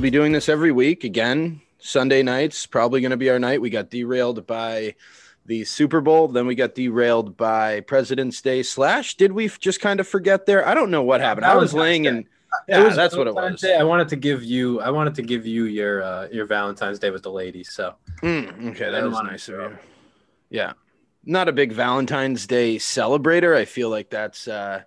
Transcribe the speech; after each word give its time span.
we'll 0.00 0.06
be 0.06 0.10
doing 0.10 0.32
this 0.32 0.48
every 0.48 0.72
week 0.72 1.04
again. 1.04 1.60
Sunday 1.78 2.22
nights, 2.22 2.64
probably 2.64 3.02
going 3.02 3.10
to 3.10 3.18
be 3.18 3.28
our 3.28 3.38
night. 3.38 3.60
We 3.60 3.68
got 3.68 3.90
derailed 3.90 4.46
by 4.46 4.94
the 5.44 5.62
Super 5.64 6.00
Bowl, 6.00 6.26
then 6.26 6.46
we 6.46 6.54
got 6.54 6.74
derailed 6.74 7.36
by 7.36 7.80
President's 7.80 8.40
Day. 8.40 8.62
Slash, 8.62 9.16
did 9.16 9.30
we 9.30 9.48
just 9.48 9.82
kind 9.82 10.00
of 10.00 10.08
forget 10.08 10.46
there? 10.46 10.66
I 10.66 10.72
don't 10.72 10.90
know 10.90 11.02
what 11.02 11.20
happened. 11.20 11.44
I 11.44 11.54
was 11.56 11.74
laying 11.74 12.06
in. 12.06 12.26
Yeah, 12.66 12.82
was 12.82 12.96
that's 12.96 13.14
what 13.14 13.26
it 13.26 13.34
was. 13.34 13.60
Day. 13.60 13.76
I 13.76 13.82
wanted 13.82 14.08
to 14.08 14.16
give 14.16 14.42
you. 14.42 14.80
I 14.80 14.88
wanted 14.88 15.14
to 15.16 15.22
give 15.22 15.46
you 15.46 15.64
your 15.64 16.02
uh, 16.02 16.28
your 16.32 16.46
Valentine's 16.46 16.98
Day 16.98 17.10
with 17.10 17.22
the 17.22 17.30
ladies. 17.30 17.70
So 17.70 17.94
Mm, 18.22 18.70
okay, 18.70 18.90
that 18.90 19.10
want 19.10 19.30
nice 19.30 19.48
of 19.48 19.54
you. 19.54 19.78
Yeah, 20.48 20.72
not 21.26 21.46
a 21.46 21.52
big 21.52 21.72
Valentine's 21.72 22.46
Day 22.46 22.76
celebrator. 22.76 23.54
I 23.54 23.66
feel 23.66 23.90
like 23.90 24.08
that's 24.08 24.48
uh, 24.48 24.82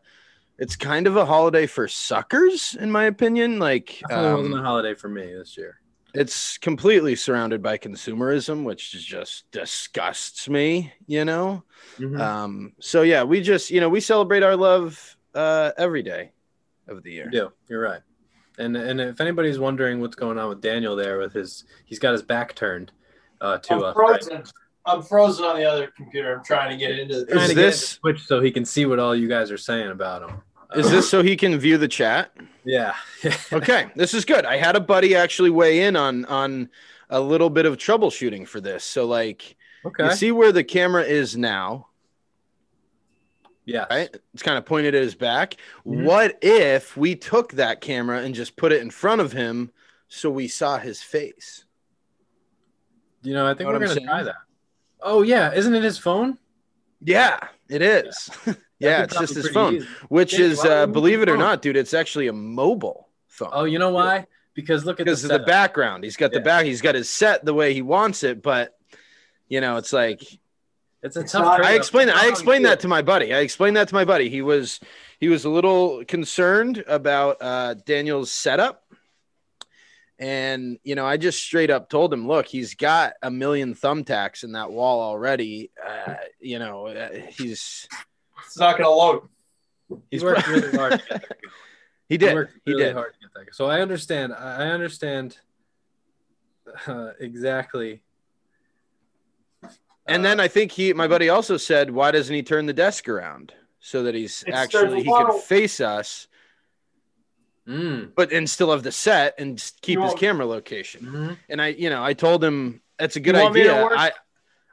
it's 0.64 0.76
kind 0.78 1.08
of 1.08 1.18
a 1.18 1.26
holiday 1.26 1.66
for 1.68 1.88
suckers, 1.88 2.76
in 2.80 2.90
my 2.90 3.04
opinion. 3.06 3.60
Like, 3.60 4.02
definitely 4.08 4.34
wasn't 4.36 4.54
a 4.56 4.58
um, 4.60 4.64
holiday 4.64 4.94
for 4.96 5.10
me 5.10 5.34
this 5.34 5.58
year. 5.58 5.80
it's 6.14 6.58
completely 6.60 7.16
surrounded 7.16 7.62
by 7.62 7.78
consumerism, 7.78 8.64
which 8.64 8.92
just 8.92 9.50
disgusts 9.52 10.48
me. 10.48 10.94
You 11.08 11.26
know. 11.26 11.64
Mhm. 11.98 12.20
Um, 12.20 12.74
so 12.80 13.02
yeah, 13.02 13.24
we 13.24 13.42
just 13.42 13.72
you 13.72 13.82
know 13.82 13.90
we 13.90 14.00
celebrate 14.00 14.44
our 14.44 14.56
love 14.56 15.18
uh, 15.36 15.72
every 15.78 16.02
day 16.04 16.32
of 16.88 17.04
the 17.04 17.12
year. 17.12 17.26
You 17.26 17.32
do. 17.32 17.52
You're 17.68 17.82
right. 17.82 18.02
And 18.58 18.78
and 18.78 19.02
if 19.02 19.20
anybody's 19.20 19.60
wondering 19.60 20.00
what's 20.00 20.16
going 20.16 20.38
on 20.38 20.48
with 20.50 20.62
Daniel 20.62 20.96
there 20.96 21.18
with 21.20 21.34
his, 21.34 21.66
he's 21.86 22.00
got 22.00 22.14
his 22.14 22.22
back 22.24 22.56
turned 22.56 22.92
uh, 23.42 23.58
to 23.58 23.74
I'm 23.74 23.84
us. 23.84 23.94
frozen. 23.96 24.44
I'm 24.86 25.02
frozen 25.02 25.46
on 25.46 25.56
the 25.58 25.64
other 25.66 25.88
computer. 25.96 26.36
I'm 26.38 26.44
trying 26.44 26.70
to 26.72 26.78
get 26.78 27.00
into 27.00 27.26
Trying 27.26 27.50
to 27.50 27.56
this- 27.56 27.80
get 27.82 27.90
into 27.90 28.00
Twitch 28.02 28.22
so 28.28 28.42
he 28.42 28.52
can 28.52 28.66
see 28.66 28.86
what 28.86 29.00
all 29.00 29.16
you 29.16 29.28
guys 29.30 29.50
are 29.50 29.58
saying 29.58 29.90
about 29.90 30.30
him. 30.30 30.42
Is 30.76 30.90
this 30.92 31.10
so 31.10 31.22
he 31.22 31.36
can 31.36 31.58
view 31.58 31.78
the 31.78 31.88
chat? 31.88 32.32
Yeah. 32.66 32.94
okay 33.54 33.90
this 33.96 34.14
is 34.14 34.24
good 34.24 34.46
i 34.46 34.56
had 34.58 34.76
a 34.78 34.80
buddy 34.80 35.16
actually 35.16 35.50
weigh 35.50 35.84
in 35.84 35.96
on 35.98 36.24
on 36.26 36.70
a 37.10 37.20
little 37.20 37.50
bit 37.50 37.66
of 37.66 37.78
troubleshooting 37.78 38.48
for 38.48 38.62
this 38.62 38.84
so 38.86 39.06
like 39.06 39.58
okay. 39.86 40.06
you 40.06 40.12
see 40.12 40.32
where 40.32 40.52
the 40.54 40.64
camera 40.64 41.04
is 41.04 41.36
now 41.36 41.88
Yeah. 43.66 43.86
right 43.90 44.10
it's 44.34 44.44
kind 44.44 44.58
of 44.58 44.66
pointed 44.66 44.96
at 44.96 45.02
his 45.04 45.14
back 45.16 45.56
Mhm. 45.86 46.04
what 46.06 46.38
if 46.42 46.96
we 46.98 47.16
took 47.16 47.52
that 47.54 47.82
camera 47.82 48.20
and 48.22 48.34
just 48.34 48.56
put 48.56 48.72
it 48.72 48.82
in 48.82 48.90
front 48.90 49.20
of 49.22 49.34
him 49.34 49.72
so 50.08 50.30
we 50.30 50.48
saw 50.48 50.78
his 50.78 51.02
face 51.04 51.66
You 53.24 53.34
know, 53.34 53.46
I 53.46 53.54
think 53.56 53.68
Know 53.70 53.78
we're 53.80 53.88
gonna 53.88 54.00
try 54.02 54.24
that. 54.24 54.36
Oh 55.02 55.22
yeah, 55.22 55.54
isn't 55.54 55.74
it 55.76 55.84
his 55.84 55.98
phone? 55.98 56.38
yeah 57.06 57.40
it 57.70 57.82
is 57.82 58.30
yeah, 58.46 58.54
That'd 58.84 59.12
it's 59.12 59.20
just 59.20 59.36
his 59.36 59.50
phone 59.50 59.76
easy. 59.76 59.88
which 60.10 60.32
Dave, 60.32 60.52
is 60.52 60.66
uh, 60.66 60.88
believe 60.88 61.22
it 61.22 61.30
or 61.30 61.34
phone? 61.34 61.40
not 61.40 61.62
dude 61.62 61.78
it's 61.78 61.94
actually 61.94 62.28
a 62.28 62.34
mobile 62.34 63.10
phone 63.28 63.50
Oh, 63.52 63.64
you 63.66 63.80
know 63.80 63.92
why? 63.92 64.28
Because 64.54 64.86
look 64.86 65.00
at 65.00 65.06
because 65.06 65.22
the, 65.22 65.38
the 65.38 65.40
background 65.40 66.04
he's 66.04 66.18
got 66.18 66.32
the 66.32 66.40
back 66.40 66.66
he's 66.66 66.82
got 66.82 66.96
his 66.96 67.10
set 67.10 67.44
the 67.44 67.54
way 67.54 67.74
he 67.74 67.82
wants 67.82 68.24
it 68.24 68.42
but 68.42 68.78
you 69.48 69.62
know 69.62 69.78
it's 69.78 69.92
like 69.94 70.22
It's 71.02 71.18
a 71.18 71.22
It's 71.22 71.32
tough. 71.34 71.60
I 71.60 71.74
explained 71.74 72.10
It's 72.10 72.20
I 72.20 72.28
explained 72.28 72.66
that 72.66 72.80
to 72.82 72.88
my 72.88 73.02
buddy. 73.02 73.34
I 73.34 73.40
explained 73.40 73.76
that 73.78 73.88
to 73.90 73.96
my 73.96 74.06
buddy. 74.06 74.30
He 74.30 74.42
was 74.42 74.80
he 75.20 75.28
was 75.30 75.44
a 75.46 75.50
little 75.50 76.04
concerned 76.06 76.84
about 76.88 77.38
uh, 77.42 77.74
Daniel's 77.76 78.32
setup, 78.32 78.84
and 80.20 80.80
you 80.84 80.96
know 80.96 81.06
I 81.06 81.18
just 81.18 81.40
straight 81.44 81.70
up 81.70 81.90
told 81.90 82.14
him, 82.14 82.26
look, 82.28 82.46
he's 82.46 82.76
got 82.76 83.14
a 83.22 83.30
million 83.30 83.76
thumbtacks 83.76 84.44
in 84.44 84.54
that 84.54 84.72
wall 84.72 85.02
already. 85.02 85.72
Uh, 85.86 86.16
you 86.40 86.60
know 86.60 86.88
uh, 86.88 87.10
he's 87.30 87.88
It's 88.54 88.60
not 88.60 88.78
going 88.78 88.84
to 88.86 88.90
load. 88.92 89.22
He 89.90 89.96
he's 90.12 90.24
worked 90.24 90.48
really 90.48 90.72
hard. 90.78 90.92
to 90.92 90.98
get 90.98 91.10
that 91.10 91.22
going. 91.42 91.52
he 92.10 92.18
did. 92.20 92.36
worked 92.36 92.54
He 92.66 92.72
really 92.74 92.84
did. 92.86 92.94
hard 92.96 93.14
to 93.14 93.20
get 93.20 93.34
that. 93.34 93.56
So 93.56 93.66
I 93.66 93.82
understand. 93.82 94.32
I 94.32 94.66
I 94.66 94.68
understand 94.68 95.38
uh, 96.86 97.14
exactly. 97.20 98.02
And 100.06 100.24
then 100.24 100.40
I 100.40 100.48
think 100.50 100.72
he, 100.72 100.94
my 100.94 101.08
buddy, 101.08 101.30
also 101.30 101.56
said, 101.58 101.90
why 101.90 102.12
doesn't 102.12 102.34
he 102.36 102.44
turn 102.44 102.66
the 102.66 102.74
desk 102.74 103.08
around 103.10 103.54
so 103.80 104.04
that 104.04 104.14
he's 104.14 104.44
actually 104.52 105.02
he 105.04 105.08
a 105.10 105.12
lot 105.12 105.32
could 105.32 105.42
face 105.42 105.80
us, 105.82 106.28
Mm, 107.66 108.12
but 108.14 108.34
and 108.34 108.50
still 108.50 108.72
have 108.72 108.84
the 108.84 108.92
set 108.92 109.36
and 109.40 109.58
keep 109.82 109.94
You 109.96 110.02
his 110.02 110.10
want- 110.10 110.20
camera 110.20 110.46
location. 110.46 111.06
mhm. 111.06 111.38
And 111.48 111.62
I, 111.62 111.68
you 111.70 111.90
know, 111.90 112.04
I 112.04 112.12
told 112.14 112.44
him 112.44 112.82
that's 113.00 113.16
a 113.16 113.22
good 113.22 113.36
want 113.36 113.54
me 113.56 113.64
to 113.64 113.70
idea. 113.72 113.84
work- 113.84 113.94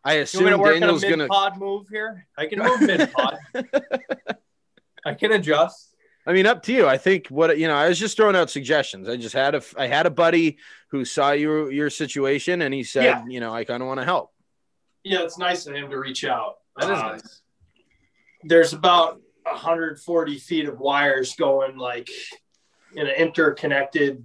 I, 0.05 0.13
I 0.13 0.15
You 0.15 0.19
want 0.19 0.19
me 0.19 0.23
assume 0.23 0.51
to 0.51 0.59
work 0.59 0.73
Daniel's 0.81 1.05
on 1.05 1.09
a 1.13 1.17
gonna. 1.17 1.29
pod 1.29 1.59
move 1.59 1.87
here? 1.91 2.27
I 2.39 2.47
can 2.47 2.59
move 2.59 2.81
mid 2.81 3.13
pod. 3.13 3.39
I 5.05 5.15
can 5.15 5.33
adjust. 5.33 5.95
I 6.27 6.33
mean, 6.33 6.47
up 6.47 6.63
to 6.65 6.73
you. 6.73 6.87
I 6.87 6.99
think 6.99 7.29
what 7.29 7.59
you 7.59 7.67
know. 7.67 7.75
I 7.75 7.89
was 7.89 7.99
just 7.99 8.17
throwing 8.17 8.37
out 8.37 8.51
suggestions. 8.51 9.09
I 9.09 9.17
just 9.17 9.35
had 9.35 9.55
a, 9.55 9.63
I 9.79 9.87
had 9.87 10.07
a 10.07 10.11
buddy 10.11 10.59
who 10.91 11.05
saw 11.05 11.33
your 11.33 11.73
your 11.73 11.91
situation, 11.91 12.63
and 12.63 12.73
he 12.75 12.83
said, 12.85 13.05
Yeah. 13.05 13.25
you 13.27 13.41
know, 13.41 13.53
I 13.53 13.65
kind 13.65 13.83
of 13.83 13.87
want 13.89 14.01
to 14.01 14.05
help. 14.05 14.31
Yeah, 15.03 15.23
it's 15.23 15.39
nice 15.39 15.67
of 15.67 15.75
him 15.75 15.89
to 15.91 15.99
reach 15.99 16.25
out. 16.25 16.57
That 16.77 16.91
is 16.91 16.99
Um, 16.99 17.07
nice. 17.13 17.41
There's 18.45 18.73
about 18.75 19.21
140 19.45 20.39
feet 20.39 20.69
of 20.69 20.79
wires 20.79 21.35
going 21.37 21.79
like 21.79 22.09
in 22.95 23.07
an 23.07 23.15
interconnected 23.15 24.23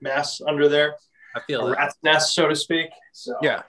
mess 0.00 0.40
under 0.46 0.68
there, 0.68 0.94
I 1.36 1.40
feel 1.40 1.66
a 1.68 1.72
rat's 1.72 1.96
nest, 2.02 2.34
so 2.34 2.48
to 2.48 2.56
speak. 2.56 2.88
So 3.12 3.34
Yeah, 3.42 3.62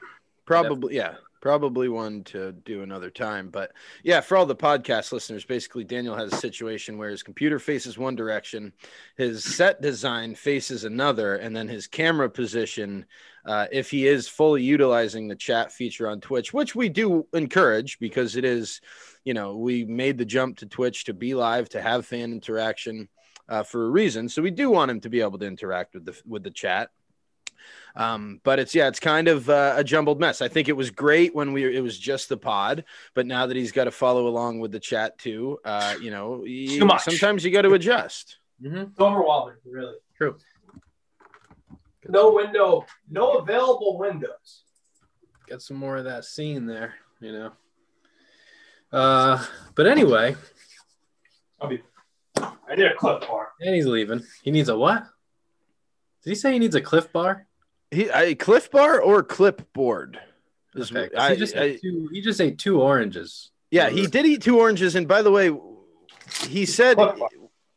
probably. 0.46 0.96
Yeah, 0.96 1.16
probably 1.42 1.90
one 1.90 2.24
to 2.24 2.52
do 2.52 2.84
another 2.84 3.10
time. 3.10 3.50
But 3.50 3.72
yeah, 4.04 4.22
for 4.22 4.38
all 4.38 4.46
the 4.46 4.56
podcast 4.56 5.12
listeners, 5.12 5.44
basically, 5.44 5.84
Daniel 5.84 6.16
has 6.16 6.32
a 6.32 6.38
situation 6.38 6.98
where 6.98 7.10
his 7.10 7.24
computer 7.24 7.60
faces 7.60 7.98
one 7.98 8.16
direction, 8.16 8.72
his 9.18 9.44
set 9.44 9.82
design 9.82 10.36
faces 10.36 10.84
another, 10.84 11.36
and 11.36 11.56
then 11.56 11.68
his 11.68 11.88
camera 11.88 12.30
position. 12.30 13.06
Uh, 13.44 13.66
if 13.72 13.90
he 13.90 14.06
is 14.08 14.28
fully 14.28 14.62
utilizing 14.62 15.28
the 15.28 15.36
chat 15.36 15.72
feature 15.72 16.08
on 16.08 16.22
Twitch, 16.22 16.54
which 16.54 16.76
we 16.76 16.88
do 16.90 17.26
encourage 17.34 17.98
because 17.98 18.36
it 18.36 18.46
is, 18.46 18.82
you 19.24 19.34
know, 19.34 19.58
we 19.58 19.84
made 19.84 20.20
the 20.20 20.26
jump 20.26 20.58
to 20.60 20.68
Twitch 20.68 21.06
to 21.06 21.14
be 21.16 21.34
live 21.34 21.68
to 21.68 21.82
have 21.82 22.06
fan 22.06 22.32
interaction 22.32 23.10
uh, 23.50 23.64
for 23.64 23.88
a 23.88 23.90
reason. 23.90 24.30
So 24.30 24.44
we 24.44 24.52
do 24.52 24.70
want 24.70 24.92
him 24.92 25.02
to 25.02 25.10
be 25.10 25.22
able 25.22 25.40
to 25.40 25.48
interact 25.48 25.96
with 25.96 26.06
the 26.06 26.22
with 26.28 26.44
the 26.44 26.52
chat. 26.52 26.92
Um, 27.96 28.40
but 28.44 28.60
it's 28.60 28.74
yeah, 28.74 28.88
it's 28.88 29.00
kind 29.00 29.28
of 29.28 29.50
uh, 29.50 29.74
a 29.78 29.84
jumbled 29.84 30.20
mess. 30.20 30.42
I 30.42 30.48
think 30.48 30.70
it 30.70 30.74
was 30.78 30.90
great 30.92 31.36
when 31.36 31.52
we 31.54 31.76
it 31.76 31.82
was 31.82 31.98
just 31.98 32.30
the 32.30 32.38
pod, 32.38 32.86
but 33.14 33.26
now 33.26 33.46
that 33.48 33.58
he's 33.58 33.72
got 33.72 33.84
to 33.86 33.92
follow 33.92 34.28
along 34.28 34.60
with 34.60 34.72
the 34.72 34.80
chat 34.80 35.18
too, 35.18 35.60
uh, 35.66 35.96
you 36.02 36.12
know, 36.12 36.44
you- 36.46 36.86
much. 36.86 37.04
sometimes 37.04 37.44
you 37.44 37.52
got 37.52 37.64
to 37.64 37.74
adjust. 37.74 38.38
Mm-hmm. 38.64 38.78
it's 38.78 39.00
overwhelming, 39.00 39.56
really. 39.66 39.96
True. 40.16 40.38
No 42.08 42.34
window, 42.34 42.86
no 43.10 43.34
available 43.40 43.98
windows. 43.98 44.64
Get 45.48 45.62
some 45.62 45.78
more 45.78 45.98
of 45.98 46.06
that 46.06 46.26
scene 46.26 46.66
there. 46.66 46.94
You 47.20 47.32
know. 47.34 47.52
Uh, 48.92 49.44
but 49.76 49.88
anyway, 49.88 50.36
I'll 51.60 51.70
be. 51.70 51.82
I 52.38 52.76
did 52.76 52.92
a 52.92 52.96
cliff 52.96 53.22
bar. 53.28 53.50
and 53.60 53.76
he's 53.76 53.86
leaving. 53.86 54.24
He 54.44 54.52
needs 54.52 54.70
a 54.70 54.78
what? 54.78 55.06
Did 56.24 56.30
he 56.32 56.36
say 56.36 56.54
he 56.54 56.60
needs 56.60 56.76
a 56.76 56.82
Cliff 56.82 57.12
Bar? 57.12 57.48
He 57.92 58.08
a 58.10 58.36
Cliff 58.36 58.72
Bar 58.72 59.02
or 59.02 59.22
Clipboard? 59.22 60.20
Is- 60.76 60.92
Okay, 60.92 61.10
'cause 61.10 61.20
I- 61.20 61.32
he 61.34 61.38
just 61.38 61.56
I- 61.56 61.64
ate 61.64 61.82
two. 61.82 62.10
He 62.12 62.22
just 62.22 62.40
ate 62.40 62.58
two 62.58 62.82
oranges. 62.82 63.52
yeah, 63.70 63.90
he 63.90 64.08
did 64.08 64.26
eat 64.26 64.42
two 64.42 64.58
oranges, 64.60 64.96
and 64.96 65.08
by 65.08 65.22
the 65.22 65.32
way, 65.32 65.52
he 66.48 66.66
said 66.66 66.98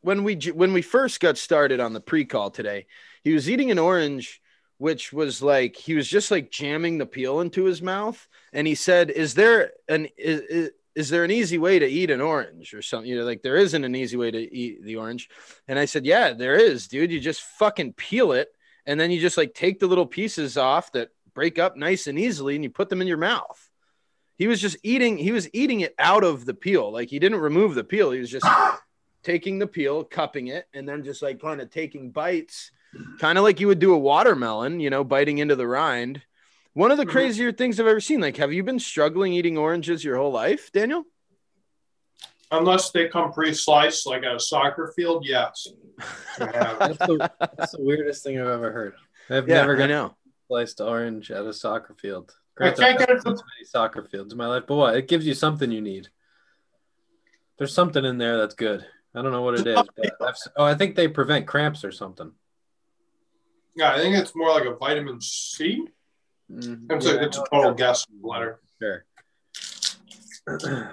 when 0.03 0.23
we 0.23 0.37
when 0.55 0.73
we 0.73 0.83
first 0.83 1.19
got 1.21 1.37
started 1.37 1.81
on 1.81 1.93
the 1.93 2.01
pre-call 2.01 2.51
today, 2.51 2.87
he 3.25 3.33
was 3.33 3.51
eating 3.51 3.73
an 3.73 3.79
orange, 3.81 4.41
which 4.79 5.13
was 5.13 5.43
like 5.43 5.75
he 5.75 5.95
was 5.95 6.07
just 6.09 6.31
like 6.31 6.51
jamming 6.53 6.99
the 6.99 7.07
peel 7.07 7.41
into 7.41 7.65
his 7.65 7.83
mouth, 7.83 8.29
and 8.53 8.69
he 8.69 8.77
said, 8.77 9.11
"Is 9.11 9.35
there 9.35 9.73
an 9.89 10.07
is, 10.17 10.41
is, 10.43 10.71
is 10.95 11.09
there 11.11 11.25
an 11.25 11.33
easy 11.33 11.59
way 11.59 11.81
to 11.81 11.87
eat 11.87 12.11
an 12.13 12.21
orange 12.21 12.73
or 12.75 12.83
something? 12.83 13.11
You 13.11 13.19
know, 13.19 13.25
like 13.25 13.43
there 13.43 13.57
isn't 13.57 13.83
an 13.83 13.97
easy 13.97 14.17
way 14.17 14.31
to 14.31 14.39
eat 14.55 14.85
the 14.85 14.95
orange." 14.95 15.29
And 15.67 15.77
I 15.77 15.87
said, 15.87 16.07
"Yeah, 16.07 16.33
there 16.35 16.55
is, 16.55 16.87
dude. 16.87 17.11
You 17.11 17.19
just 17.19 17.43
fucking 17.43 17.95
peel 17.95 18.31
it, 18.31 18.55
and 18.87 18.99
then 18.99 19.11
you 19.11 19.21
just 19.21 19.37
like 19.37 19.55
take 19.55 19.79
the 19.81 19.87
little 19.87 20.07
pieces 20.07 20.57
off 20.57 20.93
that 20.93 21.11
break 21.35 21.59
up 21.59 21.77
nice 21.77 22.07
and 22.07 22.19
easily, 22.19 22.55
and 22.55 22.65
you 22.65 22.71
put 22.71 22.89
them 22.89 23.01
in 23.01 23.07
your 23.09 23.17
mouth." 23.17 23.71
He 24.37 24.47
was 24.49 24.61
just 24.61 24.77
eating. 24.83 25.17
He 25.17 25.31
was 25.33 25.49
eating 25.53 25.81
it 25.81 25.95
out 25.99 26.25
of 26.25 26.45
the 26.45 26.55
peel. 26.55 26.93
Like 26.93 27.09
he 27.09 27.19
didn't 27.19 27.39
remove 27.39 27.75
the 27.75 27.85
peel. 27.85 28.11
He 28.11 28.19
was 28.21 28.31
just 28.31 28.47
taking 29.23 29.59
the 29.59 29.67
peel, 29.67 30.05
cupping 30.05 30.49
it, 30.49 30.67
and 30.75 30.89
then 30.89 31.05
just 31.05 31.23
like 31.23 31.41
kind 31.41 31.61
of 31.61 31.71
taking 31.71 32.11
bites, 32.11 32.71
kind 33.21 33.39
of 33.39 33.45
like 33.45 33.61
you 33.61 33.69
would 33.69 33.79
do 33.79 33.95
a 33.95 33.99
watermelon, 33.99 34.81
you 34.81 34.91
know, 34.91 35.05
biting 35.05 35.39
into 35.39 35.57
the 35.57 35.67
rind. 35.69 36.23
One 36.73 36.91
of 36.91 36.99
the 36.99 37.07
Mhm. 37.07 37.11
crazier 37.11 37.53
things 37.53 37.79
I've 37.79 37.87
ever 37.87 38.01
seen. 38.01 38.21
Like, 38.21 38.37
have 38.39 38.53
you 38.53 38.65
been 38.65 38.81
struggling 38.81 39.33
eating 39.33 39.57
oranges 39.57 40.05
your 40.05 40.17
whole 40.17 40.33
life, 40.33 40.73
Daniel? 40.73 41.05
Unless 42.51 42.91
they 42.91 43.09
come 43.09 43.33
pre-sliced, 43.33 44.07
like 44.07 44.23
at 44.23 44.35
a 44.35 44.41
soccer 44.41 44.93
field, 44.95 45.25
yes. 45.27 45.67
I. 46.39 46.45
That's 46.79 46.99
the, 46.99 47.31
that's 47.41 47.73
the 47.73 47.83
weirdest 47.83 48.23
thing 48.25 48.41
I've 48.41 48.47
ever 48.49 48.71
heard. 48.73 48.95
I've 49.31 49.49
Yeah, 49.49 49.61
never 49.61 49.83
I 49.83 49.87
got 49.87 50.15
sliced 50.49 50.81
orange 50.81 51.31
at 51.31 51.45
a 51.47 51.53
soccer 51.53 51.95
field. 51.95 52.35
Granted, 52.57 52.81
can't 52.81 52.93
I've 53.01 53.07
get 53.07 53.17
it 53.17 53.25
been 53.25 53.33
many 53.33 53.65
soccer 53.65 54.03
fields 54.11 54.33
in 54.33 54.39
my 54.39 54.47
life, 54.47 54.65
but 54.67 54.77
what? 54.77 54.97
It 54.97 55.09
gives 55.09 55.27
you 55.27 55.35
something 55.35 55.71
you 55.71 55.81
need. 55.81 56.09
There's 57.59 57.73
something 57.73 58.05
in 58.05 58.19
there 58.19 58.39
that's 58.39 58.55
good. 58.55 58.85
I 59.15 59.23
don't 59.23 59.33
know 59.33 59.43
what 59.43 59.59
it 59.61 59.67
is, 59.67 59.83
but 59.97 60.13
I've, 60.21 60.37
oh, 60.57 60.65
I 60.65 60.75
think 60.75 60.97
they 60.97 61.09
prevent 61.09 61.47
cramps 61.47 61.85
or 61.85 61.93
something. 61.93 62.33
Yeah, 63.77 63.93
I 63.93 63.99
think 63.99 64.17
it's 64.17 64.35
more 64.35 64.51
like 64.51 64.65
a 64.65 64.75
vitamin 64.75 65.21
C. 65.21 65.85
Mm, 66.51 66.87
It's, 66.91 67.07
yeah, 67.07 67.13
a, 67.13 67.23
it's 67.25 67.39
a 67.39 67.41
I 67.41 67.43
know 67.43 67.47
total 67.63 67.71
it's 67.73 67.79
guess 67.79 68.07
letter. 68.23 68.61
Sure. 68.81 69.05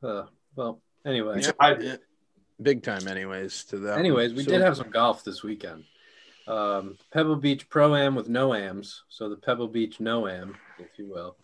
Uh, 0.00 0.22
well, 0.54 0.80
anyway. 1.08 1.40
Yeah, 1.42 1.50
I- 1.58 1.76
yeah. 1.76 1.96
Big 2.60 2.82
time, 2.82 3.06
anyways. 3.06 3.64
To 3.66 3.78
that. 3.80 3.98
Anyways, 3.98 4.34
we 4.34 4.42
So- 4.42 4.50
did 4.50 4.60
have 4.62 4.76
some 4.76 4.90
golf 4.90 5.22
this 5.24 5.42
weekend. 5.42 5.84
Um, 6.48 6.96
Pebble 7.12 7.36
Beach 7.36 7.68
Pro 7.68 7.94
Am 7.94 8.14
with 8.14 8.28
no 8.28 8.54
ams, 8.54 9.04
so 9.08 9.28
the 9.28 9.36
Pebble 9.36 9.68
Beach 9.68 10.00
no 10.00 10.26
am, 10.26 10.56
if 10.78 10.98
you 10.98 11.06
will. 11.06 11.36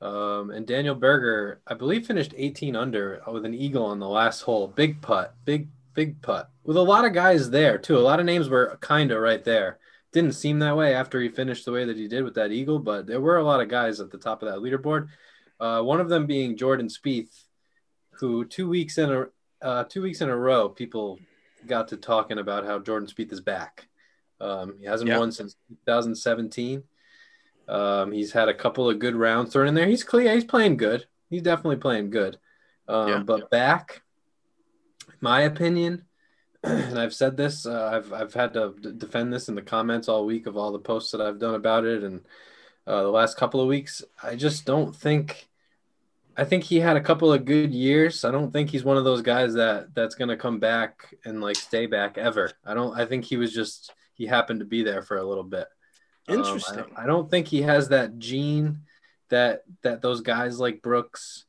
Um, 0.00 0.50
and 0.50 0.66
Daniel 0.66 0.94
Berger, 0.94 1.60
I 1.66 1.74
believe, 1.74 2.06
finished 2.06 2.34
18 2.36 2.76
under 2.76 3.20
with 3.26 3.44
an 3.44 3.54
eagle 3.54 3.84
on 3.84 3.98
the 3.98 4.08
last 4.08 4.42
hole. 4.42 4.68
Big 4.68 5.00
putt, 5.00 5.34
big 5.44 5.68
big 5.94 6.22
putt, 6.22 6.48
with 6.62 6.76
a 6.76 6.80
lot 6.82 7.04
of 7.04 7.12
guys 7.12 7.50
there 7.50 7.76
too. 7.78 7.98
A 7.98 8.00
lot 8.00 8.20
of 8.20 8.26
names 8.26 8.48
were 8.48 8.78
kind 8.80 9.10
of 9.10 9.20
right 9.20 9.42
there. 9.42 9.78
Didn't 10.12 10.32
seem 10.34 10.60
that 10.60 10.76
way 10.76 10.94
after 10.94 11.20
he 11.20 11.28
finished 11.28 11.64
the 11.64 11.72
way 11.72 11.84
that 11.86 11.96
he 11.96 12.06
did 12.06 12.22
with 12.22 12.34
that 12.34 12.52
eagle, 12.52 12.78
but 12.78 13.06
there 13.06 13.20
were 13.20 13.38
a 13.38 13.42
lot 13.42 13.60
of 13.60 13.68
guys 13.68 13.98
at 13.98 14.10
the 14.12 14.18
top 14.18 14.42
of 14.42 14.48
that 14.48 14.60
leaderboard. 14.60 15.08
Uh, 15.58 15.82
one 15.82 16.00
of 16.00 16.08
them 16.08 16.26
being 16.26 16.56
Jordan 16.56 16.86
Spieth, 16.86 17.44
who 18.18 18.44
two 18.44 18.68
weeks 18.68 18.98
in 18.98 19.10
a 19.12 19.26
uh, 19.60 19.84
two 19.84 20.02
weeks 20.02 20.20
in 20.20 20.28
a 20.28 20.36
row, 20.36 20.68
people 20.68 21.18
got 21.66 21.88
to 21.88 21.96
talking 21.96 22.38
about 22.38 22.64
how 22.64 22.78
Jordan 22.78 23.08
Spieth 23.08 23.32
is 23.32 23.40
back. 23.40 23.88
Um, 24.40 24.76
he 24.78 24.86
hasn't 24.86 25.08
Yeah. 25.08 25.18
won 25.18 25.32
since 25.32 25.56
2017. 25.86 26.84
Um, 27.68 28.12
he's 28.12 28.32
had 28.32 28.48
a 28.48 28.54
couple 28.54 28.88
of 28.88 28.98
good 28.98 29.16
rounds 29.16 29.52
thrown 29.52 29.66
in 29.68 29.74
there. 29.74 29.86
He's 29.88 30.04
clear. 30.04 30.32
He's 30.34 30.44
playing 30.44 30.76
good. 30.76 31.06
He's 31.28 31.42
definitely 31.42 31.76
playing 31.76 32.10
good. 32.10 32.38
Um, 32.86 33.08
Yeah. 33.08 33.18
But 33.24 33.50
back, 33.50 34.02
my 35.20 35.42
opinion, 35.42 36.04
and 36.62 36.98
I've 36.98 37.14
said 37.14 37.36
this. 37.36 37.66
Uh, 37.66 37.90
I've 37.92 38.12
I've 38.12 38.34
had 38.34 38.52
to 38.54 38.74
d- 38.80 38.92
defend 38.96 39.32
this 39.32 39.48
in 39.48 39.54
the 39.54 39.62
comments 39.62 40.08
all 40.08 40.24
week 40.24 40.46
of 40.46 40.56
all 40.56 40.72
the 40.72 40.78
posts 40.78 41.10
that 41.12 41.20
I've 41.20 41.38
done 41.38 41.54
about 41.54 41.84
it, 41.84 42.02
and 42.04 42.20
uh, 42.86 43.02
the 43.02 43.10
last 43.10 43.36
couple 43.36 43.60
of 43.60 43.66
weeks. 43.68 44.02
I 44.22 44.34
just 44.36 44.64
don't 44.64 44.94
think. 44.94 45.47
I 46.38 46.44
think 46.44 46.62
he 46.62 46.78
had 46.78 46.96
a 46.96 47.00
couple 47.00 47.32
of 47.32 47.44
good 47.44 47.74
years. 47.74 48.24
I 48.24 48.30
don't 48.30 48.52
think 48.52 48.70
he's 48.70 48.84
one 48.84 48.96
of 48.96 49.02
those 49.04 49.22
guys 49.22 49.54
that 49.54 49.92
that's 49.94 50.14
gonna 50.14 50.36
come 50.36 50.60
back 50.60 51.12
and 51.24 51.40
like 51.40 51.56
stay 51.56 51.86
back 51.86 52.16
ever. 52.16 52.52
I 52.64 52.74
don't. 52.74 52.98
I 52.98 53.06
think 53.06 53.24
he 53.24 53.36
was 53.36 53.52
just 53.52 53.92
he 54.14 54.24
happened 54.26 54.60
to 54.60 54.66
be 54.66 54.84
there 54.84 55.02
for 55.02 55.16
a 55.18 55.24
little 55.24 55.42
bit. 55.44 55.66
Um, 56.28 56.36
I- 56.36 56.38
Interesting. 56.38 56.84
I, 56.96 57.06
don't 57.06 57.28
think 57.30 57.48
he 57.48 57.62
has 57.62 57.88
that 57.88 58.18
gene 58.18 58.82
that 59.30 59.62
that 59.82 60.00
those 60.00 60.20
guys 60.20 60.60
like 60.60 60.80
Brooks 60.80 61.44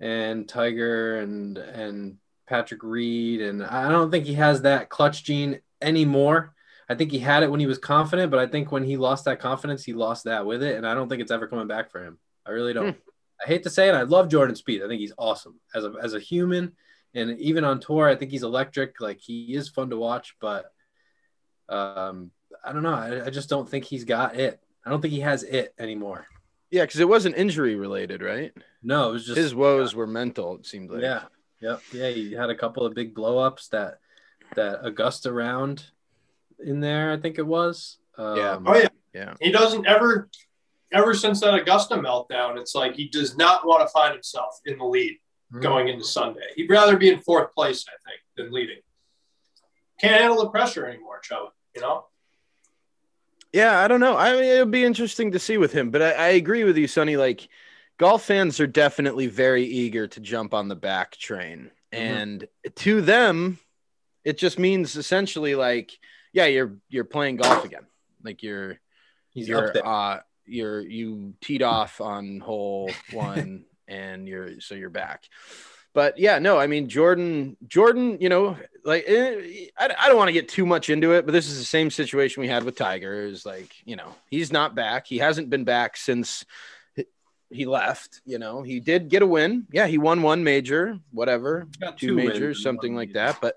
and 0.00 0.48
Tiger 0.48 1.20
and 1.20 1.56
and 1.56 2.16
Patrick 2.48 2.82
Reed 2.82 3.42
and 3.42 3.64
I 3.64 3.90
don't 3.90 4.10
think 4.10 4.26
he 4.26 4.34
has 4.34 4.62
that 4.62 4.88
clutch 4.88 5.22
gene 5.22 5.60
anymore. 5.80 6.52
I 6.88 6.94
think 6.96 7.12
he 7.12 7.20
had 7.20 7.44
it 7.44 7.50
when 7.50 7.60
he 7.60 7.66
was 7.66 7.78
confident, 7.78 8.30
but 8.30 8.40
I 8.40 8.46
think 8.48 8.72
when 8.72 8.82
he 8.84 8.96
lost 8.96 9.24
that 9.26 9.38
confidence, 9.38 9.84
he 9.84 9.92
lost 9.92 10.24
that 10.24 10.44
with 10.44 10.62
it, 10.62 10.76
and 10.76 10.86
I 10.86 10.94
don't 10.94 11.08
think 11.08 11.22
it's 11.22 11.30
ever 11.30 11.46
coming 11.46 11.68
back 11.68 11.90
for 11.90 12.02
him. 12.04 12.18
I 12.44 12.50
really 12.50 12.72
don't. 12.72 12.96
I 13.42 13.46
hate 13.48 13.62
to 13.64 13.70
say 13.70 13.88
it, 13.88 13.94
I 13.94 14.02
love 14.02 14.28
Jordan 14.28 14.54
Spieth. 14.54 14.84
I 14.84 14.88
think 14.88 15.00
he's 15.00 15.12
awesome 15.18 15.58
as 15.74 15.84
a 15.84 15.92
as 16.02 16.14
a 16.14 16.20
human, 16.20 16.72
and 17.14 17.38
even 17.40 17.64
on 17.64 17.80
tour, 17.80 18.08
I 18.08 18.14
think 18.16 18.30
he's 18.30 18.42
electric. 18.44 19.00
Like 19.00 19.18
he 19.20 19.54
is 19.54 19.68
fun 19.68 19.90
to 19.90 19.96
watch, 19.96 20.36
but 20.40 20.72
um, 21.68 22.30
I 22.64 22.72
don't 22.72 22.82
know. 22.82 22.94
I, 22.94 23.26
I 23.26 23.30
just 23.30 23.48
don't 23.48 23.68
think 23.68 23.84
he's 23.84 24.04
got 24.04 24.36
it. 24.36 24.60
I 24.84 24.90
don't 24.90 25.00
think 25.00 25.12
he 25.14 25.20
has 25.20 25.42
it 25.42 25.74
anymore. 25.78 26.26
Yeah, 26.70 26.84
because 26.84 27.00
it 27.00 27.08
wasn't 27.08 27.36
injury 27.36 27.74
related, 27.76 28.22
right? 28.22 28.52
No, 28.82 29.10
it 29.10 29.12
was 29.12 29.26
just 29.26 29.36
His 29.36 29.54
woes 29.54 29.94
were 29.94 30.06
mental. 30.06 30.56
It 30.56 30.66
seemed 30.66 30.90
like. 30.90 31.02
Yeah, 31.02 31.24
yep, 31.60 31.80
yeah. 31.92 32.08
He 32.10 32.32
had 32.32 32.50
a 32.50 32.54
couple 32.56 32.84
of 32.86 32.94
big 32.94 33.14
blow 33.14 33.38
ups 33.38 33.68
that 33.68 33.98
that 34.54 34.84
Augusta 34.84 35.32
round 35.32 35.84
in 36.64 36.80
there. 36.80 37.12
I 37.12 37.18
think 37.18 37.38
it 37.38 37.46
was. 37.46 37.98
Um, 38.16 38.36
Yeah. 38.36 38.58
Oh 38.64 38.76
yeah, 38.76 38.88
Yeah. 39.14 39.34
he 39.40 39.50
doesn't 39.52 39.86
ever, 39.86 40.28
ever 40.92 41.14
since 41.14 41.40
that 41.40 41.54
Augusta 41.54 41.96
meltdown. 41.96 42.58
It's 42.58 42.74
like 42.74 42.94
he 42.94 43.08
does 43.08 43.36
not 43.36 43.66
want 43.66 43.86
to 43.86 43.88
find 43.88 44.12
himself 44.12 44.58
in 44.66 44.78
the 44.78 44.84
lead 44.84 45.18
mhm. 45.52 45.62
going 45.62 45.88
into 45.88 46.04
Sunday. 46.04 46.46
He'd 46.56 46.70
rather 46.70 46.96
be 46.96 47.08
in 47.08 47.20
fourth 47.20 47.52
place, 47.54 47.84
I 47.88 47.96
think, 48.08 48.20
than 48.36 48.52
leading. 48.52 48.78
Can't 50.00 50.20
handle 50.20 50.42
the 50.42 50.50
pressure 50.50 50.86
anymore, 50.86 51.20
Chubb. 51.20 51.48
You 51.74 51.82
know. 51.82 52.06
Yeah, 53.52 53.80
I 53.80 53.88
don't 53.88 54.00
know. 54.00 54.16
I 54.16 54.32
mean, 54.32 54.44
it'll 54.44 54.66
be 54.66 54.84
interesting 54.84 55.32
to 55.32 55.38
see 55.38 55.58
with 55.58 55.72
him, 55.72 55.90
but 55.90 56.00
I, 56.00 56.12
I 56.12 56.28
agree 56.28 56.64
with 56.64 56.76
you, 56.78 56.88
Sonny. 56.88 57.16
Like, 57.16 57.48
golf 57.98 58.24
fans 58.24 58.58
are 58.60 58.66
definitely 58.66 59.26
very 59.26 59.64
eager 59.64 60.06
to 60.08 60.20
jump 60.20 60.54
on 60.54 60.68
the 60.68 60.76
back 60.76 61.12
train, 61.12 61.70
and 61.92 62.46
to 62.76 63.02
them, 63.02 63.58
it 64.24 64.38
just 64.38 64.58
means 64.58 64.96
essentially 64.96 65.54
like, 65.54 65.98
yeah, 66.32 66.46
you're 66.46 66.76
you're 66.88 67.04
playing 67.04 67.36
golf 67.36 67.64
again. 67.64 67.86
Like 68.22 68.42
you're 68.42 68.78
He's 69.30 69.48
you're 69.48 69.68
up 69.68 69.74
there. 69.74 69.86
uh 69.86 70.20
you're 70.46 70.80
you 70.80 71.34
teed 71.40 71.62
off 71.62 72.00
on 72.00 72.40
hole 72.40 72.90
one, 73.12 73.64
and 73.88 74.28
you're 74.28 74.60
so 74.60 74.74
you're 74.74 74.90
back. 74.90 75.24
But 75.94 76.18
yeah, 76.18 76.38
no, 76.38 76.58
I 76.58 76.66
mean 76.66 76.88
Jordan. 76.88 77.56
Jordan, 77.66 78.18
you 78.20 78.28
know, 78.28 78.56
like 78.84 79.04
eh, 79.06 79.66
I, 79.78 79.94
I 79.98 80.08
don't 80.08 80.16
want 80.16 80.28
to 80.28 80.32
get 80.32 80.48
too 80.48 80.64
much 80.64 80.88
into 80.88 81.12
it, 81.12 81.26
but 81.26 81.32
this 81.32 81.48
is 81.48 81.58
the 81.58 81.64
same 81.64 81.90
situation 81.90 82.40
we 82.40 82.48
had 82.48 82.64
with 82.64 82.76
Tiger. 82.76 83.24
Is 83.24 83.44
like 83.44 83.70
you 83.84 83.96
know 83.96 84.14
he's 84.30 84.52
not 84.52 84.74
back. 84.74 85.06
He 85.06 85.18
hasn't 85.18 85.50
been 85.50 85.64
back 85.64 85.96
since 85.96 86.44
he- 87.50 87.66
left. 87.66 88.22
You 88.24 88.38
know, 88.38 88.62
he 88.62 88.80
did 88.80 89.10
get 89.10 89.20
a 89.20 89.26
win. 89.26 89.66
Yeah, 89.70 89.86
he 89.86 89.98
won 89.98 90.22
one 90.22 90.42
major, 90.42 90.98
whatever, 91.10 91.68
two, 91.98 92.08
two 92.08 92.14
majors, 92.14 92.62
something 92.62 92.96
like 92.96 93.12
that. 93.12 93.38
But 93.42 93.56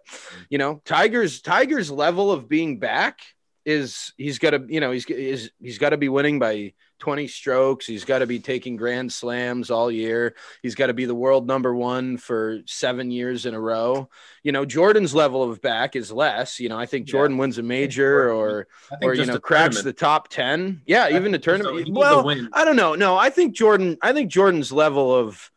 you 0.49 0.57
know, 0.57 0.81
Tiger's 0.83 1.41
Tiger's 1.41 1.89
level 1.89 2.33
of 2.33 2.49
being 2.49 2.79
back 2.79 3.19
is 3.65 4.13
he's 4.17 4.37
got 4.39 4.51
to 4.51 4.63
you 4.69 4.79
know 4.79 4.91
he's 4.91 5.05
is 5.07 5.51
he's 5.59 5.77
got 5.79 5.89
to 5.89 5.97
be 5.97 6.07
winning 6.09 6.37
by 6.39 6.73
20 6.99 7.27
strokes. 7.27 7.85
He's 7.85 8.05
got 8.05 8.19
to 8.19 8.27
be 8.27 8.39
taking 8.39 8.77
grand 8.77 9.11
slams 9.11 9.69
all 9.71 9.91
year. 9.91 10.35
He's 10.61 10.75
got 10.75 10.87
to 10.87 10.93
be 10.93 11.05
the 11.05 11.15
world 11.15 11.45
number 11.47 11.75
one 11.75 12.17
for 12.17 12.59
seven 12.67 13.11
years 13.11 13.45
in 13.45 13.53
a 13.53 13.59
row. 13.59 14.07
You 14.43 14.51
know, 14.53 14.63
Jordan's 14.65 15.13
level 15.13 15.43
of 15.43 15.61
back 15.61 15.95
is 15.95 16.11
less. 16.11 16.59
You 16.59 16.69
know, 16.69 16.77
I 16.77 16.85
think 16.85 17.07
Yeah. 17.07 17.13
Jordan 17.13 17.37
wins 17.37 17.57
a 17.57 17.63
major 17.63 18.31
or 18.31 18.67
or 19.01 19.13
you 19.15 19.25
know 19.25 19.39
cracks 19.39 19.75
tournament. 19.77 19.83
the 19.97 19.99
top 19.99 20.27
10. 20.29 20.83
Yeah, 20.85 21.05
I 21.05 21.09
even 21.15 21.31
the 21.31 21.39
think 21.39 21.43
just 21.43 21.59
a- 21.59 21.63
tournament. 21.63 21.89
a 21.89 21.91
well. 21.99 22.47
I 22.53 22.63
don't 22.63 22.75
know. 22.77 22.95
No, 22.95 23.17
I 23.17 23.29
think 23.29 23.55
Jordan. 23.55 23.97
I 24.01 24.13
think 24.13 24.31
Jordan's 24.31 24.71
level 24.71 25.13
of 25.13 25.51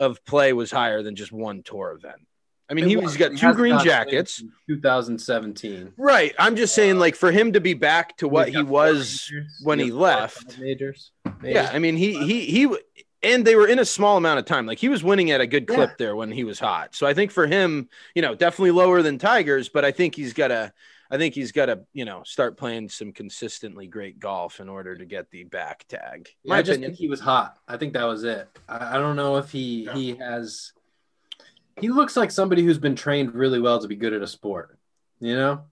of 0.00 0.24
play 0.24 0.52
was 0.52 0.70
higher 0.70 1.02
than 1.02 1.16
just 1.16 1.32
one 1.32 1.62
tour 1.64 1.90
event. 1.92 2.20
I 2.70 2.74
mean, 2.74 2.84
It 2.84 2.88
he, 2.88 2.96
was. 2.96 3.12
he's 3.12 3.16
got 3.16 3.32
He 3.32 3.38
two 3.38 3.54
green 3.54 3.78
jackets. 3.78 4.42
2017. 4.68 5.92
Right. 5.96 6.34
I'm 6.38 6.56
just 6.56 6.74
saying, 6.74 6.96
uh, 6.96 7.00
like, 7.00 7.14
for 7.16 7.30
him 7.32 7.52
to 7.52 7.60
be 7.60 7.74
back 7.74 8.16
to 8.18 8.28
what 8.28 8.48
he 8.48 8.62
was 8.62 9.30
majors. 9.32 9.60
when 9.62 9.78
has 9.78 9.86
he 9.88 9.90
four 9.92 10.00
or 10.00 10.10
five 10.10 10.20
left. 10.20 10.58
Majors. 10.58 11.10
maybe. 11.40 11.54
Yeah, 11.54 11.70
I 11.72 11.78
mean, 11.78 11.96
he 11.96 12.18
he 12.24 12.44
he, 12.46 12.76
and 13.22 13.44
they 13.46 13.56
were 13.56 13.66
in 13.66 13.78
a 13.78 13.84
small 13.84 14.16
amount 14.16 14.38
of 14.38 14.44
time. 14.44 14.66
Like 14.66 14.78
he 14.78 14.88
was 14.88 15.02
winning 15.02 15.30
at 15.30 15.40
a 15.40 15.46
good 15.46 15.66
Yeah. 15.68 15.74
clip 15.76 15.98
there 15.98 16.14
when 16.16 16.30
he 16.30 16.44
was 16.44 16.58
hot. 16.58 16.94
So 16.94 17.06
I 17.06 17.14
think 17.14 17.30
for 17.30 17.46
him, 17.46 17.88
you 18.14 18.22
know, 18.22 18.34
definitely 18.34 18.72
lower 18.72 19.02
than 19.02 19.18
Tigers, 19.18 19.68
but 19.68 19.84
I 19.84 19.90
think 19.92 20.14
he's 20.14 20.32
got 20.32 20.48
to, 20.48 20.72
I 21.10 21.16
think 21.16 21.34
he's 21.34 21.52
got 21.52 21.66
to, 21.66 21.80
you 21.94 22.04
know, 22.04 22.22
start 22.24 22.56
playing 22.58 22.90
some 22.90 23.12
consistently 23.12 23.86
great 23.86 24.18
golf 24.20 24.60
in 24.60 24.68
order 24.68 24.94
to 24.96 25.04
get 25.06 25.30
the 25.30 25.44
back 25.44 25.86
tag. 25.88 26.28
Yeah, 26.44 26.50
My 26.52 26.58
I 26.58 26.62
just 26.62 26.72
opinion. 26.72 26.90
think 26.90 26.98
he 26.98 27.08
was 27.08 27.20
hot. 27.20 27.56
I 27.66 27.76
think 27.78 27.94
that 27.94 28.04
was 28.04 28.24
it. 28.24 28.46
I, 28.68 28.96
I 28.96 28.98
don't 28.98 29.16
know 29.16 29.36
if 29.38 29.50
he 29.50 29.84
Yeah. 29.84 29.94
he 29.94 30.14
has. 30.16 30.72
He 31.80 31.88
looks 31.88 32.16
like 32.16 32.30
somebody 32.30 32.62
who's 32.64 32.78
been 32.78 32.94
trained 32.96 33.34
really 33.34 33.60
well 33.60 33.80
to 33.80 33.88
be 33.88 33.96
good 33.96 34.12
at 34.12 34.22
a 34.22 34.26
sport. 34.26 34.78
You 35.20 35.34
know, 35.34 35.62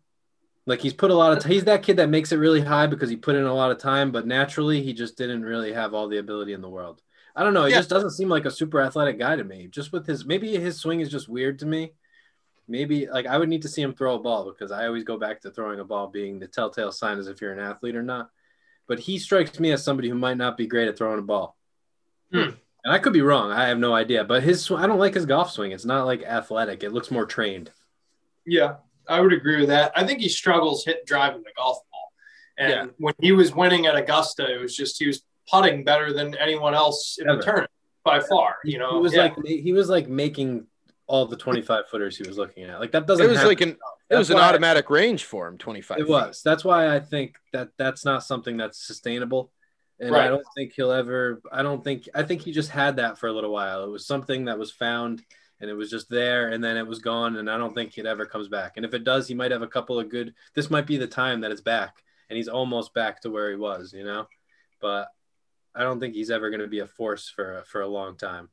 like 0.67 0.81
he's 0.81 0.93
put 0.95 1.11
a 1.11 1.15
lot 1.15 1.33
of. 1.37 1.43
T- 1.45 1.55
he's 1.55 1.65
that 1.65 1.83
kid 1.83 1.97
that 1.99 2.09
makes 2.09 2.33
it 2.33 2.37
really 2.37 2.61
high 2.61 2.87
because 2.87 3.09
he 3.09 3.17
put 3.17 3.37
in 3.37 3.45
a 3.45 3.55
lot 3.55 3.71
of 3.71 3.79
time, 3.79 4.11
but 4.11 4.27
naturally 4.27 4.83
he 4.83 4.93
just 4.93 5.17
didn't 5.17 5.43
really 5.45 5.73
have 5.73 5.95
all 5.95 6.09
the 6.09 6.19
ability 6.19 6.53
in 6.53 6.61
the 6.63 6.69
world. 6.69 7.01
I 7.35 7.43
don't 7.45 7.55
know. 7.55 7.65
He 7.67 7.73
Yeah. 7.73 7.79
just 7.79 7.91
doesn't 7.91 8.11
seem 8.13 8.29
like 8.29 8.47
a 8.47 8.51
super 8.51 8.81
athletic 8.81 9.19
guy 9.19 9.37
to 9.37 9.45
me. 9.45 9.69
Just 9.69 9.93
with 9.93 10.07
his 10.07 10.25
maybe 10.25 10.57
his 10.57 10.79
swing 10.81 11.01
is 11.01 11.09
just 11.11 11.29
weird 11.29 11.59
to 11.61 11.67
me. 11.67 11.93
Maybe 12.67 13.07
like 13.07 13.27
I 13.27 13.39
would 13.39 13.49
need 13.49 13.63
to 13.63 13.69
see 13.69 13.83
him 13.83 13.95
throw 13.95 14.17
a 14.17 14.19
ball 14.19 14.51
because 14.51 14.73
I 14.73 14.87
always 14.87 15.05
go 15.05 15.17
back 15.19 15.41
to 15.43 15.51
throwing 15.51 15.79
a 15.79 15.85
ball 15.85 16.09
being 16.09 16.39
the 16.39 16.49
telltale 16.49 16.91
sign 16.91 17.19
as 17.19 17.29
if 17.29 17.41
you're 17.41 17.53
an 17.53 17.61
athlete 17.61 17.95
or 17.95 18.03
not. 18.03 18.31
But 18.89 18.99
he 19.01 19.19
strikes 19.19 19.61
me 19.61 19.71
as 19.73 19.85
somebody 19.85 20.09
who 20.09 20.15
might 20.17 20.37
not 20.37 20.57
be 20.57 20.67
great 20.67 20.89
at 20.89 20.97
throwing 20.99 21.19
a 21.19 21.23
ball. 21.23 21.57
Hmm. 22.33 22.51
And 22.87 22.95
I 22.95 23.01
could 23.01 23.13
be 23.13 23.21
wrong. 23.21 23.51
I 23.51 23.67
have 23.67 23.79
no 23.81 23.95
idea. 23.95 24.23
But 24.23 24.45
his 24.45 24.63
sw- 24.63 24.71
I 24.73 24.87
don't 24.87 25.01
like 25.01 25.15
his 25.15 25.27
golf 25.27 25.51
swing. 25.51 25.73
It's 25.73 25.85
not 25.85 26.07
like 26.07 26.23
athletic. 26.23 26.85
It 26.85 26.93
looks 26.93 27.11
more 27.11 27.27
trained. 27.27 27.73
Yeah, 28.47 28.77
I 29.09 29.21
would 29.21 29.33
agree 29.33 29.59
with 29.59 29.71
that. 29.71 29.91
I 29.97 30.07
think 30.07 30.21
he 30.21 30.29
struggles 30.29 30.85
hit 30.85 31.05
driving 31.05 31.43
the 31.43 31.51
golf 31.57 31.79
ball. 31.91 32.13
And 32.57 32.71
Yeah. 32.71 32.87
when 32.99 33.15
he 33.21 33.33
was 33.33 33.53
winning 33.53 33.87
at 33.87 33.97
Augusta, 33.97 34.49
it 34.55 34.61
was 34.61 34.77
just 34.77 35.01
he 35.01 35.09
was 35.09 35.25
putting 35.51 35.83
better 35.83 36.13
than 36.13 36.37
anyone 36.37 36.75
else 36.75 37.19
in 37.19 37.29
Ever. 37.29 37.39
the 37.39 37.43
tournament 37.45 37.71
by 38.05 38.21
far. 38.21 38.59
You 38.63 38.79
know, 38.79 38.93
he 38.95 39.01
was 39.01 39.15
Yeah. 39.15 39.23
like 39.23 39.35
he 39.45 39.73
was 39.73 39.89
like 39.89 40.07
making 40.09 40.69
all 41.09 41.27
the 41.27 41.37
25 41.37 41.89
footers 41.89 42.17
he 42.17 42.23
was 42.29 42.39
looking 42.39 42.63
at. 42.65 42.79
Like 42.79 42.93
that 42.93 43.09
doesn't 43.09 43.25
It 43.25 43.29
was 43.29 43.39
happen. 43.39 43.49
like 43.49 43.61
an, 43.63 43.77
it 44.11 44.17
was 44.17 44.31
an 44.31 44.37
why 44.37 44.43
I- 44.45 44.49
automatic 44.51 44.91
range 44.91 45.25
for 45.25 45.49
him, 45.49 45.59
25. 45.59 45.99
It 45.99 46.03
feet. 46.03 46.09
was. 46.09 46.41
That's 46.45 46.65
why 46.65 46.95
I 46.95 47.01
think 47.01 47.35
that 47.53 47.71
that's 47.79 48.05
not 48.05 48.23
something 48.23 48.57
that's 48.57 48.79
sustainable. 48.79 49.51
And 49.99 50.15
I 50.15 50.29
don't 50.29 50.47
think 50.55 50.73
he'll 50.75 50.93
ever. 50.93 51.41
I 51.51 51.63
don't 51.63 51.83
think. 51.83 52.09
I 52.15 52.23
think 52.23 52.43
he 52.43 52.53
just 52.53 52.71
had 52.71 52.97
that 52.97 53.19
for 53.19 53.29
a 53.29 53.33
little 53.33 53.53
while. 53.53 53.85
It 53.85 53.91
was 53.91 54.07
something 54.07 54.45
that 54.45 54.59
was 54.59 54.71
found, 54.71 55.23
and 55.61 55.71
it 55.71 55.75
was 55.75 55.89
just 55.91 56.11
there, 56.11 56.49
and 56.51 56.63
then 56.63 56.77
it 56.77 56.87
was 56.87 56.99
gone. 56.99 57.37
And 57.37 57.51
I 57.51 57.57
don't 57.57 57.75
think 57.75 57.97
it 57.97 58.05
ever 58.07 58.27
comes 58.27 58.49
back. 58.49 58.77
And 58.77 58.85
if 58.85 58.93
it 58.93 59.05
does, 59.05 59.27
he 59.27 59.35
might 59.35 59.53
have 59.53 59.63
a 59.63 59.67
couple 59.67 59.99
of 59.99 60.11
good. 60.11 60.35
This 60.55 60.71
might 60.71 60.87
be 60.87 60.99
the 60.99 61.07
time 61.07 61.41
that 61.41 61.51
it's 61.51 61.63
back, 61.63 62.03
and 62.29 62.37
he's 62.37 62.49
almost 62.49 62.93
back 62.93 63.23
to 63.23 63.31
where 63.31 63.49
he 63.51 63.57
was. 63.57 63.95
You 63.95 64.05
know, 64.05 64.29
but 64.81 65.09
I 65.75 65.83
don't 65.83 65.99
think 65.99 66.15
he's 66.15 66.31
ever 66.31 66.51
going 66.51 66.61
to 66.61 66.67
be 66.67 66.81
a 66.81 66.87
force 66.87 67.29
for 67.29 67.63
for 67.67 67.81
a 67.81 67.89
long 67.89 68.17
time. 68.17 68.51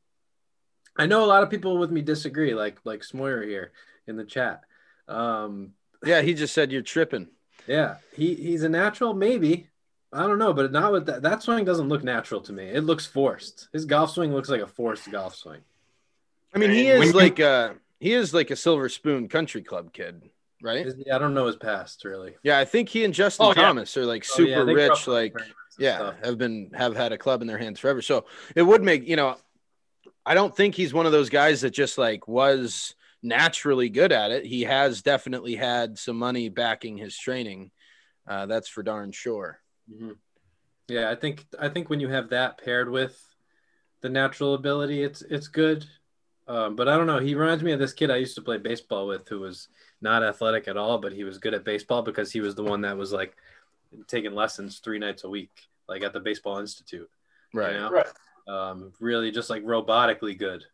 I 0.98 1.08
know 1.08 1.26
a 1.26 1.28
lot 1.28 1.44
of 1.44 1.50
people 1.50 1.78
with 1.78 1.92
me 1.92 2.02
disagree, 2.02 2.54
like 2.54 2.80
like 2.86 3.02
Smoyer 3.02 3.46
here 3.46 3.74
in 4.08 4.16
the 4.16 4.24
chat. 4.26 4.62
Um, 5.10 5.74
Yeah, 6.06 6.22
he 6.22 6.34
just 6.34 6.54
said 6.54 6.72
you're 6.72 6.82
tripping. 6.84 7.28
yeah, 7.68 7.98
he 8.16 8.36
he's 8.36 8.64
a 8.64 8.70
natural, 8.70 9.14
maybe. 9.14 9.68
I 10.14 10.28
don't 10.28 10.38
know, 10.40 10.54
but 10.54 10.72
not 10.72 10.92
with 10.92 11.06
that. 11.08 11.22
That 11.24 11.42
swing 11.44 11.66
doesn't 11.66 11.90
look 11.90 12.04
natural 12.04 12.42
to 12.42 12.54
me. 12.54 12.66
It 12.66 12.84
looks 12.84 13.06
forced. 13.06 13.68
His 13.74 13.86
golf 13.86 14.12
swing 14.12 14.34
looks 14.34 14.50
like 14.50 14.62
a 14.62 14.68
forced 14.68 15.10
golf 15.12 15.36
swing. 15.36 15.62
I 16.54 16.60
mean, 16.60 16.70
he 16.70 16.90
And 16.90 17.00
when 17.00 17.08
is 17.10 17.14
you- 17.14 17.20
like 17.20 17.40
a 17.40 17.76
he 18.00 18.14
is 18.14 18.34
like 18.34 18.52
a 18.52 18.56
Silver 18.56 18.90
Spoon 18.90 19.28
Country 19.30 19.62
Club 19.64 19.92
kid, 19.94 20.30
right? 20.62 20.86
Is- 20.86 20.96
I 21.12 21.18
don't 21.18 21.34
know 21.34 21.48
his 21.48 21.56
past 21.56 22.06
really. 22.06 22.36
Yeah, 22.44 22.60
I 22.60 22.66
think 22.66 22.90
he 22.90 23.04
and 23.06 23.14
Justin 23.14 23.46
Oh, 23.46 23.50
yeah. 23.50 23.54
Thomas 23.56 23.96
are 23.98 24.06
like 24.06 24.26
Oh, 24.32 24.36
super 24.36 24.50
yeah, 24.52 24.64
they 24.64 24.74
grew 24.74 24.84
up 24.86 24.90
rich, 24.92 25.08
like 25.08 25.36
yeah, 25.80 25.96
stuff. 25.98 26.16
have 26.24 26.38
been 26.38 26.70
have 26.76 26.96
had 26.96 27.12
a 27.12 27.18
club 27.18 27.42
in 27.42 27.48
their 27.48 27.58
hands 27.58 27.80
forever. 27.80 28.02
So 28.02 28.26
it 28.56 28.62
would 28.62 28.84
make 28.84 29.08
you 29.08 29.16
know, 29.16 29.38
I 30.26 30.36
don't 30.36 30.56
think 30.56 30.76
he's 30.76 30.94
one 30.94 31.06
of 31.08 31.12
those 31.12 31.30
guys 31.30 31.62
that 31.62 31.72
just 31.72 31.98
like 31.98 32.28
was 32.28 32.94
naturally 33.24 33.90
good 33.90 34.12
at 34.12 34.30
it. 34.32 34.46
He 34.46 34.62
has 34.64 35.02
definitely 35.02 35.56
had 35.56 35.98
some 35.98 36.18
money 36.18 36.50
backing 36.50 36.98
his 36.98 37.18
training. 37.18 37.72
Uh, 38.28 38.46
that's 38.46 38.68
for 38.70 38.84
darn 38.84 39.12
sure. 39.12 39.60
Mhm. 39.92 40.18
Yeah, 40.88 41.10
I 41.10 41.16
think 41.16 41.46
I 41.60 41.70
think 41.70 41.90
when 41.90 42.00
you 42.00 42.10
have 42.10 42.30
that 42.30 42.58
paired 42.58 42.90
with 42.90 43.18
the 44.02 44.10
natural 44.10 44.54
ability, 44.54 45.04
it's 45.04 45.22
it's 45.22 45.48
good. 45.48 45.86
Um, 46.46 46.76
but 46.76 46.90
I 46.90 46.98
don't 46.98 47.08
know. 47.08 47.20
He 47.20 47.36
reminds 47.36 47.64
me 47.64 47.72
of 47.72 47.80
this 47.80 47.94
kid 47.94 48.12
I 48.12 48.18
used 48.18 48.36
to 48.36 48.42
play 48.42 48.58
baseball 48.58 49.08
with, 49.08 49.28
who 49.30 49.40
was 49.40 49.70
not 50.02 50.24
athletic 50.24 50.68
at 50.68 50.76
all, 50.76 50.98
but 50.98 51.14
he 51.14 51.24
was 51.24 51.38
good 51.38 51.54
at 51.54 51.64
baseball 51.64 52.02
because 52.02 52.34
he 52.34 52.42
was 52.42 52.54
the 52.54 52.64
one 52.64 52.82
that 52.82 52.98
was 52.98 53.14
like 53.14 53.38
taking 54.08 54.36
lessons 54.36 54.80
three 54.80 55.00
nights 55.00 55.24
a 55.24 55.30
week, 55.30 55.52
like 55.88 56.04
at 56.04 56.12
the 56.12 56.20
baseball 56.20 56.60
institute. 56.60 57.10
you 57.54 57.60
Right. 57.60 57.74
know? 57.76 57.90
Right. 57.90 58.08
um, 58.46 58.92
really 59.00 59.32
just 59.32 59.50
like 59.50 59.64
robotically 59.64 60.38
good 60.38 60.66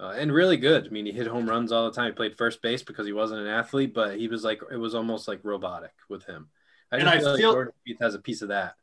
uh, 0.00 0.14
and 0.16 0.32
really 0.32 0.56
good. 0.56 0.86
I 0.86 0.88
mean, 0.88 1.04
he 1.04 1.12
hit 1.12 1.26
home 1.26 1.46
runs 1.46 1.72
all 1.72 1.84
the 1.84 1.94
time. 1.94 2.06
He 2.06 2.12
played 2.12 2.38
first 2.38 2.62
base 2.62 2.82
because 2.82 3.04
he 3.04 3.12
wasn't 3.12 3.42
an 3.42 3.48
athlete, 3.48 3.92
but 3.92 4.16
he 4.18 4.28
was 4.28 4.44
like, 4.44 4.62
it 4.70 4.78
was 4.78 4.94
almost 4.94 5.28
like 5.28 5.40
robotic 5.42 5.92
with 6.08 6.24
him. 6.24 6.48
I 6.92 6.98
And 6.98 7.08
I 7.08 7.18
feel, 7.18 7.36
feel- 7.36 7.48
like 7.48 7.54
Jordan 7.56 7.72
Spieth 7.88 8.02
has 8.02 8.14
a 8.14 8.18
piece 8.20 8.42
of 8.42 8.48
that. 8.48 8.74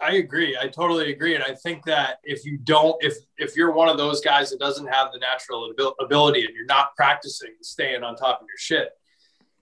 I 0.00 0.12
agree. 0.12 0.56
I 0.56 0.68
totally 0.68 1.10
agree, 1.12 1.34
and 1.34 1.42
I 1.42 1.54
think 1.54 1.84
that 1.86 2.18
if 2.22 2.44
you 2.44 2.56
don't, 2.58 2.96
if 3.02 3.16
if 3.36 3.56
you're 3.56 3.72
one 3.72 3.88
of 3.88 3.98
those 3.98 4.20
guys 4.20 4.50
that 4.50 4.60
doesn't 4.60 4.86
have 4.86 5.10
the 5.12 5.18
natural 5.18 5.68
abil- 5.72 5.96
ability 6.00 6.44
and 6.44 6.54
you're 6.54 6.66
not 6.66 6.94
practicing, 6.94 7.54
staying 7.62 8.04
on 8.04 8.14
top 8.14 8.40
of 8.40 8.46
your 8.46 8.58
shit, 8.58 8.90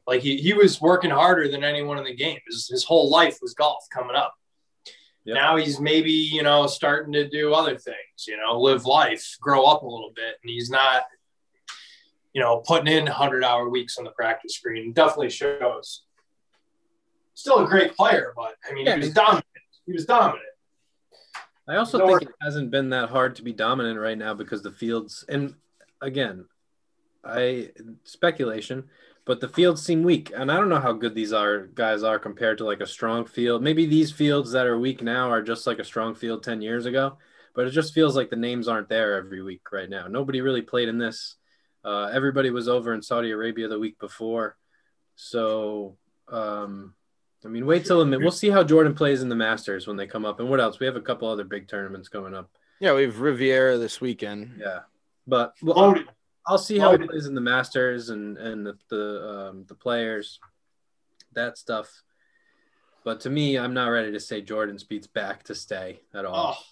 like 0.06 0.20
he 0.20 0.36
he 0.36 0.52
was 0.52 0.78
working 0.78 1.10
harder 1.10 1.48
than 1.48 1.64
anyone 1.64 1.96
in 1.96 2.04
the 2.04 2.14
game. 2.14 2.38
His 2.46 2.68
his 2.68 2.84
whole 2.84 3.08
life 3.08 3.38
was 3.40 3.54
golf 3.54 3.86
coming 3.90 4.14
up. 4.14 4.34
Yep. 5.24 5.34
Now 5.34 5.56
he's 5.56 5.80
maybe 5.80 6.12
you 6.12 6.42
know 6.42 6.66
starting 6.66 7.14
to 7.14 7.26
do 7.26 7.54
other 7.54 7.78
things, 7.78 8.26
you 8.28 8.36
know, 8.36 8.60
live 8.60 8.84
life, 8.84 9.38
grow 9.40 9.64
up 9.64 9.84
a 9.84 9.88
little 9.88 10.12
bit, 10.14 10.36
and 10.42 10.50
he's 10.50 10.68
not, 10.68 11.04
you 12.34 12.42
know, 12.42 12.58
putting 12.58 12.92
in 12.92 13.06
hundred 13.06 13.42
hour 13.42 13.70
weeks 13.70 13.96
on 13.96 14.04
the 14.04 14.10
practice 14.10 14.54
screen. 14.54 14.92
Definitely 14.92 15.30
shows. 15.30 16.02
Still 17.36 17.58
a 17.58 17.66
great 17.66 17.94
player, 17.94 18.32
but 18.34 18.54
I 18.68 18.72
mean, 18.72 18.86
Yeah, 18.86 18.94
he 18.94 19.00
was 19.00 19.12
dominant. 19.12 19.44
He 19.84 19.92
was 19.92 20.06
dominant. 20.06 20.42
I 21.68 21.76
also 21.76 21.98
No 21.98 22.06
think 22.06 22.22
it 22.22 22.34
hasn't 22.40 22.70
been 22.70 22.88
that 22.90 23.10
hard 23.10 23.36
to 23.36 23.42
be 23.42 23.52
dominant 23.52 24.00
right 24.00 24.16
now 24.16 24.32
because 24.32 24.62
the 24.62 24.72
fields, 24.72 25.22
and 25.28 25.54
again, 26.00 26.46
I 27.22 27.72
speculation, 28.04 28.84
but 29.26 29.42
the 29.42 29.48
fields 29.48 29.82
seem 29.82 30.02
weak, 30.02 30.32
and 30.34 30.50
I 30.50 30.56
don't 30.56 30.70
know 30.70 30.80
how 30.80 30.94
good 30.94 31.14
these 31.14 31.34
are 31.34 31.66
guys 31.66 32.02
are 32.02 32.18
compared 32.18 32.56
to 32.58 32.64
like 32.64 32.80
a 32.80 32.86
strong 32.86 33.26
field. 33.26 33.62
Maybe 33.62 33.84
these 33.84 34.10
fields 34.10 34.52
that 34.52 34.66
are 34.66 34.78
weak 34.78 35.02
now 35.02 35.30
are 35.30 35.42
just 35.42 35.66
like 35.66 35.78
a 35.78 35.84
strong 35.84 36.14
field 36.14 36.42
ten 36.42 36.62
years 36.62 36.86
ago, 36.86 37.18
but 37.54 37.66
it 37.66 37.72
just 37.72 37.92
feels 37.92 38.16
like 38.16 38.30
the 38.30 38.36
names 38.36 38.66
aren't 38.66 38.88
there 38.88 39.14
every 39.14 39.42
week 39.42 39.72
right 39.72 39.90
now. 39.90 40.06
Nobody 40.06 40.40
really 40.40 40.62
played 40.62 40.88
in 40.88 40.96
this. 40.96 41.36
Uh, 41.84 42.06
everybody 42.14 42.48
was 42.48 42.66
over 42.66 42.94
in 42.94 43.02
Saudi 43.02 43.30
Arabia 43.30 43.68
the 43.68 43.78
week 43.78 43.98
before, 43.98 44.56
so 45.16 45.98
um, 46.28 46.94
I 47.46 47.48
mean, 47.48 47.64
wait 47.64 47.84
till 47.84 48.04
the, 48.04 48.18
we'll 48.18 48.32
see 48.32 48.50
how 48.50 48.64
Jordan 48.64 48.92
plays 48.92 49.22
in 49.22 49.28
the 49.28 49.36
Masters 49.36 49.86
when 49.86 49.96
they 49.96 50.06
come 50.06 50.24
up, 50.24 50.40
and 50.40 50.50
what 50.50 50.60
else? 50.60 50.80
We 50.80 50.86
have 50.86 50.96
a 50.96 51.00
couple 51.00 51.28
other 51.28 51.44
big 51.44 51.68
tournaments 51.68 52.08
coming 52.08 52.34
up. 52.34 52.50
Yeah, 52.80 52.92
we 52.94 53.02
have 53.02 53.20
Riviera 53.20 53.78
this 53.78 54.00
weekend. 54.00 54.58
Yeah, 54.58 54.80
but 55.26 55.54
well, 55.62 55.78
I'll, 55.78 55.94
I'll 56.46 56.58
see 56.58 56.78
how 56.78 56.90
he 56.98 57.06
plays 57.06 57.26
in 57.26 57.34
the 57.34 57.40
Masters 57.40 58.10
and 58.10 58.36
and 58.36 58.66
the 58.66 58.76
the, 58.90 59.48
um, 59.50 59.64
the 59.68 59.76
players, 59.76 60.40
that 61.34 61.56
stuff. 61.56 62.02
But 63.04 63.20
to 63.20 63.30
me, 63.30 63.56
I'm 63.56 63.72
not 63.72 63.86
ready 63.88 64.10
to 64.10 64.20
say 64.20 64.42
Jordan 64.42 64.76
Spieth's 64.76 65.06
back 65.06 65.44
to 65.44 65.54
stay 65.54 66.00
at 66.12 66.24
all. 66.24 66.56
Oh, 66.58 66.64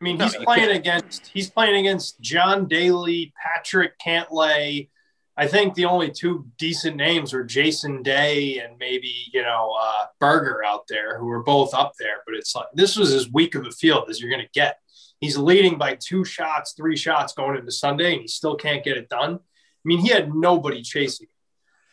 I 0.00 0.04
mean, 0.04 0.20
he's 0.20 0.36
playing 0.36 0.76
against 0.76 1.26
he's 1.26 1.50
playing 1.50 1.84
against 1.84 2.20
John 2.20 2.68
Daly, 2.68 3.32
Patrick 3.42 3.98
Cantlay. 3.98 4.88
I 5.36 5.46
think 5.46 5.74
the 5.74 5.86
only 5.86 6.10
two 6.10 6.46
decent 6.58 6.96
names 6.96 7.32
were 7.32 7.44
Jason 7.44 8.02
Day 8.02 8.58
and 8.58 8.76
maybe 8.78 9.12
you 9.32 9.42
know 9.42 9.74
uh, 9.80 10.06
Berger 10.20 10.62
out 10.64 10.86
there, 10.88 11.18
who 11.18 11.26
were 11.26 11.42
both 11.42 11.74
up 11.74 11.92
there. 11.98 12.22
But 12.26 12.34
it's 12.34 12.54
like 12.54 12.66
this 12.74 12.96
was 12.96 13.12
as 13.12 13.30
weak 13.30 13.54
of 13.54 13.66
a 13.66 13.70
field 13.70 14.10
as 14.10 14.20
you're 14.20 14.30
going 14.30 14.42
to 14.42 14.50
get. 14.52 14.78
He's 15.20 15.38
leading 15.38 15.78
by 15.78 15.96
two 16.00 16.24
shots, 16.24 16.72
three 16.72 16.96
shots 16.96 17.32
going 17.32 17.56
into 17.56 17.70
Sunday, 17.70 18.12
and 18.12 18.22
he 18.22 18.28
still 18.28 18.56
can't 18.56 18.84
get 18.84 18.96
it 18.96 19.08
done. 19.08 19.34
I 19.34 19.84
mean, 19.84 20.00
he 20.00 20.08
had 20.08 20.34
nobody 20.34 20.82
chasing. 20.82 21.26
him. 21.26 21.28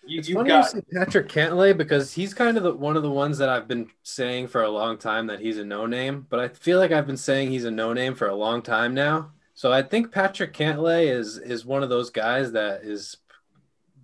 You, 0.09 0.19
It's 0.19 0.29
funny 0.29 0.49
got 0.49 0.73
you 0.73 0.81
say 0.81 0.85
Patrick 0.97 1.29
Cantlay 1.29 1.77
because 1.77 2.13
he's 2.13 2.33
kind 2.33 2.57
of 2.57 2.63
the, 2.63 2.73
one 2.73 2.97
of 2.97 3.03
the 3.03 3.11
ones 3.11 3.37
that 3.37 3.49
I've 3.49 3.67
been 3.67 3.89
saying 4.01 4.47
for 4.47 4.63
a 4.63 4.69
long 4.69 4.97
time 4.97 5.27
that 5.27 5.39
he's 5.39 5.59
a 5.59 5.63
no 5.63 5.85
name, 5.85 6.25
but 6.29 6.39
I 6.39 6.47
feel 6.47 6.79
like 6.79 6.91
I've 6.91 7.05
been 7.05 7.17
saying 7.17 7.51
he's 7.51 7.65
a 7.65 7.71
no 7.71 7.93
name 7.93 8.15
for 8.15 8.27
a 8.27 8.35
long 8.35 8.63
time 8.63 8.95
now. 8.95 9.31
So 9.53 9.71
I 9.71 9.83
think 9.83 10.11
Patrick 10.11 10.53
Cantlay 10.53 11.11
is 11.11 11.37
is 11.37 11.65
one 11.65 11.83
of 11.83 11.89
those 11.89 12.09
guys 12.09 12.53
that 12.53 12.81
is 12.83 13.17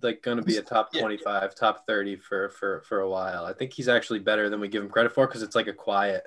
like 0.02 0.22
going 0.22 0.36
to 0.38 0.42
be 0.42 0.56
a 0.56 0.62
top 0.62 0.90
Yeah. 0.92 1.00
25, 1.02 1.54
top 1.54 1.86
30 1.86 2.16
for 2.16 2.48
for 2.50 2.82
for 2.82 3.00
a 3.00 3.08
while. 3.08 3.44
I 3.44 3.52
think 3.52 3.72
he's 3.72 3.88
actually 3.88 4.18
better 4.20 4.48
than 4.48 4.60
we 4.60 4.68
give 4.68 4.82
him 4.82 4.88
credit 4.90 5.12
for 5.12 5.26
because 5.26 5.42
it's 5.42 5.56
like 5.56 5.66
a 5.68 5.72
quiet 5.72 6.24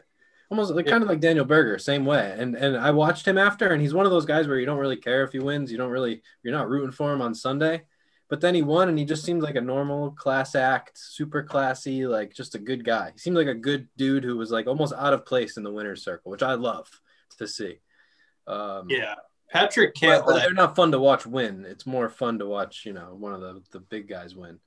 almost 0.51 0.71
like 0.73 0.85
Yeah. 0.87 0.93
kind 0.93 1.03
of 1.03 1.09
like 1.09 1.19
Daniel 1.19 1.45
Berger, 1.45 1.77
same 1.77 2.05
way. 2.05 2.35
And 2.37 2.55
and 2.55 2.75
I 2.75 2.89
watched 2.91 3.27
him 3.27 3.37
after 3.37 3.69
and 3.69 3.81
he's 3.81 3.93
one 3.93 4.05
of 4.05 4.11
those 4.11 4.25
guys 4.25 4.47
where 4.47 4.57
you 4.59 4.65
don't 4.65 4.79
really 4.79 4.97
care 4.97 5.23
if 5.23 5.31
he 5.31 5.39
wins, 5.39 5.71
you 5.71 5.77
don't 5.77 5.91
really 5.91 6.23
you're 6.43 6.53
not 6.53 6.69
rooting 6.69 6.91
for 6.91 7.13
him 7.13 7.21
on 7.21 7.35
Sunday. 7.35 7.83
But 8.29 8.41
then 8.41 8.53
he 8.53 8.61
won 8.61 8.89
and 8.89 8.97
he 8.99 9.05
just 9.05 9.23
seemed 9.23 9.41
like 9.41 9.55
a 9.55 9.61
normal 9.61 10.11
class 10.11 10.53
act, 10.55 10.97
super 10.99 11.41
classy, 11.43 12.05
like 12.05 12.33
just 12.33 12.53
a 12.55 12.59
good 12.59 12.83
guy. 12.85 13.11
He 13.13 13.19
seemed 13.19 13.35
like 13.37 13.47
a 13.47 13.55
good 13.55 13.87
dude 13.97 14.23
who 14.23 14.37
was 14.37 14.51
like 14.51 14.67
almost 14.67 14.93
out 14.93 15.13
of 15.13 15.25
place 15.25 15.57
in 15.57 15.63
the 15.63 15.71
winner's 15.71 16.03
circle, 16.03 16.31
which 16.31 16.43
I 16.43 16.53
love 16.53 16.87
to 17.39 17.47
see. 17.47 17.79
Um, 18.45 18.87
yeah, 18.89 19.15
Patrick 19.51 19.95
but 19.99 20.25
Cantlay. 20.25 20.41
they're 20.41 20.53
not 20.53 20.75
fun 20.75 20.91
to 20.91 20.99
watch 20.99 21.25
win. 21.25 21.65
It's 21.65 21.85
more 21.85 22.09
fun 22.09 22.39
to 22.39 22.45
watch, 22.45 22.85
you 22.85 22.93
know, 22.93 23.15
one 23.17 23.33
of 23.33 23.41
the, 23.41 23.61
the 23.71 23.79
big 23.79 24.07
guys 24.07 24.35
win. 24.35 24.59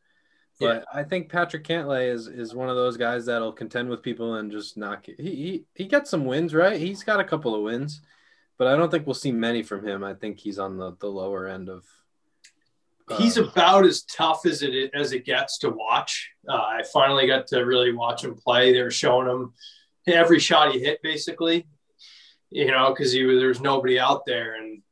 But 0.61 0.85
I 0.93 1.03
think 1.03 1.29
Patrick 1.29 1.65
Cantlay 1.65 2.13
is 2.13 2.29
is 2.29 2.55
one 2.55 2.69
of 2.69 2.77
those 2.77 2.97
guys 2.97 3.27
that'll 3.27 3.53
contend 3.53 3.89
with 3.89 4.03
people 4.03 4.37
and 4.37 4.53
just 4.53 4.77
knock 4.77 5.09
it. 5.09 5.19
He, 5.19 5.35
he 5.35 5.65
he 5.75 5.85
gets 5.87 6.11
some 6.11 6.25
wins, 6.25 6.55
right? 6.55 6.79
He's 6.79 7.03
got 7.03 7.19
a 7.19 7.25
couple 7.25 7.55
of 7.55 7.63
wins, 7.63 8.01
but 8.59 8.69
I 8.69 8.77
don't 8.77 8.91
think 8.91 9.07
we'll 9.07 9.15
see 9.15 9.33
many 9.33 9.65
from 9.65 9.85
him. 9.87 10.05
I 10.05 10.15
think 10.15 10.39
he's 10.39 10.61
on 10.61 10.77
the, 10.77 10.97
the 11.01 11.09
lower 11.09 11.49
end 11.49 11.69
of. 11.69 11.85
he's 13.19 13.39
uh, 13.39 13.45
about 13.45 13.85
as 13.85 14.03
tough 14.05 14.47
as 14.47 14.63
it 14.63 14.93
as 14.95 15.13
it 15.13 15.25
gets 15.25 15.59
to 15.59 15.71
watch. 15.71 16.31
Uh, 16.49 16.55
I 16.55 16.83
finally 16.93 17.27
got 17.27 17.49
to 17.49 17.63
really 17.65 17.93
watch 17.93 18.23
him 18.23 18.37
play. 18.37 18.73
They 18.73 18.83
were 18.83 18.91
showing 18.91 19.29
him 19.29 19.53
every 20.07 20.39
shot 20.39 20.73
he 20.73 20.81
hit, 20.81 21.03
basically, 21.03 21.67
you 22.53 22.71
know, 22.71 22.91
because 22.91 23.13
he 23.13 23.25
was 23.25 23.39
there 23.39 23.49
was 23.49 23.61
nobody 23.61 23.99
out 23.99 24.25
there. 24.27 24.57
And 24.57 24.83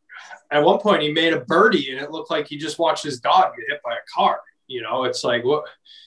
at 0.50 0.64
one 0.64 0.78
point, 0.78 1.02
he 1.02 1.12
made 1.12 1.32
a 1.32 1.40
birdie, 1.40 1.92
and 1.92 2.00
it 2.00 2.10
looked 2.10 2.30
like 2.30 2.46
he 2.48 2.56
just 2.56 2.78
watched 2.78 3.04
his 3.04 3.20
dog 3.20 3.54
get 3.56 3.66
hit 3.68 3.82
by 3.84 3.92
a 3.92 4.12
car. 4.12 4.40
You 4.66 4.82
know, 4.82 5.04
it's 5.04 5.24
like, 5.24 5.44
what? 5.44 5.64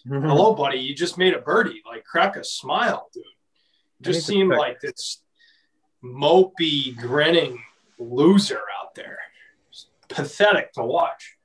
Hello, 0.07 0.53
buddy, 0.53 0.79
you 0.79 0.95
just 0.95 1.17
made 1.17 1.33
a 1.33 1.39
birdie. 1.39 1.81
Like, 1.85 2.05
crack 2.05 2.35
a 2.35 2.43
smile, 2.43 3.09
dude. 3.13 3.23
Just 4.01 4.25
seemed 4.25 4.51
check. 4.51 4.59
like 4.59 4.79
this 4.81 5.21
mopey, 6.03 6.95
grinning 6.97 7.61
loser 7.97 8.61
out 8.81 8.95
there. 8.95 9.19
Pathetic 10.09 10.73
to 10.73 10.83
watch. 10.83 11.37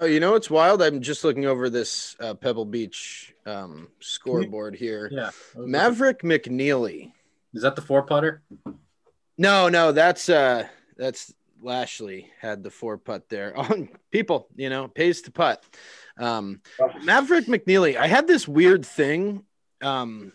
Oh, 0.00 0.06
you 0.06 0.20
know 0.20 0.34
it's 0.34 0.50
wild? 0.50 0.82
I'm 0.82 1.00
just 1.00 1.24
looking 1.24 1.46
over 1.46 1.70
this 1.70 2.16
uh, 2.20 2.34
Pebble 2.34 2.64
Beach 2.64 3.34
um, 3.46 3.88
scoreboard 4.00 4.74
here. 4.74 5.08
Yeah. 5.12 5.30
Maverick 5.56 6.22
McNeely. 6.22 7.12
Is 7.52 7.62
that 7.62 7.76
the 7.76 7.82
four 7.82 8.02
putter? 8.02 8.42
No, 9.36 9.68
no, 9.68 9.92
that's 9.92 10.28
uh 10.28 10.66
that's 10.96 11.32
Lashley 11.60 12.30
had 12.40 12.62
the 12.62 12.70
four 12.70 12.98
putt 12.98 13.28
there. 13.28 13.56
On 13.58 13.88
people, 14.10 14.48
you 14.56 14.68
know, 14.70 14.88
pays 14.88 15.22
to 15.22 15.32
putt. 15.32 15.64
Um 16.18 16.60
Maverick 17.02 17.46
McNeely, 17.46 17.96
I 17.96 18.06
had 18.06 18.26
this 18.26 18.46
weird 18.46 18.86
thing. 18.86 19.44
Um 19.82 20.32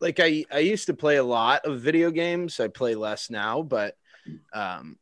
like 0.00 0.20
I 0.20 0.44
I 0.50 0.60
used 0.60 0.86
to 0.86 0.94
play 0.94 1.16
a 1.16 1.24
lot 1.24 1.64
of 1.64 1.80
video 1.80 2.10
games. 2.10 2.60
I 2.60 2.68
play 2.68 2.94
less 2.94 3.30
now, 3.30 3.62
but 3.62 3.96
um 4.52 4.98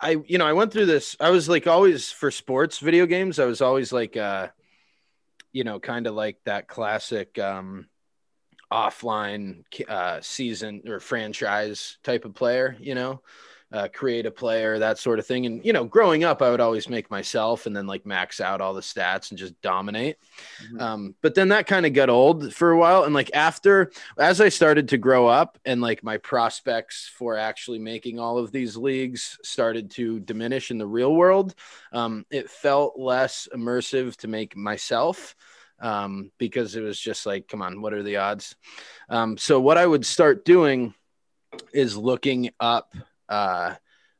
I 0.00 0.16
you 0.26 0.38
know, 0.38 0.46
I 0.46 0.54
went 0.54 0.72
through 0.72 0.86
this 0.86 1.16
I 1.20 1.30
was 1.30 1.48
like 1.48 1.66
always 1.66 2.10
for 2.10 2.30
sports 2.30 2.78
video 2.78 3.04
games, 3.06 3.38
I 3.38 3.44
was 3.44 3.60
always 3.60 3.92
like 3.92 4.16
uh 4.16 4.48
you 5.52 5.64
know, 5.64 5.80
kind 5.80 6.06
of 6.06 6.14
like 6.14 6.38
that 6.44 6.68
classic 6.68 7.38
um 7.38 7.86
offline 8.70 9.64
uh 9.88 10.20
season 10.20 10.82
or 10.86 11.00
franchise 11.00 11.98
type 12.02 12.24
of 12.24 12.34
player, 12.34 12.76
you 12.78 12.94
know 12.94 13.22
uh, 13.70 13.88
create 13.92 14.24
a 14.24 14.30
player, 14.30 14.78
that 14.78 14.98
sort 14.98 15.18
of 15.18 15.26
thing. 15.26 15.44
And 15.44 15.64
you 15.64 15.72
know, 15.72 15.84
growing 15.84 16.24
up, 16.24 16.40
I 16.40 16.50
would 16.50 16.60
always 16.60 16.88
make 16.88 17.10
myself 17.10 17.66
and 17.66 17.76
then 17.76 17.86
like 17.86 18.06
max 18.06 18.40
out 18.40 18.60
all 18.60 18.72
the 18.72 18.80
stats 18.80 19.30
and 19.30 19.38
just 19.38 19.60
dominate. 19.60 20.16
Mm-hmm. 20.64 20.80
Um, 20.80 21.14
but 21.20 21.34
then 21.34 21.48
that 21.48 21.66
kind 21.66 21.84
of 21.84 21.92
got 21.92 22.08
old 22.08 22.54
for 22.54 22.70
a 22.70 22.78
while. 22.78 23.04
And 23.04 23.14
like 23.14 23.30
after, 23.34 23.92
as 24.16 24.40
I 24.40 24.48
started 24.48 24.88
to 24.88 24.98
grow 24.98 25.26
up 25.26 25.58
and 25.64 25.80
like 25.80 26.02
my 26.02 26.16
prospects 26.16 27.10
for 27.14 27.36
actually 27.36 27.78
making 27.78 28.18
all 28.18 28.38
of 28.38 28.52
these 28.52 28.76
leagues 28.76 29.38
started 29.42 29.90
to 29.92 30.20
diminish 30.20 30.70
in 30.70 30.78
the 30.78 30.86
real 30.86 31.14
world, 31.14 31.54
um, 31.92 32.24
it 32.30 32.48
felt 32.48 32.98
less 32.98 33.48
immersive 33.54 34.16
to 34.16 34.28
make 34.28 34.56
myself 34.56 35.36
um, 35.80 36.30
because 36.38 36.76
it 36.76 36.82
was 36.82 36.98
just 36.98 37.26
like, 37.26 37.48
come 37.48 37.62
on, 37.62 37.80
what 37.80 37.92
are 37.92 38.02
the 38.02 38.16
odds? 38.16 38.56
Um, 39.08 39.36
so 39.36 39.60
what 39.60 39.78
I 39.78 39.86
would 39.86 40.06
start 40.06 40.44
doing 40.44 40.94
is 41.72 41.96
looking 41.96 42.50
up 42.60 42.94
uh, 43.28 43.74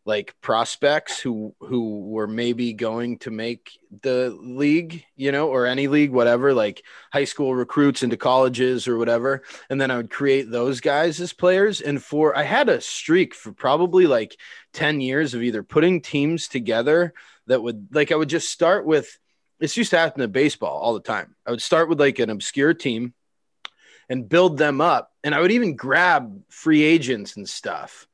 like 0.09 0.35
prospects 0.41 1.21
who 1.21 1.55
who 1.61 2.00
were 2.00 2.27
maybe 2.27 2.73
going 2.73 3.19
to 3.19 3.31
make 3.31 3.79
the 4.00 4.35
league, 4.41 5.05
you 5.17 5.31
know, 5.33 5.49
or 5.49 5.67
any 5.67 5.87
league, 5.87 6.11
whatever, 6.11 6.55
like 6.55 6.83
high 7.12 7.25
school 7.25 7.55
recruits 7.55 8.03
into 8.03 8.17
colleges 8.17 8.88
or 8.88 8.97
whatever. 8.97 9.43
And 9.69 9.79
then 9.79 9.91
I 9.91 9.99
would 9.99 10.09
create 10.09 10.50
those 10.50 10.81
guys 10.81 11.21
as 11.21 11.35
players. 11.35 11.83
And 11.83 12.03
for 12.03 12.37
I 12.37 12.45
had 12.45 12.71
a 12.71 12.81
streak 12.81 13.35
for 13.35 13.53
probably 13.53 14.07
like 14.07 14.35
10 14.73 15.03
years 15.03 15.35
of 15.35 15.43
either 15.43 15.62
putting 15.62 16.00
teams 16.00 16.49
together 16.49 17.12
that 17.47 17.62
would 17.62 17.88
like 17.93 18.11
I 18.11 18.17
would 18.17 18.31
just 18.31 18.50
start 18.50 18.87
with 18.87 19.19
this 19.59 19.77
used 19.77 19.91
to 19.91 19.99
happen 19.99 20.21
in 20.21 20.31
baseball 20.31 20.79
all 20.79 20.95
the 20.95 21.00
time. 21.00 21.35
I 21.47 21.50
would 21.50 21.62
start 21.62 21.88
with 21.88 22.00
like 22.00 22.19
an 22.19 22.31
obscure 22.31 22.75
team 22.75 23.15
and 24.09 24.29
build 24.29 24.57
them 24.57 24.81
up. 24.81 25.12
And 25.25 25.35
I 25.35 25.41
would 25.41 25.53
even 25.53 25.77
grab 25.77 26.43
free 26.49 26.83
agents 26.83 27.37
and 27.37 27.49
stuff 27.49 28.07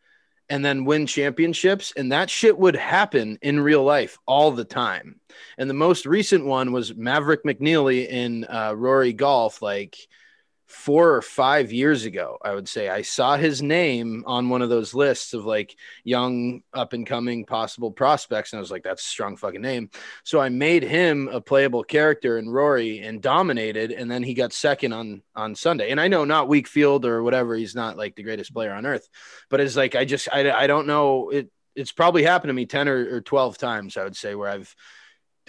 and 0.49 0.65
then 0.65 0.85
win 0.85 1.07
championships. 1.07 1.93
And 1.97 2.13
that 2.13 2.31
shit 2.31 2.59
would 2.59 2.77
happen 2.77 3.39
in 3.43 3.61
real 3.61 3.83
life 3.83 4.19
all 4.27 4.51
the 4.51 4.65
time. 4.65 5.21
And 5.59 5.69
the 5.69 5.75
most 5.75 6.07
recent 6.07 6.45
one 6.45 6.73
was 6.73 6.95
Maverick 6.95 7.45
McNeely 7.45 8.09
in 8.09 8.45
uh, 8.45 8.75
Rory 8.77 9.13
Golf, 9.13 9.63
like 9.63 9.97
four 10.67 11.15
or 11.15 11.23
five 11.23 11.73
years 11.73 12.05
ago, 12.05 12.39
I 12.43 12.55
would 12.55 12.69
say. 12.69 12.89
I 12.89 13.03
saw 13.03 13.37
his 13.37 13.63
name 13.63 14.25
on 14.27 14.49
one 14.49 14.63
of 14.63 14.71
those 14.71 14.95
lists 14.95 15.35
of 15.35 15.45
like 15.45 15.77
young 16.05 16.63
up 16.73 16.93
and 16.93 17.07
coming 17.07 17.45
possible 17.45 17.91
prospects. 17.91 18.53
And 18.53 18.59
I 18.59 18.61
was 18.61 18.71
like, 18.71 18.83
that's 18.83 19.05
a 19.05 19.09
strong 19.09 19.37
fucking 19.37 19.61
name. 19.61 19.91
So 20.25 20.41
I 20.41 20.49
made 20.49 20.83
him 20.83 21.29
a 21.29 21.41
playable 21.41 21.85
character 21.85 22.39
in 22.39 22.49
Rory 22.49 23.01
and 23.01 23.21
dominated. 23.21 23.93
And 23.93 24.11
then 24.11 24.23
he 24.23 24.35
got 24.35 24.53
second 24.53 24.93
on 24.93 25.23
on 25.37 25.55
Sunday. 25.55 25.91
And 25.91 26.01
I 26.01 26.09
know 26.09 26.25
not 26.25 26.49
weak 26.49 26.67
field 26.67 27.05
or 27.05 27.23
whatever, 27.23 27.55
he's 27.55 27.75
not 27.75 27.97
like 27.97 28.17
the 28.17 28.23
greatest 28.23 28.55
player 28.55 28.73
on 28.73 28.87
earth, 28.87 29.09
but 29.51 29.61
it's 29.61 29.77
like 29.77 29.95
I 29.95 30.05
just 30.05 30.29
I, 30.33 30.51
I 30.51 30.67
don't 30.67 30.87
know. 30.87 31.31
It 31.31 31.51
it's 31.75 31.93
probably 31.93 32.23
happened 32.23 32.51
to 32.51 32.55
me 32.55 32.67
10 32.67 32.89
or, 32.89 33.17
or 33.17 33.21
12 33.21 33.59
times, 33.59 33.97
I 33.97 34.05
would 34.05 34.17
say, 34.17 34.35
where 34.35 34.49
I've 34.49 34.75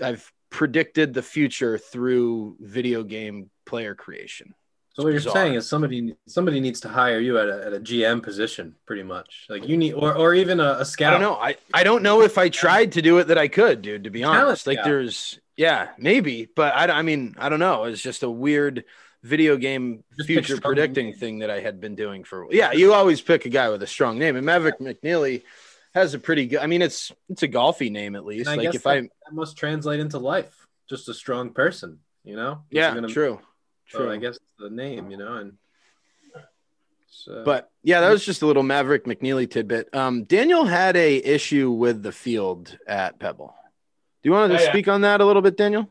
I've 0.02 0.32
predicted 0.50 1.14
the 1.14 1.22
future 1.22 1.78
through 1.78 2.58
video 2.60 3.04
game 3.04 3.50
player 3.66 3.96
creation. 3.96 4.54
So 4.96 5.04
what 5.04 5.12
you're 5.12 5.20
saying 5.20 5.56
is 5.56 5.68
somebody 5.68 6.16
somebody 6.26 6.62
needs 6.62 6.80
to 6.82 6.88
hire 6.88 7.20
you 7.20 7.38
at 7.38 7.50
a, 7.50 7.66
at 7.66 7.74
a 7.74 7.80
GM 7.82 8.24
position, 8.24 8.76
pretty 8.86 9.04
much. 9.04 9.46
Like 9.50 9.68
you 9.68 9.76
need, 9.76 9.92
or 9.92 10.16
or 10.16 10.34
even 10.34 10.62
a, 10.62 10.78
a 10.80 10.86
scout. 10.86 11.14
I 11.14 11.20
don't 11.20 11.22
know. 11.22 11.36
I 11.36 11.58
I 11.74 11.84
don't 11.84 12.02
know 12.02 12.22
if 12.22 12.38
I 12.38 12.48
tried 12.48 12.94
to 12.94 13.02
do 13.02 13.18
it 13.18 13.28
that 13.28 13.38
I 13.38 13.50
could, 13.50 13.82
dude. 13.82 14.06
To 14.06 14.10
be 14.10 14.24
honest, 14.24 14.66
like 14.66 14.84
there's 14.86 15.38
yeah 15.58 15.90
maybe, 15.98 16.48
but 16.56 16.74
I 16.74 17.00
I 17.00 17.02
mean 17.02 17.36
I 17.38 17.50
don't 17.50 17.60
know. 17.60 17.84
It's 17.84 18.02
just 18.02 18.24
a 18.24 18.30
weird 18.30 18.86
video 19.22 19.58
game 19.58 20.06
just 20.16 20.28
future 20.28 20.62
predicting 20.62 21.08
name. 21.08 21.16
thing 21.16 21.40
that 21.40 21.50
I 21.50 21.60
had 21.60 21.82
been 21.82 21.96
doing 21.96 22.24
for 22.24 22.48
yeah. 22.52 22.72
You 22.72 22.94
always 22.94 23.20
pick 23.20 23.46
a 23.46 23.50
guy 23.50 23.68
with 23.68 23.84
a 23.84 23.88
strong 23.88 24.18
name, 24.18 24.38
and 24.38 24.46
Maverick 24.46 24.80
McNeely 24.80 25.44
has 25.94 26.14
a 26.14 26.20
pretty 26.20 26.48
good. 26.48 26.60
I 26.60 26.68
mean, 26.68 26.82
it's 26.82 27.12
it's 27.28 27.44
a 27.44 27.50
golfy 27.50 27.92
name 27.92 28.16
at 28.16 28.24
least. 28.24 28.48
Like 28.48 28.74
if 28.74 28.84
that, 28.84 28.90
I 28.90 29.02
that 29.02 29.34
must 29.34 29.58
translate 29.58 30.00
into 30.00 30.20
life, 30.20 30.68
just 30.88 31.10
a 31.10 31.14
strong 31.14 31.50
person, 31.50 32.00
you 32.24 32.38
know. 32.38 32.62
Yeah, 32.72 32.94
gonna, 32.94 33.10
true. 33.10 33.42
True. 33.88 34.06
So 34.06 34.12
I 34.12 34.18
guess 34.18 34.40
the 34.60 34.70
name, 34.70 35.12
you 35.12 35.18
know, 35.18 35.38
and 35.38 35.54
so. 37.08 37.44
But 37.46 37.72
yeah, 37.82 38.02
that 38.02 38.10
was 38.10 38.26
just 38.26 38.42
a 38.42 38.46
little 38.46 38.64
Maverick 38.64 39.06
McNeely 39.06 39.50
tidbit. 39.50 39.94
Um, 39.96 40.26
Daniel 40.26 40.66
had 40.66 40.96
a 40.98 41.16
issue 41.18 41.72
with 41.72 42.04
the 42.04 42.12
field 42.12 42.78
at 42.88 43.20
Pebble. 43.20 43.56
Do 44.22 44.30
you 44.30 44.34
want 44.34 44.52
to 44.52 44.60
oh, 44.60 44.70
speak 44.70 44.88
yeah. 44.88 44.94
on 44.94 45.02
that 45.02 45.22
a 45.22 45.26
little 45.26 45.42
bit, 45.42 45.56
Daniel? 45.56 45.90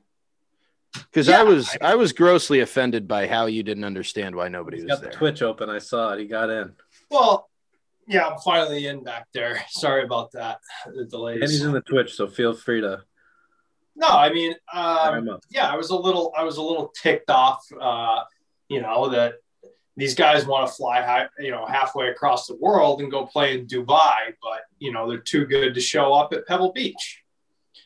Because 0.93 1.29
yeah, 1.29 1.41
I 1.41 1.43
was 1.43 1.77
I, 1.81 1.93
I, 1.93 1.95
was 1.97 2.13
grossly 2.13 2.61
offended 2.61 3.09
by 3.09 3.27
how 3.27 3.47
you 3.47 3.63
didn't 3.63 3.85
understand 3.85 4.37
why 4.37 4.49
nobody 4.49 4.77
was 4.77 4.87
got 4.87 5.01
there. 5.01 5.11
The 5.11 5.17
Twitch 5.17 5.43
open, 5.43 5.69
I 5.69 5.79
saw 5.79 6.13
it. 6.13 6.21
He 6.21 6.27
got 6.27 6.51
in. 6.51 6.73
Well, 7.11 7.49
yeah, 8.07 8.27
I'm 8.27 8.39
finally 8.39 8.87
in 8.87 9.03
back 9.03 9.27
there. 9.33 9.65
Sorry 9.71 10.05
about 10.05 10.33
that. 10.33 10.61
The 10.87 11.05
delays. 11.05 11.41
And 11.41 11.51
he's 11.51 11.65
in 11.65 11.73
the 11.73 11.81
Twitch, 11.81 12.15
so 12.15 12.29
feel 12.29 12.53
free 12.53 12.81
to 12.81 13.03
no, 13.97 14.09
I 14.09 14.33
mean, 14.33 14.55
um, 14.73 15.39
yeah, 15.51 15.69
I 15.69 15.77
was 15.77 15.91
a 15.91 15.97
little, 15.97 16.33
I 16.37 16.43
was 16.43 16.57
a 16.57 16.63
little 16.63 16.93
ticked 17.01 17.31
off, 17.31 17.65
uh, 17.81 18.21
you 18.69 18.83
know, 18.83 19.09
that 19.11 19.35
these 19.97 20.15
guys 20.15 20.47
want 20.47 20.67
to 20.67 20.75
fly 20.75 21.01
high, 21.03 21.29
you 21.39 21.51
know, 21.51 21.67
halfway 21.67 22.09
across 22.09 22.47
the 22.47 22.57
world 22.57 23.01
and 23.01 23.11
go 23.11 23.27
play 23.27 23.59
in 23.59 23.67
Dubai, 23.67 24.35
but 24.43 24.63
you 24.79 24.93
know 24.93 25.09
they're 25.09 25.19
too 25.19 25.47
good 25.47 25.75
to 25.75 25.81
show 25.81 26.13
up 26.13 26.33
at 26.33 26.47
Pebble 26.47 26.73
Beach. 26.73 27.23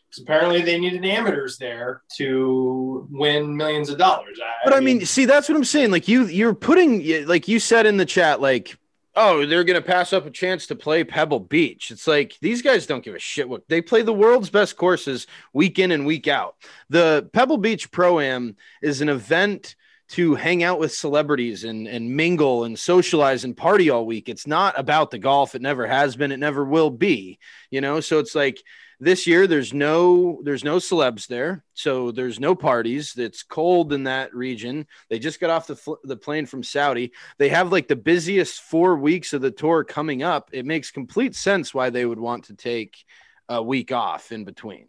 Because 0.09 0.23
apparently 0.23 0.63
they 0.63 0.81
needed 0.81 1.05
amateurs 1.05 1.59
there 1.59 2.01
to 2.17 3.07
win 3.11 3.55
millions 3.55 3.91
of 3.91 3.99
dollars. 3.99 4.39
I, 4.43 4.65
but 4.65 4.73
I 4.73 4.81
mean, 4.81 4.99
mean, 4.99 5.07
see, 5.07 5.27
that's 5.27 5.51
what 5.51 5.57
I'm 5.57 5.65
saying. 5.65 5.91
Like 5.91 6.09
you, 6.09 6.25
you're 6.25 6.55
putting, 6.55 7.27
like 7.27 7.47
you 7.47 7.61
said 7.61 7.85
in 7.85 7.99
the 7.99 8.07
chat, 8.07 8.41
like 8.41 8.79
oh, 9.19 9.45
they're 9.45 9.65
going 9.65 9.81
to 9.81 9.87
pass 9.87 10.13
up 10.13 10.27
a 10.27 10.31
chance 10.31 10.67
to 10.69 10.77
play 10.77 11.03
Pebble 11.03 11.41
Beach. 11.41 11.91
It's 11.91 12.07
like 12.07 12.37
these 12.41 12.63
guys 12.63 12.87
don't 12.87 13.05
give 13.05 13.17
a 13.17 13.19
shit 13.19 13.49
what 13.49 13.69
they 13.69 13.83
play 13.83 14.03
the 14.03 14.13
world's 14.13 14.49
best 14.49 14.77
courses 14.77 15.27
week 15.53 15.79
in 15.79 15.91
and 15.91 16.07
week 16.07 16.29
out. 16.29 16.55
The 16.89 17.29
Pebble 17.33 17.59
Beach 17.59 17.91
Pro 17.91 18.21
Am 18.21 18.57
is 18.81 19.01
an 19.01 19.09
event 19.09 19.75
to 20.09 20.35
hang 20.35 20.63
out 20.63 20.79
with 20.79 20.93
celebrities 20.93 21.65
and, 21.65 21.87
and 21.87 22.17
mingle 22.17 22.65
and 22.65 22.79
socialize 22.79 23.45
and 23.45 23.57
party 23.57 23.91
all 23.91 24.07
week. 24.07 24.29
It's 24.29 24.47
not 24.47 24.79
about 24.79 25.11
the 25.11 25.19
golf. 25.19 25.55
It 25.55 25.63
never 25.63 25.87
has 25.87 26.17
been. 26.17 26.33
It 26.33 26.39
never 26.39 26.65
will 26.65 26.91
be, 26.91 27.39
you 27.71 27.81
know? 27.81 28.01
So 28.01 28.19
it's 28.19 28.35
like, 28.35 28.63
this 29.01 29.27
year 29.27 29.47
there's 29.47 29.73
no 29.73 30.41
there's 30.43 30.65
no 30.65 30.77
celebs 30.77 31.27
there 31.27 31.65
so 31.75 32.11
there's 32.11 32.41
no 32.41 32.55
parties 32.55 33.17
it's 33.17 33.43
cold 33.43 33.93
in 33.93 34.05
that 34.05 34.35
region 34.35 34.87
they 35.09 35.19
just 35.19 35.41
got 35.41 35.51
off 35.51 35.67
the, 35.67 35.77
fl- 35.77 35.95
the 36.05 36.17
plane 36.17 36.47
from 36.47 36.63
saudi 36.63 37.13
they 37.39 37.49
have 37.49 37.71
like 37.71 37.89
the 37.89 37.97
busiest 37.97 38.61
four 38.61 38.97
weeks 38.97 39.33
of 39.33 39.41
the 39.41 39.51
tour 39.51 39.85
coming 39.85 40.23
up 40.23 40.51
it 40.53 40.67
makes 40.67 40.91
complete 40.91 41.35
sense 41.35 41.73
why 41.73 41.91
they 41.91 42.05
would 42.05 42.19
want 42.19 42.45
to 42.45 42.55
take 42.55 43.05
a 43.49 43.63
week 43.63 43.93
off 43.93 44.33
in 44.33 44.45
between 44.45 44.89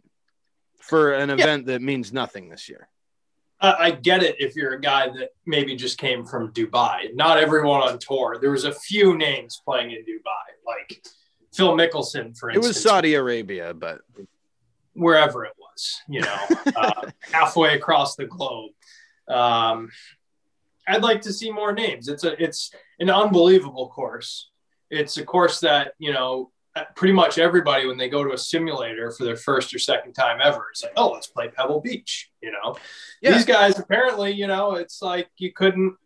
for 0.80 1.12
an 1.12 1.30
event 1.30 1.66
yeah. 1.66 1.74
that 1.74 1.82
means 1.82 2.12
nothing 2.12 2.48
this 2.48 2.68
year 2.68 2.88
I 3.62 3.90
get 3.90 4.22
it 4.22 4.36
if 4.38 4.56
you're 4.56 4.72
a 4.72 4.80
guy 4.80 5.08
that 5.08 5.30
maybe 5.44 5.76
just 5.76 5.98
came 5.98 6.24
from 6.24 6.52
Dubai. 6.52 7.14
Not 7.14 7.38
everyone 7.38 7.82
on 7.82 7.98
tour. 7.98 8.38
There 8.40 8.50
was 8.50 8.64
a 8.64 8.72
few 8.72 9.16
names 9.16 9.60
playing 9.64 9.90
in 9.90 9.98
Dubai, 9.98 10.66
like 10.66 11.02
Phil 11.52 11.76
Mickelson, 11.76 12.36
for 12.38 12.50
instance. 12.50 12.54
It 12.54 12.68
was 12.68 12.82
Saudi 12.82 13.14
Arabia, 13.14 13.74
but 13.74 14.00
wherever 14.94 15.44
it 15.44 15.52
was, 15.58 16.00
you 16.08 16.22
know, 16.22 16.38
uh, 16.76 17.10
halfway 17.32 17.74
across 17.74 18.16
the 18.16 18.24
globe. 18.24 18.70
Um, 19.28 19.90
I'd 20.88 21.02
like 21.02 21.20
to 21.22 21.32
see 21.32 21.50
more 21.52 21.72
names. 21.72 22.08
It's 22.08 22.24
a 22.24 22.42
it's 22.42 22.72
an 22.98 23.10
unbelievable 23.10 23.88
course. 23.90 24.50
It's 24.90 25.18
a 25.18 25.24
course 25.24 25.60
that 25.60 25.92
you 25.98 26.12
know 26.12 26.50
pretty 26.94 27.12
much 27.12 27.38
everybody 27.38 27.86
when 27.86 27.98
they 27.98 28.08
go 28.08 28.22
to 28.22 28.32
a 28.32 28.38
simulator 28.38 29.10
for 29.10 29.24
their 29.24 29.36
first 29.36 29.74
or 29.74 29.78
second 29.78 30.12
time 30.12 30.38
ever, 30.42 30.68
it's 30.70 30.82
like, 30.82 30.92
oh, 30.96 31.10
let's 31.10 31.26
play 31.26 31.48
Pebble 31.48 31.80
Beach. 31.80 32.30
You 32.40 32.52
know, 32.52 32.76
yeah. 33.20 33.32
these 33.32 33.44
guys 33.44 33.78
apparently, 33.78 34.32
you 34.32 34.46
know, 34.46 34.74
it's 34.74 35.02
like 35.02 35.28
you 35.36 35.52
couldn't 35.52 35.96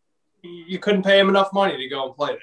you 0.43 0.79
couldn't 0.79 1.03
pay 1.03 1.17
them 1.17 1.29
enough 1.29 1.53
money 1.53 1.77
to 1.77 1.89
go 1.89 2.07
and 2.07 2.15
play 2.15 2.31
there. 2.31 2.39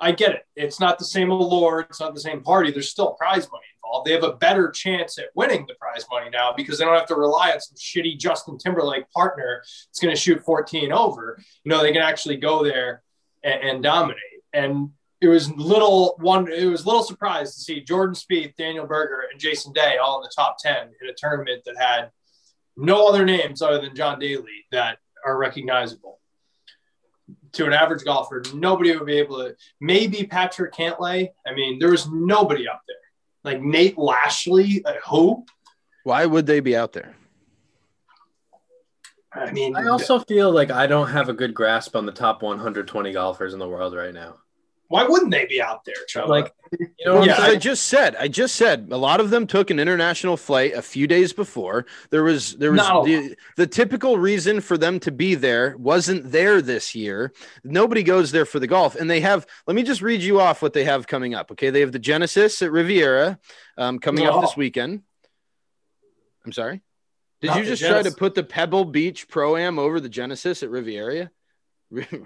I 0.00 0.12
get 0.12 0.32
it. 0.32 0.46
It's 0.56 0.80
not 0.80 0.98
the 0.98 1.04
same 1.04 1.30
allure. 1.30 1.80
It's 1.80 2.00
not 2.00 2.14
the 2.14 2.20
same 2.20 2.42
party. 2.42 2.70
There's 2.70 2.90
still 2.90 3.12
prize 3.12 3.46
money 3.50 3.64
involved. 3.76 4.06
They 4.06 4.12
have 4.12 4.24
a 4.24 4.36
better 4.36 4.70
chance 4.70 5.18
at 5.18 5.26
winning 5.34 5.66
the 5.66 5.74
prize 5.74 6.06
money 6.10 6.30
now 6.30 6.54
because 6.56 6.78
they 6.78 6.84
don't 6.84 6.94
have 6.94 7.06
to 7.08 7.14
rely 7.14 7.52
on 7.52 7.60
some 7.60 7.76
shitty 7.76 8.18
Justin 8.18 8.58
Timberlake 8.58 9.10
partner 9.10 9.60
that's 9.62 10.00
going 10.00 10.14
to 10.14 10.20
shoot 10.20 10.42
14 10.42 10.92
over. 10.92 11.38
You 11.64 11.70
know, 11.70 11.82
they 11.82 11.92
can 11.92 12.02
actually 12.02 12.36
go 12.36 12.64
there 12.64 13.02
and, 13.42 13.62
and 13.62 13.82
dominate. 13.82 14.20
And 14.52 14.90
it 15.24 15.28
was 15.28 15.50
little 15.52 16.16
one. 16.18 16.50
It 16.52 16.66
was 16.66 16.84
little 16.84 17.02
surprised 17.02 17.54
to 17.54 17.60
see 17.60 17.80
Jordan 17.80 18.14
Spieth, 18.14 18.54
Daniel 18.56 18.86
Berger, 18.86 19.24
and 19.30 19.40
Jason 19.40 19.72
Day 19.72 19.96
all 19.96 20.18
in 20.18 20.22
the 20.22 20.32
top 20.34 20.58
10 20.58 20.88
in 21.00 21.08
a 21.08 21.14
tournament 21.16 21.62
that 21.64 21.76
had 21.78 22.10
no 22.76 23.08
other 23.08 23.24
names 23.24 23.62
other 23.62 23.80
than 23.80 23.96
John 23.96 24.18
Daly 24.18 24.66
that 24.70 24.98
are 25.24 25.38
recognizable 25.38 26.20
to 27.52 27.66
an 27.66 27.72
average 27.72 28.04
golfer, 28.04 28.42
nobody 28.52 28.94
would 28.94 29.06
be 29.06 29.18
able 29.18 29.38
to. 29.38 29.56
Maybe 29.80 30.26
Patrick 30.26 30.74
Cantlay. 30.74 31.30
I 31.46 31.54
mean, 31.54 31.78
there 31.78 31.90
was 31.90 32.06
nobody 32.10 32.68
up 32.68 32.82
there. 32.86 32.96
Like 33.44 33.62
Nate 33.62 33.96
Lashley, 33.96 34.84
uh, 34.84 34.94
who? 35.08 35.46
Why 36.02 36.26
would 36.26 36.46
they 36.46 36.60
be 36.60 36.76
out 36.76 36.92
there? 36.92 37.14
I 39.32 39.50
mean, 39.52 39.74
I 39.74 39.88
also 39.88 40.18
feel 40.18 40.52
like 40.52 40.70
I 40.70 40.86
don't 40.86 41.08
have 41.08 41.28
a 41.28 41.32
good 41.32 41.54
grasp 41.54 41.96
on 41.96 42.06
the 42.06 42.12
top 42.12 42.42
120 42.42 43.12
golfers 43.12 43.52
in 43.52 43.58
the 43.58 43.68
world 43.68 43.94
right 43.94 44.14
now. 44.14 44.36
Why 44.94 45.02
wouldn't 45.02 45.32
they 45.32 45.44
be 45.44 45.60
out 45.60 45.84
there, 45.84 45.96
Chubb? 46.06 46.28
Like, 46.28 46.54
you 46.78 46.88
know, 47.04 47.24
Yeah, 47.24 47.34
I'm 47.34 47.50
I 47.50 47.56
just 47.56 47.86
said, 47.86 48.14
I 48.14 48.28
just 48.28 48.54
said, 48.54 48.90
a 48.92 48.96
lot 48.96 49.18
of 49.18 49.30
them 49.30 49.44
took 49.44 49.70
an 49.70 49.80
international 49.80 50.36
flight 50.36 50.72
a 50.72 50.82
few 50.82 51.08
days 51.08 51.32
before. 51.32 51.86
There 52.10 52.22
was, 52.22 52.54
there 52.58 52.70
was 52.70 52.78
Not 52.78 53.02
a 53.02 53.04
the, 53.04 53.36
the 53.56 53.66
typical 53.66 54.18
reason 54.18 54.60
for 54.60 54.78
them 54.78 55.00
to 55.00 55.10
be 55.10 55.34
there 55.34 55.76
wasn't 55.78 56.30
there 56.30 56.62
this 56.62 56.94
year. 56.94 57.32
Nobody 57.64 58.04
goes 58.04 58.30
there 58.30 58.44
for 58.44 58.60
the 58.60 58.68
golf, 58.68 58.94
and 58.94 59.10
they 59.10 59.18
have. 59.18 59.48
Let 59.66 59.74
me 59.74 59.82
just 59.82 60.00
read 60.00 60.22
you 60.22 60.40
off 60.40 60.62
what 60.62 60.74
they 60.74 60.84
have 60.84 61.08
coming 61.08 61.34
up. 61.34 61.50
Okay, 61.50 61.70
they 61.70 61.80
have 61.80 61.90
the 61.90 61.98
Genesis 61.98 62.62
at 62.62 62.70
Riviera 62.70 63.40
um, 63.76 63.98
coming 63.98 64.24
up 64.26 64.42
this 64.42 64.56
weekend. 64.56 65.02
I'm 66.46 66.52
sorry. 66.52 66.82
Did 67.40 67.48
Not 67.48 67.58
you 67.58 67.64
just 67.64 67.82
try 67.82 68.00
to 68.00 68.12
put 68.12 68.36
the 68.36 68.44
Pebble 68.44 68.84
Beach 68.84 69.26
Pro 69.26 69.56
Am 69.56 69.80
over 69.80 69.98
the 69.98 70.08
Genesis 70.08 70.62
at 70.62 70.70
Riviera? 70.70 71.32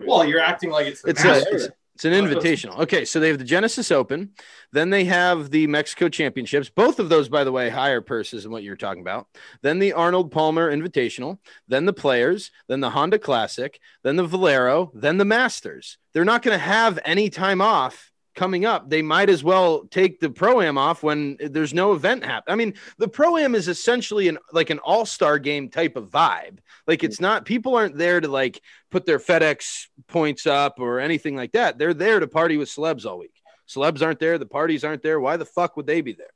well, 0.05 0.27
you're 0.27 0.41
acting 0.41 0.71
like 0.71 0.87
it's 0.87 1.01
the 1.01 1.11
It's 1.11 1.25
a, 1.25 1.55
it's, 1.55 1.69
it's 1.99 2.05
an 2.05 2.13
invitational. 2.13 2.79
Okay, 2.79 3.05
so 3.05 3.19
they 3.19 3.27
have 3.27 3.39
the 3.39 3.45
Genesis 3.45 3.91
Open, 3.91 4.31
then 4.71 4.91
they 4.91 5.05
have 5.07 5.51
the 5.51 5.67
Mexico 5.67 6.09
Championships. 6.09 6.71
Both 6.71 7.01
of 7.01 7.09
those, 7.09 7.29
by 7.29 7.43
the 7.43 7.51
way, 7.51 7.71
higher 7.71 8.01
purses 8.01 8.45
than 8.45 8.53
what 8.53 8.63
you're 8.63 8.77
talking 8.77 9.03
about. 9.03 9.27
Then 9.63 9.81
the 9.81 9.95
Arnold 9.95 10.31
Palmer 10.31 10.71
Invitational, 10.71 11.39
then 11.67 11.87
the 11.87 11.93
Players, 11.93 12.53
then 12.69 12.79
the 12.79 12.91
Honda 12.91 13.19
Classic, 13.19 13.81
then 14.05 14.15
the 14.15 14.25
Valero, 14.25 14.93
then 14.95 15.19
the 15.19 15.25
Masters. 15.25 15.99
They're 16.15 16.25
not 16.25 16.43
going 16.43 16.57
to 16.57 16.65
have 16.65 17.01
any 17.05 17.31
time 17.31 17.61
off 17.61 18.13
coming 18.39 18.65
up. 18.65 18.89
They 18.89 19.03
might 19.03 19.29
as 19.29 19.43
well 19.43 19.81
take 19.91 20.21
the 20.21 20.31
Pro 20.31 20.63
Am 20.63 20.79
off 20.79 21.03
when 21.03 21.37
there's 21.41 21.75
no 21.75 21.93
event 21.93 22.25
happening. 22.25 22.53
I 22.53 22.57
mean, 22.57 22.75
the 22.97 23.09
Pro 23.09 23.37
Am 23.37 23.57
is 23.57 23.67
essentially 23.67 24.29
an 24.29 24.39
like 24.53 24.71
an 24.71 24.79
All 24.79 25.05
Star 25.05 25.41
game 25.41 25.69
type 25.69 25.97
of 25.97 26.09
vibe. 26.09 26.59
Like 26.87 27.03
it's 27.03 27.21
not 27.21 27.45
people 27.45 27.75
aren't 27.75 27.99
there 27.99 28.21
to 28.21 28.29
like 28.29 28.63
put 28.93 29.05
their 29.05 29.19
FedEx 29.19 29.89
points 30.07 30.47
up 30.47 30.79
or 30.79 31.01
anything 31.01 31.35
like 31.35 31.53
that. 31.53 31.79
They're 31.79 31.93
there 31.93 32.21
to 32.21 32.29
party 32.29 32.57
with 32.57 32.69
celebs 32.69 33.05
all 33.05 33.19
week. 33.19 33.35
Celebs 33.69 34.03
aren't 34.03 34.21
there. 34.21 34.39
The 34.39 34.47
parties 34.47 34.85
aren't 34.85 35.03
there. 35.03 35.19
Why 35.19 35.37
the 35.37 35.45
fuck 35.45 35.77
would 35.77 35.87
they 35.87 36.01
be 36.01 36.13
there? 36.13 36.29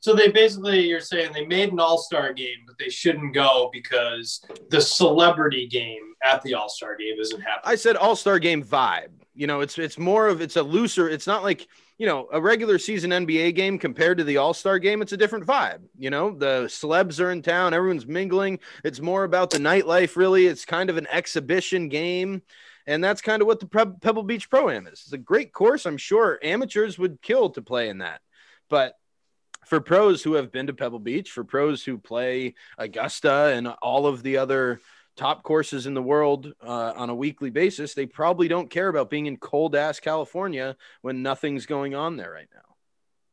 So 0.00 0.14
they 0.14 0.30
basically, 0.30 0.86
you're 0.86 1.00
saying 1.00 1.32
they 1.32 1.46
made 1.46 1.72
an 1.72 1.80
All 1.80 1.98
Star 1.98 2.32
game, 2.32 2.58
but 2.66 2.76
they 2.78 2.88
shouldn't 2.88 3.32
go 3.32 3.70
because 3.72 4.44
the 4.70 4.80
celebrity 4.80 5.68
game 5.68 6.14
at 6.24 6.42
the 6.42 6.54
All 6.54 6.68
Star 6.68 6.96
game 6.96 7.18
isn't 7.18 7.40
happening. 7.40 7.72
I 7.72 7.76
said 7.76 7.96
All 7.96 8.16
Star 8.16 8.38
game 8.38 8.62
vibe. 8.62 9.10
You 9.38 9.46
know, 9.46 9.60
it's 9.60 9.78
it's 9.78 9.98
more 9.98 10.26
of 10.26 10.40
it's 10.40 10.56
a 10.56 10.62
looser. 10.64 11.08
It's 11.08 11.28
not 11.28 11.44
like 11.44 11.68
you 11.96 12.06
know 12.06 12.28
a 12.32 12.40
regular 12.40 12.76
season 12.76 13.12
NBA 13.12 13.54
game 13.54 13.78
compared 13.78 14.18
to 14.18 14.24
the 14.24 14.38
All 14.38 14.52
Star 14.52 14.80
game. 14.80 15.00
It's 15.00 15.12
a 15.12 15.16
different 15.16 15.46
vibe. 15.46 15.78
You 15.96 16.10
know, 16.10 16.32
the 16.32 16.64
celebs 16.64 17.20
are 17.20 17.30
in 17.30 17.42
town. 17.42 17.72
Everyone's 17.72 18.04
mingling. 18.04 18.58
It's 18.82 19.00
more 19.00 19.22
about 19.22 19.50
the 19.50 19.58
nightlife. 19.58 20.16
Really, 20.16 20.46
it's 20.46 20.64
kind 20.64 20.90
of 20.90 20.96
an 20.96 21.06
exhibition 21.06 21.88
game. 21.88 22.42
And 22.88 23.04
that's 23.04 23.20
kind 23.20 23.40
of 23.40 23.46
what 23.46 23.60
the 23.60 23.66
Pebble 24.00 24.24
Beach 24.24 24.50
Pro 24.50 24.70
Am 24.70 24.88
is. 24.88 25.02
It's 25.04 25.12
a 25.12 25.18
great 25.18 25.52
course. 25.52 25.86
I'm 25.86 25.98
sure 25.98 26.40
amateurs 26.42 26.98
would 26.98 27.22
kill 27.22 27.50
to 27.50 27.62
play 27.62 27.90
in 27.90 27.98
that. 27.98 28.20
But 28.68 28.94
for 29.66 29.80
pros 29.80 30.22
who 30.22 30.32
have 30.32 30.50
been 30.50 30.66
to 30.66 30.72
Pebble 30.72 30.98
Beach, 30.98 31.30
for 31.30 31.44
pros 31.44 31.84
who 31.84 31.98
play 31.98 32.54
Augusta 32.76 33.52
and 33.54 33.68
all 33.68 34.06
of 34.06 34.22
the 34.24 34.38
other 34.38 34.80
top 35.18 35.42
courses 35.42 35.86
in 35.86 35.92
the 35.94 36.02
world 36.02 36.52
uh, 36.64 36.92
on 36.96 37.10
a 37.10 37.14
weekly 37.14 37.50
basis, 37.50 37.92
they 37.92 38.06
probably 38.06 38.48
don't 38.48 38.70
care 38.70 38.88
about 38.88 39.10
being 39.10 39.26
in 39.26 39.36
cold 39.36 39.74
ass 39.76 40.00
California 40.00 40.76
when 41.02 41.22
nothing's 41.22 41.66
going 41.66 41.94
on 41.94 42.16
there 42.16 42.30
right 42.32 42.48
now. 42.54 42.60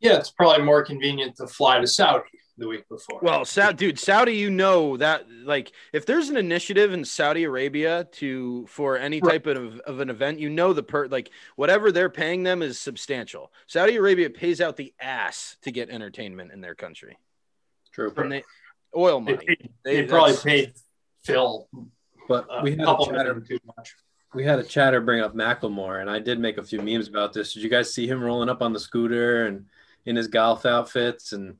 yeah, 0.01 0.17
it's 0.17 0.31
probably 0.31 0.65
more 0.65 0.83
convenient 0.83 1.37
to 1.37 1.47
fly 1.47 1.79
to 1.79 1.87
Saudi 1.87 2.25
the 2.57 2.67
week 2.67 2.87
before. 2.89 3.19
Well, 3.21 3.43
Sa- 3.45 3.71
dude, 3.73 3.99
Saudi, 3.99 4.33
you 4.33 4.49
know 4.49 4.97
that 4.97 5.25
like 5.43 5.71
if 5.93 6.05
there's 6.05 6.29
an 6.29 6.37
initiative 6.37 6.91
in 6.93 7.03
Saudi 7.05 7.43
Arabia 7.43 8.05
to 8.13 8.65
for 8.67 8.97
any 8.97 9.19
Right. 9.21 9.43
type 9.43 9.47
of, 9.47 9.79
of 9.81 9.99
an 9.99 10.09
event, 10.09 10.39
you 10.39 10.49
know 10.49 10.73
the 10.73 10.83
per 10.83 11.07
like 11.07 11.29
whatever 11.55 11.91
they're 11.91 12.09
paying 12.09 12.43
them 12.43 12.61
is 12.61 12.79
substantial. 12.79 13.51
Saudi 13.67 13.95
Arabia 13.97 14.29
pays 14.29 14.59
out 14.61 14.75
the 14.77 14.93
ass 14.99 15.57
to 15.63 15.71
get 15.71 15.89
entertainment 15.89 16.51
in 16.51 16.61
their 16.61 16.75
country. 16.75 17.17
True. 17.91 18.11
And 18.17 18.31
they 18.31 18.43
oil 18.95 19.19
money. 19.21 19.45
They- 19.83 20.01
they 20.01 20.07
probably 20.07 20.35
paid 20.37 20.73
Phil 21.25 21.67
But 22.27 22.47
a 22.49 22.61
we 22.63 22.71
had 22.71 22.81
a 22.81 22.97
chatter. 23.05 23.39
too 23.41 23.59
much. 23.77 23.95
We 24.33 24.43
had 24.43 24.59
a 24.59 24.63
chatter 24.63 24.99
bring 25.01 25.21
up 25.21 25.33
Macklemore, 25.35 26.01
and 26.01 26.09
I 26.09 26.19
did 26.19 26.39
make 26.39 26.57
a 26.57 26.63
few 26.63 26.81
memes 26.81 27.07
about 27.07 27.33
this. 27.33 27.53
Did 27.53 27.63
you 27.63 27.69
guys 27.69 27.93
see 27.93 28.07
him 28.07 28.21
rolling 28.21 28.49
up 28.49 28.61
on 28.61 28.73
the 28.73 28.79
scooter 28.79 29.45
and 29.47 29.65
in 30.05 30.15
his 30.15 30.27
golf 30.27 30.65
outfits? 30.65 31.31
And 31.31 31.55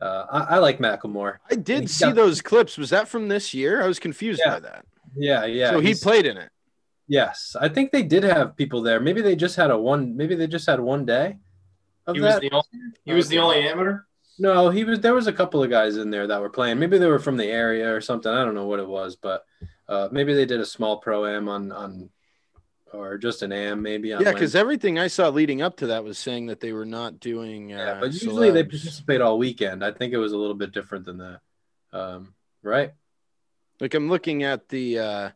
uh, 0.00 0.26
I, 0.30 0.40
I 0.56 0.58
like 0.58 0.78
Macklemore. 0.78 1.36
I 1.50 1.54
did 1.54 1.88
see 1.88 2.06
got- 2.06 2.16
those 2.16 2.42
clips. 2.42 2.76
Was 2.76 2.90
that 2.90 3.06
from 3.08 3.28
this 3.28 3.54
year? 3.54 3.82
I 3.82 3.86
was 3.86 3.98
confused 4.00 4.40
Yeah. 4.44 4.54
by 4.54 4.60
that. 4.60 4.84
Yeah, 5.16 5.44
yeah. 5.44 5.70
so 5.70 5.80
he 5.80 5.94
played 5.94 6.26
in 6.26 6.36
it. 6.36 6.50
Yes, 7.08 7.56
I 7.60 7.68
think 7.68 7.90
they 7.90 8.02
did 8.04 8.22
have 8.22 8.54
people 8.56 8.82
there. 8.82 9.00
Maybe 9.00 9.20
they 9.22 9.34
just 9.34 9.56
had 9.56 9.70
a 9.72 9.78
one. 9.78 10.16
Maybe 10.16 10.34
they 10.36 10.46
just 10.46 10.66
had 10.66 10.78
one 10.78 11.04
day 11.04 11.38
of 12.06 12.14
He 12.14 12.20
was 12.22 12.38
the 12.40 12.50
only. 12.52 12.64
He 13.04 13.12
was 13.12 13.28
the 13.28 13.38
only 13.38 13.66
amateur. 13.68 14.00
No, 14.40 14.70
he 14.70 14.84
was. 14.84 15.00
There 15.00 15.14
was 15.14 15.26
a 15.26 15.34
couple 15.34 15.62
of 15.62 15.68
guys 15.68 15.98
in 15.98 16.08
there 16.08 16.26
that 16.26 16.40
were 16.40 16.48
playing. 16.48 16.78
Maybe 16.78 16.96
they 16.96 17.06
were 17.06 17.18
from 17.18 17.36
the 17.36 17.44
area 17.44 17.94
or 17.94 18.00
something. 18.00 18.32
I 18.32 18.42
don't 18.42 18.54
know 18.54 18.66
what 18.66 18.80
it 18.80 18.88
was, 18.88 19.14
but 19.14 19.44
uh, 19.86 20.08
maybe 20.10 20.32
they 20.32 20.46
did 20.46 20.60
a 20.60 20.66
small 20.66 20.96
pro 20.96 21.26
am 21.26 21.46
on 21.46 21.70
on, 21.70 22.08
or 22.90 23.18
just 23.18 23.42
an 23.42 23.52
am 23.52 23.82
maybe. 23.82 24.14
On 24.14 24.22
Yeah, 24.22 24.32
because 24.32 24.56
everything 24.56 24.98
I 24.98 25.08
saw 25.08 25.28
leading 25.28 25.60
up 25.60 25.76
to 25.76 25.88
that 25.88 26.04
was 26.04 26.16
saying 26.16 26.46
that 26.46 26.60
they 26.60 26.72
were 26.72 26.86
not 26.86 27.20
doing. 27.20 27.74
Uh, 27.74 27.76
yeah, 27.76 28.00
but 28.00 28.14
usually 28.14 28.50
they 28.50 28.64
participate 28.64 29.20
all 29.20 29.36
weekend. 29.36 29.84
I 29.84 29.92
think 29.92 30.14
it 30.14 30.18
was 30.18 30.32
a 30.32 30.38
little 30.38 30.54
bit 30.54 30.72
different 30.72 31.04
than 31.04 31.18
that, 31.18 31.40
um, 31.92 32.32
right? 32.62 32.92
Like 33.78 33.92
I'm 33.92 34.08
looking 34.08 34.42
at 34.42 34.70
the 34.70 34.98
uh, 34.98 35.30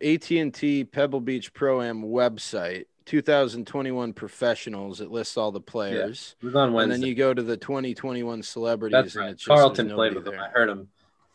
AT&T 0.00 0.84
Pebble 0.84 1.20
Beach 1.20 1.52
Pro 1.52 1.82
Am 1.82 2.02
website, 2.02 2.84
2021 3.06 4.12
professionals. 4.12 5.00
It 5.00 5.10
lists 5.10 5.36
all 5.36 5.52
the 5.52 5.60
players, 5.60 6.36
It 6.42 6.46
was 6.46 6.54
on 6.56 6.72
Wednesday. 6.72 6.94
and 6.94 7.02
then 7.02 7.08
you 7.08 7.14
go 7.14 7.32
to 7.32 7.42
the 7.42 7.56
2021 7.56 8.42
celebrities, 8.42 8.92
That's 8.92 9.14
and 9.14 9.24
right. 9.24 9.30
it's 9.32 9.42
just 9.42 9.48
Carlton 9.48 9.90
played 9.90 10.14
with 10.14 10.26
him. 10.26 10.38
I 10.38 10.48
heard 10.48 10.68
him 10.68 10.88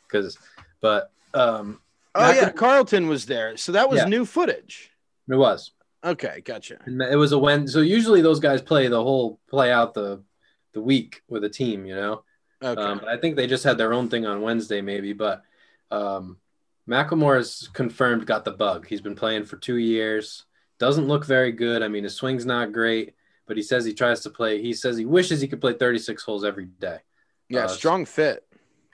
because, 0.08 0.38
but 0.82 1.12
um, 1.34 1.80
Oh 2.14 2.32
yeah, 2.32 2.50
Carlton 2.52 3.08
was 3.08 3.26
there, 3.26 3.56
so 3.58 3.72
that 3.72 3.90
was 3.90 4.00
Yeah. 4.00 4.06
new 4.06 4.26
footage. 4.26 4.92
it 5.30 5.36
was. 5.36 5.72
Okay, 6.04 6.42
gotcha. 6.44 6.78
And 6.86 7.02
it 7.02 7.16
was 7.16 7.32
a 7.32 7.38
when. 7.38 7.68
So 7.68 7.80
usually 7.80 8.22
those 8.22 8.40
guys 8.40 8.62
play 8.62 8.88
the 8.88 9.02
whole 9.02 9.40
play 9.50 9.72
out 9.72 9.94
the 9.94 10.22
the 10.74 10.82
week 10.82 11.22
with 11.30 11.44
a 11.44 11.50
team, 11.50 11.86
you 11.86 11.96
know. 11.96 12.24
Okay, 12.64 12.82
Um, 12.82 13.00
but 13.00 13.08
I 13.08 13.18
think 13.18 13.36
they 13.36 13.46
just 13.48 13.64
had 13.64 13.78
their 13.78 13.94
own 13.94 14.10
thing 14.10 14.26
on 14.26 14.42
Wednesday, 14.42 14.82
maybe. 14.82 15.14
But 15.14 15.44
um, 15.92 16.38
Macklemore 16.90 17.40
is 17.40 17.70
confirmed 17.74 18.26
got 18.26 18.46
the 18.46 18.52
bug. 18.52 18.88
He's 18.88 19.02
been 19.02 19.16
playing 19.16 19.46
for 19.46 19.58
two 19.58 19.76
years. 19.78 20.46
Doesn't 20.82 21.08
look 21.08 21.26
very 21.28 21.52
good. 21.52 21.84
I 21.84 21.88
mean, 21.88 22.04
his 22.04 22.15
swing's 22.15 22.44
not 22.44 22.72
great, 22.72 23.13
but 23.46 23.56
he 23.56 23.62
says 23.62 23.86
he 23.86 23.94
tries 23.94 24.22
to 24.22 24.32
play. 24.32 24.60
He 24.60 24.74
says 24.74 24.98
he 24.98 25.06
wishes 25.06 25.39
he 25.39 25.48
could 25.48 25.62
play 25.62 25.74
36 25.74 26.24
holes 26.24 26.44
every 26.44 26.65
day. 26.65 26.98
yeah, 27.50 27.65
uh, 27.65 27.67
strong 27.67 28.04
fit. 28.04 28.44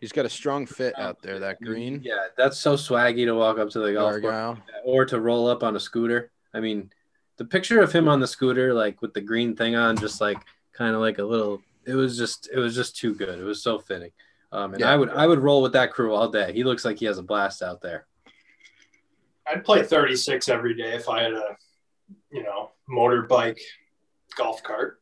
He's 0.02 0.12
got 0.12 0.26
a 0.26 0.30
strong 0.30 0.66
fit 0.66 1.00
out 1.00 1.22
there. 1.22 1.40
That 1.40 1.62
green, 1.62 2.02
Yeah, 2.04 2.26
that's 2.36 2.58
so 2.60 2.74
swaggy 2.76 3.24
to 3.26 3.32
walk 3.36 3.58
up 3.58 3.70
to 3.70 3.80
the 3.80 3.94
golf 3.94 4.20
course 4.20 4.58
or 4.84 5.06
to 5.06 5.22
roll 5.22 5.48
up 5.48 5.64
on 5.64 5.78
a 5.78 5.80
scooter. 5.80 6.30
I 6.54 6.60
mean, 6.60 6.92
the 7.38 7.46
picture 7.46 7.80
of 7.80 7.94
him 7.94 8.10
on 8.10 8.20
the 8.20 8.28
scooter, 8.28 8.74
like 8.74 9.02
with 9.02 9.14
the 9.14 9.22
green 9.22 9.56
thing 9.56 9.78
on, 9.78 9.96
just 9.96 10.20
like 10.20 10.40
kind 10.74 10.94
of 10.94 11.00
like 11.00 11.20
a 11.20 11.24
little. 11.24 11.62
It 11.86 11.96
was 11.96 12.18
just, 12.18 12.50
it 12.54 12.60
was 12.60 12.76
just 12.76 12.98
too 12.98 13.16
good. 13.16 13.40
It 13.40 13.46
was 13.46 13.64
so 13.64 13.80
fitting. 13.80 14.12
Um, 14.52 14.74
and 14.74 14.82
Yeah. 14.82 14.92
I 14.92 14.98
would, 14.98 15.10
I 15.12 15.26
would 15.26 15.40
roll 15.40 15.62
with 15.62 15.72
that 15.72 15.94
crew 15.94 16.14
all 16.14 16.28
day. 16.28 16.52
He 16.52 16.66
looks 16.66 16.84
like 16.84 17.00
he 17.00 17.06
has 17.06 17.18
a 17.18 17.24
blast 17.24 17.62
out 17.62 17.80
there. 17.82 18.08
I'd 19.48 19.64
play 19.64 19.84
36 19.84 20.50
every 20.50 20.74
day 20.74 20.94
if 20.96 21.08
I 21.08 21.24
had 21.24 21.32
a, 21.32 21.56
you 22.38 22.44
know, 22.44 22.72
motorbike 22.90 23.60
golf 24.38 24.62
cart. 24.62 25.02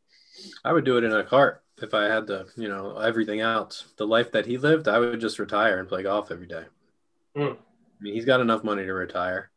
I 0.63 0.71
would 0.71 0.85
do 0.85 0.97
it 0.97 1.03
in 1.03 1.11
a 1.11 1.23
cart 1.23 1.63
if 1.81 1.93
I 1.93 2.05
had 2.05 2.27
the, 2.27 2.47
you 2.55 2.69
know, 2.69 2.97
everything 2.97 3.41
else. 3.41 3.93
The 3.97 4.07
life 4.07 4.31
that 4.31 4.45
he 4.45 4.57
lived, 4.57 4.87
I 4.87 4.99
would 4.99 5.19
just 5.19 5.37
retire 5.37 5.79
and 5.79 5.87
play 5.87 6.03
golf 6.03 6.31
every 6.31 6.47
day. 6.47 6.63
Hmm. 7.35 7.41
I 7.41 8.03
mean, 8.03 8.13
he's 8.13 8.25
got 8.25 8.39
enough 8.39 8.63
money 8.63 8.85
to 8.85 8.93
retire. 8.93 9.51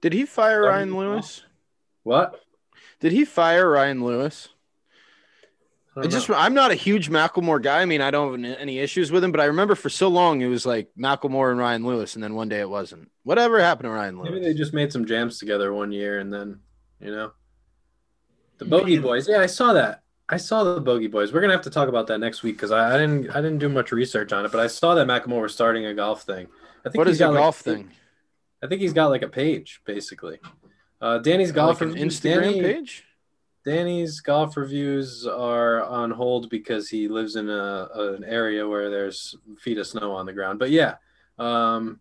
Did 0.00 0.14
he 0.14 0.24
fire 0.24 0.62
Ryan 0.62 0.96
Lewis? 0.96 1.44
What? 2.02 2.40
Did 3.00 3.12
he 3.12 3.26
fire 3.26 3.68
Ryan 3.68 4.02
Lewis? 4.02 4.48
I 6.00 6.04
I 6.04 6.06
just 6.08 6.28
know. 6.28 6.34
I'm 6.36 6.54
not 6.54 6.70
a 6.70 6.74
huge 6.74 7.10
Macklemore 7.10 7.62
guy. 7.62 7.80
I 7.80 7.84
mean, 7.84 8.00
I 8.00 8.10
don't 8.10 8.42
have 8.44 8.58
any 8.58 8.78
issues 8.78 9.10
with 9.12 9.22
him, 9.24 9.32
but 9.32 9.40
I 9.40 9.44
remember 9.46 9.74
for 9.74 9.88
so 9.90 10.08
long 10.08 10.40
it 10.40 10.46
was 10.48 10.64
like 10.66 10.88
Macklemore 10.98 11.50
and 11.50 11.58
Ryan 11.58 11.84
Lewis, 11.86 12.14
and 12.14 12.24
then 12.24 12.34
one 12.34 12.48
day 12.48 12.60
it 12.60 12.68
wasn't. 12.70 13.10
Whatever 13.22 13.60
happened 13.60 13.84
to 13.86 13.90
Ryan 13.90 14.18
Lewis? 14.18 14.30
Maybe 14.32 14.44
they 14.44 14.54
just 14.54 14.72
made 14.74 14.92
some 14.92 15.04
jams 15.06 15.38
together 15.38 15.72
one 15.72 15.92
year 15.92 16.18
and 16.18 16.32
then, 16.32 16.60
you 17.00 17.10
know, 17.10 17.32
the 18.58 18.64
Bogey 18.64 18.98
Boys. 18.98 19.28
Yeah, 19.28 19.38
I 19.40 19.46
saw 19.46 19.72
that. 19.74 20.02
I 20.28 20.36
saw 20.36 20.62
the 20.74 20.80
Bogey 20.80 21.08
Boys. 21.08 21.32
We're 21.32 21.40
gonna 21.40 21.52
have 21.54 21.62
to 21.62 21.70
talk 21.70 21.88
about 21.88 22.06
that 22.08 22.18
next 22.18 22.42
week 22.42 22.56
because 22.56 22.70
I, 22.70 22.94
I 22.94 22.98
didn't 22.98 23.30
I 23.30 23.40
didn't 23.40 23.58
do 23.58 23.68
much 23.68 23.90
research 23.92 24.32
on 24.32 24.44
it, 24.44 24.52
but 24.52 24.60
I 24.60 24.66
saw 24.68 24.94
that 24.94 25.06
Macklemore 25.06 25.42
was 25.42 25.52
starting 25.54 25.86
a 25.86 25.94
golf 25.94 26.22
thing. 26.22 26.46
I 26.84 26.88
think 26.90 26.96
what 26.98 27.06
he's 27.08 27.16
is 27.16 27.20
a 27.22 27.28
like, 27.28 27.38
golf 27.38 27.60
eight- 27.66 27.74
thing? 27.74 27.90
I 28.62 28.66
think 28.66 28.80
he's 28.80 28.92
got 28.92 29.08
like 29.08 29.22
a 29.22 29.28
page 29.28 29.80
basically. 29.84 30.38
Uh, 31.00 31.18
Danny's 31.18 31.50
golf 31.50 31.80
Like 31.80 31.90
an 31.90 31.96
Instagram 31.96 32.42
Danny- 32.42 32.60
page. 32.60 33.04
Danny's 33.64 34.20
golf 34.20 34.56
reviews 34.56 35.26
are 35.26 35.84
on 35.84 36.10
hold 36.10 36.48
because 36.48 36.88
he 36.88 37.08
lives 37.08 37.36
in 37.36 37.50
a, 37.50 37.88
an 37.94 38.24
area 38.24 38.66
where 38.66 38.90
there's 38.90 39.36
feet 39.58 39.78
of 39.78 39.86
snow 39.86 40.12
on 40.12 40.24
the 40.26 40.32
ground. 40.32 40.58
But 40.58 40.70
yeah, 40.70 40.94
um, 41.38 42.00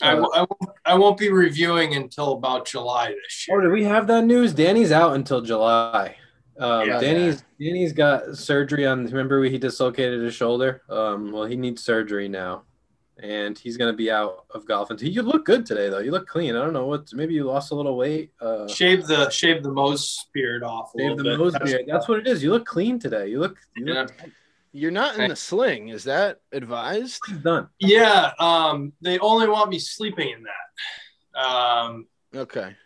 I, 0.00 0.10
w- 0.10 0.30
I, 0.32 0.40
won't, 0.40 0.70
I 0.84 0.94
won't 0.94 1.18
be 1.18 1.30
reviewing 1.30 1.94
until 1.94 2.32
about 2.32 2.66
July 2.66 3.08
this 3.08 3.46
oh, 3.50 3.54
year. 3.54 3.62
did 3.62 3.72
we 3.72 3.84
have 3.84 4.06
that 4.06 4.24
news? 4.24 4.52
Danny's 4.52 4.92
out 4.92 5.14
until 5.14 5.40
July. 5.40 6.16
Um, 6.58 6.88
Yeah. 6.88 7.00
Danny's 7.00 7.44
Danny's 7.60 7.92
got 7.92 8.36
surgery 8.36 8.86
on. 8.86 9.06
Remember, 9.06 9.42
he 9.44 9.58
dislocated 9.58 10.22
his 10.22 10.34
shoulder. 10.34 10.82
Um, 10.88 11.32
well, 11.32 11.44
he 11.44 11.56
needs 11.56 11.82
surgery 11.82 12.28
now, 12.28 12.62
and 13.22 13.58
he's 13.58 13.76
gonna 13.76 13.92
be 13.92 14.10
out 14.10 14.44
of 14.50 14.66
golf 14.66 14.90
until. 14.90 15.08
You 15.08 15.22
look 15.22 15.44
good 15.44 15.66
today, 15.66 15.88
though. 15.88 15.98
You 15.98 16.10
look 16.10 16.26
clean. 16.26 16.54
I 16.56 16.60
don't 16.60 16.72
know 16.72 16.86
what. 16.86 17.12
Maybe 17.12 17.34
you 17.34 17.44
lost 17.44 17.72
a 17.72 17.74
little 17.74 17.96
weight. 17.96 18.32
Uh, 18.40 18.68
Shave 18.68 19.06
the 19.06 19.28
shave 19.30 19.62
the 19.62 19.70
Mose 19.70 20.26
beard 20.32 20.62
off 20.62 20.92
Shave 20.98 21.16
the 21.16 21.24
bit. 21.24 21.38
nose 21.38 21.56
beard. 21.58 21.84
That's 21.88 22.08
what 22.08 22.18
it 22.20 22.26
is. 22.26 22.42
You 22.42 22.50
look 22.50 22.64
clean 22.66 22.98
today. 22.98 23.28
You 23.28 23.40
look. 23.40 23.56
You 23.76 23.86
look 23.86 24.12
You're 24.72 24.90
not 24.90 25.18
in 25.18 25.28
the 25.30 25.36
sling. 25.36 25.88
Is 25.88 26.04
that 26.04 26.40
advised? 26.52 27.20
done. 27.42 27.68
Yeah, 27.80 28.32
um, 28.38 28.92
they 29.00 29.18
only 29.18 29.48
want 29.48 29.70
me 29.70 29.78
sleeping 29.78 30.30
in 30.30 30.44
that. 30.44 31.40
Um, 31.40 32.06
Okay. 32.36 32.76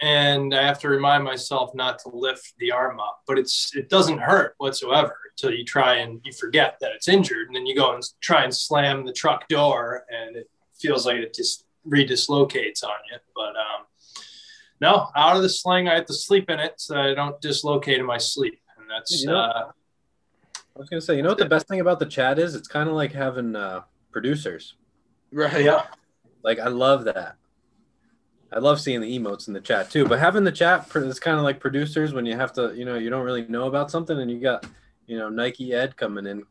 and 0.00 0.54
I 0.54 0.62
have 0.66 0.78
to 0.80 0.88
remind 0.88 1.24
myself 1.24 1.74
not 1.74 1.98
to 2.00 2.08
lift 2.10 2.54
the 2.58 2.70
arm 2.72 3.00
up, 3.00 3.20
but 3.26 3.38
it's 3.38 3.74
it 3.74 3.88
doesn't 3.88 4.18
hurt 4.18 4.54
whatsoever 4.58 5.16
until 5.36 5.56
you 5.56 5.64
try 5.64 5.96
and 5.96 6.20
you 6.24 6.32
forget 6.32 6.76
that 6.80 6.92
it's 6.92 7.08
injured, 7.08 7.48
and 7.48 7.56
then 7.56 7.66
you 7.66 7.74
go 7.74 7.94
and 7.94 8.02
try 8.20 8.44
and 8.44 8.54
slam 8.54 9.04
the 9.04 9.12
truck 9.12 9.48
door, 9.48 10.04
and 10.10 10.36
it 10.36 10.48
feels 10.74 11.06
like 11.06 11.16
it 11.16 11.34
just 11.34 11.64
redislocates 11.88 12.84
on 12.84 12.94
you. 13.10 13.18
But 13.34 13.50
um, 13.56 13.86
no, 14.80 15.08
out 15.16 15.36
of 15.36 15.42
the 15.42 15.48
sling, 15.48 15.88
I 15.88 15.94
have 15.94 16.06
to 16.06 16.14
sleep 16.14 16.50
in 16.50 16.60
it 16.60 16.74
so 16.76 16.96
I 16.96 17.14
don't 17.14 17.40
dislocate 17.40 17.98
in 17.98 18.06
my 18.06 18.18
sleep, 18.18 18.60
and 18.78 18.88
that's 18.88 19.22
You 19.22 19.28
know- 19.28 19.36
uh, 19.38 19.70
I 20.76 20.80
was 20.80 20.88
gonna 20.88 21.00
say, 21.00 21.16
you 21.16 21.22
know 21.22 21.28
what 21.28 21.38
the 21.38 21.44
best 21.48 21.68
thing 21.68 21.78
about 21.78 22.00
the 22.00 22.06
chat 22.06 22.36
is? 22.38 22.56
It's 22.56 22.66
kind 22.66 22.88
of 22.88 22.96
like 22.96 23.12
having 23.12 23.54
uh, 23.54 23.82
producers. 24.10 24.74
Right. 25.30 25.64
yeah. 25.64 25.84
Like 26.42 26.58
I 26.58 26.66
love 26.66 27.04
that. 27.04 27.36
I 28.52 28.58
love 28.58 28.80
seeing 28.80 29.00
the 29.00 29.18
emotes 29.18 29.46
in 29.46 29.54
the 29.54 29.60
chat 29.60 29.90
too. 29.90 30.04
But 30.04 30.18
having 30.18 30.42
the 30.42 30.52
chat 30.52 30.88
is 30.96 31.20
kind 31.20 31.38
of 31.38 31.44
like 31.44 31.60
producers 31.60 32.12
when 32.12 32.26
you 32.26 32.36
have 32.36 32.52
to, 32.54 32.72
you 32.76 32.84
know, 32.84 32.96
you 32.96 33.08
don't 33.08 33.24
really 33.24 33.46
know 33.46 33.66
about 33.66 33.90
something, 33.90 34.18
and 34.20 34.28
you 34.28 34.40
got, 34.40 34.66
you 35.06 35.18
know, 35.18 35.28
Nike 35.28 35.72
Ed 35.74 35.96
coming 35.96 36.26
in, 36.26 36.42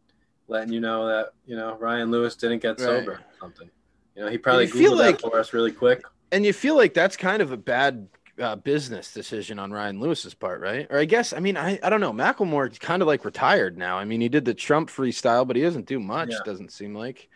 letting 0.48 0.72
you 0.74 0.80
know 0.80 1.08
that 1.08 1.34
you 1.46 1.56
know 1.56 1.76
Ryan 1.80 2.12
Lewis 2.12 2.36
didn't 2.36 2.60
get 2.62 2.80
Right. 2.80 2.80
sober. 2.80 3.12
Or 3.14 3.20
something. 3.40 3.70
You 4.16 4.24
know, 4.24 4.30
he 4.30 4.38
probably 4.38 4.66
You 4.66 4.72
feel 4.72 4.94
googled 4.94 4.98
that 5.20 5.22
for 5.22 5.40
us 5.40 5.54
really 5.54 5.72
quick. 5.72 6.04
And 6.32 6.46
you 6.46 6.54
feel 6.54 6.76
like 6.76 6.94
that's 6.94 7.18
kind 7.18 7.42
of 7.42 7.52
a 7.52 7.58
bad 7.58 8.08
uh, 8.40 8.56
business 8.56 9.14
decision 9.14 9.60
on 9.60 9.72
Ryan 9.72 10.00
Lewis's 10.00 10.34
part, 10.34 10.60
right? 10.62 10.88
Or 10.90 10.98
I 11.00 11.06
guess, 11.06 11.34
I 11.34 11.40
mean, 11.40 11.56
I, 11.58 11.80
I 11.84 11.90
don't 11.90 12.00
know. 12.02 12.12
Macklemore 12.14 12.80
kind 12.80 13.02
of 13.04 13.08
like 13.08 13.26
retired 13.26 13.78
now. 13.78 13.98
I 13.98 14.06
mean, 14.06 14.22
he 14.22 14.30
did 14.30 14.44
the 14.46 14.54
Trump 14.56 14.90
freestyle, 14.90 15.46
but 15.48 15.56
he 15.56 15.62
doesn't 15.62 15.86
do 15.86 16.00
much. 16.00 16.30
Yeah. 16.32 16.38
Doesn't 16.46 16.72
seem 16.72 16.96
like. 16.96 17.28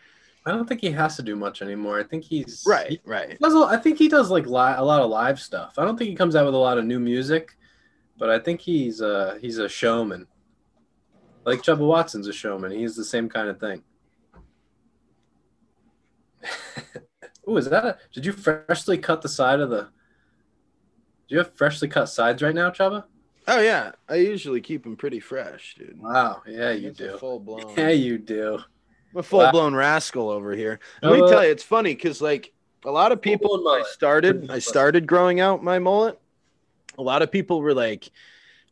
I 0.46 0.50
don't 0.52 0.66
think 0.68 0.80
he 0.80 0.90
has 0.92 1.14
to 1.16 1.22
do 1.22 1.36
much 1.36 1.62
anymore. 1.62 1.98
I 2.00 2.02
think 2.04 2.24
he's 2.24 2.64
Right. 2.66 2.90
he- 2.90 3.00
Right. 3.04 3.38
does 3.40 3.54
a- 3.54 3.58
I 3.58 3.76
think 3.76 3.98
he 3.98 4.08
does 4.08 4.30
like 4.30 4.46
li- 4.46 4.74
a 4.76 4.84
lot 4.84 5.00
of 5.02 5.10
live 5.10 5.38
stuff. 5.40 5.74
I 5.78 5.84
don't 5.84 5.96
think 5.96 6.10
he 6.10 6.16
comes 6.16 6.34
out 6.34 6.46
with 6.46 6.54
a 6.54 6.58
lot 6.58 6.78
of 6.78 6.84
new 6.84 6.98
music, 6.98 7.56
but 8.16 8.30
I 8.30 8.38
think 8.38 8.60
he's 8.60 9.00
uh 9.02 9.38
he's 9.40 9.58
a 9.58 9.68
showman. 9.68 10.26
Like 11.48 11.62
Chubba 11.62 11.78
Watson's 11.78 12.28
a 12.28 12.32
showman. 12.32 12.72
He's 12.72 12.94
the 12.94 13.04
same 13.04 13.26
kind 13.30 13.48
of 13.48 13.58
thing. 13.58 13.82
Ooh, 17.48 17.56
is 17.56 17.70
that 17.70 17.86
a? 17.86 17.96
Did 18.12 18.26
you 18.26 18.32
freshly 18.32 18.98
cut 18.98 19.22
the 19.22 19.30
side 19.30 19.60
of 19.60 19.70
the? 19.70 19.84
Do 19.84 21.34
you 21.34 21.38
have 21.38 21.54
freshly 21.54 21.88
cut 21.88 22.10
sides 22.10 22.42
right 22.42 22.54
now, 22.54 22.68
Chubba? 22.68 23.04
Oh 23.46 23.60
yeah, 23.60 23.92
I 24.10 24.16
usually 24.16 24.60
keep 24.60 24.84
them 24.84 24.94
pretty 24.94 25.20
fresh, 25.20 25.74
dude. 25.78 25.98
Wow. 25.98 26.42
Yeah, 26.46 26.72
you 26.72 26.90
do. 26.90 27.16
Full 27.16 27.40
blown. 27.40 27.72
Yeah, 27.78 27.88
you 27.88 28.18
do. 28.18 28.58
I'm 29.14 29.20
a 29.20 29.22
full 29.22 29.50
blown 29.50 29.74
rascal 29.74 30.28
over 30.28 30.54
here. 30.54 30.80
Let 31.00 31.12
me 31.18 31.26
tell 31.30 31.42
you, 31.42 31.50
it's 31.50 31.62
funny 31.62 31.94
because 31.94 32.20
like 32.20 32.52
a 32.84 32.90
lot 32.90 33.10
of 33.10 33.22
people, 33.22 33.66
I 33.66 33.84
started, 33.90 34.50
I 34.50 34.58
started 34.58 35.06
growing 35.06 35.40
out 35.40 35.64
my 35.64 35.78
mullet. 35.78 36.20
A 36.98 37.02
lot 37.02 37.22
of 37.22 37.32
people 37.32 37.62
were 37.62 37.72
like, 37.72 38.10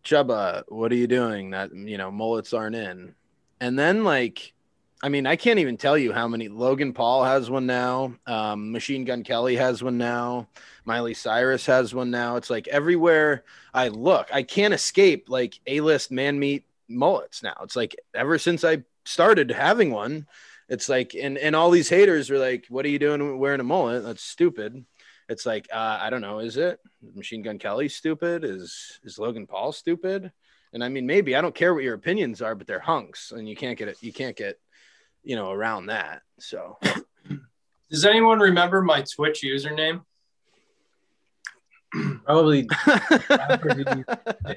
"Chubba, 0.07 0.63
what 0.69 0.93
are 0.93 0.97
you 0.97 1.09
doing? 1.09 1.51
That 1.51 1.75
you 1.75 1.99
know, 1.99 2.11
mullets 2.11 2.53
aren't 2.55 2.77
in." 2.77 3.15
And 3.61 3.79
then 3.79 4.05
like, 4.05 4.55
I 5.03 5.09
mean, 5.09 5.27
I 5.27 5.37
can't 5.37 5.59
even 5.59 5.77
tell 5.77 5.99
you 5.99 6.13
how 6.13 6.29
many. 6.29 6.49
Logan 6.49 6.93
Paul 6.93 7.25
has 7.25 7.51
one 7.51 7.67
now. 7.67 8.15
Um, 8.27 8.73
Machine 8.73 9.05
Gun 9.05 9.25
Kelly 9.25 9.57
has 9.57 9.83
one 9.83 9.99
now. 9.99 10.49
Miley 10.85 11.15
Cyrus 11.15 11.67
has 11.67 11.93
one 11.95 12.11
now. 12.11 12.37
It's 12.37 12.51
like 12.51 12.69
everywhere 12.69 13.45
I 13.75 13.89
look, 13.89 14.29
I 14.33 14.43
can't 14.43 14.73
escape 14.73 15.29
like 15.29 15.59
A-list 15.67 16.11
man 16.11 16.39
meat 16.39 16.65
mullets 16.89 17.43
now. 17.43 17.57
It's 17.63 17.77
like 17.77 17.97
ever 18.15 18.39
since 18.39 18.65
I 18.65 18.85
started 19.05 19.51
having 19.51 19.91
one, 19.91 20.27
it's 20.69 20.89
like 20.89 21.15
and 21.15 21.37
and 21.37 21.55
all 21.57 21.71
these 21.71 21.89
haters 21.89 22.31
were 22.31 22.39
like, 22.39 22.67
"What 22.69 22.85
are 22.85 22.89
you 22.89 22.99
doing 22.99 23.39
wearing 23.39 23.61
a 23.61 23.65
mullet? 23.65 24.05
That's 24.05 24.23
stupid." 24.23 24.85
It's 25.29 25.47
like 25.47 25.69
uh, 25.73 25.99
I 26.01 26.11
don't 26.11 26.21
know. 26.21 26.39
Is 26.39 26.57
it 26.57 26.79
Machine 27.15 27.43
Gun 27.43 27.59
Kelly 27.59 27.89
stupid? 27.89 28.45
Is 28.45 29.01
is 29.03 29.19
Logan 29.19 29.47
Paul 29.47 29.73
stupid? 29.73 30.33
And 30.73 30.85
I 30.85 30.89
mean, 30.89 31.07
maybe 31.07 31.35
I 31.37 31.41
don't 31.41 31.55
care 31.55 31.75
what 31.75 31.85
your 31.85 31.95
opinions 31.95 32.43
are, 32.43 32.55
but 32.55 32.67
they're 32.67 32.79
hunks, 32.79 33.33
and 33.33 33.49
you 33.49 33.57
can't 33.57 33.79
get 33.79 33.89
it. 33.89 33.97
You 34.03 34.13
can't 34.13 34.37
get 34.37 34.59
you 35.23 35.37
know 35.37 35.51
around 35.51 35.87
that. 35.87 36.23
So 36.39 36.79
Does 37.91 38.05
anyone 38.05 38.41
remember 38.41 38.83
my 38.83 39.03
Twitch 39.03 39.43
username? 39.45 40.03
Probably 42.25 42.67
Lafferty, 43.31 43.85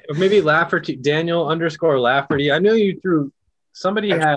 or 0.08 0.14
maybe 0.16 0.40
Lafferty, 0.40 0.96
Daniel 0.96 1.48
underscore 1.48 2.00
Lafferty. 2.00 2.50
I 2.50 2.58
know 2.58 2.72
you 2.72 3.00
threw 3.00 3.32
somebody 3.72 4.10
had. 4.10 4.36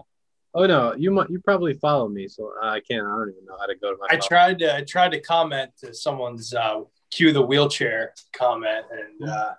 Oh 0.56 0.66
no, 0.68 0.94
you 0.96 1.10
might 1.12 1.30
you 1.30 1.40
probably 1.40 1.74
follow 1.74 2.08
me, 2.08 2.28
so 2.28 2.52
I 2.62 2.80
can't. 2.80 3.06
I 3.06 3.10
don't 3.10 3.30
even 3.30 3.46
know 3.46 3.58
how 3.60 3.66
to 3.66 3.76
go 3.76 3.92
to 3.92 3.98
my. 4.00 4.08
I 4.12 4.18
tried 4.18 4.60
to 4.60 4.76
I 4.76 4.82
tried 4.84 5.12
to 5.14 5.20
comment 5.20 5.72
to 5.80 5.94
someone's 5.94 6.54
uh, 6.54 6.82
cue 7.10 7.32
the 7.34 7.42
wheelchair 7.42 8.14
comment 8.34 8.86
and 8.92 9.30
uh, 9.30 9.54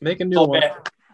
Make 0.00 0.20
a 0.20 0.24
new 0.26 0.34
told, 0.36 0.50
one. 0.50 0.60
me, 0.60 0.66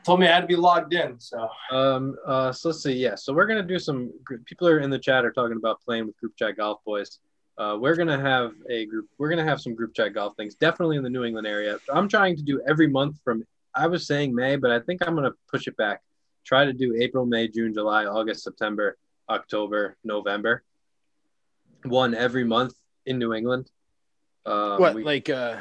told 0.04 0.18
me 0.20 0.26
I 0.26 0.32
had 0.34 0.40
to 0.40 0.46
be 0.48 0.56
logged 0.56 0.92
in. 0.94 1.20
So 1.20 1.48
Um. 1.70 2.16
Uh. 2.26 2.52
So 2.52 2.70
let's 2.70 2.82
see. 2.82 2.94
Yeah. 2.94 3.14
So 3.14 3.32
we're 3.32 3.46
gonna 3.46 3.62
do 3.62 3.78
some. 3.78 4.10
People 4.44 4.66
are 4.68 4.80
in 4.80 4.90
the 4.90 4.98
chat 4.98 5.24
are 5.24 5.32
talking 5.32 5.56
about 5.56 5.80
playing 5.82 6.06
with 6.06 6.16
group 6.18 6.36
chat 6.36 6.56
golf 6.56 6.80
boys. 6.84 7.20
Uh, 7.58 7.76
we're 7.80 7.94
gonna 7.94 8.18
have 8.18 8.52
a 8.70 8.86
group. 8.86 9.06
We're 9.18 9.28
gonna 9.28 9.44
have 9.44 9.60
some 9.60 9.74
group 9.76 9.94
chat 9.94 10.14
golf 10.14 10.34
things. 10.36 10.56
Definitely 10.56 10.96
in 10.96 11.04
the 11.04 11.10
New 11.10 11.22
England 11.22 11.46
area. 11.46 11.78
I'm 11.92 12.08
trying 12.08 12.36
to 12.36 12.42
do 12.42 12.60
every 12.66 12.88
month 12.88 13.20
from. 13.22 13.44
I 13.74 13.86
was 13.86 14.06
saying 14.06 14.34
May, 14.34 14.56
but 14.56 14.70
I 14.72 14.80
think 14.80 15.06
I'm 15.06 15.14
gonna 15.14 15.32
push 15.48 15.68
it 15.68 15.76
back. 15.76 16.02
Try 16.44 16.64
to 16.64 16.72
do 16.72 16.96
April, 17.00 17.24
May, 17.24 17.46
June, 17.46 17.72
July, 17.72 18.04
August, 18.04 18.42
September, 18.42 18.96
October, 19.28 19.96
November. 20.04 20.62
One 21.84 22.14
every 22.14 22.44
month 22.44 22.74
in 23.06 23.18
New 23.18 23.32
England. 23.32 23.70
Um, 24.46 24.78
what 24.78 24.94
we- 24.94 25.04
like 25.04 25.28
uh 25.30 25.56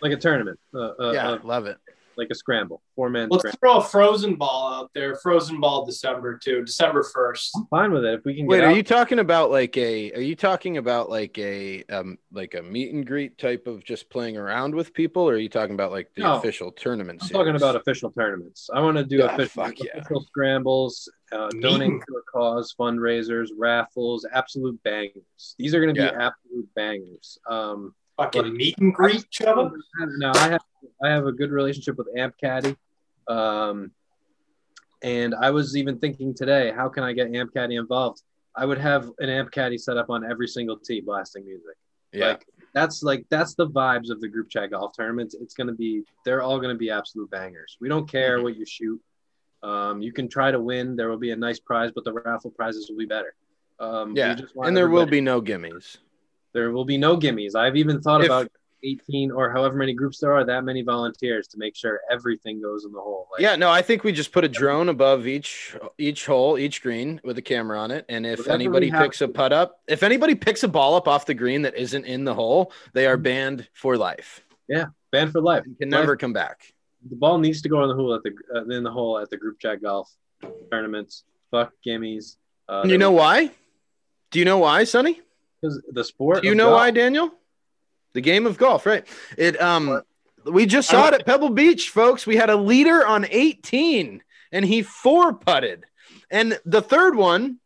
like 0.00 0.12
a 0.12 0.16
tournament? 0.16 0.58
Uh, 0.74 0.92
uh, 0.98 1.12
yeah, 1.12 1.28
uh, 1.30 1.38
love 1.42 1.66
it. 1.66 1.78
Like 2.16 2.28
a 2.30 2.34
scramble, 2.34 2.82
four 2.96 3.10
man. 3.10 3.28
let's 3.30 3.42
scramble. 3.42 3.58
throw 3.60 3.76
a 3.78 3.84
frozen 3.84 4.34
ball 4.36 4.72
out 4.74 4.90
there. 4.94 5.16
Frozen 5.16 5.60
ball 5.60 5.84
December 5.84 6.38
too. 6.42 6.64
December 6.64 7.02
first. 7.02 7.52
I'm 7.56 7.66
Fine 7.66 7.92
with 7.92 8.04
it 8.04 8.14
if 8.18 8.24
we 8.24 8.34
can. 8.34 8.44
Get. 8.44 8.50
Wait, 8.50 8.56
get 8.58 8.64
are 8.64 8.70
out- 8.70 8.76
you 8.76 8.82
talking 8.82 9.18
about 9.18 9.50
like 9.50 9.76
a? 9.76 10.12
Are 10.12 10.20
you 10.20 10.36
talking 10.36 10.76
about 10.76 11.10
like 11.10 11.36
a 11.38 11.82
um 11.84 12.18
like 12.32 12.54
a 12.54 12.62
meet 12.62 12.92
and 12.92 13.06
greet 13.06 13.38
type 13.38 13.66
of 13.66 13.84
just 13.84 14.08
playing 14.10 14.36
around 14.36 14.74
with 14.74 14.92
people, 14.94 15.22
or 15.28 15.34
are 15.34 15.38
you 15.38 15.48
talking 15.48 15.74
about 15.74 15.90
like 15.90 16.10
the 16.16 16.22
No. 16.22 16.36
official 16.36 16.72
tournament? 16.72 17.20
I'm 17.22 17.28
series? 17.28 17.38
talking 17.38 17.56
about 17.56 17.76
official 17.76 18.10
tournaments. 18.10 18.68
I 18.72 18.80
want 18.80 18.96
to 18.96 19.04
do 19.04 19.18
Yeah, 19.18 19.34
official, 19.34 19.64
fuck 19.64 19.74
yeah. 19.78 19.90
official 19.98 20.20
scrambles, 20.22 21.10
uh, 21.32 21.48
Meet 21.52 21.62
donate 21.62 22.00
to 22.08 22.14
a 22.16 22.22
cause, 22.30 22.74
fundraisers, 22.78 23.48
raffles, 23.56 24.26
absolute 24.32 24.80
bangers. 24.82 25.54
These 25.58 25.74
are 25.74 25.80
going 25.80 25.94
to 25.94 25.98
be 26.00 26.04
Yeah. 26.04 26.28
absolute 26.28 26.68
bangers. 26.74 27.38
Um, 27.48 27.94
Fucking 28.16 28.56
meet 28.56 28.78
and 28.78 28.94
greet, 28.94 29.24
Chubba. 29.30 29.72
now 30.18 30.32
I 30.34 30.48
have 30.48 30.62
I 31.02 31.08
have 31.10 31.26
a 31.26 31.32
good 31.32 31.50
relationship 31.50 31.98
with 31.98 32.06
Amp 32.16 32.34
Caddy, 32.40 32.76
um, 33.28 33.90
and 35.02 35.34
I 35.34 35.50
was 35.50 35.76
even 35.76 35.98
thinking 35.98 36.32
today, 36.34 36.72
how 36.74 36.88
can 36.88 37.02
I 37.02 37.12
get 37.12 37.34
Amp 37.34 37.52
Caddy 37.52 37.76
involved? 37.76 38.22
I 38.56 38.66
would 38.66 38.78
have 38.78 39.10
an 39.18 39.28
Amp 39.28 39.50
Caddy 39.50 39.78
set 39.78 39.96
up 39.96 40.10
on 40.10 40.24
every 40.30 40.46
single 40.46 40.78
tee, 40.78 41.00
blasting 41.00 41.44
music. 41.44 41.76
Yeah, 42.12 42.28
Like 42.28 42.46
that's 42.72 43.02
like 43.02 43.26
that's 43.30 43.54
the 43.54 43.68
vibes 43.68 44.10
of 44.10 44.20
the 44.20 44.28
group 44.28 44.48
chat 44.48 44.70
golf 44.70 44.96
tournaments. 44.96 45.34
It's 45.40 45.54
gonna 45.54 45.72
be 45.72 46.04
they're 46.24 46.42
all 46.42 46.60
gonna 46.60 46.76
be 46.76 46.90
absolute 46.90 47.30
bangers. 47.30 47.76
We 47.80 47.88
don't 47.88 48.08
care 48.08 48.42
what 48.42 48.56
you 48.56 48.64
shoot. 48.64 49.00
Um, 49.64 50.02
you 50.02 50.12
can 50.12 50.28
try 50.28 50.52
to 50.52 50.60
win. 50.60 50.94
There 50.94 51.08
will 51.08 51.18
be 51.18 51.30
a 51.32 51.36
nice 51.36 51.58
prize, 51.58 51.90
but 51.92 52.04
the 52.04 52.12
raffle 52.12 52.50
prizes 52.50 52.88
will 52.88 52.98
be 52.98 53.06
better. 53.06 53.34
Um, 53.80 54.14
yeah, 54.14 54.34
just 54.34 54.54
and 54.62 54.76
there 54.76 54.88
will 54.88 55.06
be 55.06 55.20
no 55.20 55.42
gimmies. 55.42 55.96
There 56.54 56.70
will 56.70 56.84
be 56.84 56.96
no 56.96 57.16
gimmies. 57.16 57.54
I've 57.54 57.76
even 57.76 58.00
thought 58.00 58.20
If- 58.22 58.26
about 58.26 58.50
18 58.86 59.30
or 59.30 59.50
however 59.50 59.76
many 59.76 59.94
groups 59.94 60.18
there 60.18 60.32
are, 60.34 60.44
that 60.44 60.62
many 60.62 60.82
volunteers 60.82 61.48
to 61.48 61.58
make 61.58 61.74
sure 61.74 62.00
everything 62.10 62.60
goes 62.60 62.84
in 62.84 62.92
the 62.92 63.00
hole. 63.00 63.28
Like, 63.32 63.40
Yeah, 63.40 63.56
no, 63.56 63.70
I 63.70 63.80
think 63.80 64.04
we 64.04 64.12
just 64.12 64.30
put 64.30 64.44
a 64.44 64.48
drone 64.48 64.90
above 64.90 65.26
each 65.26 65.74
each 65.96 66.26
hole, 66.26 66.58
each 66.58 66.82
green 66.82 67.18
with 67.24 67.38
a 67.38 67.42
camera 67.42 67.78
on 67.78 67.90
it. 67.90 68.04
And 68.10 68.26
if 68.26 68.46
anybody 68.46 68.90
picks 68.90 69.22
a 69.22 69.28
putt 69.28 69.52
up, 69.54 69.80
if 69.88 70.02
anybody 70.02 70.34
picks 70.34 70.62
a 70.64 70.68
ball 70.68 70.96
up 70.96 71.08
off 71.08 71.24
the 71.24 71.32
green 71.34 71.62
that 71.62 71.74
isn't 71.76 72.04
in 72.04 72.24
the 72.24 72.34
hole, 72.34 72.72
they 72.92 73.06
are 73.06 73.16
banned 73.16 73.66
for 73.72 73.96
life. 73.96 74.44
Yeah, 74.68 74.86
banned 75.10 75.32
for 75.32 75.40
life. 75.40 75.64
And 75.64 75.78
can 75.78 75.88
never 75.88 76.16
come 76.16 76.34
back. 76.34 76.74
The 77.08 77.16
ball 77.16 77.38
needs 77.38 77.62
to 77.62 77.68
go 77.70 77.82
in 77.82 77.88
the 77.88 77.94
hole 77.94 78.14
at 78.14 78.22
the 78.22 78.34
uh, 78.54 78.64
in 78.64 78.82
the 78.82 78.90
hole 78.90 79.18
at 79.18 79.30
the 79.30 79.36
group 79.38 79.58
chat 79.60 79.82
golf 79.82 80.14
tournaments. 80.70 81.24
Fuck 81.50 81.72
gimmies. 81.86 82.36
Uh, 82.68 82.84
you 82.86 82.98
know 82.98 83.12
why? 83.12 83.50
Do 84.30 84.38
you 84.38 84.44
know 84.44 84.58
why, 84.58 84.84
Sonny? 84.84 85.20
Because 85.64 85.82
the 85.90 86.04
sport. 86.04 86.42
Do 86.42 86.48
you 86.48 86.54
know 86.54 86.70
golf- 86.70 86.80
why, 86.80 86.90
Daniel? 86.90 87.32
The 88.12 88.20
game 88.20 88.46
of 88.46 88.58
golf, 88.58 88.86
right? 88.86 89.06
It 89.36 89.60
um 89.60 90.02
we 90.44 90.66
just 90.66 90.88
saw 90.88 91.08
it 91.08 91.14
at 91.14 91.26
Pebble 91.26 91.50
Beach, 91.50 91.88
folks. 91.88 92.26
We 92.26 92.36
had 92.36 92.50
a 92.50 92.56
leader 92.56 93.06
on 93.06 93.26
18 93.28 94.22
and 94.52 94.64
he 94.64 94.82
four 94.82 95.32
putted. 95.32 95.84
And 96.30 96.60
the 96.66 96.82
third 96.82 97.16
one 97.16 97.58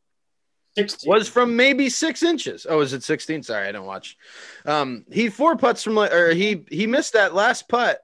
16. 0.77 1.11
was 1.11 1.29
from 1.29 1.57
maybe 1.57 1.89
six 1.89 2.23
inches. 2.23 2.67
Oh, 2.69 2.81
is 2.81 2.93
it 2.93 3.03
16? 3.03 3.43
Sorry, 3.43 3.67
I 3.69 3.73
don't 3.73 3.85
watch. 3.85 4.17
Um, 4.65 5.05
he 5.11 5.29
four 5.29 5.57
putts 5.57 5.83
from 5.83 5.97
like 5.97 6.13
or 6.13 6.33
he 6.33 6.65
he 6.71 6.87
missed 6.87 7.15
that 7.15 7.35
last 7.35 7.69
putt 7.69 8.01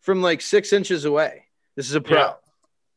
from 0.00 0.22
like 0.22 0.40
six 0.40 0.72
inches 0.72 1.04
away. 1.04 1.44
This 1.76 1.88
is 1.88 1.94
a 1.94 2.00
pro. 2.00 2.18
Yeah. 2.18 2.32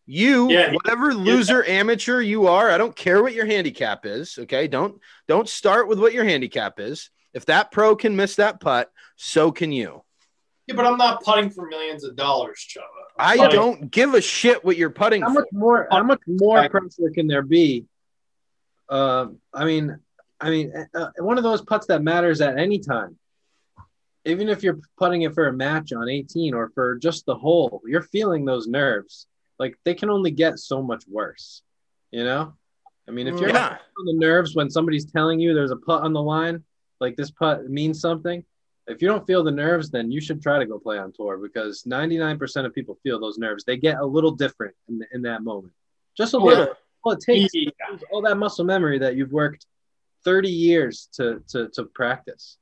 You, 0.10 0.50
Yeah, 0.50 0.72
whatever 0.72 1.14
loser 1.14 1.66
amateur 1.66 2.22
you 2.22 2.48
are, 2.48 2.72
I 2.72 2.78
don't 2.78 2.96
care 2.96 3.22
what 3.22 3.34
your 3.34 3.46
handicap 3.46 4.06
is. 4.06 4.38
Okay, 4.40 4.68
don't 4.70 5.00
don't 5.28 5.50
start 5.50 5.90
with 5.90 6.00
what 6.00 6.14
your 6.14 6.24
handicap 6.24 6.80
is. 6.80 7.10
If 7.34 7.46
that 7.48 7.72
pro 7.72 7.96
can 7.96 8.16
miss 8.16 8.38
that 8.38 8.62
putt, 8.62 8.90
so 9.18 9.52
can 9.52 9.74
you. 9.74 10.04
Yeah, 10.66 10.76
but 10.76 10.86
I'm 10.86 10.98
not 10.98 11.24
putting 11.24 11.50
for 11.50 11.68
millions 11.68 12.06
of 12.06 12.16
dollars, 12.16 12.66
Chubba. 12.68 12.84
I'm 13.20 13.38
putting- 13.38 13.52
don't 13.52 13.92
give 13.92 14.14
a 14.14 14.22
shit 14.22 14.64
what 14.64 14.78
you're 14.78 14.90
putting 14.90 15.22
How 15.22 15.28
for. 15.28 15.34
much 15.34 15.50
more? 15.52 15.88
How 15.92 16.04
much 16.04 16.22
more 16.26 16.70
pressure 16.70 17.12
can 17.14 17.28
there 17.28 17.42
be? 17.42 17.86
Um, 18.90 19.40
I 19.54 19.66
mean, 19.66 20.00
I 20.40 20.50
mean, 20.50 20.72
uh, 20.96 21.10
one 21.20 21.38
of 21.38 21.44
those 21.44 21.62
putts 21.62 21.88
that 21.88 22.02
matters 22.02 22.40
at 22.40 22.58
any 22.58 22.80
time. 22.80 23.18
Even 24.24 24.48
if 24.50 24.64
you're 24.64 24.80
putting 24.98 25.24
it 25.24 25.34
for 25.34 25.48
a 25.48 25.54
match 25.54 25.92
on 25.92 26.08
18 26.10 26.54
or 26.54 26.70
for 26.70 26.96
just 26.96 27.26
the 27.26 27.36
hole, 27.36 27.82
you're 27.86 28.02
feeling 28.02 28.46
those 28.46 28.68
nerves. 28.68 29.26
Like 29.60 29.78
they 29.86 29.94
can 29.94 30.10
only 30.10 30.32
get 30.32 30.60
so 30.60 30.82
much 30.82 31.04
worse. 31.08 31.62
You 32.12 32.24
know? 32.24 32.54
I 33.08 33.12
mean, 33.12 33.28
if 33.28 33.36
mm, 33.36 33.42
you're 33.42 33.54
not 33.54 33.72
Yeah. 33.74 33.78
feeling 33.96 34.20
the 34.20 34.26
nerves 34.26 34.56
when 34.56 34.70
somebody's 34.70 35.06
telling 35.12 35.40
you 35.40 35.54
there's 35.54 35.72
a 35.72 35.76
putt 35.78 36.04
on 36.04 36.14
the 36.14 36.22
line, 36.22 36.64
like 37.00 37.16
this 37.16 37.32
putt 37.32 37.70
means 37.70 38.00
something. 38.00 38.44
If 38.88 39.02
you 39.02 39.08
don't 39.10 39.28
feel 39.28 39.44
the 39.44 39.52
nerves, 39.52 39.90
then 39.90 40.12
you 40.12 40.22
should 40.22 40.42
try 40.42 40.60
to 40.60 40.66
go 40.66 40.80
play 40.80 40.98
on 40.98 41.12
tour 41.12 41.38
because 41.38 41.84
99% 41.84 42.66
of 42.66 42.74
people 42.74 42.98
feel 43.04 43.20
those 43.20 43.38
nerves. 43.38 43.66
They 43.66 43.76
get 43.78 43.98
a 44.00 44.06
little 44.06 44.32
different 44.32 44.76
in, 44.88 45.02
in 45.12 45.22
that 45.24 45.44
moment. 45.44 45.74
Just 46.16 46.34
a 46.34 46.38
little. 46.38 46.70
All 47.04 47.12
it 47.14 47.20
takes 47.20 47.54
Yeah. 47.54 47.70
all 48.12 48.22
that 48.24 48.38
muscle 48.38 48.66
memory 48.66 48.98
that 49.00 49.16
you've 49.16 49.32
worked 49.32 49.66
30 50.26 50.50
years 50.50 51.08
to 51.14 51.42
to, 51.50 51.70
to 51.70 51.84
practice. 51.86 52.58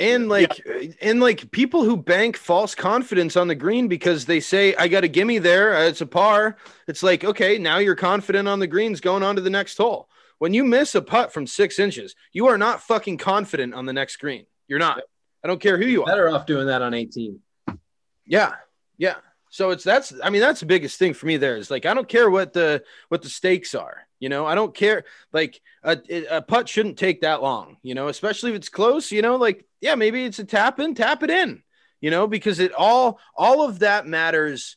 And 0.00 0.28
like, 0.30 0.58
and 1.02 1.20
like 1.20 1.50
people 1.50 1.84
who 1.84 1.96
bank 1.96 2.36
false 2.36 2.74
confidence 2.74 3.36
on 3.36 3.48
the 3.48 3.54
green 3.54 3.86
because 3.86 4.24
they 4.24 4.40
say, 4.40 4.74
I 4.74 4.88
got 4.88 5.04
a 5.04 5.08
gimme 5.08 5.38
there. 5.38 5.76
uh, 5.76 5.82
It's 5.82 6.00
a 6.00 6.06
par. 6.06 6.56
It's 6.88 7.02
like, 7.02 7.22
okay, 7.22 7.58
now 7.58 7.78
you're 7.78 7.94
confident 7.94 8.48
on 8.48 8.58
the 8.60 8.66
greens 8.66 9.00
going 9.00 9.22
on 9.22 9.36
to 9.36 9.42
the 9.42 9.50
next 9.50 9.76
hole. 9.76 10.08
When 10.38 10.54
you 10.54 10.64
miss 10.64 10.94
a 10.94 11.02
putt 11.02 11.34
from 11.34 11.46
six 11.46 11.78
inches, 11.78 12.14
you 12.32 12.46
are 12.46 12.56
not 12.56 12.82
fucking 12.82 13.18
confident 13.18 13.74
on 13.74 13.84
the 13.84 13.92
next 13.92 14.16
green. 14.16 14.46
You're 14.68 14.78
not. 14.78 15.02
I 15.44 15.48
don't 15.48 15.60
care 15.60 15.76
who 15.76 15.84
you 15.84 16.02
are. 16.02 16.06
Better 16.06 16.30
off 16.30 16.46
doing 16.46 16.68
that 16.68 16.80
on 16.80 16.94
18. 16.94 17.38
Yeah. 18.26 18.54
Yeah. 18.96 19.16
So 19.50 19.70
it's 19.70 19.82
that's 19.84 20.14
I 20.22 20.30
mean 20.30 20.40
that's 20.40 20.60
the 20.60 20.66
biggest 20.66 20.98
thing 20.98 21.12
for 21.12 21.26
me 21.26 21.36
there 21.36 21.56
is 21.56 21.70
like 21.70 21.84
I 21.84 21.92
don't 21.92 22.08
care 22.08 22.30
what 22.30 22.52
the 22.52 22.84
what 23.08 23.20
the 23.20 23.28
stakes 23.28 23.74
are. 23.74 24.06
You 24.20 24.28
know, 24.28 24.46
I 24.46 24.54
don't 24.54 24.74
care 24.74 25.04
like 25.32 25.60
a, 25.82 25.98
a 26.30 26.40
putt 26.42 26.68
shouldn't 26.68 26.98
take 26.98 27.22
that 27.22 27.42
long, 27.42 27.78
you 27.82 27.94
know, 27.94 28.08
especially 28.08 28.50
if 28.50 28.56
it's 28.56 28.68
close, 28.68 29.10
you 29.10 29.22
know, 29.22 29.36
like 29.36 29.66
yeah, 29.80 29.94
maybe 29.94 30.24
it's 30.24 30.38
a 30.38 30.44
tap 30.44 30.78
in, 30.80 30.94
tap 30.94 31.22
it 31.22 31.30
in. 31.30 31.62
You 32.00 32.10
know, 32.10 32.26
because 32.26 32.60
it 32.60 32.72
all 32.72 33.18
all 33.36 33.62
of 33.62 33.80
that 33.80 34.06
matters 34.06 34.76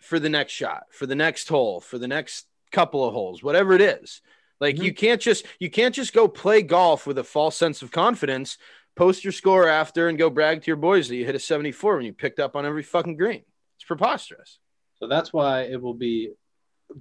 for 0.00 0.18
the 0.20 0.28
next 0.28 0.52
shot, 0.52 0.84
for 0.90 1.06
the 1.06 1.14
next 1.16 1.48
hole, 1.48 1.80
for 1.80 1.98
the 1.98 2.06
next 2.08 2.46
couple 2.70 3.04
of 3.04 3.12
holes, 3.12 3.42
whatever 3.42 3.72
it 3.74 3.80
is. 3.80 4.20
Like 4.60 4.76
Mhm. 4.76 4.84
you 4.84 4.94
can't 4.94 5.20
just 5.20 5.46
you 5.58 5.68
can't 5.70 5.94
just 5.94 6.12
go 6.12 6.28
play 6.28 6.62
golf 6.62 7.06
with 7.06 7.18
a 7.18 7.24
false 7.24 7.56
sense 7.56 7.82
of 7.82 7.90
confidence, 7.90 8.56
post 8.94 9.24
your 9.24 9.32
score 9.32 9.68
after 9.68 10.08
and 10.08 10.16
go 10.16 10.30
brag 10.30 10.62
to 10.62 10.66
your 10.68 10.76
boys 10.76 11.08
that 11.08 11.16
you 11.16 11.24
hit 11.24 11.34
a 11.34 11.40
74 11.40 11.96
when 11.96 12.06
you 12.06 12.12
picked 12.12 12.38
up 12.38 12.54
on 12.54 12.64
every 12.64 12.84
fucking 12.84 13.16
green. 13.16 13.42
It's 13.76 13.84
preposterous. 13.84 14.60
So 15.00 15.08
that's 15.08 15.32
why 15.32 15.62
it 15.62 15.82
will 15.82 15.94
be 15.94 16.30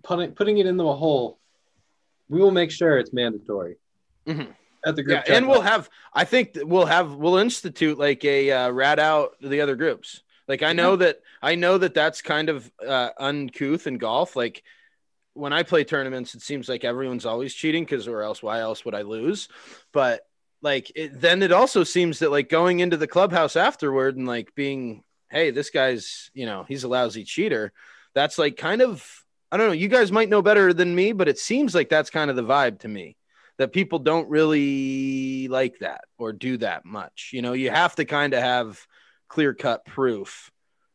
putting 0.01 0.31
putting 0.31 0.57
it 0.57 0.65
into 0.65 0.85
a 0.87 0.95
hole. 0.95 1.39
We 2.27 2.39
will 2.39 2.51
make 2.51 2.71
sure 2.71 2.97
it's 2.97 3.13
mandatory 3.13 3.75
Mhm. 4.25 4.55
At 4.85 4.95
the 4.95 5.03
group 5.03 5.23
Yeah, 5.27 5.35
and 5.35 5.47
we'll 5.47 5.61
have. 5.61 5.89
I 6.13 6.25
think 6.25 6.51
we'll 6.55 6.85
have. 6.85 7.15
We'll 7.15 7.37
institute 7.37 7.97
like 7.97 8.23
a 8.25 8.51
uh, 8.51 8.69
rat 8.69 8.99
out 8.99 9.35
the 9.41 9.61
other 9.61 9.75
groups. 9.75 10.21
Like 10.47 10.63
I 10.63 10.73
know 10.73 10.95
that 10.97 11.19
I 11.41 11.55
know 11.55 11.77
that 11.77 11.93
that's 11.93 12.21
kind 12.21 12.49
of 12.49 12.69
uh, 12.85 13.09
uncouth 13.17 13.87
in 13.87 13.97
golf. 13.97 14.35
Like 14.35 14.63
when 15.33 15.53
I 15.53 15.63
play 15.63 15.83
tournaments, 15.83 16.35
it 16.35 16.41
seems 16.41 16.67
like 16.67 16.83
everyone's 16.83 17.25
always 17.25 17.53
cheating 17.53 17.83
because, 17.83 18.07
or 18.07 18.21
else, 18.21 18.43
why 18.43 18.59
else 18.59 18.83
would 18.85 18.95
I 18.95 19.03
lose? 19.03 19.47
But 19.91 20.21
like 20.61 20.91
it, 20.95 21.19
then 21.19 21.43
it 21.43 21.51
also 21.51 21.83
seems 21.83 22.19
that 22.19 22.31
like 22.31 22.49
going 22.49 22.79
into 22.79 22.97
the 22.97 23.07
clubhouse 23.07 23.55
afterward 23.55 24.17
and 24.17 24.27
like 24.27 24.53
being, 24.53 25.03
hey, 25.29 25.51
this 25.51 25.69
guy's 25.69 26.29
you 26.33 26.45
know 26.45 26.65
he's 26.67 26.83
a 26.83 26.89
lousy 26.89 27.23
cheater. 27.23 27.71
That's 28.13 28.37
like 28.37 28.57
kind 28.57 28.81
of 28.81 29.07
I 29.49 29.57
don't 29.57 29.67
know. 29.67 29.73
You 29.73 29.87
guys 29.87 30.11
might 30.11 30.29
know 30.29 30.41
better 30.41 30.73
than 30.73 30.93
me, 30.93 31.13
but 31.13 31.29
it 31.29 31.39
seems 31.39 31.73
like 31.73 31.87
that's 31.87 32.09
kind 32.09 32.29
of 32.29 32.35
the 32.35 32.43
vibe 32.43 32.79
to 32.79 32.87
me 32.87 33.15
that 33.57 33.71
people 33.71 33.99
don't 33.99 34.29
really 34.29 35.47
like 35.47 35.79
that 35.79 36.05
or 36.17 36.33
do 36.33 36.57
that 36.57 36.85
much. 36.85 37.31
You 37.33 37.41
know, 37.41 37.53
you 37.53 37.69
have 37.69 37.95
to 37.95 38.05
kind 38.05 38.33
of 38.33 38.41
have 38.41 38.85
clear 39.27 39.53
cut 39.53 39.85
proof 39.85 40.51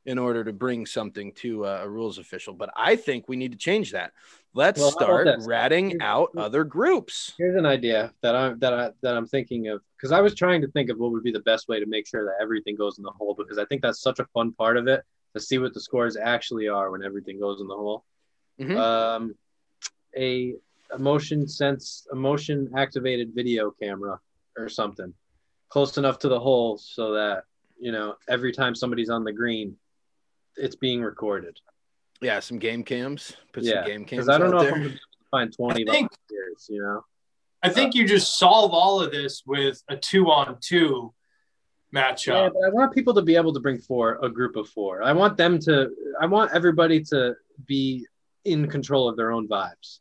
in 0.07 0.19
order 0.19 0.43
to 0.43 0.53
bring 0.53 0.87
something 0.87 1.33
to 1.33 1.67
a, 1.67 1.85
a 1.85 1.89
rules 1.89 2.19
official. 2.19 2.55
But 2.55 2.71
I 2.75 2.97
think 2.97 3.29
we 3.29 3.37
need 3.37 3.53
to 3.53 3.59
change 3.59 3.93
that. 3.93 4.13
Let's 4.55 4.81
Well, 4.81 4.91
start 4.91 5.29
ratting 5.41 6.01
out 6.01 6.31
other 6.37 6.65
groups. 6.65 7.35
Here's 7.37 7.57
an 7.57 7.67
idea 7.67 8.13
that 8.23 8.35
I'm 8.35 8.59
that 8.61 8.73
I 8.73 8.91
that 9.03 9.17
I'm 9.17 9.27
thinking 9.27 9.69
of 9.69 9.83
because 9.97 10.11
I 10.11 10.21
was 10.21 10.35
trying 10.35 10.63
to 10.63 10.69
think 10.69 10.89
of 10.91 10.99
what 10.99 11.13
would 11.13 11.23
be 11.23 11.31
the 11.31 11.41
best 11.41 11.69
way 11.69 11.79
to 11.79 11.87
make 11.87 12.07
sure 12.07 12.25
that 12.25 12.43
everything 12.43 12.75
goes 12.75 12.99
in 12.99 13.05
the 13.05 13.11
hole 13.11 13.35
because 13.37 13.59
I 13.59 13.67
think 13.67 13.83
that's 13.83 14.01
such 14.01 14.19
a 14.19 14.25
fun 14.33 14.53
part 14.53 14.77
of 14.77 14.89
it 14.89 15.03
to 15.35 15.41
see 15.41 15.59
what 15.59 15.75
the 15.75 15.81
scores 15.81 16.17
actually 16.17 16.69
are 16.69 16.91
when 16.91 17.05
everything 17.05 17.39
goes 17.39 17.61
in 17.61 17.69
the 17.69 17.77
hole. 17.77 18.05
Mhm. 18.59 18.77
Um, 18.77 19.35
a 20.17 20.55
emotion 20.97 21.47
sense 21.47 22.07
emotion 22.13 22.71
activated 22.77 23.33
video 23.35 23.71
camera 23.71 24.19
or 24.57 24.69
something 24.69 25.13
close 25.69 25.99
enough 25.99 26.19
to 26.19 26.29
the 26.29 26.41
hole 26.41 26.79
so 26.79 27.13
that 27.13 27.45
you 27.79 27.93
know 27.93 28.15
every 28.29 28.53
time 28.53 28.75
somebody's 28.75 29.11
on 29.11 29.23
the 29.25 29.33
green, 29.33 29.77
it's 30.57 30.77
being 30.77 31.03
recorded. 31.03 31.57
Yeah, 32.21 32.41
some 32.41 32.59
game 32.59 32.83
cams. 32.83 33.35
Put 33.53 33.63
Yeah, 33.65 33.83
some 33.83 33.85
game 33.87 34.05
cams. 34.05 34.27
Because 34.27 34.29
I 34.29 34.39
don't 34.39 34.49
out 34.55 34.63
know 34.63 34.67
if. 34.69 34.75
I'm 34.75 34.81
going 34.81 34.93
to 34.95 34.99
find 35.31 35.53
20 35.53 35.89
I 35.89 35.93
think- 35.93 36.11
volunteers, 36.11 36.67
you 36.69 36.83
know. 36.83 37.05
I 37.63 37.69
think 37.71 37.95
you 37.97 38.07
just 38.07 38.39
solve 38.39 38.73
all 38.73 39.01
of 39.01 39.11
this 39.11 39.43
with 39.45 39.83
a 39.89 39.97
two 39.97 40.27
on 40.31 40.59
two 40.61 41.13
Yeah, 41.93 42.13
matchup. 42.13 42.53
but 42.55 42.65
I 42.67 42.71
want 42.71 42.93
people 42.95 43.15
to 43.15 43.23
be 43.23 43.35
able 43.35 43.53
to 43.53 43.59
bring 43.61 43.79
four, 43.79 44.19
a 44.23 44.29
group 44.29 44.55
of 44.57 44.69
four. 44.69 45.03
I 45.03 45.13
want 45.13 45.37
them 45.37 45.59
to, 45.61 45.91
I 46.21 46.27
want 46.27 46.53
everybody 46.55 47.03
to 47.05 47.35
be 47.67 48.07
in 48.45 48.69
control 48.69 49.09
of 49.09 49.17
their 49.17 49.33
own 49.33 49.49
vibes 49.49 49.99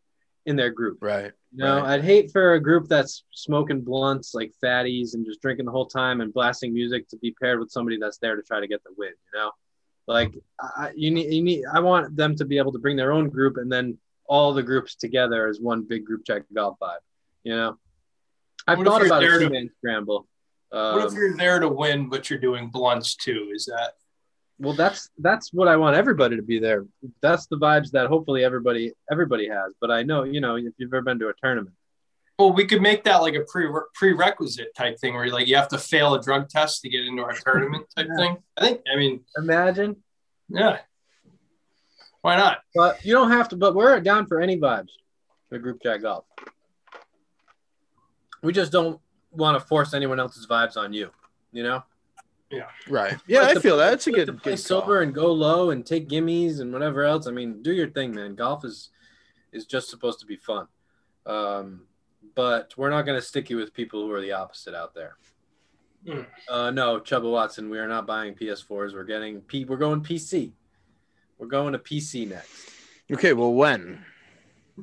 in 0.48 0.56
their 0.56 0.72
group. 0.72 0.98
Right. 1.02 1.32
You 1.52 1.64
know, 1.64 1.78
Right. 1.78 1.90
I'd 2.00 2.04
hate 2.04 2.32
for 2.32 2.54
a 2.56 2.60
group 2.60 2.88
that's 2.88 3.24
smoking 3.32 3.82
blunts 3.82 4.34
like 4.34 4.52
fatties 4.64 5.14
and 5.14 5.26
just 5.26 5.42
drinking 5.42 5.66
the 5.66 5.72
whole 5.72 5.86
time 5.86 6.22
and 6.22 6.34
blasting 6.34 6.74
music 6.74 7.08
to 7.10 7.18
be 7.18 7.36
paired 7.40 7.60
with 7.60 7.70
somebody 7.70 7.98
that's 8.00 8.18
there 8.18 8.36
to 8.36 8.42
try 8.42 8.60
to 8.60 8.68
get 8.68 8.84
the 8.84 8.92
win. 8.98 9.12
You 9.34 9.40
know, 9.40 9.52
like 10.08 10.34
I, 10.60 10.92
you 10.96 11.12
need, 11.12 11.32
you 11.34 11.44
need. 11.44 11.64
I 11.72 11.80
want 11.82 12.16
them 12.16 12.36
to 12.38 12.46
be 12.46 12.58
able 12.58 12.72
to 12.72 12.80
bring 12.80 12.98
their 12.98 13.12
own 13.12 13.30
group 13.30 13.58
and 13.58 13.72
then 13.72 13.98
all 14.28 14.54
the 14.54 14.64
groups 14.64 14.96
together 14.96 15.48
as 15.48 15.60
one 15.60 15.84
big 15.84 16.06
group 16.06 16.26
check 16.26 16.44
golf 16.54 16.78
vibe. 16.82 16.98
You 17.44 17.56
know, 17.56 17.78
I've 18.68 18.78
What 18.78 18.88
if 18.88 18.92
thought 18.94 18.98
you're 19.00 19.08
about 19.08 19.24
a 19.24 19.28
there 19.28 19.40
to- 19.40 19.48
two 19.48 19.54
man 19.54 19.70
scramble. 19.78 20.28
Um, 20.72 20.96
what 20.96 21.06
if 21.08 21.14
you're 21.14 21.36
there 21.38 21.60
to 21.60 21.70
win, 21.70 22.10
but 22.10 22.30
you're 22.30 22.40
doing 22.40 22.70
blunts 22.70 23.16
too? 23.16 23.52
Is 23.54 23.66
that 23.66 23.94
Well, 24.60 24.74
that's 24.74 25.10
that's 25.20 25.54
what 25.54 25.68
I 25.68 25.76
want 25.78 25.96
everybody 25.96 26.36
to 26.36 26.42
be 26.42 26.58
there. 26.60 26.86
That's 27.22 27.46
the 27.46 27.58
vibes 27.58 27.92
that 27.92 28.08
hopefully 28.08 28.44
everybody 28.44 28.92
everybody 29.12 29.48
has. 29.48 29.74
But 29.80 29.92
I 29.92 30.02
know, 30.04 30.24
you 30.24 30.42
know, 30.42 30.56
if 30.56 30.74
you've 30.78 30.92
ever 30.94 31.02
been 31.04 31.20
to 31.20 31.30
a 31.30 31.34
tournament, 31.44 31.76
well? 32.40 32.54
We 32.54 32.66
could 32.66 32.82
make 32.82 33.04
that 33.04 33.18
like 33.18 33.36
a 33.36 33.42
pre 33.42 33.68
prerequisite 33.94 34.74
type 34.76 34.98
thing, 35.00 35.14
where 35.14 35.30
like 35.30 35.48
you 35.48 35.56
have 35.58 35.68
to 35.70 35.78
fail 35.78 36.16
a 36.16 36.22
drug 36.22 36.50
test 36.50 36.82
to 36.82 36.90
get 36.90 37.06
into 37.06 37.22
our 37.24 37.34
tournament 37.34 37.86
type 37.96 38.08
Yeah. 38.10 38.16
thing. 38.18 38.38
I 38.58 38.62
think. 38.62 38.82
I 38.92 38.96
mean, 38.96 39.22
imagine. 39.38 39.98
yeah. 40.50 40.80
Why 42.22 42.36
not? 42.36 42.60
But 42.74 43.06
you 43.06 43.14
don't 43.14 43.30
have 43.32 43.50
to. 43.50 43.56
But 43.56 43.76
we're 43.76 44.00
down 44.02 44.26
for 44.26 44.42
any 44.42 44.58
vibes 44.58 44.90
for 45.50 45.60
group 45.60 45.82
chat 45.84 46.02
golf. 46.02 46.26
We 48.42 48.54
just 48.54 48.72
don't 48.72 49.00
want 49.32 49.60
to 49.60 49.66
force 49.68 49.94
anyone 49.94 50.20
else's 50.20 50.48
vibes 50.48 50.78
on 50.78 50.94
you. 50.94 51.12
You 51.52 51.64
know, 51.64 51.84
Right. 52.90 53.18
Yeah, 53.28 53.42
Like 53.42 53.50
I 53.50 53.54
to- 53.56 53.60
feel 53.60 53.78
that. 53.78 53.94
It's 53.94 54.08
a 54.08 54.12
good, 54.12 54.28
to 54.28 54.34
play 54.34 54.54
good 54.54 54.60
sober 54.60 54.86
call. 54.96 55.04
and 55.04 55.14
go 55.14 55.32
low 55.32 55.70
and 55.72 55.86
take 55.86 56.08
gimmies 56.08 56.60
and 56.62 56.72
whatever 56.72 57.04
else. 57.04 57.28
I 57.28 57.32
mean, 57.32 57.62
do 57.62 57.74
your 57.74 57.90
thing, 57.90 58.14
man. 58.16 58.36
Golf 58.36 58.64
is 58.64 58.90
is 59.52 59.66
just 59.66 59.90
supposed 59.90 60.20
to 60.20 60.26
be 60.26 60.36
fun. 60.36 60.68
Um, 61.26 61.88
but 62.36 62.74
we're 62.78 62.90
not 62.90 63.04
going 63.04 63.20
to 63.20 63.26
stick 63.26 63.50
you 63.50 63.58
with 63.58 63.74
people 63.74 64.02
who 64.06 64.12
are 64.12 64.22
the 64.22 64.32
opposite 64.34 64.76
out 64.76 64.94
there. 64.94 65.16
Hmm. 66.06 66.22
Uh, 66.48 66.72
no, 66.72 67.00
Chubba 67.00 67.30
Watson, 67.32 67.70
we 67.70 67.80
are 67.80 67.88
not 67.88 68.06
buying 68.06 68.34
PS4s. 68.36 68.94
We're 68.94 69.04
getting 69.04 69.42
P. 69.42 69.66
We're 69.66 69.78
going 69.78 70.02
PC. 70.02 70.52
We're 71.38 71.48
going 71.48 71.74
to 71.74 71.80
PC 71.80 72.30
next. 72.30 72.70
Okay, 73.12 73.34
well, 73.34 73.54
when? 73.54 74.04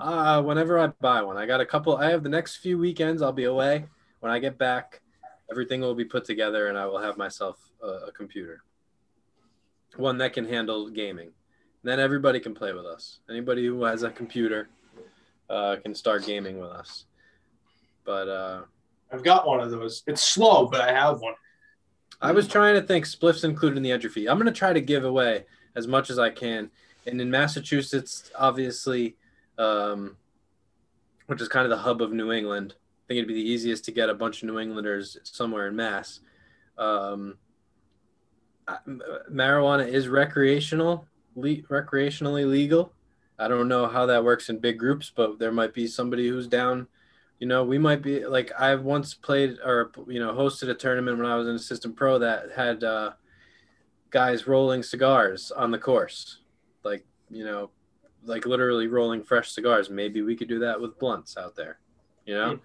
Uh, 0.01 0.43
whenever 0.43 0.79
I 0.79 0.89
buy 0.89 1.23
one, 1.23 1.37
I 1.37 1.47
got 1.47 1.61
a 1.61 1.67
couple. 1.67 1.97
I 1.97 2.11
have 2.11 2.23
the 2.23 2.29
next 2.29 2.57
few 2.57 2.79
weekends. 2.79 3.23
I'll 3.23 3.33
be 3.33 3.45
away. 3.45 3.87
When 4.21 4.33
I 4.33 4.39
get 4.39 4.59
back, 4.59 5.01
everything 5.51 5.81
will 5.81 5.95
be 5.95 6.05
put 6.05 6.25
together, 6.25 6.69
and 6.69 6.79
I 6.79 6.87
will 6.87 6.99
have 6.99 7.17
myself 7.17 7.59
a, 7.83 8.09
a 8.09 8.13
computer, 8.13 8.63
one 9.97 10.19
that 10.19 10.33
can 10.33 10.47
handle 10.47 10.89
gaming. 10.89 11.31
Then 11.83 12.01
everybody 12.01 12.41
can 12.41 12.55
play 12.55 12.73
with 12.73 12.87
us. 12.87 13.21
Anybody 13.29 13.67
who 13.67 13.85
has 13.85 14.03
a 14.03 14.11
computer 14.11 14.69
uh, 15.51 15.77
can 15.83 15.95
start 15.95 16.25
gaming 16.25 16.59
with 16.59 16.71
us. 16.71 17.05
But 18.05 18.29
uh, 18.29 18.63
I've 19.13 19.23
got 19.23 19.47
one 19.47 19.61
of 19.61 19.71
those. 19.71 20.03
It's 20.07 20.23
slow, 20.23 20.67
but 20.67 20.81
I 20.81 20.93
have 20.93 21.21
one. 21.21 21.35
I 22.21 22.33
was 22.33 22.49
trying 22.49 22.75
to 22.75 22.83
think 22.83 23.05
spliffs 23.05 23.45
included 23.45 23.77
in 23.77 23.83
the 23.83 23.93
entry 23.93 24.09
fee. 24.09 24.29
I'm 24.29 24.39
going 24.39 24.47
to 24.47 24.59
try 24.59 24.73
to 24.73 24.81
give 24.81 25.05
away 25.05 25.45
as 25.77 25.87
much 25.87 26.11
as 26.11 26.19
I 26.19 26.31
can. 26.31 26.71
And 27.07 27.21
in 27.21 27.31
Massachusetts, 27.31 28.31
obviously, 28.39 29.17
um, 29.59 30.17
which 31.27 31.43
is 31.43 31.49
kind 31.49 31.65
of 31.65 31.71
the 31.71 31.83
hub 31.83 32.01
of 32.01 32.13
New 32.13 32.33
England, 32.33 32.75
I 33.05 33.09
think 33.09 33.19
it'd 33.19 33.29
be 33.29 33.35
the 33.35 33.49
easiest 33.49 33.85
to 33.85 33.93
get 33.93 34.09
a 34.09 34.15
bunch 34.15 34.43
of 34.43 34.49
New 34.49 34.59
Englanders 34.59 35.19
somewhere 35.25 35.69
in 35.69 35.77
Mass. 35.77 36.21
Um, 36.79 37.37
marijuana 39.31 39.87
is 39.87 40.09
recreational, 40.09 41.07
le- 41.35 41.63
recreationally 41.63 42.49
legal. 42.51 42.93
I 43.39 43.49
don't 43.49 43.69
know 43.69 43.87
how 43.87 44.07
that 44.07 44.25
works 44.25 44.49
in 44.49 44.59
big 44.59 44.79
groups, 44.79 45.13
but 45.15 45.39
there 45.39 45.53
might 45.53 45.75
be 45.75 45.87
somebody 45.87 46.29
who's 46.29 46.47
down 46.47 46.87
you 47.45 47.49
know, 47.49 47.65
we 47.65 47.79
might 47.79 48.03
be 48.03 48.25
like 48.27 48.53
I 48.59 48.75
once 48.75 49.15
played 49.15 49.59
or 49.65 49.91
you 50.07 50.21
know 50.21 50.33
hosted 50.33 50.71
a 50.71 50.75
tournament 50.75 51.19
when 51.19 51.27
I 51.27 51.37
was 51.37 51.49
an 51.49 51.57
assistant 51.57 51.97
pro 51.97 52.19
that 52.19 52.53
had 52.55 52.85
uh, 52.85 53.13
guys 54.11 54.47
rolling 54.47 54.83
cigars 54.83 55.51
on 55.51 55.71
the 55.71 55.79
course, 55.79 56.39
like 56.85 57.05
you 57.31 57.45
know, 57.45 57.71
like 58.25 58.47
literally 58.47 58.87
rolling 58.87 59.23
fresh 59.23 59.51
cigars. 59.51 59.91
Maybe 59.91 60.23
we 60.23 60.37
could 60.37 60.49
do 60.49 60.61
that 60.61 60.81
with 60.81 60.99
blunts 60.99 61.37
out 61.37 61.57
there, 61.57 61.81
you 62.25 62.35
know. 62.35 62.61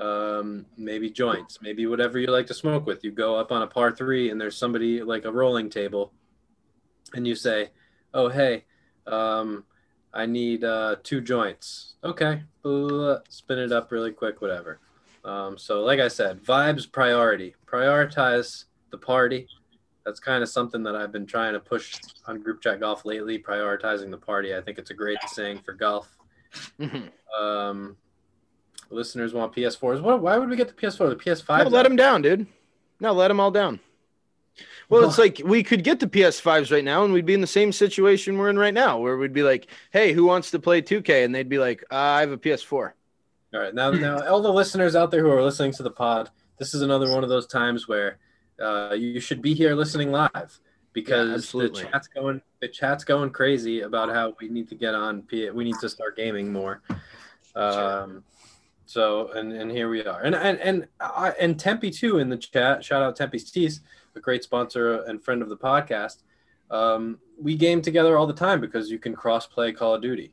Um, 0.00 0.64
maybe 0.78 1.10
joints, 1.10 1.58
maybe 1.60 1.86
whatever 1.86 2.18
you 2.18 2.28
like 2.28 2.46
to 2.46 2.54
smoke 2.54 2.86
with. 2.86 3.04
You 3.04 3.10
go 3.10 3.36
up 3.36 3.52
on 3.52 3.60
a 3.60 3.66
par 3.66 3.92
three 3.92 4.30
and 4.30 4.40
there's 4.40 4.56
somebody 4.56 5.02
like 5.02 5.26
a 5.26 5.32
rolling 5.32 5.68
table, 5.68 6.12
and 7.12 7.26
you 7.26 7.34
say, 7.34 7.68
"Oh 8.14 8.28
hey, 8.30 8.64
um, 9.06 9.64
I 10.14 10.24
need 10.26 10.64
uh, 10.64 10.96
two 11.02 11.20
joints. 11.20 11.94
Okay, 12.02 12.42
spin 13.28 13.58
it 13.58 13.72
up 13.72 13.92
really 13.92 14.12
quick, 14.12 14.40
whatever. 14.40 14.80
Um, 15.24 15.58
so, 15.58 15.82
like 15.82 16.00
I 16.00 16.08
said, 16.08 16.42
vibes 16.42 16.90
priority. 16.90 17.54
Prioritize 17.66 18.64
the 18.90 18.98
party. 18.98 19.46
That's 20.06 20.18
kind 20.18 20.42
of 20.42 20.48
something 20.48 20.82
that 20.84 20.96
I've 20.96 21.12
been 21.12 21.26
trying 21.26 21.52
to 21.52 21.60
push 21.60 21.94
on 22.26 22.40
group 22.40 22.62
chat 22.62 22.80
golf 22.80 23.04
lately. 23.04 23.38
Prioritizing 23.38 24.10
the 24.10 24.16
party. 24.16 24.56
I 24.56 24.62
think 24.62 24.78
it's 24.78 24.90
a 24.90 24.94
great 24.94 25.18
saying 25.26 25.60
for 25.64 25.72
golf. 25.72 26.08
Mhm. 26.80 27.10
Um, 27.38 27.96
listeners 28.90 29.32
want 29.32 29.54
PS4s. 29.54 30.00
What? 30.00 30.20
Why 30.20 30.36
would 30.36 30.48
we 30.48 30.56
get 30.56 30.68
the 30.68 30.74
PS4? 30.74 31.10
The 31.10 31.16
PS5. 31.16 31.64
No, 31.64 31.70
let 31.70 31.84
them 31.84 31.96
down, 31.96 32.22
dude. 32.22 32.46
No, 33.00 33.12
let 33.12 33.28
them 33.28 33.40
all 33.40 33.50
down. 33.50 33.80
Well, 34.88 35.08
it's 35.08 35.18
like 35.18 35.40
we 35.44 35.62
could 35.62 35.84
get 35.84 36.00
the 36.00 36.08
PS5s 36.08 36.72
right 36.72 36.82
now, 36.82 37.04
and 37.04 37.12
we'd 37.12 37.24
be 37.24 37.34
in 37.34 37.40
the 37.40 37.46
same 37.46 37.70
situation 37.70 38.36
we're 38.36 38.50
in 38.50 38.58
right 38.58 38.74
now, 38.74 38.98
where 38.98 39.16
we'd 39.16 39.32
be 39.32 39.44
like, 39.44 39.68
"Hey, 39.92 40.12
who 40.12 40.24
wants 40.24 40.50
to 40.50 40.58
play 40.58 40.82
2K?" 40.82 41.24
And 41.24 41.32
they'd 41.32 41.48
be 41.48 41.58
like, 41.58 41.84
uh, 41.92 41.94
"I 41.94 42.20
have 42.20 42.32
a 42.32 42.36
PS4." 42.36 42.92
All 43.52 43.60
right, 43.60 43.74
now, 43.74 43.90
now, 43.90 44.26
all 44.28 44.42
the 44.42 44.52
listeners 44.52 44.94
out 44.94 45.10
there 45.10 45.22
who 45.22 45.30
are 45.30 45.42
listening 45.42 45.72
to 45.72 45.82
the 45.82 45.90
pod, 45.90 46.30
this 46.58 46.74
is 46.74 46.82
another 46.82 47.10
one 47.10 47.22
of 47.22 47.28
those 47.28 47.46
times 47.46 47.88
where 47.88 48.18
uh, 48.60 48.94
you 48.96 49.20
should 49.20 49.42
be 49.42 49.54
here 49.54 49.74
listening 49.74 50.12
live 50.12 50.60
because 50.92 51.50
the 51.50 51.68
chat's 51.68 52.08
going, 52.08 52.42
the 52.60 52.68
chat's 52.68 53.04
going 53.04 53.30
crazy 53.30 53.80
about 53.80 54.08
how 54.08 54.34
we 54.40 54.48
need 54.48 54.68
to 54.68 54.74
get 54.74 54.94
on. 54.94 55.22
P- 55.22 55.50
we 55.50 55.64
need 55.64 55.76
to 55.80 55.88
start 55.88 56.16
gaming 56.16 56.52
more. 56.52 56.82
Um, 57.54 58.24
so, 58.90 59.30
and 59.32 59.52
and 59.52 59.70
here 59.70 59.88
we 59.88 60.04
are, 60.04 60.22
and 60.22 60.34
and 60.34 60.58
and 60.58 60.88
I, 61.00 61.32
and 61.40 61.58
Tempe 61.58 61.90
too 61.90 62.18
in 62.18 62.28
the 62.28 62.36
chat. 62.36 62.84
Shout 62.84 63.02
out 63.02 63.16
Tempe's 63.16 63.50
Tees, 63.50 63.82
a 64.16 64.20
great 64.20 64.42
sponsor 64.42 65.02
and 65.04 65.22
friend 65.22 65.42
of 65.42 65.48
the 65.48 65.56
podcast. 65.56 66.22
Um, 66.70 67.18
we 67.40 67.56
game 67.56 67.82
together 67.82 68.16
all 68.16 68.26
the 68.26 68.32
time 68.32 68.60
because 68.60 68.90
you 68.90 68.98
can 68.98 69.14
cross 69.14 69.46
play 69.46 69.72
Call 69.72 69.94
of 69.94 70.02
Duty 70.02 70.32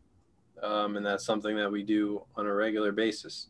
um, 0.63 0.97
and 0.97 1.05
that's 1.05 1.25
something 1.25 1.55
that 1.55 1.71
we 1.71 1.83
do 1.83 2.23
on 2.35 2.45
a 2.45 2.53
regular 2.53 2.91
basis. 2.91 3.47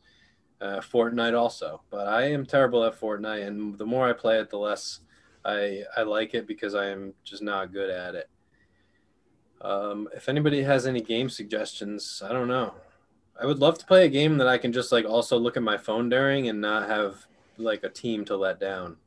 Uh, 0.60 0.80
Fortnite 0.80 1.38
also, 1.38 1.82
but 1.90 2.08
I 2.08 2.32
am 2.32 2.46
terrible 2.46 2.84
at 2.84 3.00
Fortnite, 3.00 3.46
and 3.46 3.78
the 3.78 3.86
more 3.86 4.08
I 4.08 4.14
play 4.14 4.40
it, 4.40 4.50
the 4.50 4.58
less 4.58 5.02
I 5.46 5.84
I 5.96 6.02
like 6.02 6.34
it 6.34 6.48
because 6.48 6.74
I 6.74 6.88
am 6.88 7.14
just 7.24 7.44
not 7.44 7.72
good 7.72 7.90
at 7.92 8.16
it. 8.16 8.30
Um, 9.62 10.10
if 10.16 10.30
anybody 10.30 10.64
has 10.64 10.88
any 10.88 11.02
game 11.02 11.30
suggestions, 11.30 12.24
I 12.26 12.34
don't 12.34 12.48
know. 12.48 12.74
I 13.42 13.46
would 13.46 13.60
love 13.60 13.78
to 13.80 13.86
play 13.86 14.06
a 14.06 14.10
game 14.10 14.38
that 14.38 14.48
I 14.48 14.58
can 14.58 14.72
just 14.74 14.92
like 14.92 15.06
also 15.06 15.38
look 15.38 15.58
at 15.58 15.64
my 15.64 15.78
phone 15.78 16.10
during 16.10 16.50
and 16.50 16.60
not 16.62 16.90
have 16.90 17.26
like 17.58 17.84
a 17.84 17.90
team 17.90 18.26
to 18.26 18.36
let 18.38 18.60
down. 18.60 18.98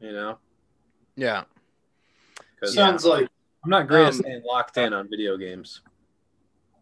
You 0.00 0.12
know, 0.12 0.38
Yeah. 1.16 1.44
Sounds 2.64 3.04
like 3.04 3.28
I'm 3.62 3.70
not 3.70 3.88
great 3.88 4.02
at 4.02 4.08
Um, 4.08 4.18
staying 4.20 4.42
locked 4.46 4.76
in 4.78 4.92
on 4.94 5.08
video 5.10 5.36
games. 5.36 5.82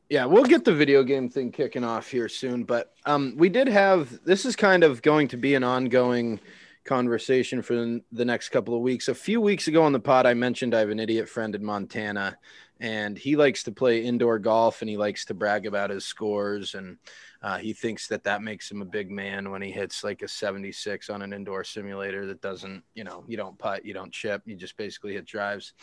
Yeah, 0.08 0.26
we'll 0.26 0.44
get 0.44 0.64
the 0.64 0.74
video 0.74 1.02
game 1.02 1.28
thing 1.28 1.50
kicking 1.50 1.84
off 1.84 2.08
here 2.10 2.28
soon, 2.28 2.64
but 2.64 2.92
um, 3.06 3.34
we 3.36 3.48
did 3.48 3.66
have 3.68 4.22
this 4.24 4.44
is 4.44 4.54
kind 4.54 4.84
of 4.84 5.02
going 5.02 5.26
to 5.28 5.36
be 5.36 5.54
an 5.54 5.64
ongoing 5.64 6.38
conversation 6.84 7.62
for 7.62 7.74
the- 7.74 8.02
the 8.12 8.24
next 8.24 8.50
couple 8.50 8.74
of 8.74 8.80
weeks. 8.82 9.08
A 9.08 9.14
few 9.14 9.40
weeks 9.40 9.68
ago 9.68 9.82
on 9.82 9.92
the 9.92 10.00
pod, 10.00 10.26
I 10.26 10.34
mentioned 10.34 10.74
I 10.74 10.80
have 10.80 10.90
an 10.90 10.98
idiot 11.00 11.28
friend 11.28 11.54
in 11.54 11.64
Montana, 11.64 12.36
and 12.82 13.16
he 13.16 13.36
likes 13.36 13.62
to 13.62 13.70
play 13.70 14.02
indoor 14.04 14.40
golf 14.40 14.82
and 14.82 14.90
he 14.90 14.96
likes 14.96 15.24
to 15.24 15.34
brag 15.34 15.66
about 15.66 15.90
his 15.90 16.04
scores, 16.04 16.74
and 16.74 16.98
uh, 17.40 17.56
he 17.56 17.72
thinks 17.72 18.08
that 18.08 18.24
that 18.24 18.42
makes 18.42 18.68
him 18.68 18.82
a 18.82 18.84
big 18.84 19.08
man 19.08 19.52
when 19.52 19.62
he 19.62 19.70
hits 19.70 20.02
like 20.02 20.20
a 20.22 20.28
76 20.28 21.08
on 21.08 21.22
an 21.22 21.32
indoor 21.32 21.62
simulator 21.62 22.26
that 22.26 22.40
doesn't, 22.40 22.82
you 22.94 23.04
know, 23.04 23.22
you 23.28 23.36
don't 23.36 23.56
putt, 23.56 23.86
you 23.86 23.94
don't 23.94 24.12
chip, 24.12 24.42
you 24.46 24.56
just 24.56 24.76
basically 24.76 25.12
hit 25.12 25.24
drives. 25.24 25.74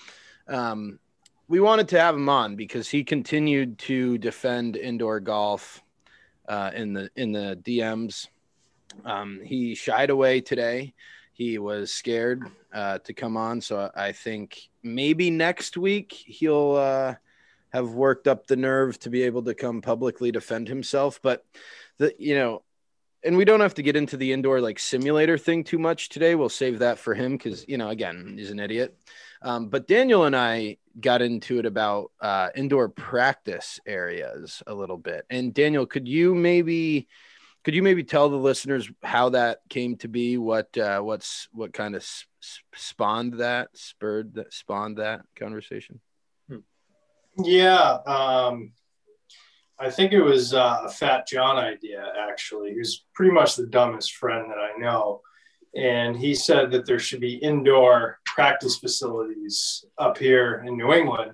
Um, 0.49 0.99
we 1.47 1.61
wanted 1.61 1.87
to 1.87 1.99
have 2.01 2.15
him 2.15 2.27
on 2.27 2.57
because 2.57 2.89
he 2.89 3.05
continued 3.05 3.79
to 3.79 4.17
defend 4.17 4.75
indoor 4.75 5.21
golf 5.21 5.81
uh, 6.49 6.71
in 6.75 6.91
the 6.91 7.09
in 7.15 7.31
the 7.31 7.57
DMs. 7.63 8.27
Um, 9.05 9.39
he 9.41 9.73
shied 9.73 10.09
away 10.09 10.41
today. 10.41 10.93
He 11.39 11.57
was 11.57 11.89
scared 11.89 12.43
uh, 12.73 12.99
to 12.99 13.13
come 13.13 13.37
on, 13.37 13.61
so 13.61 13.89
I 13.95 14.11
think 14.11 14.59
maybe 14.83 15.31
next 15.31 15.77
week 15.77 16.11
he'll 16.11 16.75
uh, 16.75 17.15
have 17.69 17.91
worked 17.91 18.27
up 18.27 18.45
the 18.45 18.57
nerve 18.57 18.99
to 18.99 19.09
be 19.09 19.23
able 19.23 19.43
to 19.43 19.53
come 19.53 19.81
publicly 19.81 20.33
defend 20.33 20.67
himself. 20.67 21.21
But 21.23 21.45
the 21.97 22.13
you 22.19 22.35
know, 22.35 22.63
and 23.23 23.37
we 23.37 23.45
don't 23.45 23.61
have 23.61 23.75
to 23.75 23.81
get 23.81 23.95
into 23.95 24.17
the 24.17 24.33
indoor 24.33 24.59
like 24.59 24.79
simulator 24.79 25.37
thing 25.37 25.63
too 25.63 25.79
much 25.79 26.09
today. 26.09 26.35
We'll 26.35 26.49
save 26.49 26.79
that 26.79 26.99
for 26.99 27.13
him 27.13 27.37
because 27.37 27.63
you 27.69 27.77
know, 27.77 27.87
again, 27.87 28.35
he's 28.37 28.51
an 28.51 28.59
idiot. 28.59 28.97
Um, 29.41 29.69
but 29.69 29.87
Daniel 29.87 30.25
and 30.25 30.35
I 30.35 30.75
got 30.99 31.21
into 31.21 31.57
it 31.59 31.65
about 31.65 32.11
uh, 32.19 32.49
indoor 32.53 32.89
practice 32.89 33.79
areas 33.85 34.61
a 34.67 34.73
little 34.73 34.97
bit. 34.97 35.25
And 35.29 35.53
Daniel, 35.53 35.85
could 35.85 36.05
you 36.05 36.35
maybe 36.35 37.07
could 37.63 37.75
you 37.75 37.83
maybe 37.83 38.03
tell 38.03 38.29
the 38.29 38.37
listeners 38.37 38.89
how 39.03 39.29
that 39.29 39.59
came 39.69 39.97
to 39.97 40.07
be? 40.07 40.37
What 40.37 40.75
uh, 40.77 41.01
what's 41.01 41.47
what 41.51 41.73
kind 41.73 41.95
of 41.95 42.01
s- 42.01 42.25
s- 42.41 42.59
spawned 42.73 43.33
that, 43.39 43.69
spurred 43.73 44.35
that, 44.35 44.53
spawned 44.53 44.97
that 44.97 45.21
conversation? 45.35 45.99
Yeah, 47.37 47.99
um, 48.05 48.71
I 49.77 49.89
think 49.89 50.11
it 50.11 50.21
was 50.21 50.53
uh, 50.53 50.81
a 50.85 50.89
Fat 50.89 51.27
John 51.27 51.57
idea, 51.57 52.03
actually. 52.29 52.73
Who's 52.73 53.05
pretty 53.13 53.31
much 53.31 53.55
the 53.55 53.67
dumbest 53.67 54.13
friend 54.15 54.49
that 54.49 54.57
I 54.57 54.77
know. 54.77 55.21
And 55.75 56.17
he 56.17 56.33
said 56.33 56.71
that 56.71 56.85
there 56.85 56.99
should 56.99 57.21
be 57.21 57.35
indoor 57.35 58.19
practice 58.25 58.77
facilities 58.77 59.85
up 59.97 60.17
here 60.17 60.63
in 60.67 60.75
New 60.75 60.91
England 60.91 61.33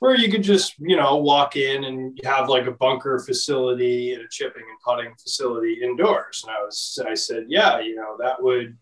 where 0.00 0.16
you 0.16 0.30
could 0.30 0.42
just, 0.42 0.74
you 0.78 0.96
know, 0.96 1.16
walk 1.16 1.56
in 1.56 1.84
and 1.84 2.18
have 2.24 2.48
like 2.48 2.66
a 2.66 2.72
bunker 2.72 3.18
facility 3.18 4.12
and 4.12 4.22
a 4.22 4.28
chipping 4.30 4.62
and 4.62 4.80
putting 4.84 5.14
facility 5.14 5.80
indoors. 5.82 6.44
And 6.46 6.54
I 6.56 6.62
was, 6.62 6.98
I 7.08 7.14
said, 7.14 7.46
yeah, 7.48 7.80
you 7.80 7.96
know, 7.96 8.16
that 8.20 8.42
would, 8.42 8.76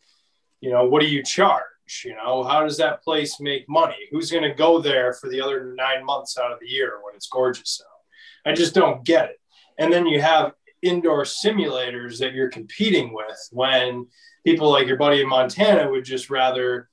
you 0.60 0.70
know, 0.70 0.84
what 0.84 1.00
do 1.00 1.08
you 1.08 1.22
charge? 1.22 2.02
You 2.04 2.16
know, 2.16 2.42
how 2.42 2.62
does 2.62 2.78
that 2.78 3.02
place 3.02 3.40
make 3.40 3.68
money? 3.68 4.08
Who's 4.10 4.30
going 4.30 4.42
to 4.44 4.54
go 4.54 4.80
there 4.80 5.12
for 5.12 5.28
the 5.28 5.40
other 5.40 5.74
nine 5.76 6.04
months 6.04 6.38
out 6.38 6.52
of 6.52 6.58
the 6.60 6.68
year 6.68 7.00
when 7.04 7.14
it's 7.14 7.28
gorgeous 7.28 7.82
out? 7.84 8.50
I 8.50 8.54
just 8.54 8.74
don't 8.74 9.04
get 9.04 9.30
it. 9.30 9.40
And 9.78 9.92
then 9.92 10.06
you 10.06 10.20
have 10.20 10.52
indoor 10.82 11.24
simulators 11.24 12.18
that 12.18 12.32
you're 12.32 12.50
competing 12.50 13.12
with 13.12 13.48
when 13.50 14.06
people 14.44 14.70
like 14.70 14.86
your 14.86 14.96
buddy 14.96 15.20
in 15.20 15.28
Montana 15.28 15.90
would 15.90 16.04
just 16.04 16.30
rather 16.30 16.88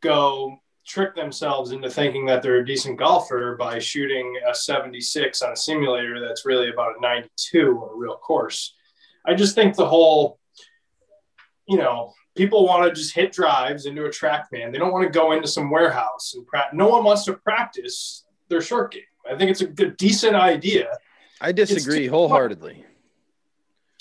go 0.00 0.61
trick 0.86 1.14
themselves 1.14 1.72
into 1.72 1.88
thinking 1.88 2.26
that 2.26 2.42
they're 2.42 2.58
a 2.60 2.66
decent 2.66 2.98
golfer 2.98 3.56
by 3.56 3.78
shooting 3.78 4.34
a 4.48 4.54
76 4.54 5.42
on 5.42 5.52
a 5.52 5.56
simulator 5.56 6.20
that's 6.20 6.44
really 6.44 6.70
about 6.70 6.96
a 6.98 7.00
92 7.00 7.78
on 7.78 7.90
a 7.90 7.96
real 7.96 8.16
course. 8.16 8.74
I 9.26 9.34
just 9.34 9.54
think 9.54 9.76
the 9.76 9.86
whole, 9.86 10.38
you 11.68 11.76
know, 11.76 12.12
people 12.36 12.66
want 12.66 12.84
to 12.84 12.92
just 12.92 13.14
hit 13.14 13.32
drives 13.32 13.86
into 13.86 14.04
a 14.04 14.08
TrackMan. 14.08 14.72
They 14.72 14.78
don't 14.78 14.92
want 14.92 15.04
to 15.04 15.18
go 15.18 15.32
into 15.32 15.46
some 15.46 15.70
warehouse 15.70 16.34
and 16.34 16.46
practice. 16.46 16.76
No 16.76 16.88
one 16.88 17.04
wants 17.04 17.24
to 17.26 17.34
practice 17.34 18.24
their 18.48 18.60
short 18.60 18.92
game. 18.92 19.02
I 19.30 19.36
think 19.36 19.50
it's 19.50 19.60
a 19.60 19.66
good, 19.66 19.96
decent 19.96 20.34
idea. 20.34 20.88
I 21.40 21.52
disagree 21.52 22.06
wholeheartedly. 22.06 22.84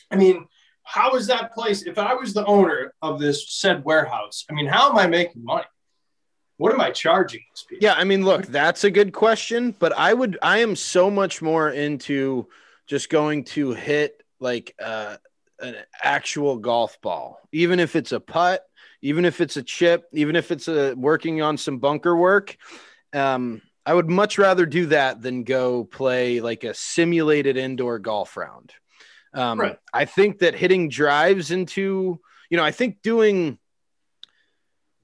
I 0.09 0.15
mean, 0.15 0.47
how 0.83 1.15
is 1.15 1.27
that 1.27 1.53
place? 1.53 1.83
If 1.83 1.97
I 1.97 2.13
was 2.15 2.33
the 2.33 2.45
owner 2.45 2.93
of 3.01 3.19
this 3.19 3.45
said 3.49 3.83
warehouse, 3.85 4.45
I 4.49 4.53
mean, 4.53 4.67
how 4.67 4.89
am 4.89 4.97
I 4.97 5.07
making 5.07 5.43
money? 5.43 5.65
What 6.61 6.73
am 6.73 6.79
I 6.79 6.91
charging 6.91 7.41
these 7.49 7.65
people? 7.67 7.83
Yeah, 7.83 7.95
I 7.95 8.03
mean, 8.03 8.23
look, 8.23 8.45
that's 8.45 8.83
a 8.83 8.91
good 8.91 9.13
question, 9.13 9.73
but 9.79 9.97
I 9.97 10.13
would, 10.13 10.37
I 10.43 10.59
am 10.59 10.75
so 10.75 11.09
much 11.09 11.41
more 11.41 11.71
into 11.71 12.47
just 12.85 13.09
going 13.09 13.45
to 13.45 13.71
hit 13.71 14.21
like 14.39 14.75
uh, 14.79 15.17
an 15.59 15.77
actual 16.03 16.57
golf 16.57 17.01
ball, 17.01 17.39
even 17.51 17.79
if 17.79 17.95
it's 17.95 18.11
a 18.11 18.19
putt, 18.19 18.63
even 19.01 19.25
if 19.25 19.41
it's 19.41 19.57
a 19.57 19.63
chip, 19.63 20.03
even 20.13 20.35
if 20.35 20.51
it's 20.51 20.67
a 20.67 20.93
working 20.93 21.41
on 21.41 21.57
some 21.57 21.79
bunker 21.79 22.15
work. 22.15 22.55
Um, 23.11 23.63
I 23.83 23.95
would 23.95 24.07
much 24.07 24.37
rather 24.37 24.67
do 24.67 24.85
that 24.87 25.19
than 25.19 25.43
go 25.43 25.83
play 25.83 26.41
like 26.41 26.63
a 26.63 26.75
simulated 26.75 27.57
indoor 27.57 27.97
golf 27.97 28.37
round. 28.37 28.71
Um, 29.33 29.59
Right. 29.59 29.77
I 29.91 30.05
think 30.05 30.39
that 30.39 30.53
hitting 30.53 30.89
drives 30.89 31.49
into, 31.49 32.19
you 32.51 32.57
know, 32.57 32.63
I 32.63 32.69
think 32.69 33.01
doing 33.01 33.57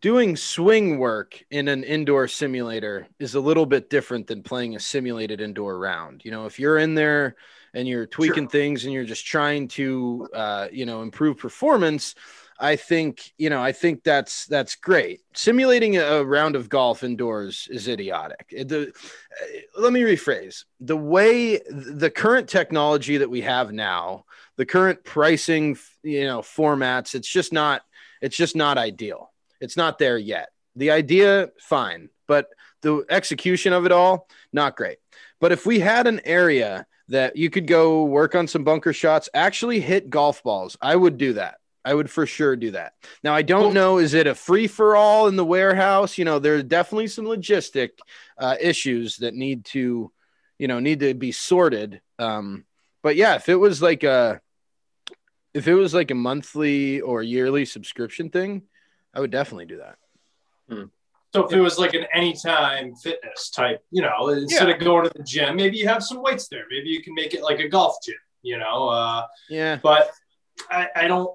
doing 0.01 0.35
swing 0.35 0.99
work 0.99 1.43
in 1.49 1.67
an 1.67 1.83
indoor 1.83 2.27
simulator 2.27 3.07
is 3.19 3.35
a 3.35 3.39
little 3.39 3.65
bit 3.65 3.89
different 3.89 4.27
than 4.27 4.43
playing 4.43 4.75
a 4.75 4.79
simulated 4.79 5.41
indoor 5.41 5.77
round. 5.77 6.23
You 6.23 6.31
know, 6.31 6.45
if 6.45 6.59
you're 6.59 6.77
in 6.77 6.95
there 6.95 7.35
and 7.73 7.87
you're 7.87 8.05
tweaking 8.05 8.43
Sure. 8.43 8.49
things 8.49 8.85
and 8.85 8.93
you're 8.93 9.05
just 9.05 9.25
trying 9.25 9.67
to, 9.69 10.27
uh, 10.33 10.67
you 10.71 10.85
know, 10.85 11.01
improve 11.01 11.37
performance, 11.37 12.15
I 12.59 12.75
think, 12.75 13.33
you 13.37 13.49
know, 13.49 13.61
I 13.61 13.71
think 13.71 14.03
that's 14.03 14.47
that's 14.47 14.75
great. 14.75 15.21
Simulating 15.33 15.97
a, 15.97 16.23
round 16.23 16.55
of 16.55 16.69
golf 16.69 17.03
indoors 17.03 17.67
is 17.69 17.87
idiotic. 17.87 18.47
The, 18.49 18.87
uh, 18.89 19.81
let 19.81 19.93
me 19.93 20.01
rephrase. 20.01 20.65
The 20.79 20.97
way 20.97 21.59
the 21.69 22.09
current 22.09 22.49
technology 22.49 23.17
that 23.17 23.29
we 23.29 23.41
have 23.41 23.71
now, 23.71 24.25
the 24.55 24.65
current 24.65 25.03
pricing, 25.03 25.77
you 26.01 26.25
know, 26.25 26.39
formats, 26.39 27.13
it's 27.13 27.29
just 27.29 27.53
not 27.53 27.83
it's 28.21 28.37
just 28.37 28.55
not 28.55 28.79
ideal. 28.79 29.31
It's 29.59 29.77
not 29.77 29.99
there 29.99 30.17
yet. 30.17 30.49
The 30.75 30.91
idea 30.91 31.49
fine, 31.59 32.09
but 32.27 32.47
the 32.81 33.05
execution 33.09 33.73
of 33.73 33.85
it 33.85 33.91
all 33.91 34.27
not 34.53 34.75
great. 34.75 34.97
But 35.39 35.51
if 35.51 35.65
we 35.65 35.79
had 35.79 36.07
an 36.07 36.21
area 36.25 36.85
that 37.09 37.35
you 37.35 37.49
could 37.49 37.67
go 37.67 38.03
work 38.03 38.35
on 38.35 38.47
some 38.47 38.63
bunker 38.63 38.93
shots, 38.93 39.29
actually 39.33 39.79
hit 39.79 40.09
golf 40.09 40.43
balls, 40.43 40.77
I 40.81 40.95
would 40.95 41.17
do 41.17 41.33
that. 41.33 41.57
I 41.85 41.93
would 41.93 42.09
for 42.09 42.25
sure 42.25 42.57
do 42.57 42.71
that. 42.71 42.93
Now 43.23 43.33
I 43.33 43.43
don't 43.43 43.73
know 43.73 43.97
is 43.97 44.13
it 44.13 44.27
a 44.27 44.35
free 44.35 44.67
for 44.67 44.97
all 44.97 45.27
in 45.27 45.37
the 45.37 45.45
warehouse? 45.45 46.17
You 46.17 46.25
know, 46.25 46.37
there's 46.37 46.65
definitely 46.65 47.07
some 47.07 47.23
logistic 47.23 47.91
uh, 48.37 48.57
issues 48.59 49.17
that 49.17 49.33
need 49.33 49.63
to, 49.65 50.11
you 50.59 50.67
know, 50.67 50.81
need 50.81 50.99
to 50.99 51.13
be 51.13 51.31
sorted. 51.31 52.01
Um, 52.19 52.65
but 53.03 53.15
yeah, 53.15 53.35
if 53.35 53.47
it 53.47 53.55
was 53.55 53.81
like 53.81 54.03
a, 54.03 54.41
if 55.53 55.69
it 55.69 55.75
was 55.75 55.93
like 55.93 56.11
a 56.11 56.15
monthly 56.15 56.99
or 56.99 57.23
yearly 57.23 57.63
subscription 57.63 58.31
thing, 58.31 58.63
I 59.17 59.19
would 59.19 59.31
definitely 59.31 59.65
do 59.65 59.77
that. 59.77 59.97
So 61.33 61.45
if 61.45 61.51
it 61.51 61.59
was 61.59 61.77
like 61.79 61.93
an 61.95 62.05
anytime 62.13 62.95
fitness 62.95 63.49
type, 63.49 63.83
you 63.91 64.01
know, 64.03 64.29
instead 64.29 64.69
of 64.69 64.79
going 64.79 65.05
to 65.05 65.11
the 65.15 65.23
gym, 65.23 65.55
maybe 65.55 65.75
you 65.77 65.87
have 65.87 66.03
some 66.03 66.21
weights 66.21 66.47
there. 66.49 66.63
Maybe 66.69 66.89
you 66.89 67.01
can 67.01 67.13
make 67.15 67.33
it 67.33 67.41
like 67.41 67.59
a 67.59 67.67
golf 67.67 67.95
gym, 68.05 68.15
you 68.43 68.57
know. 68.59 68.87
Uh, 68.89 69.25
Yeah. 69.49 69.77
but 69.81 70.11
I, 70.69 70.87
I 70.95 71.07
don't. 71.07 71.31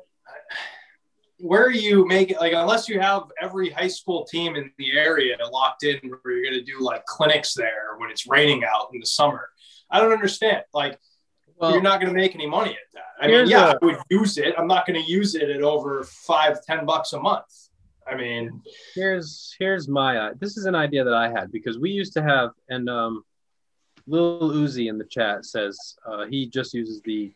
Where 1.39 1.71
you 1.71 2.07
make 2.07 2.31
it 2.31 2.39
like 2.39 2.53
unless 2.53 2.89
you 2.89 3.01
have 3.01 3.25
every 3.41 3.69
high 3.71 3.89
school 3.89 4.25
team 4.25 4.55
in 4.55 4.71
the 4.79 4.97
area 4.97 5.37
locked 5.51 5.83
in, 5.83 5.97
where 6.23 6.35
you're 6.37 6.43
going 6.51 6.55
to 6.55 6.63
do 6.65 6.81
like 6.81 7.05
clinics 7.07 7.53
there 7.55 7.97
when 7.99 8.11
it's 8.11 8.29
raining 8.29 8.63
out 8.65 8.91
in 8.95 9.01
the 9.01 9.07
summer. 9.07 9.49
I 9.91 9.99
don't 10.01 10.13
understand. 10.13 10.63
Like 10.73 11.01
Well, 11.57 11.73
you're 11.73 11.83
not 11.83 12.01
going 12.01 12.13
to 12.15 12.17
make 12.19 12.37
any 12.37 12.47
money 12.47 12.71
at 12.71 12.77
that. 12.95 13.03
I 13.21 13.27
mean, 13.27 13.49
yeah, 13.49 13.71
a- 13.73 13.75
I 13.75 13.77
would 13.85 13.99
use 14.09 14.39
it. 14.39 14.55
I'm 14.57 14.69
not 14.69 14.87
going 14.87 15.03
to 15.03 15.11
use 15.11 15.35
it 15.35 15.51
at 15.51 15.63
over 15.63 16.05
five, 16.05 16.65
ten 16.65 16.87
bucks 16.87 17.13
a 17.13 17.21
month. 17.21 17.45
I 18.13 18.17
mean, 18.17 18.63
here's 18.95 19.55
here's 19.59 19.89
my 19.89 20.17
uh, 20.19 20.31
this 20.39 20.57
is 20.57 20.67
an 20.67 20.75
idea 20.75 21.03
that 21.05 21.15
I 21.15 21.31
had 21.31 21.51
because 21.51 21.79
we 21.79 21.91
used 21.91 22.13
to 22.15 22.23
have 22.23 22.51
and 22.69 22.89
um, 22.91 23.25
Lil 24.07 24.51
Uzi 24.53 24.89
in 24.89 24.99
the 24.99 25.05
chat 25.05 25.47
says 25.47 25.97
uh, 26.07 26.27
he 26.27 26.47
just 26.47 26.75
uses 26.75 27.01
the 27.03 27.33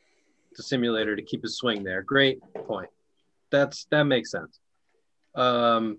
the 0.57 0.63
simulator 0.63 1.17
to 1.17 1.23
keep 1.23 1.43
his 1.43 1.57
swing 1.57 1.83
there. 1.83 2.03
Great 2.03 2.41
point. 2.67 2.91
That's 3.51 3.87
that 3.91 4.05
makes 4.05 4.31
sense. 4.31 4.61
Um, 5.35 5.99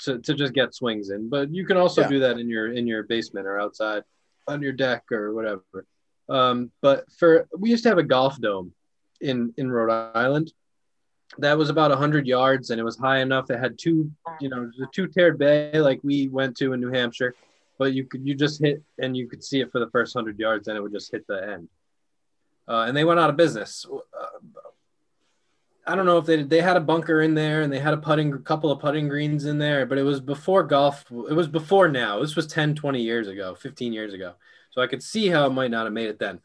to, 0.00 0.18
to 0.18 0.34
just 0.34 0.52
get 0.54 0.74
swings 0.74 1.10
in, 1.10 1.28
but 1.28 1.54
you 1.54 1.64
can 1.64 1.76
also 1.76 2.02
Yeah. 2.02 2.08
do 2.08 2.20
that 2.20 2.38
in 2.38 2.48
your 2.48 2.72
in 2.72 2.86
your 2.86 3.02
basement 3.04 3.46
or 3.46 3.60
outside 3.60 4.02
on 4.48 4.62
your 4.62 4.72
deck 4.72 5.04
or 5.12 5.34
whatever. 5.34 5.86
Um, 6.28 6.70
but 6.80 7.04
for 7.12 7.46
we 7.58 7.70
used 7.70 7.82
to 7.84 7.90
have 7.90 7.98
a 7.98 8.02
golf 8.02 8.40
dome 8.40 8.72
in 9.20 9.52
in 9.56 9.70
Rhode 9.70 9.92
Island 10.14 10.52
that 11.38 11.58
was 11.58 11.70
about 11.70 11.90
100 11.90 12.26
yards 12.26 12.70
and 12.70 12.80
it 12.80 12.84
was 12.84 12.96
high 12.96 13.20
enough. 13.20 13.50
It 13.50 13.58
had 13.58 13.78
two 13.78 14.10
you 14.40 14.48
know 14.48 14.70
the 14.78 14.86
two 14.92 15.06
tiered 15.06 15.38
bay 15.38 15.78
like 15.80 16.00
we 16.02 16.28
went 16.28 16.56
to 16.58 16.72
in 16.72 16.80
new 16.80 16.90
hampshire 16.90 17.34
but 17.78 17.92
you 17.92 18.04
could 18.04 18.26
you 18.26 18.34
just 18.34 18.60
hit 18.60 18.82
and 18.98 19.16
you 19.16 19.28
could 19.28 19.42
see 19.42 19.60
it 19.60 19.70
for 19.72 19.78
the 19.78 19.90
first 19.90 20.14
100 20.14 20.38
yards 20.38 20.68
and 20.68 20.76
it 20.76 20.80
would 20.80 20.92
just 20.92 21.10
hit 21.10 21.26
the 21.26 21.52
end. 21.52 21.68
Uh, 22.66 22.84
and 22.86 22.96
they 22.96 23.04
went 23.04 23.20
out 23.20 23.30
of 23.30 23.36
business. 23.36 23.84
Uh, 23.90 24.26
i 25.86 25.94
don't 25.94 26.06
know 26.06 26.16
if 26.16 26.24
they 26.24 26.42
they 26.42 26.62
had 26.62 26.78
a 26.78 26.80
bunker 26.80 27.20
in 27.20 27.34
there 27.34 27.60
and 27.60 27.70
they 27.70 27.78
had 27.78 27.92
a 27.92 27.98
putting 27.98 28.42
couple 28.42 28.70
of 28.70 28.80
putting 28.80 29.06
greens 29.06 29.44
in 29.44 29.58
there 29.58 29.84
but 29.84 29.98
it 29.98 30.02
was 30.02 30.18
before 30.18 30.62
golf 30.62 31.04
it 31.28 31.34
was 31.34 31.48
before 31.48 31.88
now. 31.88 32.20
This 32.20 32.36
was 32.36 32.46
10 32.46 32.74
20 32.74 33.02
years 33.02 33.28
ago 33.28 33.54
15 33.54 33.92
years 33.92 34.14
ago. 34.14 34.34
So 34.70 34.80
i 34.80 34.86
could 34.86 35.02
see 35.02 35.28
how 35.28 35.46
it 35.46 35.50
might 35.50 35.70
not 35.70 35.84
have 35.84 35.92
made 35.92 36.08
it 36.08 36.18
then 36.18 36.40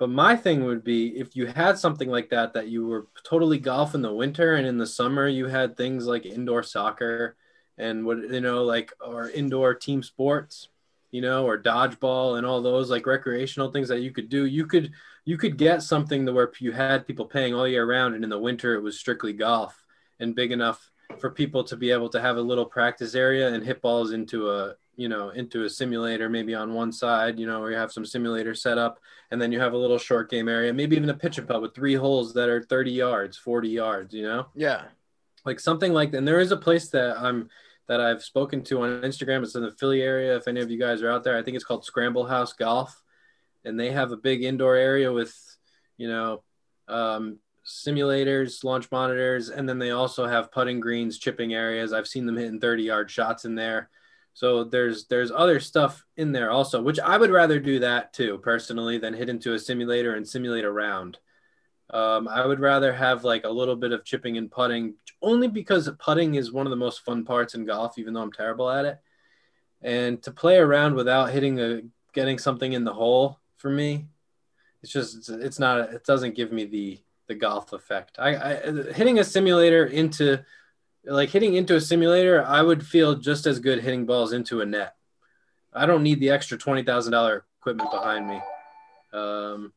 but 0.00 0.08
my 0.08 0.34
thing 0.34 0.64
would 0.64 0.82
be 0.82 1.08
if 1.08 1.36
you 1.36 1.46
had 1.46 1.78
something 1.78 2.08
like 2.08 2.30
that, 2.30 2.54
that 2.54 2.68
you 2.68 2.86
were 2.86 3.08
totally 3.22 3.58
golf 3.58 3.94
in 3.94 4.00
the 4.00 4.12
winter 4.12 4.54
and 4.54 4.66
in 4.66 4.78
the 4.78 4.86
summer 4.86 5.28
you 5.28 5.46
had 5.46 5.76
things 5.76 6.06
like 6.06 6.24
indoor 6.24 6.62
soccer 6.62 7.36
and 7.76 8.06
what 8.06 8.16
you 8.16 8.40
know, 8.40 8.64
like 8.64 8.94
or 9.06 9.28
indoor 9.28 9.74
team 9.74 10.02
sports, 10.02 10.70
you 11.10 11.20
know, 11.20 11.44
or 11.44 11.62
dodgeball 11.62 12.38
and 12.38 12.46
all 12.46 12.62
those 12.62 12.90
like 12.90 13.04
recreational 13.04 13.70
things 13.70 13.88
that 13.88 14.00
you 14.00 14.10
could 14.10 14.30
do. 14.30 14.46
You 14.46 14.64
could 14.64 14.90
you 15.26 15.36
could 15.36 15.58
get 15.58 15.82
something 15.82 16.24
to 16.24 16.32
where 16.32 16.50
you 16.60 16.72
had 16.72 17.06
people 17.06 17.26
paying 17.26 17.52
all 17.52 17.68
year 17.68 17.84
round, 17.84 18.14
and 18.14 18.24
in 18.24 18.30
the 18.30 18.38
winter 18.38 18.74
it 18.74 18.82
was 18.82 18.98
strictly 18.98 19.34
golf 19.34 19.84
and 20.18 20.34
big 20.34 20.50
enough 20.50 20.90
for 21.18 21.28
people 21.28 21.62
to 21.64 21.76
be 21.76 21.90
able 21.90 22.08
to 22.08 22.22
have 22.22 22.38
a 22.38 22.40
little 22.40 22.64
practice 22.64 23.14
area 23.14 23.52
and 23.52 23.62
hit 23.62 23.82
balls 23.82 24.12
into 24.12 24.50
a 24.50 24.76
you 25.00 25.08
know 25.08 25.30
into 25.30 25.64
a 25.64 25.68
simulator 25.70 26.28
maybe 26.28 26.54
on 26.54 26.74
one 26.74 26.92
side 26.92 27.38
you 27.38 27.46
know 27.46 27.58
where 27.60 27.70
you 27.70 27.76
have 27.76 27.90
some 27.90 28.04
simulator 28.04 28.54
set 28.54 28.76
up 28.76 29.00
and 29.30 29.40
then 29.40 29.50
you 29.50 29.58
have 29.58 29.72
a 29.72 29.76
little 29.84 29.96
short 29.96 30.28
game 30.28 30.48
area, 30.48 30.72
maybe 30.74 30.96
even 30.96 31.08
a 31.08 31.14
pitch 31.14 31.38
and 31.38 31.46
putt 31.48 31.62
with 31.62 31.74
three 31.74 31.94
holes 31.94 32.34
that 32.34 32.48
are 32.48 32.62
30 32.64 32.90
yards, 32.90 33.36
40 33.38 33.68
yards, 33.68 34.12
you 34.12 34.24
know, 34.24 34.48
Yeah. 34.56 34.82
like 35.44 35.60
something 35.60 35.92
like 35.92 36.10
that. 36.10 36.18
And 36.18 36.26
there 36.28 36.40
is 36.40 36.50
a 36.52 36.56
place 36.56 36.88
that 36.90 37.16
I'm 37.18 37.48
that 37.86 38.00
I've 38.00 38.22
spoken 38.22 38.62
to 38.64 38.82
on 38.82 39.00
Instagram. 39.02 39.42
It's 39.44 39.54
in 39.54 39.62
the 39.62 39.70
Philly 39.70 40.02
area. 40.02 40.36
If 40.36 40.48
any 40.48 40.60
of 40.60 40.70
you 40.70 40.78
guys 40.78 41.00
are 41.02 41.10
out 41.10 41.22
there, 41.24 41.36
I 41.38 41.42
think 41.42 41.54
it's 41.54 41.64
called 41.64 41.84
Scramble 41.84 42.26
House 42.26 42.52
Golf, 42.52 43.02
and 43.64 43.78
they 43.80 43.90
have 43.92 44.10
a 44.12 44.16
big 44.16 44.42
indoor 44.44 44.74
area 44.76 45.12
with, 45.12 45.32
you 45.96 46.08
know, 46.08 46.42
um, 46.88 47.38
simulators, 47.64 48.64
launch 48.64 48.90
monitors, 48.90 49.48
and 49.48 49.68
then 49.68 49.78
they 49.78 49.90
also 49.92 50.26
have 50.26 50.50
putting 50.52 50.78
greens, 50.80 51.18
chipping 51.18 51.54
areas. 51.54 51.92
I've 51.92 52.06
seen 52.08 52.26
them 52.26 52.36
hitting 52.36 52.60
30 52.60 52.82
yard 52.82 53.10
shots 53.10 53.44
in 53.44 53.54
there. 53.54 53.90
So 54.40 54.64
there's 54.64 55.04
there's 55.04 55.30
other 55.30 55.60
stuff 55.60 56.06
in 56.16 56.32
there 56.32 56.50
also, 56.50 56.80
which 56.80 56.98
I 56.98 57.18
would 57.18 57.30
rather 57.30 57.60
do 57.60 57.80
that 57.80 58.14
too 58.14 58.38
personally 58.38 58.96
than 58.96 59.12
hit 59.12 59.28
into 59.28 59.52
a 59.52 59.58
simulator 59.58 60.14
and 60.14 60.26
simulate 60.26 60.64
a 60.64 60.72
round. 60.72 61.18
Um, 61.90 62.26
I 62.26 62.46
would 62.46 62.58
rather 62.58 62.90
have 62.90 63.22
like 63.22 63.44
a 63.44 63.50
little 63.50 63.76
bit 63.76 63.92
of 63.92 64.02
chipping 64.02 64.38
and 64.38 64.50
putting, 64.50 64.94
only 65.20 65.46
because 65.46 65.90
putting 65.98 66.36
is 66.36 66.52
one 66.52 66.64
of 66.64 66.70
the 66.70 66.76
most 66.76 67.04
fun 67.04 67.22
parts 67.22 67.54
in 67.54 67.66
golf, 67.66 67.98
even 67.98 68.14
though 68.14 68.22
I'm 68.22 68.32
terrible 68.32 68.70
at 68.70 68.86
it. 68.86 68.98
And 69.82 70.22
to 70.22 70.30
play 70.30 70.56
around 70.56 70.94
without 70.94 71.32
hitting 71.32 71.60
a 71.60 71.82
getting 72.14 72.38
something 72.38 72.72
in 72.72 72.84
the 72.84 72.94
hole 72.94 73.40
for 73.58 73.68
me, 73.68 74.06
it's 74.82 74.90
just 74.90 75.18
it's, 75.18 75.28
it's 75.28 75.58
not 75.58 75.92
it 75.92 76.06
doesn't 76.06 76.34
give 76.34 76.50
me 76.50 76.64
the 76.64 76.98
the 77.26 77.34
golf 77.34 77.74
effect. 77.74 78.16
I, 78.18 78.36
I 78.36 78.54
hitting 78.94 79.18
a 79.18 79.24
simulator 79.24 79.84
into 79.84 80.42
like 81.04 81.30
hitting 81.30 81.54
into 81.54 81.76
a 81.76 81.80
simulator, 81.80 82.44
I 82.44 82.62
would 82.62 82.86
feel 82.86 83.14
just 83.16 83.46
as 83.46 83.58
good 83.58 83.80
hitting 83.82 84.06
balls 84.06 84.32
into 84.32 84.60
a 84.60 84.66
net. 84.66 84.94
I 85.72 85.86
don't 85.86 86.02
need 86.02 86.20
the 86.20 86.30
extra 86.30 86.58
twenty 86.58 86.82
thousand 86.82 87.12
dollar 87.12 87.44
equipment 87.60 87.90
behind 87.90 88.28
me. 88.28 88.40
Um, 89.12 89.72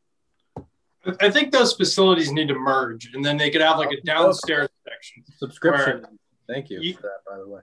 I 1.20 1.30
think 1.30 1.52
those 1.52 1.74
facilities 1.74 2.32
need 2.32 2.48
to 2.48 2.56
merge, 2.56 3.14
and 3.14 3.24
then 3.24 3.38
they 3.38 3.50
could 3.50 3.62
have 3.62 3.78
like 3.78 3.92
a 3.92 4.02
downstairs 4.02 4.70
section. 4.88 5.24
subscription. 5.38 6.06
Thank 6.48 6.70
you 6.70 6.80
You- 6.82 6.94
for 6.96 7.02
that, 7.04 7.20
by 7.30 7.38
the 7.38 7.48
way. 7.48 7.62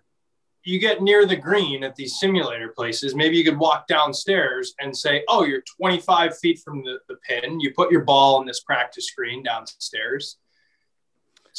you 0.64 0.78
get 0.78 1.00
near 1.02 1.24
the 1.26 1.36
green 1.36 1.82
at 1.82 1.96
these 1.96 2.18
simulator 2.20 2.68
places, 2.68 3.14
maybe 3.14 3.36
you 3.36 3.44
could 3.44 3.58
walk 3.58 3.86
downstairs 3.86 4.74
and 4.78 4.94
say, 4.94 5.24
oh, 5.28 5.44
you're 5.44 5.62
25 5.78 6.36
feet 6.38 6.58
from 6.62 6.82
the, 6.84 6.98
the 7.08 7.16
pin. 7.26 7.60
You 7.60 7.72
put 7.74 7.90
your 7.90 8.04
ball 8.04 8.36
on 8.38 8.44
this 8.46 8.60
practice 8.60 9.06
screen 9.06 9.42
downstairs. 9.42 10.36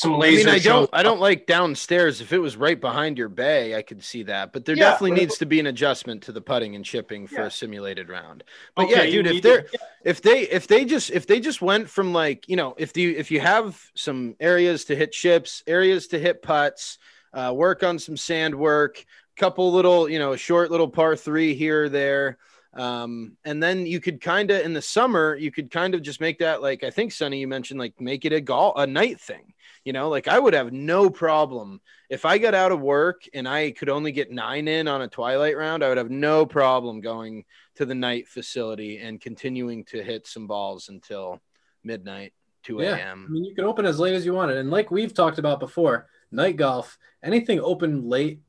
Some 0.02 0.16
I 0.16 0.32
mean, 0.32 0.50
I 0.50 0.58
don't, 0.58 0.90
I 0.92 1.04
don't 1.04 1.20
like 1.20 1.46
downstairs. 1.46 2.22
If 2.22 2.34
it 2.34 2.40
was 2.40 2.58
right 2.58 2.82
behind 2.82 3.20
your 3.20 3.30
bay, 3.30 3.76
I 3.76 3.84
could 3.84 4.04
see 4.04 4.24
that. 4.24 4.52
But 4.52 4.66
there 4.66 4.76
Yeah, 4.76 4.86
definitely 4.90 5.12
but 5.12 5.20
needs 5.20 5.38
to 5.38 5.46
be 5.46 5.60
an 5.60 5.68
adjustment 5.68 6.24
to 6.24 6.32
the 6.32 6.42
putting 6.42 6.76
and 6.76 6.84
chipping 6.84 7.28
for 7.28 7.42
Yeah. 7.42 7.46
a 7.46 7.52
simulated 7.52 8.10
round. 8.10 8.44
But 8.76 8.86
Okay, 8.86 9.06
yeah, 9.06 9.12
dude, 9.12 9.28
if 9.28 9.44
they're 9.44 9.62
to- 9.62 9.80
if 10.04 10.22
they 10.24 10.42
if 10.50 10.66
they 10.66 10.86
just 10.86 11.12
if 11.12 11.28
they 11.28 11.40
just 11.40 11.62
went 11.62 11.88
from 11.88 12.14
like 12.14 12.50
you 12.50 12.56
know 12.56 12.74
if 12.80 12.98
you 12.98 13.12
if 13.16 13.30
you 13.30 13.42
have 13.42 13.80
some 13.94 14.36
areas 14.40 14.86
to 14.86 14.96
hit 14.96 15.12
chips, 15.12 15.62
areas 15.68 16.08
to 16.08 16.18
hit 16.18 16.42
putts, 16.42 16.98
uh, 17.34 17.54
work 17.56 17.84
on 17.84 18.00
some 18.00 18.18
sand 18.18 18.56
work, 18.56 19.06
couple 19.38 19.72
little 19.72 20.10
you 20.10 20.18
know 20.18 20.36
short 20.36 20.72
little 20.72 20.90
par 20.90 21.16
three 21.16 21.54
here 21.54 21.84
or 21.84 21.90
there. 21.90 22.38
Um, 22.74 23.36
and 23.44 23.62
then 23.62 23.86
you 23.86 24.00
could 24.00 24.22
kind 24.22 24.50
of 24.50 24.62
in 24.66 24.74
the 24.74 24.82
summer, 24.82 25.36
you 25.36 25.52
could 25.52 25.70
kind 25.70 25.94
of 25.94 26.02
just 26.02 26.22
make 26.22 26.40
that 26.40 26.62
like 26.62 26.84
I 26.84 26.90
think 26.90 27.12
Sonny, 27.12 27.40
you 27.40 27.48
mentioned 27.48 27.80
like 27.80 28.00
make 28.02 28.26
it 28.26 28.34
a 28.34 28.42
golf 28.42 28.74
a 28.78 28.88
night 28.88 29.20
thing. 29.20 29.54
You 29.84 29.94
know, 29.94 30.10
like 30.10 30.28
I 30.28 30.38
would 30.38 30.54
have 30.54 30.72
no 30.72 31.10
problem 31.10 31.82
if 32.10 32.24
I 32.24 32.38
got 32.38 32.54
out 32.54 32.72
of 32.72 32.82
work 32.82 33.24
and 33.34 33.48
I 33.48 33.72
could 33.72 33.90
only 33.90 34.12
get 34.12 34.32
nine 34.32 34.68
in 34.68 34.88
on 34.88 35.02
a 35.02 35.08
twilight 35.08 35.58
round. 35.58 35.84
I 35.84 35.90
would 35.90 35.98
have 35.98 36.12
no 36.12 36.46
problem 36.46 37.02
going 37.02 37.46
to 37.76 37.86
the 37.86 37.96
night 37.96 38.28
facility 38.28 39.00
and 39.00 39.20
continuing 39.20 39.84
to 39.86 40.04
hit 40.04 40.28
some 40.28 40.46
balls 40.46 40.90
until 40.90 41.42
midnight, 41.84 42.34
2 42.64 42.82
a.m. 42.82 42.98
Yeah. 42.98 43.12
I 43.12 43.16
mean, 43.28 43.44
you 43.44 43.56
can 43.56 43.66
open 43.66 43.86
as 43.88 44.00
late 44.00 44.14
as 44.14 44.24
you 44.26 44.34
wanted. 44.34 44.58
And 44.58 44.70
like 44.70 44.92
we've 44.92 45.14
talked 45.14 45.40
about 45.40 45.60
before, 45.60 46.08
night 46.32 46.58
golf, 46.58 47.00
anything 47.24 47.60
open 47.60 48.08
late 48.08 48.40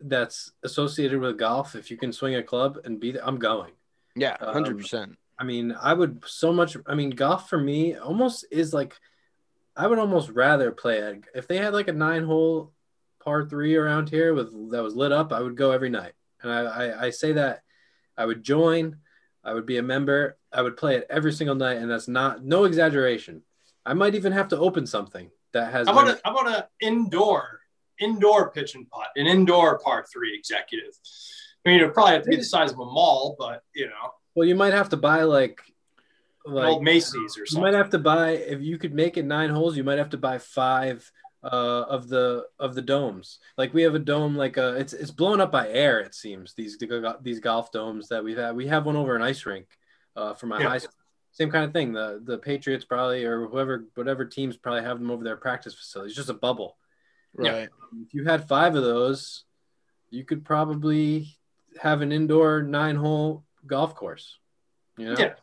that's 0.00 0.52
associated 0.62 1.18
with 1.18 1.38
golf, 1.38 1.74
if 1.74 1.90
you 1.90 1.96
can 1.96 2.12
swing 2.12 2.36
a 2.36 2.42
club 2.42 2.78
and 2.84 3.00
be 3.00 3.12
there, 3.12 3.26
I'm 3.26 3.38
going. 3.38 3.72
Yeah, 4.14 4.36
Um, 4.40 4.64
100%. 4.64 5.16
I 5.40 5.44
mean, 5.44 5.74
I 5.80 5.92
would 5.92 6.22
so 6.26 6.52
much. 6.52 6.76
I 6.86 6.94
mean, 6.94 7.10
golf 7.10 7.48
for 7.48 7.58
me 7.58 7.96
almost 7.96 8.44
is 8.50 8.72
like, 8.72 8.94
I 9.78 9.86
would 9.86 10.00
almost 10.00 10.30
rather 10.30 10.72
play 10.72 10.98
it. 10.98 11.24
If 11.34 11.46
they 11.46 11.58
had 11.58 11.72
like 11.72 11.86
a 11.86 11.92
nine 11.92 12.24
hole 12.24 12.72
par 13.22 13.48
three 13.48 13.76
around 13.76 14.10
here 14.10 14.34
with 14.34 14.50
that 14.72 14.82
was 14.82 14.96
lit 14.96 15.12
up, 15.12 15.32
I 15.32 15.40
would 15.40 15.56
go 15.56 15.70
every 15.70 15.88
night. 15.88 16.14
And 16.42 16.50
I, 16.52 16.60
I, 16.62 17.04
I 17.06 17.10
say 17.10 17.32
that 17.32 17.62
I 18.16 18.26
would 18.26 18.42
join, 18.42 18.96
I 19.44 19.54
would 19.54 19.66
be 19.66 19.78
a 19.78 19.82
member, 19.82 20.36
I 20.52 20.62
would 20.62 20.76
play 20.76 20.96
it 20.96 21.06
every 21.08 21.32
single 21.32 21.54
night. 21.54 21.76
And 21.78 21.88
that's 21.88 22.08
not, 22.08 22.44
no 22.44 22.64
exaggeration. 22.64 23.42
I 23.86 23.94
might 23.94 24.16
even 24.16 24.32
have 24.32 24.48
to 24.48 24.58
open 24.58 24.84
something 24.84 25.30
that 25.52 25.72
has. 25.72 25.86
How 25.86 25.92
about 25.92 26.08
a, 26.08 26.20
how 26.24 26.36
about 26.36 26.56
an 26.56 26.64
indoor 26.80 27.60
indoor 28.00 28.50
pitch 28.50 28.74
and 28.74 28.88
putt, 28.90 29.08
an 29.16 29.26
indoor 29.26 29.78
par 29.78 30.04
three 30.12 30.36
executive? 30.36 30.92
I 31.64 31.70
mean, 31.70 31.80
it'd 31.80 31.94
probably 31.94 32.14
have 32.14 32.24
to 32.24 32.30
be 32.30 32.36
the 32.36 32.44
size 32.44 32.72
of 32.72 32.78
a 32.78 32.84
mall, 32.84 33.36
but 33.38 33.62
you 33.74 33.86
know, 33.86 34.12
well, 34.34 34.46
you 34.46 34.54
might 34.54 34.72
have 34.72 34.88
to 34.90 34.96
buy 34.96 35.22
like, 35.22 35.60
like 36.48 36.68
old 36.68 36.82
Macy's 36.82 37.36
or 37.38 37.46
something. 37.46 37.56
You 37.56 37.60
might 37.72 37.74
have 37.78 37.90
to 37.90 37.98
buy 37.98 38.30
if 38.32 38.60
you 38.60 38.78
could 38.78 38.94
make 38.94 39.16
it 39.16 39.24
nine 39.24 39.50
holes. 39.50 39.76
You 39.76 39.84
might 39.84 39.98
have 39.98 40.10
to 40.10 40.16
buy 40.18 40.38
five 40.38 41.10
uh, 41.44 41.46
of 41.88 42.08
the 42.08 42.46
of 42.58 42.74
the 42.74 42.82
domes. 42.82 43.38
Like 43.56 43.72
we 43.74 43.82
have 43.82 43.94
a 43.94 43.98
dome, 44.00 44.36
like 44.36 44.56
a 44.56 44.74
it's 44.76 44.92
it's 44.92 45.10
blown 45.10 45.40
up 45.40 45.52
by 45.52 45.68
air. 45.68 46.00
It 46.00 46.14
seems 46.14 46.54
these 46.54 46.76
these 47.22 47.40
golf 47.40 47.70
domes 47.72 48.08
that 48.08 48.24
we've 48.24 48.36
had. 48.38 48.56
We 48.56 48.66
have 48.68 48.86
one 48.86 48.96
over 48.96 49.14
an 49.16 49.22
ice 49.22 49.44
rink 49.46 49.66
uh, 50.16 50.34
for 50.34 50.46
my 50.46 50.60
Yeah. 50.60 50.68
high 50.68 50.78
school. 50.78 50.94
Same 51.32 51.50
kind 51.50 51.64
of 51.64 51.72
thing. 51.72 51.92
The 51.92 52.20
the 52.24 52.38
Patriots 52.38 52.84
probably 52.84 53.24
or 53.24 53.46
whoever 53.46 53.84
whatever 53.94 54.24
teams 54.24 54.56
probably 54.56 54.82
have 54.82 54.98
them 54.98 55.10
over 55.10 55.22
their 55.22 55.36
practice 55.36 55.74
facilities. 55.74 56.16
Just 56.16 56.30
a 56.30 56.34
bubble. 56.34 56.76
yeah. 57.40 57.50
Right. 57.52 57.68
If 58.06 58.14
you 58.14 58.24
had 58.24 58.48
five 58.48 58.74
of 58.74 58.82
those, 58.82 59.44
you 60.10 60.24
could 60.24 60.44
probably 60.44 61.36
have 61.80 62.00
an 62.02 62.10
indoor 62.10 62.62
nine 62.62 62.96
hole 62.96 63.44
golf 63.66 63.94
course. 63.94 64.38
You 64.96 65.10
know? 65.10 65.16
Yeah. 65.16 65.34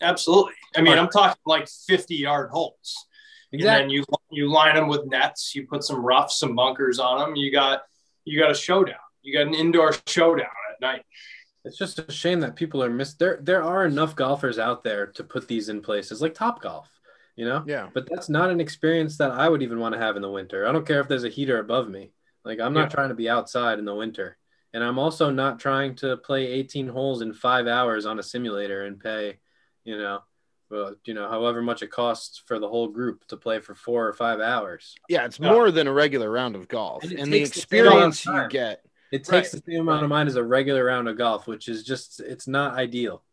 Absolutely. 0.00 0.54
I 0.76 0.80
mean, 0.82 0.98
I'm 0.98 1.08
talking 1.08 1.40
like 1.46 1.68
50 1.68 2.14
yard 2.16 2.50
holes. 2.50 3.06
Exactly. 3.52 3.82
And 3.82 3.82
then 3.82 3.90
you 3.90 4.04
you 4.30 4.50
line 4.50 4.76
them 4.76 4.88
with 4.88 5.06
nets. 5.06 5.54
You 5.54 5.66
put 5.66 5.82
some 5.84 6.04
roughs, 6.04 6.38
some 6.38 6.54
bunkers 6.54 6.98
on 6.98 7.18
them. 7.18 7.36
You 7.36 7.50
got 7.52 7.82
you 8.24 8.38
got 8.38 8.50
a 8.50 8.54
showdown. 8.54 8.94
You 9.22 9.36
got 9.36 9.46
an 9.48 9.54
indoor 9.54 9.92
showdown 10.06 10.46
at 10.72 10.80
night. 10.80 11.02
It's 11.64 11.76
just 11.76 11.98
a 11.98 12.10
shame 12.10 12.40
that 12.40 12.56
people 12.56 12.82
are 12.82 12.88
miss. 12.88 13.14
There, 13.14 13.38
there 13.42 13.62
are 13.62 13.84
enough 13.84 14.16
golfers 14.16 14.58
out 14.58 14.82
there 14.82 15.08
to 15.08 15.24
put 15.24 15.46
these 15.46 15.68
in 15.68 15.82
places, 15.82 16.22
like 16.22 16.32
Top 16.32 16.62
Golf, 16.62 16.88
you 17.36 17.44
know. 17.44 17.62
Yeah. 17.66 17.90
But 17.92 18.08
that's 18.08 18.30
not 18.30 18.48
an 18.50 18.60
experience 18.60 19.18
that 19.18 19.32
I 19.32 19.46
would 19.48 19.62
even 19.62 19.78
want 19.78 19.94
to 19.94 20.00
have 20.00 20.16
in 20.16 20.22
the 20.22 20.30
winter. 20.30 20.66
I 20.66 20.72
don't 20.72 20.86
care 20.86 21.00
if 21.00 21.08
there's 21.08 21.24
a 21.24 21.28
heater 21.28 21.58
above 21.58 21.88
me. 21.90 22.12
Like 22.46 22.60
I'm 22.60 22.72
not 22.72 22.84
Yeah. 22.90 22.94
trying 22.94 23.08
to 23.10 23.14
be 23.14 23.28
outside 23.28 23.78
in 23.78 23.84
the 23.84 23.94
winter, 23.94 24.38
and 24.72 24.82
I'm 24.82 24.98
also 24.98 25.30
not 25.30 25.58
trying 25.60 25.96
to 25.96 26.16
play 26.16 26.46
18 26.46 26.88
holes 26.88 27.20
in 27.20 27.34
five 27.34 27.66
hours 27.66 28.06
on 28.06 28.18
a 28.18 28.22
simulator 28.22 28.86
and 28.86 28.98
pay, 28.98 29.38
you 29.84 29.96
know, 29.98 30.20
well, 30.70 30.94
you 31.04 31.14
know, 31.14 31.28
however 31.28 31.62
much 31.62 31.82
it 31.82 31.90
costs 31.90 32.42
for 32.46 32.58
the 32.58 32.68
whole 32.68 32.88
group 32.88 33.26
to 33.26 33.36
play 33.36 33.60
for 33.60 33.74
four 33.74 34.06
or 34.06 34.12
five 34.12 34.40
hours. 34.40 34.94
Yeah, 35.08 35.24
it's 35.24 35.40
Yeah. 35.40 35.52
more 35.52 35.70
than 35.70 35.86
a 35.86 35.92
regular 35.92 36.30
round 36.30 36.54
of 36.54 36.68
golf. 36.68 37.02
And 37.04 37.12
And, 37.18 37.32
the 37.32 37.40
takes 37.40 37.50
the 37.50 37.66
same 37.68 37.86
amount 37.86 38.02
of 38.02 38.08
experience 38.08 38.26
you 38.26 38.48
get. 38.48 38.84
It 39.10 39.28
Right. 39.28 39.38
takes 39.38 39.50
the 39.50 39.62
same 39.66 39.80
amount 39.80 40.04
of 40.04 40.08
mine 40.08 40.28
as 40.28 40.36
a 40.36 40.44
regular 40.44 40.84
round 40.84 41.08
of 41.08 41.16
golf, 41.16 41.48
which 41.48 41.68
is 41.68 41.82
just 41.82 42.20
it's 42.20 42.46
not 42.46 42.74
ideal. 42.74 43.24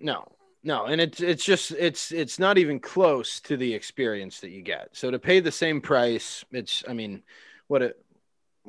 No, 0.00 0.24
no, 0.64 0.86
and 0.86 1.00
it's 1.00 1.20
it's 1.20 1.44
just 1.44 1.70
it's 1.72 2.10
it's 2.10 2.40
not 2.40 2.58
even 2.58 2.80
close 2.80 3.40
to 3.42 3.56
the 3.56 3.72
experience 3.72 4.40
that 4.40 4.50
you 4.50 4.62
get. 4.62 4.88
So 4.92 5.10
to 5.12 5.18
pay 5.20 5.38
the 5.38 5.52
same 5.52 5.80
price, 5.80 6.44
it's 6.50 6.82
I 6.88 6.94
mean, 6.94 7.22
what 7.68 7.82
a 7.82 7.94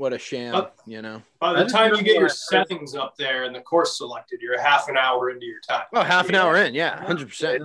what 0.02 0.14
a 0.14 0.18
sham, 0.18 0.56
Uh, 0.56 0.66
you 0.88 1.00
know. 1.00 1.22
By 1.40 1.62
the 1.62 1.70
time 1.70 1.92
you 1.94 1.98
get 2.02 2.08
your 2.16 2.16
when 2.16 2.26
I 2.26 2.28
first- 2.30 2.48
settings 2.48 2.96
up 2.96 3.16
there 3.18 3.44
and 3.44 3.56
the 3.56 3.62
course 3.62 4.00
selected, 4.00 4.42
you're 4.42 4.60
half 4.60 4.90
an 4.90 4.98
hour 4.98 5.30
into 5.30 5.46
your 5.46 5.60
time. 5.60 5.84
Oh, 5.94 6.02
half 6.02 6.28
an 6.28 6.34
Yeah. 6.34 6.44
hour 6.44 6.56
in, 6.58 6.74
yeah, 6.74 7.06
hundred 7.06 7.28
percent. 7.30 7.62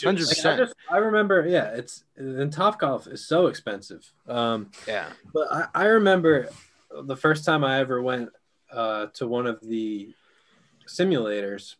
100%. 0.00 0.72
I 0.88 0.96
remember, 0.98 1.44
yeah, 1.48 1.70
it's 1.74 2.04
and 2.16 2.52
Top 2.52 2.78
Golf 2.78 3.08
is 3.08 3.26
so 3.26 3.48
expensive. 3.48 4.08
Um, 4.28 4.70
Yeah, 4.86 5.06
but 5.34 5.50
I, 5.52 5.66
I 5.74 5.84
remember 5.86 6.48
the 6.92 7.16
first 7.16 7.44
time 7.44 7.64
I 7.64 7.80
ever 7.80 8.00
went 8.00 8.30
uh, 8.70 9.06
to 9.14 9.26
one 9.26 9.48
of 9.48 9.58
the 9.60 10.14
simulators. 10.86 11.74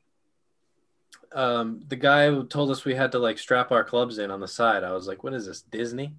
Um, 1.32 1.84
the 1.86 1.94
guy 1.94 2.24
told 2.48 2.72
us 2.72 2.84
we 2.84 2.96
had 2.96 3.12
to 3.12 3.20
like 3.20 3.38
strap 3.38 3.70
our 3.70 3.84
clubs 3.84 4.18
in 4.18 4.32
on 4.32 4.40
the 4.40 4.48
side. 4.48 4.82
I 4.82 4.90
was 4.92 5.06
like, 5.06 5.22
"What 5.22 5.34
is 5.34 5.46
this, 5.46 5.62
Disney 5.62 6.14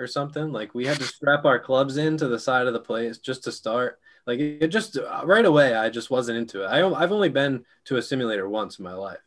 or 0.00 0.06
something?" 0.06 0.50
Like 0.52 0.74
we 0.74 0.86
had 0.86 0.98
to 0.98 1.04
strap 1.04 1.44
our 1.44 1.58
clubs 1.60 1.96
in 1.98 2.16
to 2.16 2.26
the 2.28 2.38
side 2.38 2.66
of 2.66 2.72
the 2.72 2.80
place 2.80 3.18
just 3.18 3.44
to 3.44 3.52
start. 3.52 4.00
Like 4.26 4.40
it 4.40 4.68
just 4.68 4.96
uh, 4.98 5.22
right 5.24 5.44
away, 5.44 5.74
I 5.74 5.90
just 5.90 6.10
wasn't 6.10 6.38
into 6.38 6.62
it. 6.64 6.66
I, 6.66 6.86
I've 6.86 7.12
only 7.12 7.28
been 7.30 7.64
to 7.86 7.96
a 7.96 8.02
simulator 8.02 8.48
once 8.48 8.78
in 8.78 8.84
my 8.84 8.94
life, 8.94 9.22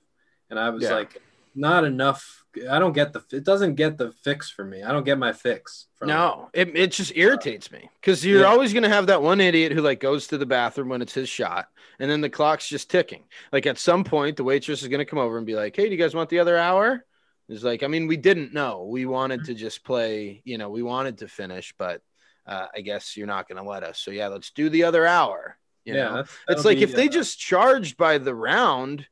and 0.49 0.59
I 0.59 0.69
was 0.69 0.83
Yeah. 0.83 0.93
like, 0.95 1.21
not 1.55 1.83
enough. 1.83 2.43
I 2.69 2.77
don't 2.79 2.93
get 2.93 3.13
the. 3.13 3.23
It 3.31 3.43
doesn't 3.43 3.75
get 3.75 3.97
the 3.97 4.11
fix 4.23 4.49
for 4.49 4.63
me. 4.63 4.83
I 4.83 4.91
don't 4.91 5.03
get 5.03 5.17
my 5.17 5.33
fix. 5.33 5.87
From 5.95 6.09
it. 6.09 6.13
no, 6.13 6.49
it, 6.53 6.75
it 6.77 6.91
just 6.91 7.11
irritates 7.15 7.71
me 7.71 7.89
because 7.99 8.23
you're 8.25 8.41
Yeah. 8.41 8.47
always 8.47 8.73
gonna 8.73 8.89
have 8.89 9.07
that 9.07 9.21
one 9.21 9.41
idiot 9.41 9.71
who 9.71 9.81
like 9.81 9.99
goes 9.99 10.27
to 10.27 10.37
the 10.37 10.45
bathroom 10.45 10.89
when 10.89 11.01
it's 11.01 11.13
his 11.13 11.29
shot, 11.29 11.67
and 11.99 12.09
then 12.09 12.21
the 12.21 12.29
clock's 12.29 12.67
just 12.69 12.89
ticking. 12.91 13.23
Like 13.51 13.65
at 13.65 13.77
some 13.79 14.03
point, 14.03 14.37
the 14.37 14.43
waitress 14.43 14.81
is 14.83 14.87
gonna 14.87 15.05
come 15.05 15.19
over 15.19 15.37
and 15.37 15.45
be 15.45 15.55
like, 15.55 15.75
"Hey, 15.75 15.85
do 15.85 15.91
you 15.91 15.97
guys 15.97 16.15
want 16.15 16.29
the 16.29 16.39
other 16.39 16.57
hour?" 16.57 17.03
It's 17.49 17.63
like, 17.63 17.83
I 17.83 17.87
mean, 17.87 18.07
we 18.07 18.17
didn't 18.17 18.53
know. 18.53 18.83
We 18.83 19.05
wanted 19.05 19.45
to 19.45 19.53
just 19.53 19.83
play, 19.83 20.41
you 20.45 20.57
know, 20.57 20.69
we 20.69 20.81
wanted 20.81 21.19
to 21.19 21.27
finish, 21.27 21.73
but 21.77 22.01
uh, 22.45 22.67
I 22.75 22.81
guess 22.81 23.17
you're 23.17 23.27
not 23.27 23.47
gonna 23.47 23.63
let 23.63 23.83
us. 23.83 23.99
So 23.99 24.11
yeah, 24.11 24.27
let's 24.27 24.51
do 24.51 24.69
the 24.69 24.83
other 24.83 25.05
hour. 25.05 25.57
You 25.85 25.95
yeah, 25.95 26.03
know? 26.03 26.23
It's 26.47 26.65
like 26.65 26.77
be, 26.77 26.83
if 26.83 26.95
they 26.95 27.07
uh, 27.07 27.11
just 27.11 27.39
charged 27.39 27.97
by 27.97 28.17
the 28.17 28.33
round, 28.33 29.05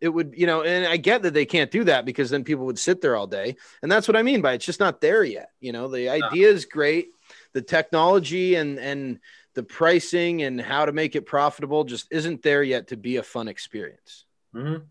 it 0.00 0.08
would, 0.08 0.34
you 0.36 0.46
know, 0.46 0.62
and 0.62 0.86
I 0.86 0.96
get 0.96 1.22
that 1.22 1.34
they 1.34 1.46
can't 1.46 1.70
do 1.70 1.84
that 1.84 2.04
because 2.04 2.30
then 2.30 2.44
people 2.44 2.66
would 2.66 2.78
sit 2.78 3.00
there 3.00 3.16
all 3.16 3.26
day. 3.26 3.56
And 3.82 3.90
that's 3.90 4.06
what 4.06 4.16
I 4.16 4.22
mean 4.22 4.42
by 4.42 4.52
it's 4.52 4.66
just 4.66 4.80
not 4.80 5.00
there 5.00 5.24
yet. 5.24 5.50
You 5.60 5.72
know, 5.72 5.88
the 5.88 6.10
idea 6.10 6.48
is 6.48 6.66
great. 6.66 7.08
The 7.52 7.62
technology 7.62 8.54
and 8.54 8.78
and 8.78 9.18
the 9.54 9.62
pricing 9.62 10.42
and 10.42 10.60
how 10.60 10.84
to 10.84 10.92
make 10.92 11.16
it 11.16 11.26
profitable 11.26 11.84
just 11.84 12.06
isn't 12.12 12.42
there 12.42 12.62
yet 12.62 12.88
to 12.88 12.96
be 12.96 13.16
a 13.16 13.22
fun 13.22 13.48
experience. 13.48 14.24
mhm. 14.54 14.82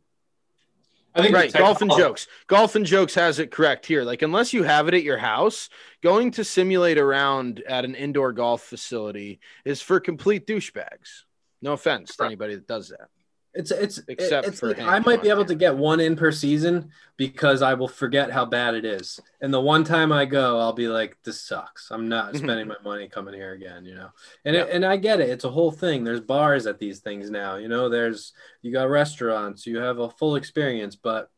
I 1.18 1.22
think 1.24 1.36
Right. 1.36 1.51
Golf 1.51 1.82
and 1.82 1.91
jokes. 1.91 2.28
Golf 2.47 2.76
and 2.76 2.86
jokes 2.86 3.15
has 3.15 3.39
it 3.39 3.51
correct 3.51 3.86
here. 3.86 4.03
Like, 4.03 4.22
unless 4.22 4.53
you 4.53 4.63
have 4.63 4.88
it 4.88 4.93
at 4.93 5.03
your 5.03 5.18
house, 5.18 5.70
going 6.03 6.32
to 6.32 6.43
simulate 6.43 6.97
around 6.97 7.63
at 7.68 7.86
an 7.86 7.95
indoor 7.95 8.32
golf 8.34 8.61
facility 8.61 9.39
is 9.65 9.82
for 9.82 9.99
complete 9.99 10.45
douchebags. 10.45 11.24
No 11.61 11.74
offense 11.74 12.15
to 12.18 12.26
anybody 12.26 12.55
that 12.55 12.68
does 12.68 12.89
that. 12.89 13.09
It's 13.58 13.72
it's 13.72 13.99
Except 14.08 14.47
it's 14.47 14.60
for 14.60 14.68
like 14.68 14.80
I 14.80 14.99
might 14.99 15.24
be 15.24 15.30
able 15.30 15.45
to 15.45 15.55
get 15.55 15.76
one 15.76 15.99
in 15.99 16.16
per 16.16 16.32
season 16.32 16.91
because 17.18 17.64
I 17.64 17.74
will 17.74 17.88
forget 17.88 18.32
how 18.32 18.45
bad 18.45 18.76
it 18.76 18.86
is. 18.86 19.20
And 19.41 19.51
the 19.51 19.60
one 19.60 19.84
time 19.84 20.12
I 20.12 20.26
go, 20.26 20.60
I'll 20.60 20.74
be 20.74 20.88
like, 20.88 21.18
"This 21.24 21.41
sucks. 21.41 21.89
I'm 21.89 22.08
not 22.08 22.36
spending 22.36 22.68
my 22.68 22.76
money 22.84 23.08
coming 23.08 23.34
here 23.34 23.53
again." 23.53 23.84
You 23.84 23.95
know, 23.95 24.10
and 24.45 24.55
it, 24.55 24.70
and 24.70 24.86
I 24.86 24.97
get 24.97 25.20
it. 25.20 25.30
It's 25.30 25.43
a 25.43 25.49
whole 25.49 25.72
thing. 25.72 26.03
There's 26.03 26.22
bars 26.22 26.68
at 26.68 26.78
these 26.78 26.99
things 26.99 27.32
now. 27.32 27.55
You 27.55 27.68
know, 27.68 27.89
there's 27.89 28.32
you 28.62 28.72
got 28.72 28.89
restaurants. 28.89 29.66
You 29.66 29.80
have 29.80 29.97
a 29.97 30.12
full 30.12 30.36
experience, 30.36 30.95
but 30.95 31.32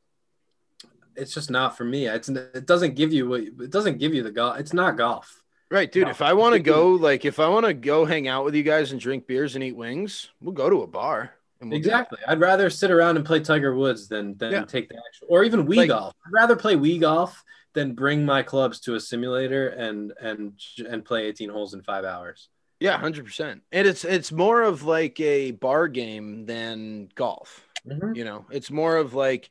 it's 1.16 1.34
just 1.34 1.50
not 1.50 1.78
for 1.78 1.86
me. 1.86 2.08
It's 2.08 2.28
it 2.28 2.66
doesn't 2.66 2.96
give 2.96 3.14
you 3.14 3.30
what 3.30 3.42
it 3.42 3.72
doesn't 3.72 3.98
give 3.98 4.14
you 4.14 4.24
the 4.24 4.32
golf. 4.32 4.60
It's 4.60 4.74
not 4.74 4.98
golf. 4.98 5.42
Right, 5.72 5.90
dude. 5.90 6.06
No. 6.06 6.10
If 6.10 6.22
I 6.22 6.34
want 6.34 6.54
to 6.54 6.60
go, 6.60 6.90
like, 6.90 7.26
if 7.26 7.40
I 7.40 7.48
want 7.48 7.68
to 7.68 7.76
go 7.76 8.04
hang 8.04 8.28
out 8.28 8.44
with 8.44 8.56
you 8.56 8.64
guys 8.64 8.92
and 8.92 9.00
drink 9.00 9.28
beers 9.28 9.54
and 9.54 9.64
eat 9.64 9.76
wings, 9.76 10.32
we'll 10.42 10.52
go 10.52 10.68
to 10.68 10.82
a 10.82 10.88
bar. 10.88 11.36
We'll. 11.62 11.74
Exactly. 11.74 12.20
I'd 12.28 12.40
rather 12.40 12.70
sit 12.70 12.90
around 12.92 13.18
and 13.18 13.26
play 13.26 13.40
Tiger 13.42 13.76
Woods 13.76 14.08
than 14.08 14.38
than 14.38 14.52
Yeah. 14.52 14.66
take 14.66 14.90
the 14.90 14.96
actual 14.98 15.28
or 15.30 15.44
even 15.44 15.68
Wii 15.68 15.78
Like- 15.78 15.90
golf. 15.90 16.14
I'd 16.26 16.32
rather 16.34 16.56
play 16.56 16.76
Wii 16.76 17.00
golf 17.02 17.44
than 17.74 17.94
bring 17.94 18.26
my 18.26 18.42
clubs 18.44 18.80
to 18.82 18.96
a 18.96 19.00
simulator 19.00 19.68
and 19.70 20.14
and 20.22 20.60
and 20.88 21.04
play 21.06 21.26
18 21.28 21.50
holes 21.50 21.74
in 21.74 21.82
five 21.84 22.06
hours. 22.06 22.50
Yeah, 22.80 22.98
hundred 22.98 23.26
percent. 23.26 23.62
And 23.74 23.86
it's 23.88 24.06
it's 24.06 24.32
more 24.32 24.62
of 24.62 24.84
like 24.84 25.20
a 25.20 25.52
bar 25.52 25.88
game 25.90 26.46
than 26.46 27.10
golf. 27.16 27.68
Mm-hmm. 27.88 28.16
You 28.16 28.24
know, 28.26 28.46
it's 28.50 28.72
more 28.72 28.96
of 28.98 29.14
like, 29.14 29.50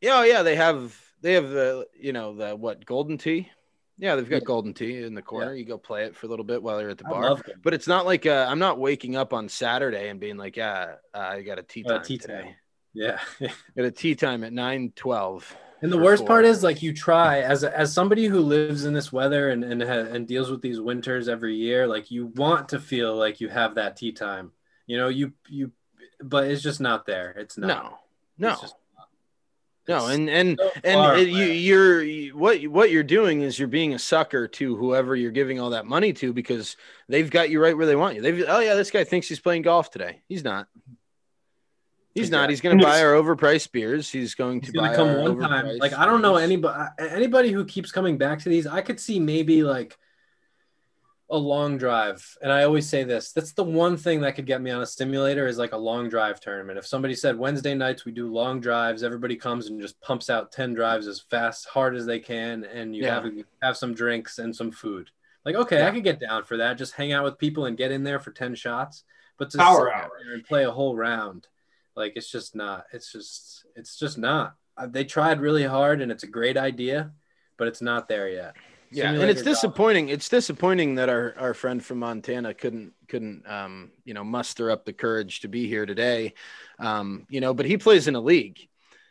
yeah, 0.00 0.18
oh, 0.18 0.22
yeah, 0.22 0.42
they 0.42 0.56
have 0.56 1.00
they 1.20 1.34
have 1.34 1.50
the 1.50 1.86
you 1.98 2.12
know 2.12 2.34
the 2.34 2.56
what 2.56 2.84
golden 2.84 3.16
tee. 3.16 3.48
Yeah, 3.98 4.16
they've 4.16 4.28
got 4.28 4.42
Yeah. 4.42 4.46
golden 4.46 4.74
Tee 4.74 5.02
in 5.02 5.14
the 5.14 5.22
corner. 5.22 5.54
You 5.54 5.64
go 5.64 5.78
play 5.78 6.04
it 6.04 6.16
for 6.16 6.26
a 6.26 6.28
little 6.28 6.44
bit 6.44 6.62
while 6.62 6.80
you're 6.80 6.90
at 6.90 6.98
the 6.98 7.04
bar. 7.04 7.36
But 7.62 7.74
it's 7.74 7.86
not 7.86 8.06
like 8.06 8.26
uh, 8.26 8.46
I'm 8.48 8.58
not 8.58 8.78
waking 8.78 9.14
up 9.16 9.32
on 9.32 9.48
Saturday 9.48 10.08
and 10.08 10.18
being 10.18 10.36
like, 10.36 10.56
yeah, 10.56 10.96
uh, 11.14 11.18
I 11.18 11.42
got 11.42 11.58
a 11.58 11.62
tee 11.62 11.84
Uh, 11.86 11.94
time 11.94 12.02
tee 12.02 12.18
today. 12.18 12.42
time. 12.42 12.54
Yeah. 12.92 13.18
Got 13.76 13.86
a 13.86 13.90
tee 13.90 14.14
time 14.14 14.44
at 14.44 14.52
nine 14.52 14.92
twelve. 14.94 15.56
And 15.82 15.92
the 15.92 15.98
worst 15.98 16.20
four. 16.20 16.28
part 16.28 16.44
is 16.44 16.62
like 16.62 16.80
you 16.80 16.92
try 16.92 17.40
as 17.40 17.64
as 17.64 17.92
somebody 17.92 18.26
who 18.26 18.38
lives 18.38 18.84
in 18.84 18.94
this 18.94 19.12
weather 19.12 19.50
and 19.50 19.64
and 19.64 19.82
ha- 19.82 19.88
and 20.14 20.26
deals 20.28 20.48
with 20.50 20.62
these 20.62 20.80
winters 20.80 21.28
every 21.28 21.56
year, 21.56 21.86
like 21.88 22.10
you 22.12 22.26
want 22.28 22.68
to 22.70 22.78
feel 22.80 23.16
like 23.16 23.40
you 23.40 23.48
have 23.48 23.74
that 23.74 23.96
tee 23.96 24.12
time. 24.12 24.52
You 24.86 24.96
know, 24.98 25.08
you 25.08 25.32
you 25.48 25.72
but 26.22 26.44
it's 26.48 26.62
just 26.62 26.80
not 26.80 27.04
there. 27.04 27.32
It's 27.32 27.58
not. 27.58 27.66
No, 27.66 27.98
no, 28.38 28.50
just. 28.60 28.76
No, 29.86 30.06
and 30.06 30.30
and 30.30 30.58
so 30.58 30.70
and 30.82 30.94
far 30.94 31.16
it, 31.16 31.28
you, 31.28 31.44
you're 31.44 32.34
what 32.36 32.62
what 32.64 32.90
you're 32.90 33.02
doing 33.02 33.42
is 33.42 33.58
you're 33.58 33.68
being 33.68 33.94
a 33.94 33.98
sucker 33.98 34.48
to 34.48 34.76
whoever 34.76 35.14
you're 35.14 35.30
giving 35.30 35.60
all 35.60 35.70
that 35.70 35.86
money 35.86 36.12
to 36.14 36.32
because 36.32 36.76
they've 37.08 37.30
got 37.30 37.50
you 37.50 37.60
right 37.60 37.76
where 37.76 37.86
they 37.86 37.96
want 37.96 38.16
you. 38.16 38.22
They've 38.22 38.44
oh 38.48 38.60
yeah, 38.60 38.74
this 38.74 38.90
guy 38.90 39.04
thinks 39.04 39.28
he's 39.28 39.40
playing 39.40 39.62
golf 39.62 39.90
today. 39.90 40.22
He's 40.28 40.42
not. 40.44 40.68
He's 42.14 42.30
not. 42.30 42.48
He's 42.48 42.60
going 42.60 42.78
to 42.78 42.84
buy 42.84 43.02
our 43.02 43.12
overpriced 43.12 43.72
beers. 43.72 44.08
He's 44.08 44.36
going 44.36 44.60
to 44.60 44.66
He's 44.66 44.72
gonna 44.72 44.90
buy 44.90 44.96
come 44.96 45.08
our 45.08 45.32
one 45.32 45.40
time. 45.40 45.78
Like 45.78 45.92
I 45.94 46.06
don't 46.06 46.22
know 46.22 46.36
anybody 46.36 46.88
anybody 46.98 47.50
who 47.50 47.64
keeps 47.64 47.90
coming 47.90 48.16
back 48.16 48.38
to 48.40 48.48
these. 48.48 48.66
I 48.66 48.82
could 48.82 49.00
see 49.00 49.18
maybe 49.18 49.64
like 49.64 49.98
a 51.30 51.36
long 51.38 51.78
drive, 51.78 52.36
and 52.42 52.52
I 52.52 52.64
always 52.64 52.88
say 52.88 53.02
this. 53.02 53.32
That's 53.32 53.52
the 53.52 53.64
one 53.64 53.96
thing 53.96 54.20
that 54.20 54.36
could 54.36 54.44
get 54.46 54.60
me 54.60 54.70
on 54.70 54.82
a 54.82 54.86
simulator 54.86 55.46
is 55.46 55.56
like 55.56 55.72
a 55.72 55.76
long 55.76 56.08
drive 56.10 56.38
tournament. 56.38 56.78
If 56.78 56.86
somebody 56.86 57.14
said 57.14 57.38
Wednesday 57.38 57.74
nights 57.74 58.04
we 58.04 58.12
do 58.12 58.30
long 58.32 58.60
drives, 58.60 59.02
everybody 59.02 59.34
comes 59.34 59.68
and 59.68 59.80
just 59.80 60.00
pumps 60.02 60.28
out 60.28 60.52
ten 60.52 60.74
drives 60.74 61.06
as 61.06 61.20
fast, 61.20 61.66
hard 61.66 61.96
as 61.96 62.04
they 62.04 62.20
can, 62.20 62.64
and 62.64 62.94
you 62.94 63.04
Yeah. 63.04 63.22
have 63.22 63.32
have 63.62 63.76
some 63.76 63.94
drinks 63.94 64.38
and 64.38 64.54
some 64.54 64.70
food. 64.70 65.10
Like 65.46 65.54
okay, 65.56 65.78
I 65.78 65.86
Yeah. 65.86 65.90
could 65.92 66.04
get 66.04 66.20
down 66.20 66.44
for 66.44 66.58
that. 66.58 66.74
Just 66.78 66.94
hang 66.94 67.12
out 67.12 67.24
with 67.24 67.38
people 67.38 67.64
and 67.66 67.76
get 67.76 67.90
in 67.90 68.04
there 68.04 68.20
for 68.20 68.30
ten 68.30 68.54
shots. 68.54 69.04
But 69.38 69.50
to 69.50 69.58
Power 69.58 69.88
sit 69.88 69.94
hour. 70.04 70.20
there 70.22 70.34
and 70.34 70.44
play 70.44 70.64
a 70.64 70.70
whole 70.70 70.94
round, 70.96 71.48
like 71.96 72.12
it's 72.16 72.30
just 72.30 72.54
not. 72.54 72.84
It's 72.92 73.10
just 73.10 73.64
it's 73.74 73.98
just 73.98 74.18
not. 74.18 74.56
Uh, 74.76 74.86
They 74.86 75.04
tried 75.04 75.40
really 75.40 75.64
hard, 75.64 76.00
and 76.02 76.12
it's 76.12 76.22
a 76.24 76.28
great 76.28 76.56
idea, 76.58 77.12
but 77.56 77.66
it's 77.66 77.80
not 77.82 78.08
there 78.08 78.28
yet. 78.28 78.54
Yeah, 78.94 79.12
and 79.12 79.30
it's 79.30 79.42
disappointing. 79.42 80.08
It's 80.08 80.28
disappointing 80.28 80.96
that 80.96 81.08
our, 81.08 81.34
our 81.38 81.54
friend 81.54 81.84
from 81.84 81.98
Montana 81.98 82.54
couldn't 82.54 82.92
couldn't 83.08 83.48
um, 83.48 83.90
you 84.04 84.14
know 84.14 84.24
muster 84.24 84.70
up 84.70 84.84
the 84.84 84.92
courage 84.92 85.40
to 85.40 85.48
be 85.48 85.66
here 85.66 85.84
today. 85.84 86.34
Um, 86.78 87.26
you 87.28 87.40
know, 87.40 87.54
but 87.54 87.66
he 87.66 87.76
plays 87.76 88.08
in 88.08 88.14
a 88.14 88.20
league, 88.20 88.68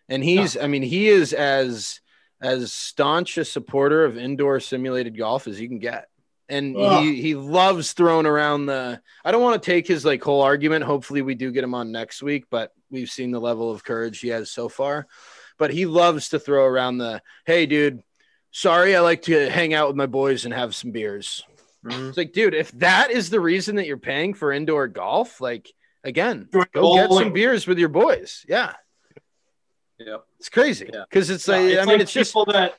and 0.08 0.24
he's 0.24 0.58
I 0.58 0.68
mean 0.68 0.84
he 0.84 1.10
is 1.10 1.34
as 1.34 2.00
as 2.42 2.74
staunch 2.74 3.38
a 3.38 3.46
supporter 3.46 4.04
of 4.04 4.18
indoor 4.18 4.60
simulated 4.60 5.18
golf 5.18 5.48
as 5.48 5.60
you 5.60 5.68
can 5.68 5.80
get. 5.80 6.10
And 6.50 6.76
Ugh. 6.78 7.04
he, 7.04 7.22
he 7.22 7.36
loves 7.36 7.94
throwing 7.94 8.26
around 8.26 8.66
the. 8.66 9.02
I 9.24 9.32
don't 9.32 9.42
want 9.42 9.62
to 9.62 9.66
take 9.66 9.88
his 9.88 10.04
like 10.04 10.22
whole 10.22 10.42
argument. 10.42 10.84
Hopefully, 10.84 11.22
we 11.22 11.36
do 11.36 11.52
get 11.52 11.64
him 11.64 11.74
on 11.74 11.92
next 11.92 12.22
week, 12.22 12.46
but 12.50 12.74
we've 12.92 13.10
seen 13.10 13.32
the 13.32 13.40
level 13.40 13.72
of 13.72 13.84
courage 13.84 14.20
he 14.20 14.28
has 14.30 14.52
so 14.52 14.68
far. 14.70 15.08
But 15.58 15.72
he 15.72 15.86
loves 15.86 16.30
to 16.30 16.40
throw 16.40 16.66
around 16.66 16.98
the. 16.98 17.22
Hey, 17.46 17.66
dude, 17.66 18.04
sorry, 18.54 18.96
I 18.96 19.02
like 19.02 19.24
to 19.24 19.50
hang 19.50 19.74
out 19.74 19.88
with 19.88 19.98
my 19.98 20.06
boys 20.06 20.46
and 20.46 20.54
have 20.54 20.74
some 20.74 20.92
beers. 20.92 21.44
Mhm. 21.86 22.08
It's 22.10 22.18
like, 22.18 22.32
dude, 22.32 22.54
if 22.54 22.72
that 22.80 23.12
is 23.12 23.30
the 23.30 23.42
reason 23.42 23.76
that 23.76 23.86
you're 23.88 23.98
paying 23.98 24.34
for 24.34 24.54
indoor 24.54 24.88
golf, 24.88 25.42
like 25.42 25.70
again, 26.06 26.48
Join 26.54 26.66
go 26.74 26.96
get 26.96 27.12
some 27.12 27.34
beers 27.34 27.68
with 27.68 27.78
your 27.78 27.90
boys. 27.90 28.46
Yeah, 28.48 28.74
Yep. 30.00 30.26
it's 30.40 30.50
crazy 30.50 30.90
Yeah. 30.94 31.04
because 31.10 31.30
it's 31.30 31.48
Yeah, 31.48 31.56
like, 31.58 31.64
I 31.66 31.80
mean, 31.82 31.86
like 31.88 32.02
it's 32.02 32.14
just 32.14 32.34
that 32.48 32.76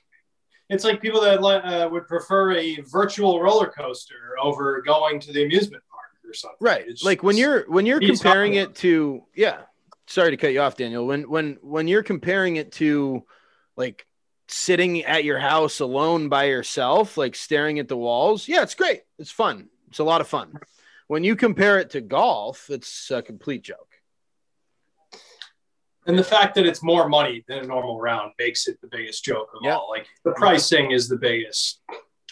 it's 0.71 0.85
like 0.85 1.03
people 1.03 1.21
that 1.21 1.39
uh, 1.41 1.89
would 1.91 2.07
prefer 2.09 2.53
a 2.53 2.77
virtual 2.91 3.41
roller 3.43 3.67
coaster 3.69 4.15
over 4.41 4.81
going 4.81 5.21
to 5.21 5.33
the 5.33 5.45
amusement 5.45 5.83
park 5.91 6.31
or 6.31 6.33
something. 6.33 6.57
right. 6.61 6.85
It's 6.89 7.05
Like 7.05 7.23
when 7.23 7.37
you're 7.37 7.71
when 7.71 7.85
you're 7.85 8.01
comparing 8.01 8.55
it 8.55 8.75
to, 8.77 9.25
yeah. 9.35 9.63
Sorry 10.07 10.31
to 10.31 10.37
cut 10.37 10.53
you 10.53 10.61
off, 10.61 10.77
Daniel. 10.77 11.07
When 11.07 11.29
when 11.29 11.59
when 11.63 11.89
you're 11.89 12.03
comparing 12.03 12.57
it 12.57 12.73
to, 12.73 13.25
like 13.77 14.07
sitting 14.49 15.03
at 15.05 15.25
your 15.25 15.39
house 15.39 15.81
alone 15.81 16.29
by 16.29 16.45
yourself, 16.45 17.17
like 17.17 17.35
staring 17.35 17.79
at 17.79 17.89
the 17.89 17.97
walls, 17.97 18.47
yeah, 18.49 18.63
it's 18.63 18.75
great. 18.75 19.03
It's 19.19 19.31
fun. 19.31 19.69
It's 19.89 19.99
a 20.01 20.05
lot 20.05 20.21
of 20.21 20.29
fun. 20.29 20.55
When 21.09 21.25
you 21.25 21.37
compare 21.37 21.79
it 21.79 21.91
to 21.91 22.01
golf, 22.01 22.69
it's 22.71 23.11
a 23.11 23.23
complete 23.23 23.63
joke. 23.63 23.89
and 26.07 26.19
the 26.19 26.25
fact 26.25 26.55
that 26.55 26.67
it's 26.67 26.83
more 26.83 27.09
money 27.09 27.43
than 27.49 27.61
a 27.61 27.67
normal 27.67 27.99
round 27.99 28.33
makes 28.39 28.69
it 28.69 28.79
the 28.83 28.87
biggest 28.89 29.25
joke 29.25 29.49
of 29.55 29.61
Yep. 29.63 29.75
all. 29.75 29.89
Like 29.89 30.07
the 30.25 30.33
pricing 30.33 30.91
is 30.91 31.09
the 31.09 31.17
biggest 31.17 31.81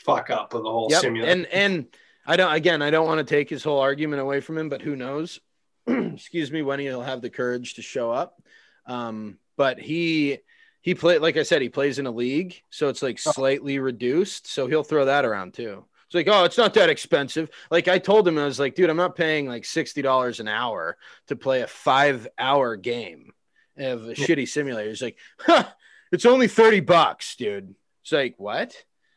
fuck 0.05 0.29
up 0.29 0.53
of 0.53 0.63
the 0.63 0.71
whole 0.71 0.89
Yep. 0.91 1.01
simulator. 1.01 1.33
And 1.33 1.47
and 1.47 1.87
I 2.27 2.37
don't 2.37 2.53
again, 2.53 2.83
I 2.83 2.91
don't 2.91 3.07
want 3.07 3.27
to 3.27 3.35
take 3.35 3.49
his 3.49 3.65
whole 3.65 3.79
argument 3.81 4.21
away 4.21 4.41
from 4.41 4.59
him, 4.59 4.69
but 4.69 4.83
who 4.83 4.95
knows? 4.95 5.41
Excuse 5.87 6.53
me, 6.53 6.61
when 6.61 6.81
he'll 6.81 7.01
have 7.01 7.23
the 7.23 7.31
courage 7.31 7.75
to 7.75 7.83
show 7.83 8.11
up. 8.11 8.43
Um, 8.87 9.39
but 9.57 9.79
he 9.81 10.39
he 10.83 10.95
played 10.95 11.23
like 11.23 11.37
I 11.37 11.43
said, 11.43 11.63
he 11.63 11.69
plays 11.69 11.99
in 11.99 12.07
a 12.07 12.11
league, 12.11 12.63
so 12.71 12.89
it's 12.89 13.03
like 13.03 13.19
oh. 13.27 13.33
slightly 13.33 13.79
reduced. 13.79 14.47
So 14.47 14.67
he'll 14.67 14.85
throw 14.85 15.07
that 15.07 15.25
around 15.25 15.55
too. 15.55 15.85
It's 16.07 16.15
like, 16.15 16.29
oh, 16.29 16.45
it's 16.45 16.59
not 16.59 16.75
that 16.75 16.91
expensive. 16.91 17.49
Like 17.71 17.89
I 17.89 17.99
told 17.99 18.29
him, 18.29 18.37
I 18.37 18.45
was 18.45 18.61
like, 18.61 18.75
dude, 18.75 18.91
I'm 18.91 18.97
not 18.99 19.17
paying 19.17 19.47
like 19.47 19.65
sixty 19.65 20.03
dollars 20.03 20.41
an 20.41 20.49
hour 20.49 20.99
to 21.29 21.37
play 21.37 21.63
a 21.63 21.67
five 21.67 22.29
hour 22.39 22.77
game 22.77 23.33
of 23.79 24.09
a 24.09 24.15
shitty 24.15 24.49
simulator. 24.49 24.89
He's 24.91 25.03
like, 25.03 25.19
huh, 25.39 25.65
it's 26.11 26.27
only 26.27 26.49
30 26.49 26.81
bucks, 26.81 27.37
dude. 27.37 27.75
It's 28.03 28.13
like, 28.13 28.35
what? 28.37 28.75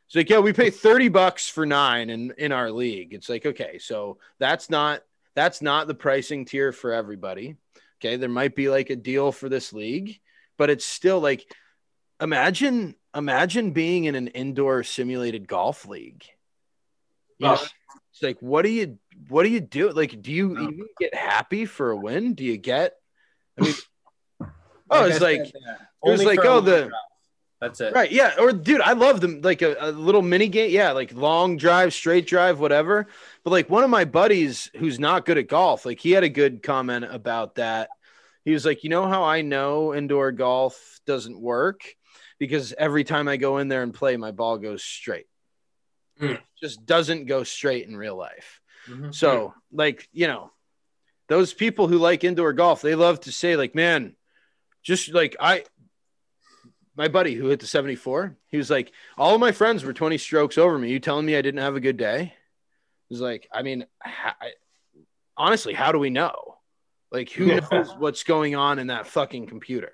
It's 0.07 0.15
like, 0.15 0.29
yeah, 0.29 0.39
we 0.39 0.53
pay 0.53 0.69
30 0.69 1.09
bucks 1.09 1.49
for 1.49 1.65
nine 1.65 2.09
in, 2.09 2.33
in 2.37 2.51
our 2.51 2.71
league. 2.71 3.13
It's 3.13 3.27
like, 3.27 3.45
okay, 3.45 3.79
so 3.79 4.17
that's 4.39 4.69
not 4.69 5.01
that's 5.33 5.61
not 5.61 5.87
the 5.87 5.95
pricing 5.95 6.45
tier 6.45 6.71
for 6.71 6.93
everybody. 6.93 7.57
Okay. 7.99 8.15
There 8.15 8.29
might 8.29 8.55
be 8.55 8.69
like 8.69 8.89
a 8.89 8.95
deal 8.95 9.33
for 9.33 9.49
this 9.49 9.73
league, 9.73 10.19
but 10.57 10.69
it's 10.69 10.85
still 10.85 11.19
like 11.19 11.45
imagine 12.21 12.95
imagine 13.15 13.71
being 13.71 14.05
in 14.05 14.15
an 14.15 14.27
indoor 14.27 14.83
simulated 14.83 15.47
golf 15.47 15.85
league. 15.87 16.23
You 17.37 17.47
know, 17.47 17.53
it's 17.53 18.21
like 18.21 18.37
what 18.41 18.63
do 18.63 18.69
you 18.69 18.97
what 19.27 19.43
do 19.43 19.49
you 19.49 19.59
do? 19.59 19.89
Like, 19.91 20.21
do 20.21 20.31
you 20.31 20.49
No. 20.49 20.61
even 20.61 20.87
get 20.99 21.13
happy 21.13 21.65
for 21.65 21.91
a 21.91 21.97
win? 21.97 22.33
Do 22.33 22.43
you 22.43 22.57
get 22.57 22.93
I 23.59 23.63
mean 23.63 23.73
oh, 24.41 24.47
I 24.89 25.07
it's 25.07 25.21
like 25.21 25.39
it 25.41 25.53
was 26.03 26.23
like, 26.23 26.39
oh, 26.43 26.61
the- 26.61 26.91
That's 27.59 27.81
it. 27.81 27.93
Right. 27.93 28.11
Yeah. 28.11 28.35
Or 28.39 28.51
dude, 28.53 28.81
I 28.81 28.93
love 28.93 29.21
them 29.21 29.41
like 29.41 29.61
a, 29.61 29.75
a 29.79 29.91
little 29.91 30.21
mini 30.21 30.47
game. 30.49 30.69
Yeah, 30.71 30.91
like 30.91 31.13
long 31.13 31.57
drive, 31.57 31.93
straight 31.93 32.27
drive, 32.27 32.59
whatever. 32.59 33.07
But 33.43 33.51
like 33.51 33.69
one 33.69 33.83
of 33.83 33.89
my 33.89 34.05
buddies 34.05 34.69
who's 34.77 34.99
not 34.99 35.25
good 35.25 35.37
at 35.37 35.47
golf, 35.47 35.85
like 35.85 35.99
he 35.99 36.11
had 36.11 36.23
a 36.23 36.29
good 36.29 36.61
comment 36.61 37.05
about 37.09 37.55
that. 37.55 37.89
He 38.45 38.51
was 38.51 38.65
like, 38.65 38.83
you 38.83 38.89
know 38.89 39.07
how 39.07 39.23
I 39.23 39.41
know 39.41 39.93
indoor 39.93 40.31
golf 40.31 41.01
doesn't 41.05 41.41
work? 41.41 41.81
Because 42.39 42.73
every 42.77 43.03
time 43.03 43.27
I 43.27 43.37
go 43.37 43.57
in 43.57 43.67
there 43.67 43.83
and 43.83 43.93
play, 43.93 44.15
my 44.17 44.31
ball 44.31 44.57
goes 44.57 44.83
straight. 44.83 45.25
Hmm. 46.19 46.35
Just 46.61 46.85
doesn't 46.85 47.25
go 47.25 47.43
straight 47.43 47.87
in 47.87 47.97
real 47.97 48.15
life. 48.15 48.61
Mhm. 48.87 49.13
So, 49.13 49.53
like, 49.71 50.07
you 50.13 50.27
know, 50.27 50.51
those 51.27 51.53
people 51.53 51.87
who 51.87 51.97
like 51.97 52.23
indoor 52.23 52.53
golf, 52.53 52.81
they 52.81 52.93
love 52.95 53.19
to 53.21 53.31
say, 53.31 53.55
like, 53.55 53.73
man, 53.73 54.15
just 54.83 55.11
like 55.11 55.35
I, 55.39 55.63
my 56.95 57.07
buddy 57.07 57.33
who 57.33 57.47
hit 57.47 57.59
the 57.59 57.67
74, 57.67 58.37
he 58.47 58.57
was 58.57 58.69
like, 58.69 58.91
all 59.17 59.33
of 59.33 59.41
my 59.41 59.51
friends 59.51 59.83
were 59.83 59.91
20 59.91 60.17
strokes 60.19 60.57
over 60.57 60.77
me. 60.77 60.91
You 60.91 60.99
telling 60.99 61.25
me 61.25 61.35
I 61.35 61.41
didn't 61.41 61.61
have 61.61 61.75
a 61.75 61.81
good 61.81 61.97
day? 61.97 62.33
He's 63.09 63.19
like, 63.21 63.49
I 63.51 63.63
mean, 63.63 63.85
ha- 64.01 64.37
I, 64.39 64.51
honestly, 65.35 65.73
how 65.73 65.91
do 65.91 65.99
we 65.99 66.09
know? 66.11 66.54
Like, 67.11 67.29
who 67.31 67.45
Yeah. 67.47 67.59
knows 67.71 67.95
what's 67.97 68.23
going 68.23 68.55
on 68.55 68.79
in 68.79 68.87
that 68.87 69.07
fucking 69.07 69.47
computer? 69.47 69.91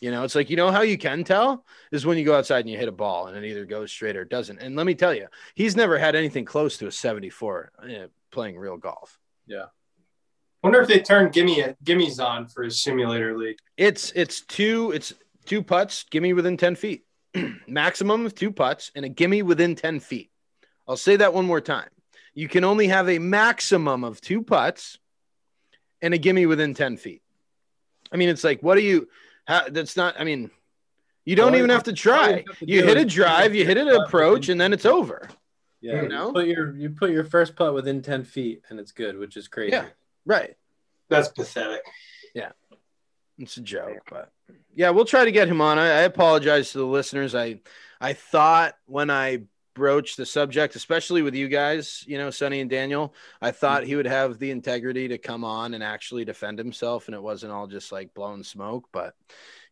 You 0.00 0.10
know, 0.10 0.24
it's 0.24 0.34
like, 0.34 0.50
you 0.50 0.56
know, 0.56 0.70
how 0.70 0.82
you 0.82 0.98
can 0.98 1.22
tell 1.22 1.64
is 1.92 2.04
when 2.04 2.18
you 2.18 2.24
go 2.24 2.34
outside 2.36 2.60
and 2.60 2.70
you 2.70 2.76
hit 2.76 2.88
a 2.88 2.92
ball 2.92 3.28
and 3.28 3.36
it 3.36 3.48
either 3.48 3.64
goes 3.64 3.92
straight 3.92 4.16
or 4.16 4.22
it 4.22 4.30
doesn't. 4.30 4.58
And 4.58 4.74
let 4.74 4.84
me 4.84 4.94
tell 4.94 5.14
you, 5.14 5.28
he's 5.54 5.76
never 5.76 5.96
had 5.98 6.16
anything 6.16 6.44
close 6.44 6.76
to 6.78 6.88
a 6.88 6.92
74 6.92 7.72
uh, 7.78 8.06
playing 8.32 8.58
real 8.58 8.76
golf. 8.76 9.18
Yeah. 9.46 9.66
Wonder 10.62 10.80
if 10.80 10.88
they 10.88 11.00
turn 11.00 11.30
gimme 11.30 11.74
gimmies 11.84 12.24
on 12.24 12.48
for 12.48 12.62
his 12.62 12.82
simulator 12.82 13.36
league. 13.36 13.58
It's 13.76 14.12
it's 14.12 14.40
two 14.42 14.92
it's 14.92 15.12
two 15.44 15.62
putts, 15.62 16.04
gimme 16.10 16.32
within 16.32 16.56
10 16.56 16.76
feet. 16.76 17.04
Maximum 17.66 18.26
of 18.26 18.34
two 18.34 18.52
putts 18.52 18.90
and 18.94 19.04
a 19.04 19.08
gimme 19.08 19.42
within 19.42 19.74
10 19.74 20.00
feet 20.00 20.30
I'll 20.86 20.96
say 20.96 21.16
that 21.16 21.32
one 21.32 21.46
more 21.46 21.60
time. 21.60 21.88
You 22.34 22.48
can 22.48 22.64
only 22.64 22.88
have 22.88 23.08
a 23.08 23.18
maximum 23.18 24.02
of 24.04 24.20
two 24.20 24.42
putts 24.42 24.98
and 26.02 26.12
a 26.12 26.18
gimme 26.18 26.44
within 26.46 26.74
10 26.74 26.96
feet. 26.98 27.22
I 28.12 28.16
mean, 28.16 28.28
it's 28.28 28.44
like, 28.44 28.62
what 28.62 28.74
do 28.74 28.82
you, 28.82 29.08
how, 29.46 29.68
that's 29.68 29.96
not, 29.96 30.16
I 30.18 30.24
mean, 30.24 30.50
you 31.24 31.36
don't 31.36 31.52
All 31.52 31.56
even 31.56 31.70
have 31.70 31.84
to 31.84 31.92
all 31.92 31.96
try. 31.96 32.28
you 32.28 32.44
have 32.48 32.58
to 32.58 32.66
You 32.66 32.82
hit 32.84 32.96
a 32.98 33.04
drive, 33.04 33.54
you 33.54 33.64
hit 33.64 33.78
an 33.78 33.88
approach, 33.88 34.48
and 34.48 34.60
then 34.60 34.72
it's 34.72 34.84
over. 34.84 35.28
Yeah, 35.80 36.02
You 36.02 36.08
know? 36.08 36.32
put 36.32 36.46
your 36.46 36.76
you 36.76 36.90
put 36.90 37.10
your 37.10 37.24
first 37.24 37.56
putt 37.56 37.74
within 37.74 38.02
ten 38.02 38.22
feet, 38.24 38.62
and 38.68 38.78
it's 38.78 38.92
good, 38.92 39.16
which 39.18 39.36
is 39.36 39.48
crazy. 39.48 39.72
Yeah. 39.72 39.86
Right. 40.24 40.56
That's 41.08 41.28
pathetic. 41.28 41.82
Yeah, 42.34 42.52
it's 43.38 43.56
a 43.56 43.60
joke, 43.60 43.98
but 44.08 44.30
yeah, 44.74 44.90
we'll 44.90 45.04
try 45.04 45.24
to 45.24 45.32
get 45.32 45.48
him 45.48 45.60
on. 45.60 45.78
I, 45.78 45.86
I 45.86 46.00
apologize 46.02 46.72
to 46.72 46.78
the 46.78 46.86
listeners. 46.86 47.34
I 47.34 47.60
I 48.00 48.12
thought 48.12 48.74
when 48.86 49.10
I 49.10 49.42
broached 49.74 50.16
the 50.16 50.26
subject, 50.26 50.76
especially 50.76 51.22
with 51.22 51.34
you 51.34 51.48
guys, 51.48 52.04
you 52.06 52.18
know, 52.18 52.30
Sonny 52.30 52.60
and 52.60 52.70
Daniel, 52.70 53.14
I 53.40 53.50
thought 53.50 53.84
he 53.84 53.96
would 53.96 54.06
have 54.06 54.38
the 54.38 54.50
integrity 54.50 55.08
to 55.08 55.18
come 55.18 55.44
on 55.44 55.74
and 55.74 55.82
actually 55.82 56.24
defend 56.24 56.58
himself, 56.58 57.08
and 57.08 57.14
it 57.14 57.22
wasn't 57.22 57.52
all 57.52 57.66
just 57.66 57.92
like 57.92 58.14
blowing 58.14 58.42
smoke. 58.42 58.88
But 58.92 59.14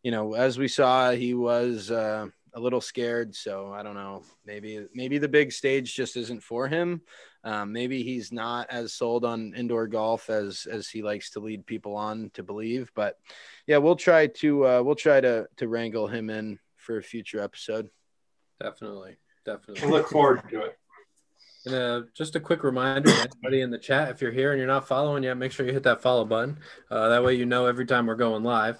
you 0.03 0.11
know, 0.11 0.33
as 0.33 0.57
we 0.57 0.67
saw, 0.67 1.11
he 1.11 1.33
was 1.33 1.91
uh, 1.91 2.27
a 2.53 2.59
little 2.59 2.81
scared. 2.81 3.35
So 3.35 3.71
I 3.71 3.83
don't 3.83 3.95
know. 3.95 4.23
Maybe 4.45 4.85
maybe 4.93 5.17
the 5.17 5.27
big 5.27 5.51
stage 5.51 5.95
just 5.95 6.17
isn't 6.17 6.43
for 6.43 6.67
him. 6.67 7.01
Um, 7.43 7.73
maybe 7.73 8.03
he's 8.03 8.31
not 8.31 8.69
as 8.69 8.93
sold 8.93 9.25
on 9.25 9.53
indoor 9.55 9.87
golf 9.87 10.29
as 10.29 10.67
as 10.69 10.87
he 10.87 11.01
likes 11.01 11.31
to 11.31 11.39
lead 11.39 11.65
people 11.65 11.95
on 11.95 12.31
to 12.33 12.43
believe. 12.43 12.91
But 12.93 13.17
yeah, 13.67 13.77
we'll 13.77 13.95
try 13.95 14.27
to 14.27 14.67
uh, 14.67 14.81
we'll 14.83 14.95
try 14.95 15.21
to 15.21 15.47
to 15.57 15.67
wrangle 15.67 16.07
him 16.07 16.29
in 16.29 16.59
for 16.77 16.97
a 16.97 17.03
future 17.03 17.41
episode. 17.41 17.89
Definitely, 18.61 19.17
I 19.47 19.51
definitely. 19.51 19.89
look 19.89 20.07
forward 20.09 20.41
to 20.49 20.61
it. 20.61 20.77
And 21.65 21.75
uh, 21.75 22.01
just 22.15 22.35
a 22.35 22.39
quick 22.39 22.63
reminder, 22.63 23.11
anybody 23.11 23.61
in 23.61 23.69
the 23.69 23.77
chat, 23.77 24.09
if 24.09 24.21
you're 24.21 24.31
here 24.31 24.51
and 24.51 24.57
you're 24.57 24.67
not 24.67 24.87
following 24.87 25.23
yet, 25.23 25.37
make 25.37 25.51
sure 25.51 25.65
you 25.65 25.73
hit 25.73 25.83
that 25.83 26.01
follow 26.01 26.25
button. 26.25 26.57
Uh, 26.89 27.09
that 27.09 27.23
way, 27.23 27.35
you 27.35 27.45
know 27.45 27.67
every 27.67 27.85
time 27.85 28.07
we're 28.07 28.15
going 28.15 28.43
live. 28.43 28.79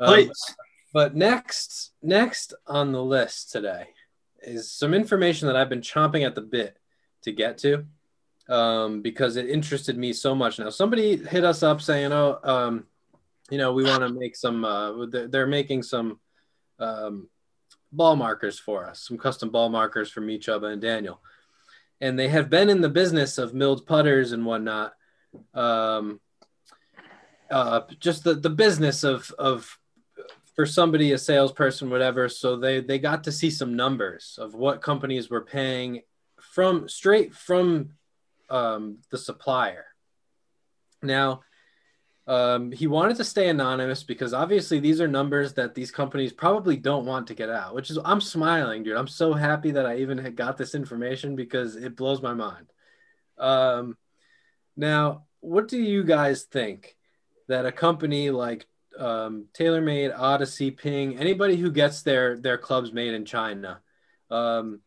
Um, 0.00 0.14
Please. 0.14 0.54
But 0.92 1.14
next, 1.14 1.92
next 2.02 2.54
on 2.66 2.92
the 2.92 3.02
list 3.02 3.52
today 3.52 3.88
is 4.42 4.70
some 4.72 4.94
information 4.94 5.46
that 5.46 5.56
I've 5.56 5.68
been 5.68 5.80
chomping 5.82 6.26
at 6.26 6.34
the 6.34 6.40
bit 6.40 6.76
to 7.22 7.32
get 7.32 7.58
to 7.58 7.84
um, 8.48 9.02
because 9.02 9.36
it 9.36 9.48
interested 9.48 9.96
me 9.96 10.12
so 10.12 10.34
much. 10.34 10.58
Now, 10.58 10.70
somebody 10.70 11.16
hit 11.16 11.44
us 11.44 11.62
up 11.62 11.80
saying, 11.82 12.12
"Oh, 12.12 12.38
um, 12.42 12.86
you 13.50 13.58
know, 13.58 13.72
we 13.72 13.84
want 13.84 14.00
to 14.00 14.08
make 14.08 14.36
some. 14.36 14.64
Uh, 14.64 15.06
they're- 15.06 15.28
they're 15.28 15.46
making 15.46 15.82
some 15.82 16.18
um, 16.78 17.28
ball 17.92 18.16
markers 18.16 18.58
for 18.58 18.86
us, 18.86 19.00
some 19.00 19.18
custom 19.18 19.50
ball 19.50 19.68
markers 19.68 20.10
for 20.10 20.20
me, 20.20 20.38
Chubba, 20.38 20.72
and 20.72 20.82
Daniel." 20.82 21.20
And 22.00 22.18
they 22.18 22.28
have 22.28 22.50
been 22.50 22.68
in 22.68 22.80
the 22.80 22.88
business 22.88 23.38
of 23.38 23.54
milled 23.54 23.86
putters 23.86 24.32
and 24.32 24.44
whatnot. 24.44 24.94
Um, 25.54 26.20
uh, 27.50 27.82
just 28.00 28.24
the, 28.24 28.34
the 28.34 28.50
business 28.50 29.04
of 29.04 29.30
of 29.38 29.78
for 30.54 30.66
somebody 30.66 31.12
a 31.12 31.18
salesperson 31.18 31.90
whatever 31.90 32.28
so 32.28 32.56
they 32.56 32.80
they 32.80 32.98
got 32.98 33.24
to 33.24 33.32
see 33.32 33.50
some 33.50 33.76
numbers 33.76 34.38
of 34.40 34.54
what 34.54 34.80
companies 34.80 35.28
were 35.28 35.42
paying 35.44 36.02
from 36.40 36.88
straight 36.88 37.34
from 37.34 37.90
um, 38.48 38.98
the 39.10 39.18
supplier 39.18 39.86
now 41.02 41.42
um, 42.26 42.72
he 42.72 42.86
wanted 42.86 43.16
to 43.16 43.24
stay 43.24 43.48
anonymous 43.48 44.02
because 44.02 44.34
obviously 44.34 44.80
these 44.80 45.00
are 45.00 45.08
numbers 45.08 45.54
that 45.54 45.74
these 45.74 45.90
companies 45.90 46.32
probably 46.32 46.76
don't 46.76 47.06
want 47.06 47.26
to 47.28 47.34
get 47.34 47.48
out 47.48 47.74
which 47.74 47.90
is 47.90 47.98
i'm 48.04 48.20
smiling 48.20 48.82
dude. 48.82 48.96
I'm 48.96 49.08
so 49.08 49.32
happy 49.32 49.70
that 49.72 49.86
i 49.86 49.98
even 49.98 50.34
got 50.34 50.56
this 50.56 50.74
information 50.74 51.36
because 51.36 51.76
it 51.76 51.96
blows 51.96 52.22
my 52.22 52.34
mind. 52.34 52.66
Um, 53.38 53.96
now 54.76 55.26
what 55.40 55.68
do 55.68 55.78
you 55.78 56.02
guys 56.02 56.42
think 56.42 56.96
that 57.48 57.66
a 57.66 57.72
company 57.72 58.30
like 58.30 58.66
um, 58.98 59.46
TaylorMade, 59.52 60.18
Odyssey, 60.18 60.70
Ping, 60.70 61.18
anybody 61.18 61.56
who 61.56 61.70
gets 61.70 62.02
their 62.02 62.36
their 62.36 62.58
clubs 62.58 62.92
made 62.92 63.14
in 63.14 63.24
China, 63.24 63.80
um, 64.30 64.80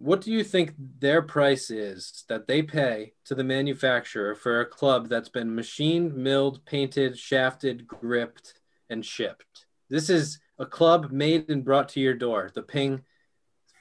what 0.00 0.22
do 0.22 0.32
you 0.32 0.42
think 0.42 0.72
their 0.98 1.20
price 1.20 1.70
is 1.70 2.24
that 2.30 2.48
they 2.48 2.62
pay 2.62 3.12
to 3.26 3.34
the 3.34 3.44
manufacturer 3.44 4.34
for 4.34 4.60
a 4.60 4.66
club 4.66 5.08
that's 5.10 5.28
been 5.28 5.54
machined, 5.54 6.14
milled, 6.16 6.64
painted, 6.64 7.18
shafted, 7.18 7.86
gripped, 7.86 8.54
and 8.88 9.04
shipped? 9.04 9.66
This 9.90 10.08
is 10.08 10.40
a 10.58 10.64
club 10.64 11.10
made 11.10 11.50
and 11.50 11.62
brought 11.64 11.90
to 11.90 12.00
your 12.00 12.14
door. 12.14 12.50
The 12.54 12.62
Ping. 12.62 13.02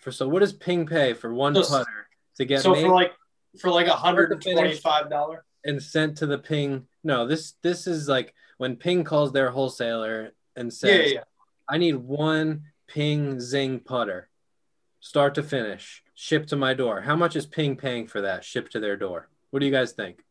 For 0.02 0.12
so, 0.12 0.28
what 0.28 0.40
does 0.40 0.52
Ping 0.52 0.86
pay 0.86 1.14
for 1.14 1.34
one 1.34 1.56
So- 1.56 1.64
putter 1.70 2.08
to 2.36 2.46
get 2.46 2.62
So 2.64 2.74
made? 2.74 2.82
for 2.84 2.90
like 2.94 3.14
for 3.60 3.72
like 3.72 3.88
a 3.88 3.94
hundred 3.96 4.32
and 4.34 4.42
twenty-five 4.42 5.10
dollar. 5.10 5.46
and 5.64 5.82
sent 5.82 6.18
to 6.18 6.26
the 6.28 6.38
ping 6.38 6.88
no 7.04 7.26
this 7.26 7.54
this 7.64 7.88
is 7.88 8.08
like 8.08 8.34
when 8.58 8.76
ping 8.76 9.04
calls 9.04 9.32
their 9.32 9.50
wholesaler 9.50 10.34
and 10.56 10.68
Yeah, 10.68 10.72
says 10.78 11.08
yeah, 11.08 11.14
yeah. 11.16 11.24
i 11.68 11.78
need 11.80 11.96
one 11.96 12.66
ping 12.88 13.40
zing 13.42 13.80
putter 13.80 14.30
start 15.00 15.34
to 15.36 15.44
finish 15.44 16.04
shipped 16.20 16.50
to 16.50 16.58
my 16.58 16.74
door? 16.74 17.00
How 17.00 17.16
much 17.16 17.38
is 17.38 17.46
ping 17.46 17.78
paying 17.78 18.06
for 18.06 18.22
that 18.22 18.44
shipped 18.44 18.74
to 18.74 18.80
their 18.82 18.98
door? 18.98 19.30
What 19.52 19.62
do 19.62 19.66
you 19.66 19.72
guys 19.72 19.94
think? 19.94 20.22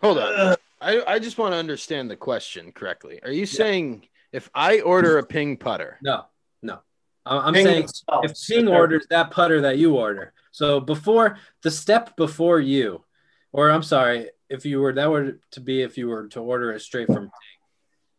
Hold 0.00 0.18
on. 0.18 0.32
Uh, 0.34 0.56
I, 0.80 1.02
I 1.06 1.18
just 1.18 1.36
want 1.36 1.52
to 1.52 1.58
understand 1.58 2.10
the 2.10 2.16
question 2.16 2.72
correctly. 2.72 3.20
Are 3.22 3.30
you 3.30 3.44
saying 3.44 4.08
if 4.32 4.48
I 4.54 4.80
order 4.80 5.18
a 5.18 5.22
ping 5.26 5.56
putter, 5.58 5.98
no 6.02 6.24
no. 6.62 6.78
I- 7.24 7.38
i'm 7.38 7.54
Ping 7.54 7.64
saying 7.66 7.86
themselves. 7.86 8.48
if 8.48 8.56
ping 8.56 8.68
orders 8.68 9.06
that 9.10 9.30
putter 9.30 9.60
that 9.62 9.78
you 9.78 9.94
order. 9.96 10.32
So 10.52 10.80
before 10.80 11.38
the 11.62 11.70
step 11.70 12.16
before 12.16 12.60
you 12.60 13.04
or 13.52 13.70
i'm 13.70 13.82
sorry 13.82 14.30
if 14.48 14.64
you 14.64 14.80
were 14.80 14.92
that 14.94 15.10
were 15.10 15.38
to 15.52 15.60
be 15.60 15.82
if 15.82 15.96
you 15.98 16.08
were 16.08 16.28
to 16.28 16.40
order 16.40 16.72
it 16.72 16.80
straight 16.80 17.08
from 17.08 17.24
ping. 17.24 17.58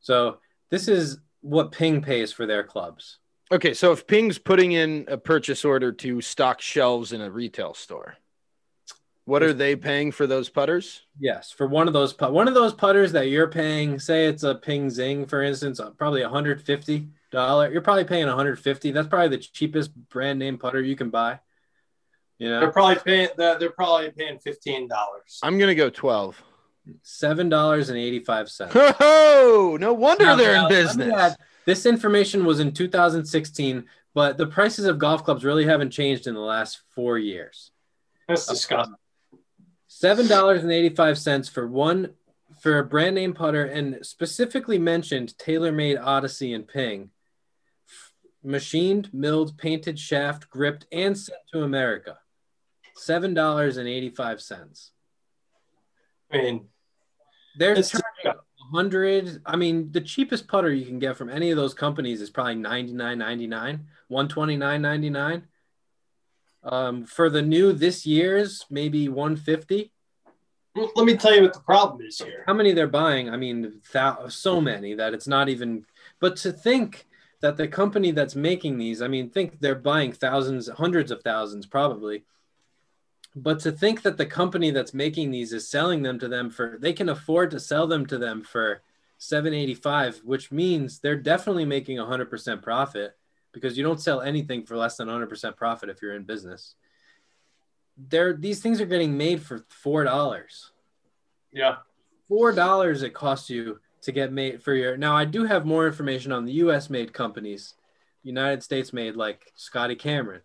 So 0.02 0.38
this 0.70 0.88
is 0.88 1.20
what 1.42 1.72
ping 1.72 2.02
pays 2.02 2.32
for 2.32 2.46
their 2.46 2.64
clubs 2.64 3.18
okay, 3.52 3.74
so 3.74 3.92
if 3.92 4.08
Ping's 4.08 4.38
putting 4.38 4.72
in 4.72 5.06
a 5.08 5.18
purchase 5.18 5.64
order 5.66 5.92
to 5.94 6.22
stock 6.22 6.62
shelves 6.62 7.14
in 7.14 7.22
a 7.22 7.30
retail 7.30 7.74
store, 7.74 8.16
what 9.26 9.44
are 9.44 9.54
they 9.54 9.76
paying 9.76 10.12
for 10.12 10.26
those 10.28 10.50
putters? 10.50 11.02
yes 11.20 11.52
for 11.52 11.66
one 11.68 11.88
of 11.88 11.94
those 11.94 12.14
put 12.14 12.32
one 12.32 12.48
of 12.48 12.54
those 12.54 12.74
putters 12.74 13.12
that 13.12 13.28
you're 13.28 13.48
paying 13.48 13.98
say 14.00 14.28
it's 14.28 14.44
a 14.44 14.54
ping 14.54 14.88
zing 14.90 15.26
for 15.26 15.42
instance 15.42 15.80
uh, 15.80 15.90
probably 15.92 16.22
150 16.22 17.08
dollar 17.32 17.72
you're 17.72 17.82
probably 17.82 18.04
paying 18.06 18.28
150 18.28 18.92
that's 18.92 19.08
probably 19.08 19.30
the 19.30 19.38
cheapest 19.40 19.92
brand 20.10 20.38
name 20.38 20.60
putter 20.60 20.80
you 20.80 20.96
can 20.96 21.10
buy 21.10 21.40
you 22.38 22.50
know 22.50 22.60
They're 22.60 22.72
probably 22.72 22.98
paying. 23.04 23.30
They're 23.36 23.58
they're 23.58 23.72
probably 23.72 24.12
paying 24.12 24.38
fifteen 24.38 24.88
dollars. 24.88 25.40
I'm 25.42 25.58
gonna 25.58 25.74
go 25.74 25.90
12. 25.90 26.40
seven 27.02 27.50
dollars 27.50 27.90
and 27.90 27.98
85 27.98 28.50
cents 28.50 28.74
Oh, 28.76 29.76
no 29.82 29.92
wonder 29.94 30.24
Now, 30.26 30.36
they're 30.36 30.54
now, 30.54 30.68
in 30.68 30.72
let 30.74 30.86
me 30.98 31.06
business. 31.06 31.14
add, 31.20 31.38
this 31.68 31.86
information 31.86 32.46
was 32.46 32.62
in 32.62 32.72
2016, 32.72 33.84
but 34.16 34.38
the 34.38 34.48
prices 34.48 34.86
of 34.86 34.98
golf 34.98 35.26
clubs 35.26 35.44
really 35.44 35.66
haven't 35.66 35.92
changed 35.92 36.26
in 36.26 36.34
the 36.34 36.40
last 36.40 36.82
four 36.96 37.18
years. 37.18 37.72
That's 38.28 38.48
disgusting. 38.48 38.96
Seven 39.88 40.28
dollars 40.28 40.64
and 40.64 40.72
eighty-five 40.72 41.18
cents 41.18 41.50
for 41.50 41.68
one 41.68 42.14
for 42.62 42.80
a 42.80 42.86
brand 42.86 43.16
name 43.16 43.34
putter, 43.34 43.66
and 43.66 44.00
specifically 44.02 44.80
mentioned 44.80 45.34
TaylorMade 45.38 46.02
Odyssey 46.02 46.54
and 46.54 46.66
Ping, 46.66 47.10
machined, 48.44 49.14
milled, 49.14 49.58
painted, 49.58 50.00
shaft, 50.00 50.50
gripped, 50.50 50.86
and 50.92 51.18
sent 51.18 51.40
to 51.52 51.64
America. 51.64 52.18
Seven 52.96 53.34
dollars 53.34 53.76
and 53.76 53.90
eighty-five 53.90 54.42
cents. 54.42 54.92
I 56.32 56.38
mean, 56.38 56.68
They're 57.58 57.76
charging 57.76 58.40
a 58.68 58.76
hundred. 58.76 59.42
I 59.46 59.56
mean, 59.56 59.92
the 59.92 60.02
cheapest 60.02 60.48
putter 60.48 60.74
you 60.74 60.86
can 60.86 61.00
get 61.00 61.18
from 61.18 61.30
any 61.30 61.52
of 61.52 61.58
those 61.58 61.74
companies 61.74 62.22
is 62.22 62.30
probably 62.30 62.56
ninety 62.56 62.94
nine 62.94 63.18
ninety 63.18 63.48
nine, 63.48 63.88
one 64.08 64.28
twenty 64.28 64.58
nine 64.58 64.82
ninety 64.82 65.10
nine. 65.10 65.44
Um, 66.64 67.06
for 67.06 67.30
the 67.30 67.42
new 67.42 67.74
this 67.74 68.06
year's, 68.06 68.66
maybe 68.70 69.08
one 69.10 69.36
fifty. 69.36 69.92
let 70.96 71.06
me 71.06 71.16
tell 71.16 71.36
you 71.36 71.44
what 71.44 71.54
the 71.54 71.60
problem 71.60 72.06
is 72.06 72.20
here. 72.20 72.44
How 72.46 72.54
many 72.54 72.74
they're 72.74 72.88
buying? 72.88 73.30
I 73.30 73.38
mean, 73.38 73.82
thou- 73.94 74.28
so 74.28 74.62
many 74.62 74.94
that 74.96 75.14
it's 75.14 75.28
not 75.28 75.50
even. 75.50 75.86
But 76.20 76.36
to 76.38 76.52
think 76.52 77.08
that 77.42 77.58
the 77.58 77.68
company 77.68 78.12
that's 78.12 78.36
making 78.36 78.78
these, 78.78 79.02
I 79.02 79.08
mean, 79.08 79.30
think 79.30 79.60
they're 79.60 79.76
buying 79.76 80.12
thousands, 80.12 80.68
hundreds 80.68 81.12
of 81.12 81.22
thousands, 81.22 81.66
probably. 81.66 82.24
But 83.44 83.60
to 83.62 83.72
think 83.72 84.02
that 84.02 84.18
the 84.18 84.26
company 84.26 84.72
that's 84.72 84.94
making 84.94 85.30
these 85.32 85.54
is 85.54 85.70
selling 85.70 86.02
them 86.02 86.18
to 86.20 86.28
them 86.28 86.50
for, 86.50 86.78
they 86.80 86.94
can 86.94 87.10
afford 87.10 87.52
to 87.52 87.60
sell 87.60 87.86
them 87.86 88.06
to 88.08 88.18
them 88.18 88.42
for 88.44 88.82
785, 89.20 90.22
which 90.24 90.52
means 90.52 91.00
they're 91.00 91.16
definitely 91.16 91.66
making 91.66 91.98
100% 91.98 92.62
profit 92.64 93.16
because 93.52 93.78
you 93.78 93.84
don't 93.84 94.02
sell 94.02 94.22
anything 94.22 94.66
for 94.66 94.76
less 94.76 94.98
than 94.98 95.08
100% 95.08 95.56
profit 95.56 95.90
if 95.90 96.02
you're 96.02 96.16
in 96.16 96.24
business. 96.24 96.76
They're, 97.98 98.34
these 98.34 98.60
things 98.62 98.82
are 98.82 98.86
getting 98.86 99.18
made 99.18 99.42
for 99.42 99.66
$4 99.86 100.72
Yeah. 101.52 101.78
four 102.28 102.52
dollars 102.52 103.04
it 103.04 103.14
costs 103.14 103.50
you 103.50 103.80
to 104.02 104.12
get 104.12 104.32
made 104.34 104.62
for 104.62 104.74
your 104.74 104.98
now 104.98 105.16
i 105.16 105.26
do 105.26 105.46
have 105.46 105.66
more 105.66 105.88
information 105.88 106.32
on 106.32 106.46
the 106.46 106.52
us 106.54 106.90
made 106.90 107.14
companies 107.14 107.74
united 108.22 108.62
states 108.62 108.92
made 108.94 109.16
like 109.16 109.52
scotty 109.56 109.96
cameron 109.96 110.42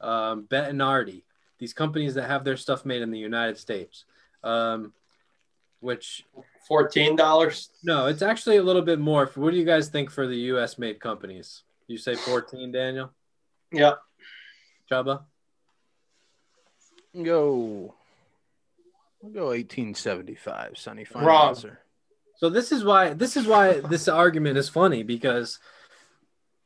um, 0.00 0.46
bettinardi 0.48 1.22
these 1.58 1.72
companies 1.72 2.14
that 2.14 2.28
have 2.28 2.44
their 2.44 2.56
stuff 2.56 2.84
made 2.84 3.02
in 3.02 3.10
the 3.10 3.18
United 3.18 3.58
States. 3.58 4.04
Um, 4.44 4.92
which 5.80 6.24
Fourteen 6.66 7.14
dollars. 7.16 7.70
no, 7.84 8.06
it's 8.06 8.22
actually 8.22 8.56
a 8.56 8.62
little 8.62 8.82
bit 8.82 8.98
more. 8.98 9.30
What 9.34 9.52
do 9.52 9.56
you 9.56 9.64
guys 9.64 9.88
think 9.88 10.10
for 10.10 10.26
the 10.26 10.36
U.S. 10.52 10.78
made 10.78 10.98
companies? 11.00 11.62
You 11.86 11.96
say 11.98 12.16
14, 12.16 12.72
Daniel? 12.72 13.12
Yeah. 13.70 13.92
Chubba? 14.90 15.22
Go. 17.22 17.94
We'll 19.22 19.32
go 19.32 19.46
1875, 19.46 20.76
Sonny. 20.76 21.04
Final 21.04 21.28
Wrong. 21.28 21.48
answer. 21.50 21.80
So 22.36 22.48
this 22.50 22.72
is 22.72 22.84
why 22.84 23.14
this 23.14 23.36
is 23.36 23.46
why 23.46 23.80
this 23.80 24.08
argument 24.22 24.58
is 24.58 24.68
funny 24.68 25.02
because 25.02 25.58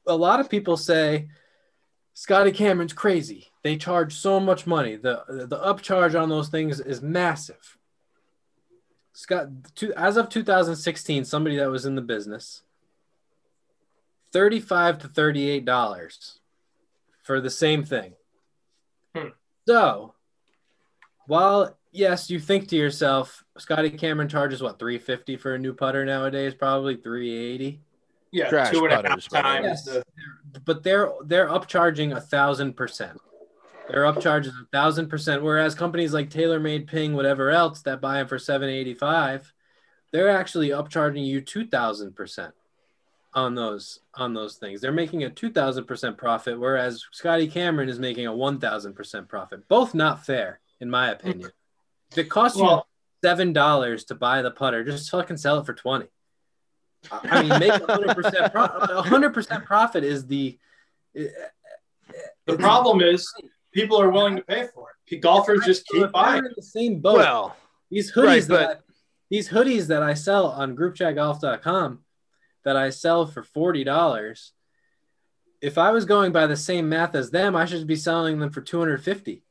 a 0.07 0.17
lot 0.17 0.41
of 0.41 0.49
people 0.51 0.77
say 0.77 1.29
Scotty 2.21 2.53
Cameron's 2.53 2.93
crazy. 2.93 3.49
They 3.63 3.79
charge 3.79 4.15
so 4.15 4.39
much 4.39 4.67
money. 4.67 4.97
The 4.97 5.25
the 5.27 5.57
upcharge 5.57 6.15
on 6.15 6.29
those 6.29 6.51
things 6.51 6.79
is 6.79 7.01
massive. 7.01 7.79
Scott, 9.15 9.49
to, 9.77 9.95
as 9.95 10.19
of 10.19 10.29
2016, 10.29 11.25
somebody 11.25 11.57
that 11.57 11.71
was 11.71 11.87
in 11.87 11.95
the 11.95 12.03
business, 12.03 12.61
35 14.35 14.99
to 14.99 15.09
38 15.09 15.65
dollars 15.65 16.41
for 17.23 17.41
the 17.41 17.49
same 17.49 17.85
thing. 17.85 18.13
Hmm. 19.17 19.29
So, 19.67 20.13
while 21.27 21.75
yes, 21.91 22.29
you 22.29 22.39
think 22.39 22.69
to 22.69 22.77
yourself, 22.77 23.43
Scotty 23.57 23.89
Cameron 23.89 24.29
charges 24.29 24.63
what 24.63 24.79
350 24.79 25.39
for 25.39 25.55
a 25.55 25.59
new 25.59 25.73
putter 25.73 26.05
nowadays, 26.05 26.53
probably 26.53 26.97
380. 26.97 27.81
Yeah. 28.33 28.49
Trash 28.49 28.71
two 28.71 28.85
and 28.85 28.93
a 28.93 28.97
half 28.97 29.05
putters, 29.05 29.29
by 29.29 29.43
the 29.43 29.49
way. 29.49 29.55
times. 29.55 29.65
Yes. 29.67 29.85
the- 29.85 30.61
But 30.65 30.83
they're 30.83 31.11
they're 31.25 31.49
upcharging 31.49 32.17
a 32.17 32.21
thousand 32.21 32.75
percent. 32.77 33.21
Their 33.89 34.03
upcharge 34.05 34.43
is 34.47 34.53
a 34.55 34.67
thousand 34.73 35.09
percent. 35.09 35.43
Whereas 35.43 35.75
companies 35.75 36.13
like 36.15 36.31
TaylorMade, 36.31 36.87
Ping, 36.87 37.15
whatever 37.15 37.51
else 37.51 37.83
that 37.83 38.01
buy 38.01 38.19
them 38.19 38.29
for 38.29 38.39
seven 38.39 38.69
eighty 38.69 38.95
five, 38.95 39.53
they're 40.13 40.29
actually 40.29 40.69
upcharging 40.69 41.27
you 41.27 41.41
two 41.41 41.67
thousand 41.67 42.15
percent 42.15 42.55
on 43.35 43.55
those 43.57 44.01
on 44.15 44.33
those 44.35 44.57
things. 44.57 44.81
They're 44.81 44.93
making 44.93 45.25
a 45.25 45.31
two 45.31 45.51
thousand 45.51 45.85
percent 45.87 46.17
profit, 46.19 46.59
whereas 46.59 47.05
Scotty 47.11 47.49
Cameron 47.49 47.89
is 47.89 47.99
making 47.99 48.27
a 48.27 48.35
one 48.35 48.61
thousand 48.61 48.95
percent 48.95 49.29
profit. 49.29 49.67
Both 49.69 49.93
not 49.95 50.25
fair, 50.25 50.61
in 50.81 50.89
my 50.89 51.11
opinion. 51.11 51.51
If 52.13 52.19
it 52.19 52.31
costs 52.31 52.59
you 52.59 52.65
seven 53.25 53.53
dollars 53.53 54.05
to 54.05 54.15
buy 54.15 54.43
the 54.43 54.51
putter, 54.53 54.85
just 54.85 55.11
fucking 55.11 55.37
sell 55.37 55.59
it 55.59 55.67
for 55.67 55.75
twenty. 55.75 56.07
I 57.11 57.21
I 57.25 57.41
mean, 57.43 57.59
make 57.61 57.73
a 57.73 57.87
hundred 57.93 58.15
percent. 58.15 58.53
Profit. 58.53 58.91
A 58.91 59.03
hundred 59.03 59.33
percent 59.35 59.65
profit 59.65 60.05
is 60.05 60.27
the. 60.27 60.59
the 61.15 62.57
problem 62.59 63.01
is 63.01 63.33
people 63.73 64.01
are 64.01 64.11
willing 64.11 64.37
to 64.37 64.43
pay 64.43 64.67
for 64.75 64.89
it. 65.11 65.21
Golfers 65.21 65.65
just 65.65 65.87
So 65.89 65.97
if 65.99 66.03
keep 66.05 66.13
buying. 66.13 66.43
they're 66.43 66.51
in 66.51 66.55
the 66.57 66.63
same 66.63 67.01
boat. 67.01 67.17
Well, 67.17 67.57
these 67.91 68.13
hoodies 68.13 68.25
right, 68.27 68.43
that 68.49 68.71
I, 68.71 68.75
these 69.29 69.49
hoodies 69.49 69.89
that 69.89 70.03
I 70.03 70.15
sell 70.15 70.47
on 70.47 70.77
groupchatgolf.com 70.77 72.01
that 72.65 72.77
I 72.77 72.91
sell 72.91 73.27
for 73.27 73.43
forty 73.43 73.83
dollars. 73.85 74.53
If 75.61 75.77
I 75.79 75.91
was 75.91 76.05
going 76.07 76.33
by 76.33 76.47
the 76.47 76.57
same 76.57 76.89
math 76.89 77.15
as 77.15 77.31
them, 77.31 77.55
I 77.55 77.67
should 77.67 77.87
be 77.87 77.97
selling 77.97 78.39
them 78.39 78.51
for 78.51 78.61
two 78.61 78.79
hundred 78.79 79.03
fifty. 79.03 79.43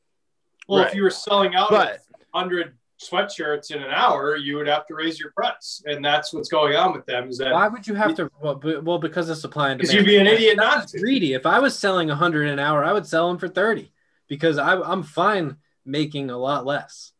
Well, 0.68 0.80
Right. 0.82 0.88
if 0.88 0.94
you 0.94 1.02
were 1.02 1.10
selling 1.10 1.54
out 1.54 1.70
But- 1.70 1.98
hundred 2.32 2.76
sweatshirts 3.00 3.70
in 3.70 3.82
an 3.82 3.90
hour, 3.90 4.36
you 4.36 4.56
would 4.56 4.66
have 4.66 4.86
to 4.86 4.94
raise 4.94 5.18
your 5.18 5.30
price, 5.32 5.82
and 5.86 6.04
that's 6.04 6.32
what's 6.32 6.48
going 6.48 6.76
on 6.76 6.92
with 6.92 7.06
them. 7.06 7.28
Is 7.28 7.38
that 7.38 7.52
Why 7.52 7.68
would 7.68 7.86
you 7.86 7.94
have 7.94 8.14
to? 8.16 8.30
Well, 8.40 8.54
be- 8.56 8.76
well 8.76 8.98
because 8.98 9.28
of 9.28 9.38
supply 9.38 9.70
and 9.70 9.78
because 9.78 9.90
demand. 9.90 10.06
you'd 10.06 10.12
be 10.12 10.18
an 10.18 10.26
idiot 10.26 10.56
not 10.56 10.88
to? 10.88 10.98
greedy. 11.00 11.32
If 11.32 11.46
I 11.46 11.58
was 11.60 11.78
selling 11.78 12.08
100 12.08 12.48
an 12.48 12.58
hour, 12.58 12.84
I 12.84 12.92
would 12.92 13.06
sell 13.06 13.28
them 13.28 13.38
for 13.38 13.48
30 13.48 13.90
because 14.28 14.58
I, 14.58 14.78
I'm 14.80 15.02
fine 15.02 15.56
making 15.84 16.30
a 16.30 16.36
lot 16.36 16.66
less, 16.66 17.12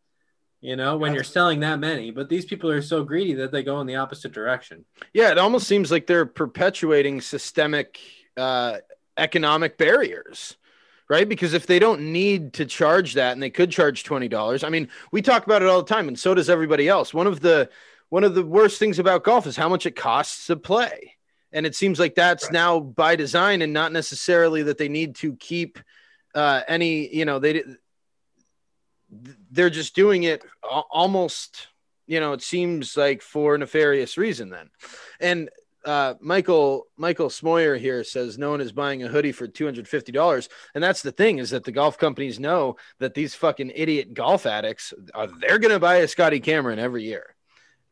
you 0.61 0.75
know, 0.75 0.97
when 0.97 1.13
you're 1.13 1.23
selling 1.23 1.61
that 1.61 1.79
many. 1.79 2.11
But 2.11 2.29
these 2.29 2.45
people 2.45 2.69
are 2.69 2.81
so 2.81 3.03
greedy 3.03 3.33
that 3.35 3.51
they 3.51 3.63
go 3.63 3.81
in 3.81 3.87
the 3.87 3.95
opposite 3.95 4.31
direction. 4.31 4.85
yeah, 5.13 5.31
it 5.31 5.37
almost 5.37 5.67
seems 5.67 5.91
like 5.91 6.05
they're 6.07 6.25
perpetuating 6.27 7.21
systemic 7.21 7.99
uh, 8.37 8.77
economic 9.17 9.77
barriers, 9.77 10.55
right? 11.11 11.27
Because 11.27 11.53
if 11.53 11.67
they 11.67 11.77
don't 11.77 12.13
need 12.13 12.53
to 12.53 12.65
charge 12.65 13.15
that 13.15 13.33
and 13.33 13.43
they 13.43 13.49
could 13.49 13.69
charge 13.69 14.05
$20, 14.05 14.63
I 14.63 14.69
mean, 14.69 14.87
we 15.11 15.21
talk 15.21 15.45
about 15.45 15.61
it 15.61 15.67
all 15.67 15.83
the 15.83 15.93
time 15.93 16.07
and 16.07 16.17
so 16.17 16.33
does 16.33 16.49
everybody 16.49 16.87
else. 16.87 17.13
One 17.13 17.27
of 17.27 17.41
the 17.41 17.69
one 18.07 18.23
of 18.23 18.33
the 18.33 18.45
worst 18.45 18.79
things 18.79 18.97
about 18.97 19.25
golf 19.25 19.45
is 19.45 19.57
how 19.57 19.67
much 19.67 19.85
it 19.85 19.97
costs 19.97 20.47
to 20.47 20.55
play. 20.55 21.17
And 21.51 21.65
it 21.65 21.75
seems 21.75 21.99
like 21.99 22.15
that's 22.15 22.45
Right. 22.45 22.53
now 22.53 22.79
by 22.79 23.17
design 23.17 23.61
and 23.61 23.73
not 23.73 23.91
necessarily 23.91 24.63
that 24.63 24.77
they 24.77 24.87
need 24.87 25.15
to 25.15 25.35
keep 25.35 25.79
uh, 26.33 26.61
any, 26.65 27.13
you 27.13 27.25
know, 27.25 27.39
they 27.39 27.61
they're 29.51 29.69
just 29.69 29.93
doing 29.93 30.23
it 30.23 30.45
almost, 30.63 31.67
you 32.07 32.21
know, 32.21 32.31
it 32.31 32.41
seems 32.41 32.95
like 32.95 33.21
for 33.21 33.57
nefarious 33.57 34.17
reason 34.17 34.49
then. 34.49 34.69
And 35.19 35.49
uh, 35.85 36.13
Michael 36.19 36.87
Michael 36.97 37.29
Smoyer 37.29 37.79
here 37.79 38.03
says 38.03 38.37
no 38.37 38.51
one 38.51 38.61
is 38.61 38.71
buying 38.71 39.03
a 39.03 39.07
hoodie 39.07 39.31
for 39.31 39.47
two 39.47 39.65
hundred 39.65 39.87
fifty 39.87 40.11
dollars, 40.11 40.47
and 40.75 40.83
that's 40.83 41.01
the 41.01 41.11
thing 41.11 41.39
is 41.39 41.49
that 41.51 41.63
the 41.63 41.71
golf 41.71 41.97
companies 41.97 42.39
know 42.39 42.77
that 42.99 43.13
these 43.13 43.33
fucking 43.35 43.71
idiot 43.75 44.13
golf 44.13 44.45
addicts 44.45 44.93
are 45.13 45.27
they're 45.27 45.59
gonna 45.59 45.79
buy 45.79 45.97
a 45.97 46.07
Scotty 46.07 46.39
Cameron 46.39 46.79
every 46.79 47.03
year. 47.03 47.35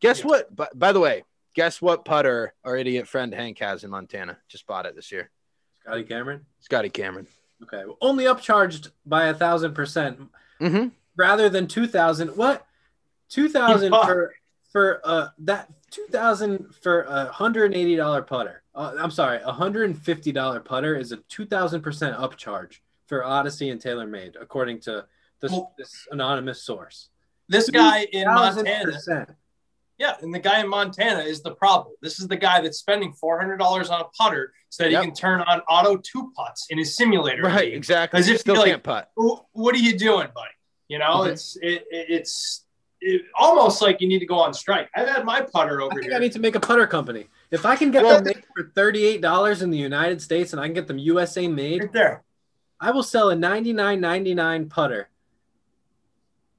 Guess 0.02 0.20
Yeah. 0.20 0.26
what? 0.28 0.56
By, 0.56 0.68
by 0.76 0.92
the 0.92 1.00
way, 1.00 1.24
guess 1.56 1.82
what 1.82 2.06
putter 2.06 2.54
our 2.64 2.78
idiot 2.78 3.08
friend 3.08 3.34
Hank 3.34 3.60
has 3.60 3.84
in 3.84 3.90
Montana? 3.90 4.38
Just 4.48 4.68
bought 4.68 4.86
it 4.86 4.96
this 4.96 5.12
year. 5.12 5.30
Scotty 5.82 6.04
Cameron. 6.04 6.46
Scotty 6.60 6.90
Cameron. 6.90 7.28
Okay. 7.64 7.84
Well, 7.86 7.98
only 8.02 8.26
upcharged 8.26 8.92
by 9.06 9.26
a 9.28 9.34
thousand 9.34 9.74
percent 9.74 10.20
Mm-hmm. 10.62 10.90
rather 11.18 11.50
than 11.50 11.68
2000. 11.68 12.36
What? 12.38 12.66
2000 13.30 13.92
Fuck. 13.92 14.06
for, 14.06 14.34
for, 14.72 15.02
uh, 15.04 15.28
that 15.40 15.70
2000 15.92 16.74
for 16.82 17.02
a 17.04 17.32
$180 17.34 18.28
putter. 18.28 18.62
Uh, 18.76 18.94
I'm 19.00 19.12
sorry. 19.12 19.40
A 19.44 19.52
$150 19.52 20.64
putter 20.66 20.96
is 20.96 21.12
a 21.12 21.18
2000% 21.18 21.82
upcharge 22.18 22.78
for 23.08 23.24
Odyssey 23.26 23.70
and 23.72 23.82
TaylorMade, 23.82 24.36
according 24.40 24.80
to 24.82 25.06
this, 25.42 25.52
Well- 25.52 25.74
this 25.78 26.08
anonymous 26.12 26.62
source. 26.64 27.10
This 27.48 27.70
guy 27.70 28.04
in 28.12 28.26
Montana, 28.26 28.92
1000%. 28.92 29.36
yeah, 29.98 30.16
and 30.22 30.32
the 30.32 30.38
guy 30.38 30.60
in 30.62 30.68
Montana 30.70 31.22
is 31.22 31.42
the 31.42 31.56
problem. 31.56 31.96
This 32.00 32.20
is 32.20 32.28
the 32.28 32.38
guy 32.38 32.62
that's 32.62 32.78
spending 32.78 33.12
four 33.12 33.40
hundred 33.40 33.58
dollars 33.58 33.90
on 33.90 34.02
a 34.02 34.06
putter 34.16 34.54
so 34.70 34.84
that 34.84 34.92
Yep. 34.92 35.02
he 35.02 35.08
can 35.08 35.16
turn 35.16 35.42
on 35.42 35.62
auto 35.62 35.98
two 35.98 36.32
putts 36.36 36.68
in 36.70 36.78
his 36.78 36.96
simulator. 36.96 37.42
Right, 37.42 37.74
exactly. 37.74 38.20
As 38.20 38.30
if 38.30 38.42
Still 38.42 38.54
you're 38.54 38.62
like- 38.66 38.72
can't 38.74 38.84
putt. 38.84 39.12
What 39.16 39.74
are 39.74 39.80
you 39.80 39.98
doing, 39.98 40.28
buddy? 40.36 40.52
You 40.90 41.00
know, 41.00 41.24
it's 41.24 41.56
it, 41.56 41.86
it, 41.90 42.06
it's 42.10 42.66
it, 43.02 43.22
almost 43.38 43.82
like 43.82 44.02
you 44.02 44.08
need 44.08 44.20
to 44.20 44.26
go 44.26 44.36
on 44.40 44.54
strike. 44.54 44.90
I've 44.96 45.08
had 45.08 45.26
my 45.26 45.42
putter 45.42 45.82
I 45.82 45.86
over 45.86 45.96
think 45.96 46.06
here. 46.08 46.16
I 46.16 46.20
need 46.20 46.34
to 46.34 46.40
make 46.40 46.56
a 46.56 46.60
putter 46.60 46.86
company. 46.88 47.28
If 47.52 47.66
I 47.66 47.76
can 47.76 47.92
get 47.92 48.04
Well- 48.04 48.16
them 48.22 48.26
made 48.26 48.44
for 48.56 48.64
$38 48.76 49.62
in 49.62 49.70
the 49.72 49.78
United 49.78 50.22
States 50.22 50.54
and 50.54 50.62
I 50.62 50.66
can 50.68 50.74
get 50.74 50.88
them 50.88 50.98
USA 50.98 51.48
made, 51.48 51.82
right 51.82 51.94
there. 51.94 52.24
I 52.80 52.92
will 52.92 53.04
sell 53.04 53.30
a 53.30 53.36
99.99 53.36 54.70
putter, 54.70 55.10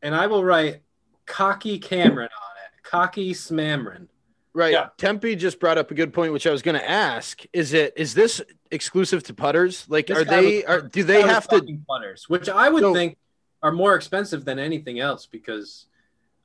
and 0.03 0.15
I 0.15 0.27
will 0.27 0.45
write 0.45 0.83
"Cocky 1.27 1.79
Cameron" 1.79 2.29
on 2.29 2.57
it. 2.65 2.83
Cocky 2.83 3.33
Smamron. 3.33 4.09
Right. 4.53 4.73
Yeah. 4.73 4.89
Tempe 4.99 5.37
just 5.37 5.61
brought 5.61 5.79
up 5.79 5.91
a 5.91 5.95
good 5.95 6.13
point, 6.13 6.33
which 6.33 6.47
I 6.47 6.51
was 6.51 6.61
going 6.61 6.79
to 6.79 6.91
ask. 6.91 7.43
Is 7.53 7.73
it 7.73 7.93
is 7.97 8.15
this 8.15 8.43
exclusive 8.71 9.23
to 9.25 9.35
putters? 9.35 9.87
Like, 9.89 10.09
This 10.09 10.19
are 10.19 10.25
they 10.25 10.57
was- 10.57 10.65
are 10.65 10.81
do 10.83 11.05
they 11.05 11.23
have 11.23 11.47
to? 11.49 11.59
fucking 11.61 11.85
putters, 11.89 12.29
which 12.29 12.49
I 12.49 12.69
would 12.69 12.83
So- 12.83 12.93
think 12.95 13.17
are 13.63 13.73
more 13.73 13.95
expensive 13.95 14.45
than 14.45 14.59
anything 14.59 14.99
else 15.01 15.27
because, 15.27 15.87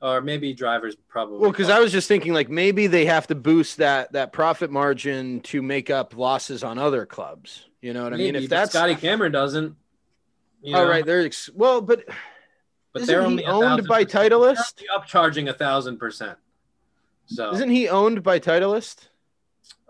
or 0.06 0.22
maybe 0.22 0.53
drivers 0.53 0.95
probably. 1.08 1.39
Well, 1.39 1.51
because 1.51 1.70
I 1.70 1.80
was 1.80 1.91
just 1.91 2.08
thinking, 2.08 2.32
like 2.32 2.47
maybe 2.47 2.86
they 2.86 3.06
have 3.06 3.26
to 3.28 3.36
boost 3.36 3.78
that 3.78 4.12
that 4.14 4.32
profit 4.32 4.70
margin 4.70 5.41
to 5.41 5.64
make 5.64 5.89
up 5.89 6.16
losses 6.16 6.64
on 6.64 6.78
other 6.78 7.06
clubs. 7.06 7.66
You 7.82 7.93
know 7.93 8.03
what 8.03 8.14
I 8.14 8.18
mean? 8.18 8.36
If 8.36 8.43
but 8.43 8.49
that's 8.51 8.72
Scotty 8.72 8.95
Cameron 8.95 9.32
doesn't. 9.32 9.76
You 10.62 10.74
know, 10.74 10.88
right, 10.88 11.06
they're 11.06 11.26
ex- 11.26 11.49
well, 11.53 11.82
but 11.82 12.06
but 12.93 13.01
isn't 13.01 13.14
they're 13.14 13.26
only 13.26 13.45
owned 13.45 13.88
by 13.88 14.06
Titleist? 14.06 14.76
they're 14.76 14.99
upcharging 14.99 15.49
a 15.49 15.53
thousand 15.53 15.97
percent. 15.97 16.38
So 17.26 17.51
isn't 17.53 17.70
he 17.70 17.89
owned 17.89 18.22
by 18.22 18.39
Titleist? 18.39 19.08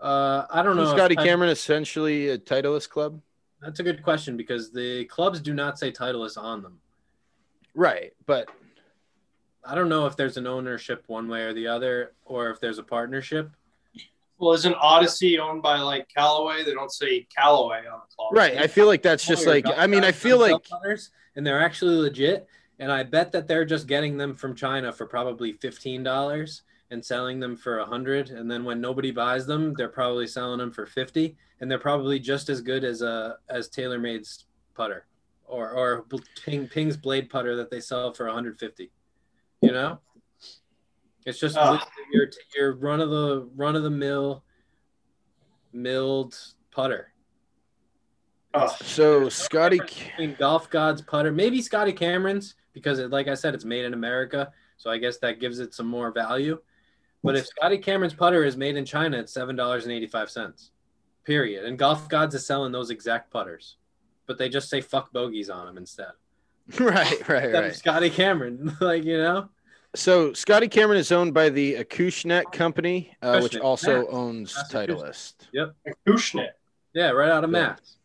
uh, 0.00 0.46
I 0.50 0.62
don't 0.62 0.76
know. 0.76 0.82
Isn't 0.82 0.96
Scotty 0.96 1.16
Cameron 1.16 1.50
essentially 1.50 2.30
a 2.30 2.38
Titleist 2.38 2.88
club? 2.88 3.20
That's 3.60 3.80
a 3.80 3.82
good 3.82 4.02
question 4.02 4.36
because 4.36 4.70
the 4.70 5.04
clubs 5.06 5.40
do 5.40 5.52
not 5.52 5.78
say 5.78 5.92
Titleist 5.92 6.38
on 6.38 6.62
them. 6.62 6.78
Right, 7.74 8.14
but 8.24 8.48
I 9.66 9.74
don't 9.74 9.88
know 9.88 10.06
if 10.06 10.16
there's 10.16 10.36
an 10.36 10.46
ownership 10.46 11.04
one 11.06 11.28
way 11.28 11.42
or 11.42 11.52
the 11.52 11.66
other, 11.66 12.12
or 12.24 12.50
if 12.50 12.60
there's 12.60 12.78
a 12.78 12.82
partnership. 12.82 13.50
Well, 14.38 14.52
isn't 14.52 14.74
Odyssey 14.74 15.38
owned 15.38 15.62
by 15.62 15.78
like 15.78 16.08
Callaway? 16.14 16.62
They 16.62 16.74
don't 16.74 16.92
say 16.92 17.26
Callaway 17.34 17.78
on 17.78 18.00
the 18.08 18.14
club. 18.14 18.32
right. 18.32 18.58
I 18.58 18.66
feel 18.66 18.86
like 18.86 19.02
that's 19.02 19.26
just 19.26 19.46
Or 19.46 19.50
like 19.50 19.66
I 19.76 19.86
mean, 19.86 20.04
I 20.04 20.12
feel 20.12 20.38
like 20.38 20.54
and 21.34 21.46
they're 21.46 21.62
actually 21.62 21.96
legit. 21.96 22.46
And 22.78 22.92
I 22.92 23.04
bet 23.04 23.32
that 23.32 23.48
they're 23.48 23.64
just 23.64 23.86
getting 23.86 24.18
them 24.18 24.34
from 24.34 24.54
China 24.54 24.92
for 24.92 25.06
probably 25.06 25.52
fifteen 25.52 26.02
dollars 26.02 26.62
and 26.90 27.02
selling 27.04 27.40
them 27.40 27.56
for 27.56 27.78
a 27.78 27.86
hundred. 27.86 28.28
And 28.28 28.50
then 28.50 28.64
when 28.64 28.80
nobody 28.80 29.10
buys 29.10 29.46
them, 29.46 29.72
they're 29.74 29.88
probably 29.88 30.26
selling 30.26 30.58
them 30.58 30.70
for 30.70 30.84
fifty, 30.84 31.36
and 31.60 31.70
they're 31.70 31.78
probably 31.78 32.18
just 32.18 32.50
as 32.50 32.60
good 32.60 32.84
as 32.84 33.00
a 33.00 33.38
as 33.48 33.70
TaylorMade's 33.70 34.44
putter 34.74 35.06
or 35.46 35.70
or 35.70 36.04
Ping, 36.44 36.68
Ping's 36.68 36.96
blade 36.96 37.30
putter 37.30 37.56
that 37.56 37.70
they 37.70 37.80
sell 37.80 38.12
for 38.12 38.26
150. 38.26 38.90
You 39.62 39.72
know, 39.72 39.98
it's 41.24 41.38
just 41.40 41.56
Ah. 41.58 41.88
your 42.12 42.28
your 42.54 42.72
run 42.74 43.00
of 43.00 43.10
the 43.10 43.48
run 43.56 43.74
of 43.76 43.82
the 43.82 43.90
mill 43.90 44.44
milled 45.72 46.38
putter. 46.70 47.12
Oh, 48.54 48.68
So 48.82 49.28
Scotty, 49.28 49.78
Between 49.78 50.34
Golf 50.38 50.70
God's 50.70 51.02
putter, 51.02 51.30
maybe 51.30 51.60
Scotty 51.60 51.92
Cameron's 51.92 52.54
because, 52.72 52.98
it, 52.98 53.10
like 53.10 53.28
I 53.28 53.34
said, 53.34 53.54
it's 53.54 53.64
made 53.66 53.84
in 53.84 53.92
America, 53.92 54.50
so 54.78 54.90
I 54.90 54.96
guess 54.98 55.18
that 55.18 55.40
gives 55.40 55.58
it 55.58 55.74
some 55.74 55.86
more 55.86 56.10
value. 56.10 56.58
But 57.22 57.36
if 57.36 57.46
Scotty 57.46 57.78
Cameron's 57.78 58.14
putter 58.14 58.44
is 58.44 58.56
made 58.56 58.76
in 58.76 58.84
China, 58.84 59.18
it's 59.18 59.32
seven 59.32 59.56
dollars 59.56 59.84
and 59.84 59.92
eighty 59.92 60.06
five 60.06 60.30
cents. 60.30 60.70
Period. 61.24 61.64
And 61.64 61.76
Golf 61.78 62.08
Gods 62.08 62.34
is 62.34 62.46
selling 62.46 62.72
those 62.72 62.90
exact 62.90 63.30
putters, 63.32 63.76
but 64.26 64.38
they 64.38 64.48
just 64.48 64.68
say 64.70 64.80
fuck 64.80 65.12
bogeys 65.12 65.50
on 65.50 65.66
them 65.66 65.76
instead. 65.76 66.12
right, 66.80 67.28
right, 67.28 67.52
right. 67.52 67.74
Scotty 67.74 68.10
Cameron, 68.10 68.76
like 68.80 69.04
you 69.04 69.18
know. 69.18 69.48
So 69.94 70.32
Scotty 70.32 70.68
Cameron 70.68 70.98
is 70.98 71.10
owned 71.12 71.32
by 71.32 71.48
the 71.48 71.74
Acushnet 71.76 72.52
Company, 72.52 73.16
uh, 73.22 73.40
which 73.40 73.56
also 73.56 74.02
Mass, 74.02 74.06
owns 74.10 74.54
Massachusetts. 74.54 75.34
Titleist. 75.54 75.94
Kushnet. 76.06 76.50
Yeah, 76.92 77.10
right 77.10 77.30
out 77.30 77.44
of 77.44 77.50
Yeah. 77.50 77.58
Mass. 77.68 77.96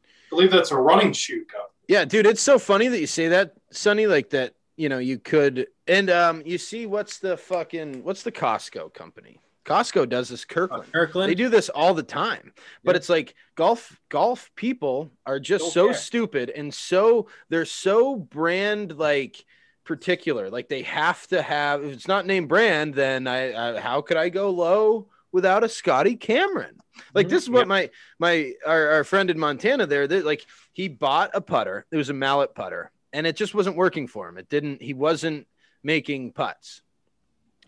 I 0.00 0.30
believe 0.30 0.50
that's 0.50 0.70
a 0.72 0.76
running 0.76 1.12
shoe 1.12 1.44
company. 1.44 1.72
Yeah, 1.86 2.04
dude, 2.04 2.26
it's 2.26 2.42
so 2.42 2.58
funny 2.58 2.88
that 2.88 3.00
you 3.00 3.06
say 3.06 3.28
that, 3.28 3.54
Sonny. 3.70 4.06
Like 4.06 4.30
that, 4.30 4.54
you 4.76 4.88
know, 4.88 4.98
you 4.98 5.18
could, 5.18 5.68
and 5.86 6.10
um, 6.10 6.42
you 6.44 6.58
see, 6.58 6.86
what's 6.86 7.18
the 7.18 7.36
fucking, 7.36 8.04
what's 8.04 8.22
the 8.22 8.32
Costco 8.32 8.92
company? 8.92 9.40
Costco 9.68 10.08
does 10.08 10.28
this 10.28 10.44
Kirkland. 10.44 10.92
Kirkland. 10.92 11.30
They 11.30 11.34
do 11.34 11.48
this 11.48 11.68
all 11.68 11.92
the 11.94 12.02
time, 12.02 12.52
but 12.84 12.92
Yeah. 12.94 12.96
it's 12.96 13.08
like 13.08 13.34
golf 13.54 14.00
golf 14.08 14.50
people 14.54 15.10
are 15.26 15.38
just 15.38 15.64
Don't 15.64 15.72
so 15.72 15.84
care. 15.88 15.94
stupid 15.94 16.50
and 16.50 16.72
so 16.72 17.28
they're 17.50 17.64
so 17.64 18.16
brand 18.16 18.96
like 18.96 19.44
particular. 19.84 20.50
Like 20.50 20.68
they 20.68 20.82
have 20.82 21.26
to 21.28 21.40
have. 21.42 21.84
If 21.84 21.92
it's 21.92 22.08
not 22.08 22.26
name 22.26 22.46
brand, 22.46 22.94
then 22.94 23.26
I, 23.26 23.76
I 23.76 23.80
how 23.80 24.00
could 24.00 24.16
I 24.16 24.28
go 24.28 24.50
low 24.50 25.08
without 25.32 25.64
a 25.64 25.68
Scotty 25.68 26.16
Cameron? 26.16 26.78
Like 27.14 27.26
Mhm. 27.26 27.30
this 27.30 27.42
is 27.44 27.50
what 27.50 27.68
my 27.68 27.90
my 28.18 28.52
our, 28.66 28.88
our 28.88 29.04
friend 29.04 29.30
in 29.30 29.38
Montana 29.38 29.86
there. 29.86 30.06
That 30.06 30.24
like 30.24 30.44
he 30.72 30.88
bought 30.88 31.30
a 31.34 31.40
putter. 31.40 31.86
It 31.90 31.96
was 31.96 32.10
a 32.10 32.14
mallet 32.14 32.54
putter, 32.54 32.90
and 33.12 33.26
it 33.26 33.36
just 33.36 33.54
wasn't 33.54 33.76
working 33.76 34.06
for 34.08 34.28
him. 34.28 34.36
It 34.38 34.48
didn't. 34.48 34.82
He 34.82 34.94
wasn't 34.94 35.46
making 35.82 36.32
putts. 36.32 36.82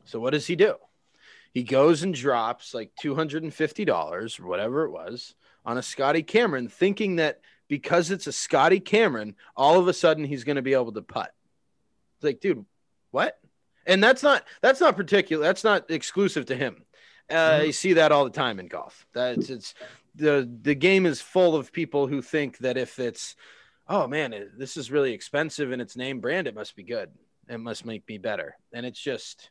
So 0.05 0.19
what 0.19 0.31
does 0.31 0.47
he 0.47 0.57
do? 0.57 0.75
He 1.53 1.63
goes 1.63 2.03
and 2.03 2.15
drops 2.15 2.75
like 2.75 2.93
two 3.01 3.15
hundred 3.15 3.43
and 3.43 3.53
fifty 3.53 3.85
dollars 3.85 4.39
or 4.39 4.47
whatever 4.47 4.85
it 4.85 4.91
was 4.91 5.35
on 5.65 5.79
a 5.79 5.83
Scotty 5.83 6.23
Cameron, 6.23 6.69
thinking 6.69 7.17
that 7.17 7.41
because 7.69 8.11
it's 8.11 8.27
a 8.27 8.33
Scotty 8.33 8.81
Cameron, 8.81 9.37
all 9.57 9.79
of 9.79 9.89
a 9.89 9.93
sudden 9.93 10.25
he's 10.25 10.45
going 10.45 10.57
to 10.57 10.63
be 10.63 10.75
able 10.75 10.93
to 10.93 11.03
putt. 11.03 11.33
It's 12.17 12.25
like, 12.25 12.41
dude, 12.41 12.65
what? 13.11 13.39
And 13.87 14.03
that's 14.03 14.23
not 14.23 14.45
that's 14.61 14.81
not 14.81 14.97
particular. 14.97 15.43
That's 15.45 15.65
not 15.65 15.91
exclusive 15.91 16.47
to 16.47 16.57
him. 16.57 16.85
Uh, 17.29 17.61
Mhm. 17.61 17.67
You 17.67 17.73
see 17.73 17.93
that 17.95 18.13
all 18.13 18.25
the 18.25 18.31
time 18.31 18.59
in 18.61 18.67
golf. 18.69 19.07
That's 19.13 19.51
it's 19.51 19.75
the 20.15 20.49
the 20.63 20.75
game 20.75 21.07
is 21.07 21.21
full 21.21 21.55
of 21.57 21.73
people 21.73 22.07
who 22.07 22.23
think 22.23 22.59
that 22.59 22.77
if 22.77 22.99
it's 22.99 23.37
oh 23.89 24.07
man, 24.07 24.51
this 24.57 24.77
is 24.77 24.91
really 24.91 25.13
expensive 25.13 25.73
and 25.73 25.83
it's 25.83 25.97
name 25.97 26.21
brand, 26.21 26.47
it 26.47 26.55
must 26.55 26.77
be 26.77 26.83
good. 26.85 27.11
It 27.49 27.59
must 27.59 27.85
make 27.85 28.07
me 28.09 28.19
better. 28.19 28.57
And 28.73 28.87
it's 28.87 29.01
just 29.01 29.51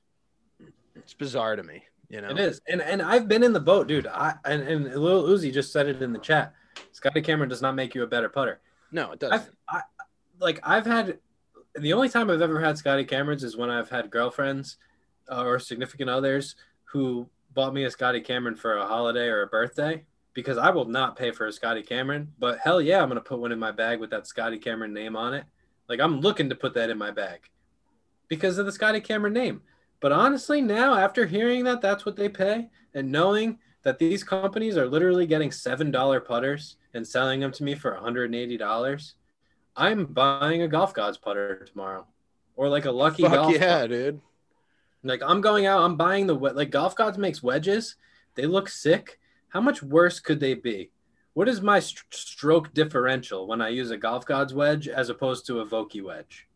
it's 1.00 1.14
bizarre 1.14 1.56
to 1.56 1.64
me, 1.64 1.84
you 2.10 2.22
know. 2.22 2.30
It 2.30 2.40
is, 2.40 2.62
and 2.68 2.82
and 2.82 3.02
I've 3.02 3.28
been 3.28 3.44
in 3.44 3.54
the 3.54 3.60
boat, 3.60 3.88
dude. 3.88 4.08
I 4.08 4.36
and 4.46 4.62
and 4.64 4.86
Lil 4.96 5.24
Uzi 5.24 5.54
just 5.54 5.72
said 5.72 5.88
it 5.88 6.02
in 6.02 6.14
the 6.14 6.20
chat. 6.20 6.54
Scotty 6.92 7.22
Cameron 7.22 7.50
does 7.50 7.62
not 7.62 7.76
make 7.76 7.96
you 7.96 8.04
a 8.04 8.08
better 8.08 8.30
putter. 8.30 8.60
No, 8.92 9.12
it 9.12 9.24
I've 9.24 9.30
doesn't. 9.32 9.56
I, 9.68 9.82
like 10.40 10.60
I've 10.64 10.86
had 10.86 11.20
the 11.76 11.94
only 11.94 12.10
time 12.10 12.30
I've 12.30 12.42
ever 12.42 12.60
had 12.60 12.78
Scotty 12.78 13.06
Camerons 13.06 13.44
is 13.44 13.58
when 13.58 13.70
I've 13.70 13.90
had 13.90 14.10
girlfriends 14.10 14.78
uh, 15.32 15.44
or 15.44 15.60
significant 15.60 16.10
others 16.10 16.56
who 16.86 17.30
bought 17.54 17.74
me 17.74 17.84
a 17.84 17.92
Scotty 17.92 18.22
Cameron 18.22 18.56
for 18.56 18.78
a 18.78 18.88
holiday 18.88 19.28
or 19.28 19.44
a 19.44 19.48
birthday 19.48 20.04
because 20.34 20.58
I 20.58 20.70
will 20.70 20.86
not 20.86 21.16
pay 21.16 21.32
for 21.32 21.48
a 21.48 21.52
Scotty 21.52 21.84
Cameron. 21.84 22.32
But 22.40 22.60
hell 22.60 22.82
yeah, 22.82 23.02
I'm 23.02 23.10
gonna 23.10 23.22
put 23.22 23.40
one 23.40 23.52
in 23.52 23.60
my 23.60 23.72
bag 23.72 24.00
with 24.00 24.10
that 24.12 24.28
Scotty 24.28 24.58
Cameron 24.58 24.94
name 24.94 25.16
on 25.16 25.34
it. 25.34 25.46
Like 25.88 26.00
I'm 26.00 26.22
looking 26.22 26.50
to 26.50 26.56
put 26.56 26.74
that 26.76 26.90
in 26.90 26.98
my 26.98 27.12
bag 27.12 27.42
because 28.28 28.58
of 28.58 28.66
the 28.66 28.72
Scotty 28.72 29.02
Cameron 29.02 29.34
name. 29.34 29.62
But 30.00 30.12
honestly, 30.12 30.62
now 30.62 30.96
after 30.96 31.26
hearing 31.26 31.64
that 31.66 31.82
that's 31.82 32.06
what 32.06 32.16
they 32.16 32.30
pay 32.30 32.70
and 32.94 33.12
knowing 33.12 33.60
that 33.84 34.00
these 34.00 34.24
companies 34.24 34.78
are 34.78 34.88
literally 34.88 35.26
getting 35.26 35.52
seven 35.52 35.92
dollar 35.92 36.20
putters 36.20 36.78
and 36.94 37.06
selling 37.08 37.40
them 37.40 37.52
to 37.54 37.64
me 37.64 37.76
for 37.76 37.96
$180, 37.96 39.14
I'm 39.76 40.06
buying 40.06 40.62
a 40.62 40.68
Golf 40.68 40.94
Gods 40.94 41.18
putter 41.18 41.66
tomorrow, 41.66 42.06
or 42.56 42.68
like 42.70 42.86
a 42.86 42.92
Lucky 42.92 43.24
Fuck 43.24 43.34
Golf. 43.34 43.54
yeah, 43.54 43.82
putter. 43.82 43.88
dude. 43.88 44.22
Like 45.04 45.22
I'm 45.26 45.40
going 45.42 45.66
out, 45.66 45.82
I'm 45.84 45.96
buying 45.96 46.28
the 46.28 46.36
like 46.36 46.72
Golf 46.72 46.96
Gods 46.96 47.18
makes 47.18 47.42
wedges. 47.44 47.96
They 48.36 48.46
look 48.46 48.68
sick. 48.70 49.20
How 49.50 49.62
much 49.62 49.82
worse 49.82 50.20
could 50.20 50.40
they 50.40 50.54
be? 50.54 50.92
What 51.34 51.48
is 51.48 51.62
my 51.62 51.80
st- 51.80 52.04
stroke 52.14 52.74
differential 52.74 53.48
when 53.48 53.62
I 53.62 53.70
use 53.70 53.92
a 53.92 53.98
Golf 53.98 54.26
Gods 54.26 54.54
wedge 54.54 54.88
as 54.88 55.10
opposed 55.10 55.46
to 55.48 55.60
a 55.62 55.66
Vokey 55.66 56.04
wedge? 56.04 56.48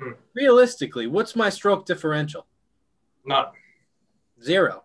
Hmm. 0.00 0.12
Realistically, 0.34 1.06
what's 1.06 1.36
my 1.36 1.50
stroke 1.50 1.84
differential? 1.84 2.46
None. 3.24 3.46
Zero. 4.42 4.84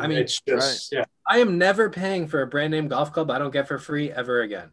I 0.00 0.06
mean, 0.06 0.18
it's 0.18 0.40
just 0.46 0.92
yeah. 0.92 1.04
I 1.28 1.38
am 1.38 1.58
never 1.58 1.90
paying 1.90 2.28
for 2.28 2.42
a 2.42 2.46
brand 2.46 2.70
name 2.70 2.88
golf 2.88 3.12
club 3.12 3.30
I 3.30 3.38
don't 3.38 3.50
get 3.50 3.66
for 3.66 3.78
free 3.78 4.10
ever 4.12 4.42
again. 4.42 4.70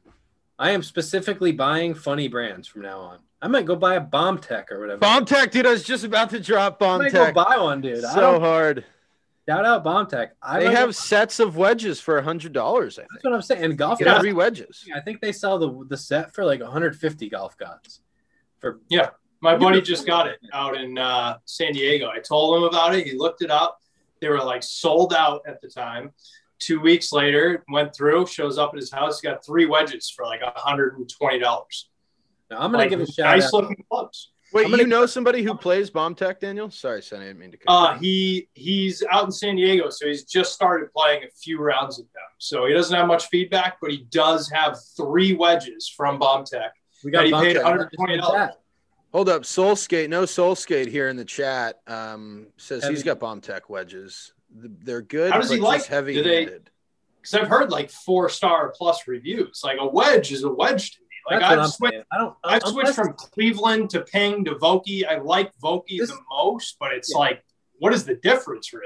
I 0.60 0.72
am 0.72 0.84
specifically 0.84 1.52
buying 1.52 1.94
funny 1.96 2.28
brands 2.28 2.68
from 2.68 2.84
now 2.84 3.00
on. 3.00 3.20
I 3.42 3.48
might 3.48 3.66
go 3.66 3.76
buy 3.76 3.96
a 3.96 4.00
Bomb 4.00 4.40
Tech 4.40 4.72
or 4.72 4.80
whatever. 4.80 5.00
Bomb 5.00 5.26
Tech, 5.26 5.52
dude. 5.52 5.66
I 5.68 5.72
was 5.72 5.84
just 5.84 6.04
about 6.04 6.30
to 6.32 6.40
drop 6.40 6.76
I 6.82 6.86
Bomb 6.86 7.02
might 7.04 7.12
go 7.14 7.26
Tech. 7.26 7.36
buy 7.36 7.58
one, 7.58 7.82
dude. 7.82 8.02
So 8.04 8.16
don't, 8.20 8.42
hard. 8.42 8.86
shout 9.48 9.66
out 9.66 9.84
Bomb 9.84 10.08
Tech. 10.08 10.36
I 10.42 10.60
They 10.60 10.66
might 10.68 10.72
go- 10.74 10.78
have 10.80 10.96
sets 10.96 11.40
of 11.40 11.58
wedges 11.58 12.00
for 12.00 12.18
a 12.18 12.24
hundred 12.24 12.54
dollars. 12.54 12.98
I 13.00 13.04
That's 13.12 13.24
what 13.24 13.34
I'm 13.34 13.42
saying. 13.44 13.64
And 13.64 13.78
golf 13.78 14.00
Get 14.00 14.20
three 14.20 14.34
wedges. 14.34 14.84
I 14.96 15.00
think 15.02 15.22
they 15.22 15.32
sell 15.32 15.58
the 15.60 15.86
the 15.88 15.98
set 15.98 16.34
for 16.34 16.46
like 16.46 16.62
150 16.62 17.30
golf 17.30 17.58
gods. 17.58 18.02
For 18.60 18.80
My 19.42 19.56
buddy 19.56 19.82
just 19.82 20.06
got 20.06 20.28
it 20.28 20.40
out 20.54 20.76
in 20.76 20.98
uh, 20.98 21.38
San 21.46 21.74
Diego. 21.74 22.10
I 22.10 22.20
told 22.20 22.58
him 22.58 22.64
about 22.64 22.96
it. 22.96 23.06
He 23.06 23.18
looked 23.18 23.42
it 23.42 23.52
up. 23.52 23.80
They 24.20 24.30
were 24.30 24.44
like 24.44 24.64
sold 24.64 25.14
out 25.14 25.42
at 25.48 25.62
the 25.62 25.68
time. 25.68 26.12
Two 26.60 26.80
weeks 26.80 27.12
later, 27.14 27.64
went 27.70 27.96
through, 27.96 28.26
shows 28.26 28.58
up 28.58 28.72
at 28.74 28.80
his 28.80 28.92
house. 28.92 29.22
He 29.22 29.28
got 29.28 29.46
three 29.46 29.68
wedges 29.68 30.10
for 30.10 30.26
like 30.26 30.42
$120. 30.42 31.40
now 32.50 32.60
I'm 32.60 32.72
gonna 32.72 32.90
give 32.90 33.00
a 33.02 33.06
shout 33.06 33.36
nice 33.36 33.46
out. 33.46 33.54
looking 33.54 33.84
clubs. 33.90 34.32
Wait, 34.54 34.64
gonna- 34.64 34.78
you 34.78 34.88
know 34.88 35.06
somebody 35.06 35.44
who 35.44 35.54
plays 35.56 35.90
Bomb 35.90 36.16
Tech, 36.16 36.40
Daniel? 36.40 36.72
Sorry, 36.72 37.02
Sonny, 37.04 37.26
I 37.26 37.28
didn't 37.28 37.40
mean 37.40 37.52
to. 37.52 37.58
cut 37.58 37.70
you 37.70 37.76
Uh, 37.76 37.98
he 38.00 38.50
he's 38.54 39.04
out 39.12 39.26
in 39.26 39.32
San 39.32 39.58
Diego, 39.58 39.90
so 39.90 40.08
he's 40.08 40.24
just 40.24 40.54
started 40.54 40.92
playing 40.94 41.24
a 41.24 41.30
few 41.30 41.60
rounds 41.60 41.98
with 41.98 42.12
them. 42.14 42.24
So 42.40 42.66
he 42.66 42.74
doesn't 42.74 42.96
have 42.96 43.08
much 43.08 43.28
feedback, 43.28 43.78
but 43.82 43.92
he 43.92 44.08
does 44.10 44.50
have 44.50 44.80
three 44.96 45.34
wedges 45.34 45.88
from 45.96 46.18
Bomb 46.18 46.46
Tech. 46.46 46.72
We 47.04 47.12
that 47.12 47.26
he 47.26 47.32
paid 47.34 47.54
Tech. 47.58 47.66
$120. 47.66 48.50
Hold 49.14 49.30
up, 49.30 49.46
Soul 49.46 49.76
Skate. 49.76 50.10
No 50.10 50.26
Soul 50.26 50.56
Skate 50.56 50.90
here 50.90 51.08
in 51.08 51.16
the 51.16 51.26
chat. 51.26 51.80
Um, 51.88 52.48
says 52.58 52.84
he's 52.86 53.04
got 53.04 53.20
Bomb 53.20 53.42
Tech 53.42 53.70
wedges. 53.70 54.34
They're 54.54 55.02
good. 55.02 55.32
How 55.32 55.40
does 55.40 55.50
he 55.50 55.60
like 55.60 55.86
heavy 55.86 56.14
Do 56.16 56.24
handed? 56.24 56.70
Because 57.22 57.34
I've 57.36 57.48
heard 57.48 57.72
like 57.72 57.90
four 57.90 58.30
star 58.30 58.74
plus 58.76 59.08
reviews. 59.08 59.62
Like 59.64 59.78
a 59.80 59.88
wedge 59.88 60.32
is 60.32 60.44
a 60.44 60.50
wedge 60.52 60.92
to 60.92 61.02
me. 61.02 61.08
Like 61.30 61.40
That's 61.42 61.60
I've 61.68 61.74
switched. 61.74 62.04
I 62.12 62.18
don't. 62.18 62.36
I've 62.44 62.62
unless- 62.64 62.74
switched 62.96 62.96
from 62.96 63.14
Cleveland 63.14 63.90
to 63.92 64.02
Ping 64.02 64.46
to 64.46 64.56
Vokey. 64.56 65.06
I 65.08 65.20
like 65.20 65.52
Vokey 65.58 66.00
This- 66.00 66.10
the 66.12 66.20
most, 66.30 66.78
but 66.80 66.92
it's 66.94 67.12
Yeah. 67.12 67.18
like, 67.20 67.44
what 67.80 67.94
is 67.94 68.06
the 68.06 68.16
difference 68.16 68.74
really? 68.74 68.86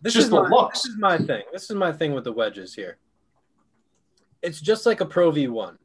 This 0.00 0.14
just 0.14 0.24
is 0.24 0.30
the 0.30 0.42
my, 0.42 0.48
looks. 0.48 0.82
This 0.82 0.92
is 0.92 0.98
my 0.98 1.18
thing. 1.18 1.42
This 1.52 1.64
is 1.70 1.76
my 1.76 1.92
thing 1.92 2.12
with 2.14 2.24
the 2.24 2.32
wedges 2.32 2.74
here. 2.74 2.98
It's 4.42 4.60
just 4.60 4.86
like 4.86 5.00
a 5.00 5.06
Pro 5.06 5.32
V1. 5.32 5.78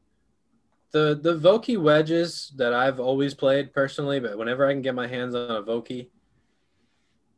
The 0.91 1.19
the 1.21 1.37
Vokey 1.37 1.81
wedges 1.81 2.51
that 2.57 2.73
I've 2.73 2.99
always 2.99 3.33
played 3.33 3.73
personally, 3.73 4.19
but 4.19 4.37
whenever 4.37 4.67
I 4.67 4.73
can 4.73 4.81
get 4.81 4.95
my 4.95 5.07
hands 5.07 5.35
on 5.35 5.51
a 5.51 5.63
Vokey, 5.63 6.09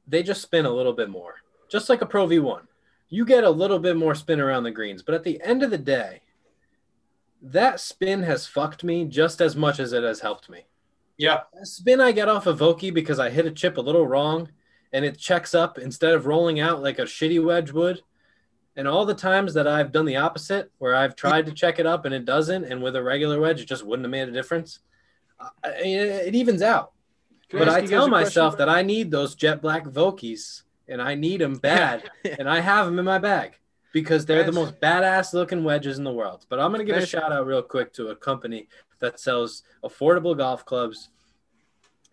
they 0.08 0.24
just 0.24 0.42
spin 0.42 0.66
a 0.66 0.72
little 0.72 0.94
bit 0.94 1.10
more. 1.10 1.36
Just 1.70 1.90
like 1.90 2.02
a 2.02 2.06
Pro 2.06 2.28
V1. 2.28 2.62
You 3.10 3.26
get 3.26 3.44
a 3.44 3.50
little 3.50 3.80
bit 3.80 3.96
more 3.96 4.16
spin 4.16 4.40
around 4.40 4.64
the 4.64 4.72
greens, 4.72 5.04
but 5.04 5.16
at 5.16 5.24
the 5.24 5.42
end 5.44 5.62
of 5.62 5.70
the 5.70 5.78
day, 5.78 6.22
that 7.44 7.80
spin 7.80 8.24
has 8.24 8.48
fucked 8.48 8.84
me 8.84 9.06
just 9.06 9.42
as 9.42 9.56
much 9.56 9.80
as 9.80 9.94
it 9.94 10.04
has 10.04 10.22
helped 10.22 10.50
me. 10.50 10.66
Yeah, 11.18 11.42
The 11.54 11.66
spin 11.66 12.02
I 12.02 12.12
get 12.12 12.30
off 12.30 12.48
of 12.48 12.60
Vokey 12.60 12.94
because 12.94 13.20
I 13.20 13.30
hit 13.30 13.46
a 13.46 13.52
chip 13.52 13.78
a 13.78 13.82
little 13.82 14.08
wrong 14.08 14.50
and 14.94 15.06
it 15.06 15.18
checks 15.18 15.54
up 15.54 15.78
instead 15.78 16.14
of 16.14 16.26
rolling 16.26 16.60
out 16.60 16.82
like 16.82 17.00
a 17.00 17.04
shitty 17.04 17.44
wedge 17.44 17.72
would. 17.72 18.02
And 18.76 18.88
all 18.88 19.06
the 19.06 19.14
times 19.14 19.54
that 19.54 19.68
I've 19.68 19.92
done 19.92 20.06
the 20.06 20.16
opposite, 20.16 20.72
where 20.80 20.96
I've 20.96 21.16
tried 21.16 21.46
to 21.46 21.52
check 21.52 21.78
it 21.80 21.86
up 21.86 22.06
and 22.06 22.14
it 22.14 22.26
doesn't, 22.26 22.66
and 22.66 22.82
with 22.82 22.96
a 22.96 23.04
regular 23.04 23.40
wedge, 23.40 23.62
it 23.62 23.68
just 23.68 23.86
wouldn't 23.86 24.06
have 24.06 24.12
made 24.12 24.28
a 24.28 24.32
difference. 24.32 24.80
Uh, 25.40 25.50
it 25.64 26.28
it 26.28 26.36
evens 26.36 26.62
out. 26.62 26.92
Can 27.50 27.60
but 27.60 27.68
ask 27.68 27.78
I 27.78 27.86
tell 27.86 28.08
myself 28.08 28.58
that 28.58 28.70
I 28.70 28.82
need 28.82 29.12
those 29.12 29.36
jet 29.36 29.62
black 29.62 29.86
Vokeys 29.86 30.64
and 30.88 31.02
I 31.02 31.14
need 31.16 31.42
them 31.42 31.56
bad 31.56 32.10
and 32.40 32.50
I 32.50 32.62
have 32.62 32.88
them 32.88 32.98
in 32.98 33.06
my 33.06 33.20
bag. 33.20 33.60
because 33.94 34.26
they're 34.26 34.44
the 34.44 34.52
most 34.52 34.82
badass 34.82 35.34
looking 35.34 35.64
wedges 35.64 36.00
in 36.00 36.04
the 36.04 36.12
world. 36.12 36.46
But 36.50 36.60
I'm 36.60 36.72
gonna 36.72 36.84
give 36.84 36.98
a 36.98 37.06
shout 37.06 37.32
out 37.32 37.46
real 37.46 37.62
quick 37.62 37.94
to 37.94 38.08
a 38.08 38.16
company 38.16 38.68
that 39.00 39.20
sells 39.20 39.64
affordable 39.84 40.36
golf 40.36 40.66
clubs. 40.66 41.10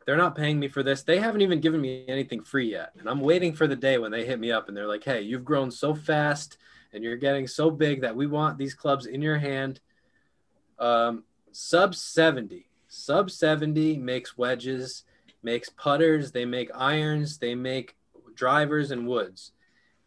They're 0.06 0.16
not 0.16 0.34
paying 0.34 0.58
me 0.58 0.68
for 0.68 0.82
this. 0.82 1.02
They 1.02 1.18
haven't 1.18 1.42
even 1.42 1.60
given 1.60 1.80
me 1.80 2.04
anything 2.08 2.42
free 2.42 2.70
yet. 2.70 2.92
And 2.98 3.08
I'm 3.08 3.20
waiting 3.20 3.52
for 3.52 3.66
the 3.66 3.76
day 3.76 3.98
when 3.98 4.10
they 4.10 4.24
hit 4.24 4.40
me 4.40 4.50
up 4.50 4.68
and 4.68 4.76
they're 4.76 4.88
like, 4.88 5.04
hey, 5.04 5.20
you've 5.20 5.44
grown 5.44 5.70
so 5.70 5.94
fast 5.94 6.56
and 6.92 7.04
you're 7.04 7.16
getting 7.16 7.46
so 7.46 7.70
big 7.70 8.00
that 8.00 8.16
we 8.16 8.26
want 8.26 8.58
these 8.58 8.74
clubs 8.74 9.06
in 9.06 9.22
your 9.22 9.38
hand. 9.38 9.80
Um, 10.78 11.24
sub 11.52 11.94
70. 11.94 12.66
Sub 12.88 13.30
70 13.30 13.98
makes 13.98 14.36
wedges, 14.36 15.04
makes 15.42 15.68
putters, 15.68 16.32
they 16.32 16.44
make 16.44 16.70
irons, 16.74 17.38
they 17.38 17.54
make 17.54 17.96
drivers 18.34 18.90
and 18.90 19.06
woods. 19.06 19.52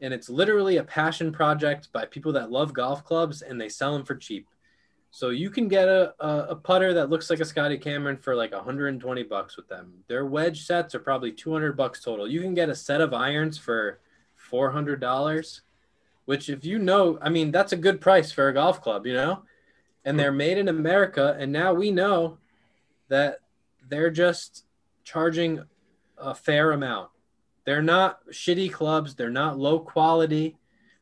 And 0.01 0.13
it's 0.13 0.29
literally 0.29 0.77
a 0.77 0.83
passion 0.83 1.31
project 1.31 1.89
by 1.93 2.05
people 2.05 2.33
that 2.33 2.51
love 2.51 2.73
golf 2.73 3.05
clubs 3.05 3.41
and 3.41 3.61
they 3.61 3.69
sell 3.69 3.93
them 3.93 4.03
for 4.03 4.15
cheap. 4.15 4.47
So 5.15 5.29
you 5.29 5.51
can 5.51 5.67
get 5.67 5.87
a, 5.87 6.15
a, 6.19 6.55
putter 6.55 6.91
that 6.95 7.11
looks 7.11 7.29
like 7.29 7.39
a 7.39 7.45
Scotty 7.45 7.77
Cameron 7.77 8.17
for 8.17 8.35
like 8.35 8.51
120 8.51 9.21
bucks 9.21 9.55
with 9.55 9.67
them. 9.67 9.93
Their 10.07 10.25
wedge 10.25 10.65
sets 10.65 10.95
are 10.95 10.99
probably 10.99 11.31
200 11.31 11.77
bucks 11.77 12.03
total. 12.03 12.27
You 12.27 12.41
can 12.41 12.55
get 12.55 12.67
a 12.67 12.73
set 12.73 12.99
of 12.99 13.13
irons 13.13 13.59
for 13.59 13.99
$400, 14.51 15.61
which 16.25 16.49
if 16.49 16.65
you 16.65 16.79
know, 16.79 17.19
I 17.21 17.29
mean, 17.29 17.51
that's 17.51 17.73
a 17.73 17.77
good 17.77 18.01
price 18.01 18.31
for 18.31 18.47
a 18.47 18.53
golf 18.55 18.81
club, 18.81 19.05
you 19.05 19.13
know? 19.13 19.43
And 20.03 20.19
they're 20.19 20.31
made 20.31 20.57
in 20.57 20.67
America. 20.67 21.37
And 21.37 21.51
now 21.51 21.75
we 21.75 21.91
know 21.91 22.39
that 23.09 23.37
they're 23.87 24.09
just 24.09 24.65
charging 25.03 25.63
a 26.17 26.33
fair 26.33 26.71
amount. 26.71 27.11
They're 27.65 27.83
not 27.83 28.25
shitty 28.31 28.71
clubs. 28.73 29.13
They're 29.13 29.29
not 29.29 29.59
low 29.59 29.77
quality. 29.77 30.57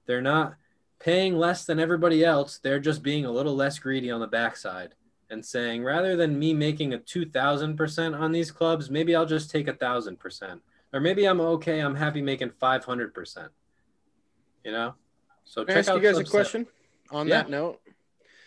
They're 0.05 0.21
not 0.21 0.55
paying 1.03 1.35
less 1.35 1.65
than 1.65 1.79
everybody 1.79 2.23
else. 2.23 2.59
They're 2.59 2.79
just 2.79 3.01
being 3.03 3.25
a 3.25 3.31
little 3.31 3.55
less 3.55 3.79
greedy 3.79 4.11
on 4.11 4.21
the 4.21 4.27
backside 4.27 4.93
and 5.29 5.43
saying, 5.45 5.83
rather 5.83 6.15
than 6.15 6.37
me 6.37 6.53
making 6.53 6.93
a 6.93 6.99
2000% 6.99 8.19
on 8.19 8.31
these 8.31 8.51
clubs, 8.51 8.89
maybe 8.89 9.15
I'll 9.15 9.25
just 9.25 9.49
take 9.49 9.67
a 9.67 9.73
thousand 9.73 10.19
percent. 10.19 10.61
Or 10.93 10.99
maybe 10.99 11.25
I'm 11.25 11.39
okay. 11.41 11.79
I'm 11.79 11.95
happy 11.95 12.21
making 12.21 12.49
500%. 12.61 13.47
You 14.63 14.71
know? 14.71 14.93
So 15.45 15.65
Can 15.65 15.75
I 15.75 15.79
ask 15.79 15.91
you 15.91 15.99
guys 15.99 16.17
a 16.17 16.23
question 16.23 16.67
on 17.09 17.27
Yeah. 17.27 17.43
that 17.43 17.49
note? 17.49 17.81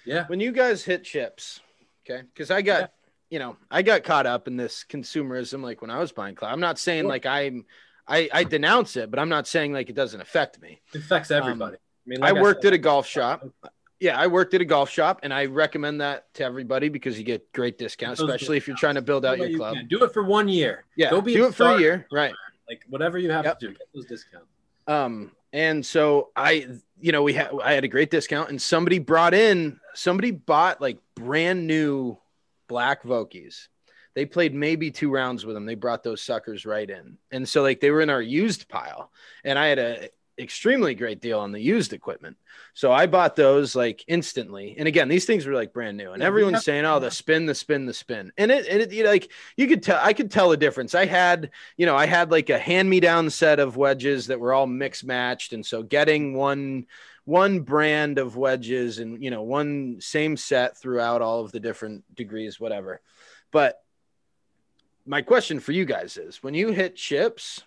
Yeah. 0.04 0.26
When 0.26 0.40
you 0.40 0.52
guys 0.52 0.84
hit 0.84 1.04
chips, 1.04 1.60
okay? 2.04 2.22
Because 2.22 2.50
I 2.50 2.62
got, 2.62 2.80
Yeah. 2.80 2.86
you 3.30 3.38
know, 3.38 3.56
I 3.70 3.82
got 3.82 4.04
caught 4.04 4.26
up 4.26 4.46
in 4.46 4.56
this 4.56 4.84
consumerism 4.88 5.62
like 5.62 5.80
when 5.80 5.90
I 5.90 5.98
was 5.98 6.12
buying 6.12 6.34
cloud. 6.34 6.52
I'm 6.52 6.60
not 6.60 6.78
saying 6.78 7.04
Sure. 7.04 7.08
like 7.10 7.26
I'm, 7.26 7.64
I, 8.06 8.28
I 8.32 8.44
denounce 8.44 8.96
it, 8.96 9.10
but 9.10 9.18
I'm 9.18 9.30
not 9.30 9.46
saying 9.48 9.72
like 9.72 9.88
it 9.88 9.96
doesn't 9.96 10.20
affect 10.20 10.60
me. 10.60 10.82
It 10.92 10.98
affects 10.98 11.30
um, 11.30 11.38
everybody. 11.38 11.76
I 11.76 11.80
mean, 12.06 12.22
I 12.22 12.30
like 12.30 12.42
worked 12.42 12.62
said, 12.62 12.68
at 12.68 12.74
a 12.74 12.78
golf 12.78 13.06
shop. 13.06 13.44
Yeah, 14.00 14.18
I 14.18 14.26
worked 14.26 14.52
at 14.52 14.60
a 14.60 14.66
golf 14.66 14.90
shop, 14.90 15.20
and 15.22 15.32
I 15.32 15.46
recommend 15.46 16.00
that 16.02 16.26
to 16.34 16.44
everybody 16.44 16.90
because 16.90 17.16
you 17.16 17.24
get 17.24 17.50
great 17.52 17.78
discounts, 17.78 18.20
especially 18.20 18.58
if 18.58 18.66
you're 18.66 18.76
trying 18.76 18.96
to 18.96 19.02
build 19.02 19.24
out 19.24 19.38
your 19.38 19.46
you 19.46 19.56
club. 19.56 19.76
can. 19.76 19.86
Do 19.86 20.02
it 20.02 20.12
for 20.12 20.24
one 20.24 20.46
year. 20.46 20.84
Yeah, 20.96 21.10
Go 21.10 21.22
be 21.22 21.32
do 21.32 21.46
it 21.46 21.54
for 21.54 21.68
a 21.68 21.78
year, 21.78 22.06
right? 22.12 22.34
Like 22.68 22.82
whatever 22.90 23.18
you 23.18 23.30
have 23.30 23.44
Yep. 23.46 23.60
to 23.60 23.68
do, 23.68 23.72
get 23.72 23.88
those 23.94 24.04
discounts. 24.04 24.48
Um, 24.88 25.32
and 25.54 25.86
so 25.86 26.30
I, 26.36 26.66
you 27.00 27.12
know, 27.12 27.22
we 27.22 27.32
had 27.32 27.50
I 27.62 27.72
had 27.72 27.84
a 27.84 27.88
great 27.88 28.10
discount, 28.10 28.50
and 28.50 28.60
somebody 28.60 28.98
brought 28.98 29.32
in 29.32 29.78
somebody 29.94 30.32
bought 30.32 30.82
like 30.82 30.98
brand 31.14 31.66
new 31.66 32.18
black 32.68 33.04
Vokeys. 33.04 33.68
They 34.14 34.26
played 34.26 34.54
maybe 34.54 34.90
two 34.90 35.10
rounds 35.10 35.46
with 35.46 35.54
them. 35.54 35.64
They 35.66 35.76
brought 35.76 36.02
those 36.02 36.20
suckers 36.20 36.66
right 36.66 36.90
in, 36.90 37.16
and 37.30 37.48
so 37.48 37.62
like 37.62 37.80
they 37.80 37.90
were 37.92 38.02
in 38.02 38.10
our 38.10 38.20
used 38.20 38.68
pile, 38.68 39.10
and 39.44 39.58
I 39.58 39.68
had 39.68 39.78
a 39.78 40.08
extremely 40.38 40.94
great 40.94 41.20
deal 41.20 41.38
on 41.38 41.52
the 41.52 41.60
used 41.60 41.92
equipment. 41.92 42.36
So 42.72 42.90
I 42.90 43.06
bought 43.06 43.36
those 43.36 43.76
like 43.76 44.04
instantly. 44.08 44.74
And 44.78 44.88
again, 44.88 45.08
these 45.08 45.26
things 45.26 45.46
were 45.46 45.54
like 45.54 45.72
brand 45.72 45.96
new, 45.96 46.12
and 46.12 46.20
Yeah, 46.20 46.26
everyone's 46.26 46.56
have- 46.56 46.62
saying, 46.64 46.84
"Oh, 46.84 46.98
the 46.98 47.10
spin, 47.10 47.46
the 47.46 47.54
spin, 47.54 47.86
the 47.86 47.94
spin," 47.94 48.32
and 48.36 48.50
it, 48.50 48.66
and 48.66 48.82
it, 48.82 48.92
you 48.92 49.04
know, 49.04 49.10
like 49.10 49.30
you 49.56 49.68
could 49.68 49.82
tell, 49.82 50.00
I 50.02 50.12
could 50.12 50.30
tell 50.30 50.50
a 50.52 50.56
difference. 50.56 50.94
I 50.94 51.06
had, 51.06 51.50
you 51.76 51.86
know, 51.86 51.94
I 51.96 52.06
had 52.06 52.30
like 52.30 52.50
a 52.50 52.58
hand-me-down 52.58 53.30
set 53.30 53.60
of 53.60 53.76
wedges 53.76 54.26
that 54.26 54.40
were 54.40 54.52
all 54.52 54.66
mix 54.66 55.04
matched, 55.04 55.52
and 55.52 55.64
so 55.64 55.82
getting 55.82 56.34
one 56.34 56.86
one 57.26 57.60
brand 57.60 58.18
of 58.18 58.36
wedges 58.36 58.98
and 58.98 59.22
you 59.22 59.30
know 59.30 59.42
one 59.42 59.98
same 60.00 60.36
set 60.36 60.76
throughout 60.76 61.22
all 61.22 61.40
of 61.40 61.52
the 61.52 61.60
different 61.60 62.04
degrees, 62.14 62.58
whatever. 62.60 63.00
But 63.50 63.80
my 65.06 65.22
question 65.22 65.60
for 65.60 65.72
you 65.72 65.84
guys 65.84 66.16
is: 66.16 66.42
when 66.42 66.54
you 66.54 66.72
hit 66.72 66.96
chips, 66.96 67.62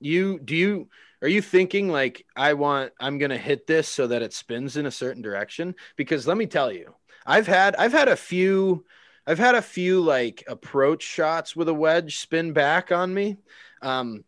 you 0.00 0.38
do 0.38 0.54
you 0.54 0.88
are 1.22 1.28
you 1.28 1.40
thinking 1.40 1.88
like 1.88 2.26
I 2.36 2.54
want 2.54 2.92
I'm 3.00 3.18
gonna 3.18 3.38
hit 3.38 3.66
this 3.66 3.88
so 3.88 4.08
that 4.08 4.22
it 4.22 4.32
spins 4.34 4.76
in 4.76 4.86
a 4.86 4.90
certain 4.90 5.22
direction? 5.22 5.74
Because 5.96 6.26
let 6.26 6.36
me 6.36 6.46
tell 6.46 6.70
you, 6.72 6.94
I've 7.24 7.46
had 7.46 7.76
I've 7.76 7.92
had 7.92 8.08
a 8.08 8.16
few 8.16 8.84
I've 9.26 9.38
had 9.38 9.54
a 9.54 9.62
few 9.62 10.00
like 10.00 10.42
approach 10.48 11.02
shots 11.04 11.54
with 11.54 11.68
a 11.68 11.74
wedge 11.74 12.18
spin 12.18 12.52
back 12.52 12.90
on 12.92 13.14
me. 13.14 13.36
Um, 13.80 14.24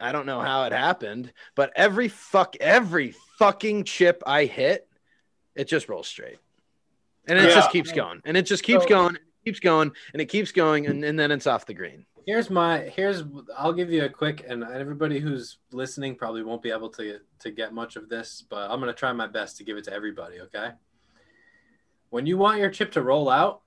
I 0.00 0.12
don't 0.12 0.24
know 0.24 0.40
how 0.40 0.64
it 0.64 0.72
happened, 0.72 1.30
but 1.54 1.72
every 1.76 2.08
fuck 2.08 2.56
every 2.58 3.14
fucking 3.38 3.84
chip 3.84 4.22
I 4.26 4.46
hit, 4.46 4.88
it 5.54 5.68
just 5.68 5.90
rolls 5.90 6.08
straight. 6.08 6.38
And 7.28 7.38
it 7.38 7.50
Yeah. 7.50 7.54
just 7.54 7.70
keeps 7.70 7.92
going. 7.92 8.22
And 8.24 8.34
it 8.36 8.42
just 8.46 8.62
keeps 8.62 8.84
So- 8.84 8.88
going, 8.88 9.18
keeps 9.44 9.60
going, 9.60 9.92
and 10.14 10.22
it 10.22 10.26
keeps 10.26 10.52
going, 10.52 10.86
and, 10.86 11.04
and 11.04 11.18
then 11.18 11.30
it's 11.30 11.46
off 11.46 11.66
the 11.66 11.74
green. 11.74 12.06
Here's 12.30 12.48
my 12.48 12.78
here's 12.94 13.24
I'll 13.58 13.72
give 13.72 13.90
you 13.90 14.04
a 14.04 14.08
quick 14.08 14.44
and 14.46 14.62
everybody 14.62 15.18
who's 15.18 15.58
listening 15.72 16.14
probably 16.14 16.44
won't 16.44 16.62
be 16.62 16.70
able 16.70 16.88
to 16.90 17.18
to 17.40 17.50
get 17.50 17.74
much 17.74 17.96
of 17.96 18.08
this, 18.08 18.44
but 18.48 18.70
I'm 18.70 18.78
gonna 18.78 18.92
try 18.92 19.12
my 19.12 19.26
best 19.26 19.56
to 19.56 19.64
give 19.64 19.76
it 19.76 19.82
to 19.86 19.92
everybody. 19.92 20.40
Okay. 20.42 20.68
When 22.10 22.26
you 22.26 22.38
want 22.38 22.60
your 22.60 22.70
chip 22.70 22.92
to 22.92 23.02
roll 23.02 23.28
out, 23.28 23.62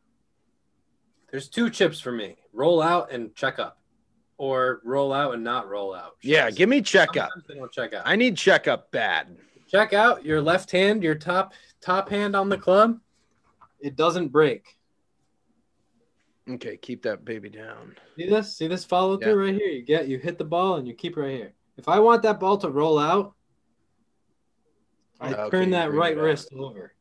there's 1.29 1.49
two 1.49 1.69
chips 1.69 1.99
for 1.99 2.13
me: 2.13 2.37
roll 2.53 2.81
out 2.81 3.11
and 3.11 3.35
check 3.35 3.59
up, 3.59 3.81
or 4.37 4.79
roll 4.85 5.11
out 5.11 5.33
and 5.33 5.43
not 5.43 5.67
roll 5.67 5.93
out. 5.93 6.15
Yeah, 6.21 6.49
give 6.49 6.69
me 6.69 6.81
check 6.81 7.17
up. 7.17 7.31
They 7.49 7.55
don't 7.55 7.69
check 7.69 7.93
out. 7.93 8.03
I 8.05 8.15
need 8.15 8.37
check 8.37 8.69
up 8.69 8.89
bad. 8.91 9.35
check 9.67 9.91
out 9.91 10.23
your 10.23 10.41
left 10.41 10.71
hand, 10.71 11.03
your 11.03 11.15
top 11.15 11.51
top 11.81 12.07
hand 12.07 12.33
on 12.33 12.47
the 12.47 12.57
club. 12.57 12.97
It 13.81 13.97
doesn't 13.97 14.29
break. 14.29 14.77
Okay, 16.49 16.75
keep 16.77 17.03
that 17.03 17.23
baby 17.23 17.49
down. 17.49 17.95
See 18.17 18.29
this? 18.29 18.57
See 18.57 18.67
this 18.67 18.83
follow 18.83 19.17
through 19.17 19.45
right 19.45 19.53
here? 19.53 19.67
You 19.67 19.81
get 19.81 20.07
you 20.07 20.17
hit 20.17 20.37
the 20.37 20.43
ball 20.43 20.75
and 20.75 20.87
you 20.87 20.93
keep 20.93 21.15
right 21.15 21.31
here. 21.31 21.53
If 21.77 21.87
I 21.87 21.99
want 21.99 22.21
that 22.23 22.39
ball 22.39 22.57
to 22.57 22.69
roll 22.69 22.99
out, 22.99 23.33
I 25.21 25.33
Okay, 25.33 25.49
turn 25.57 25.69
that 25.71 25.93
right 25.93 26.17
wrist 26.17 26.49
over. 26.53 26.93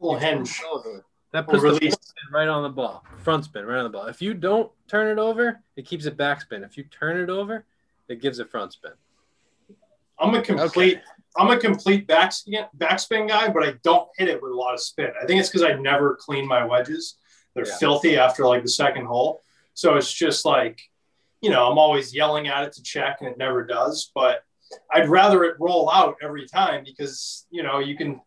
Oh, 0.00 0.12
Little 0.12 0.20
You 0.20 0.36
hinge. 0.36 0.60
over. 0.72 1.04
That 1.32 1.46
puts 1.46 1.62
the 1.62 1.74
spin 1.76 2.32
right 2.32 2.48
on 2.48 2.62
the 2.62 2.68
ball. 2.68 3.04
Front 3.18 3.44
spin 3.44 3.64
right 3.64 3.78
on 3.78 3.84
the 3.84 3.90
ball. 3.90 4.06
If 4.06 4.20
you 4.20 4.34
don't 4.34 4.70
turn 4.88 5.08
it 5.08 5.20
over, 5.20 5.62
it 5.76 5.86
keeps 5.86 6.04
it 6.04 6.16
backspin. 6.18 6.64
If 6.64 6.76
you 6.76 6.84
turn 6.84 7.18
it 7.18 7.30
over, 7.30 7.64
it 8.08 8.20
gives 8.20 8.38
a 8.38 8.44
front 8.44 8.72
spin. 8.72 8.92
I'm 10.18 10.34
a 10.34 10.42
complete 10.42 11.00
I'm 11.36 11.48
a 11.50 11.58
complete 11.58 12.06
backspin 12.06 12.68
backspin 12.76 13.28
guy, 13.28 13.48
but 13.48 13.62
I 13.62 13.74
don't 13.82 14.08
hit 14.18 14.28
it 14.28 14.42
with 14.42 14.52
a 14.52 14.54
lot 14.54 14.74
of 14.74 14.80
spin. 14.80 15.10
I 15.20 15.24
think 15.24 15.40
it's 15.40 15.48
because 15.48 15.62
I 15.62 15.72
never 15.74 16.16
clean 16.16 16.46
my 16.46 16.64
wedges. 16.64 17.16
They're 17.54 17.66
Yeah. 17.66 17.76
filthy 17.78 18.16
after 18.16 18.46
like 18.46 18.62
the 18.62 18.68
second 18.68 19.06
hole. 19.06 19.42
So 19.74 19.96
it's 19.96 20.12
just 20.12 20.44
like, 20.44 20.80
you 21.40 21.50
know, 21.50 21.70
I'm 21.70 21.78
always 21.78 22.14
yelling 22.14 22.48
at 22.48 22.64
it 22.64 22.72
to 22.74 22.82
check 22.82 23.18
and 23.20 23.28
it 23.28 23.38
never 23.38 23.64
does. 23.64 24.10
But 24.14 24.44
I'd 24.92 25.08
rather 25.08 25.44
it 25.44 25.56
roll 25.58 25.90
out 25.90 26.16
every 26.22 26.46
time 26.46 26.84
because, 26.84 27.46
you 27.50 27.62
know, 27.62 27.78
you 27.78 27.96
can 27.96 28.20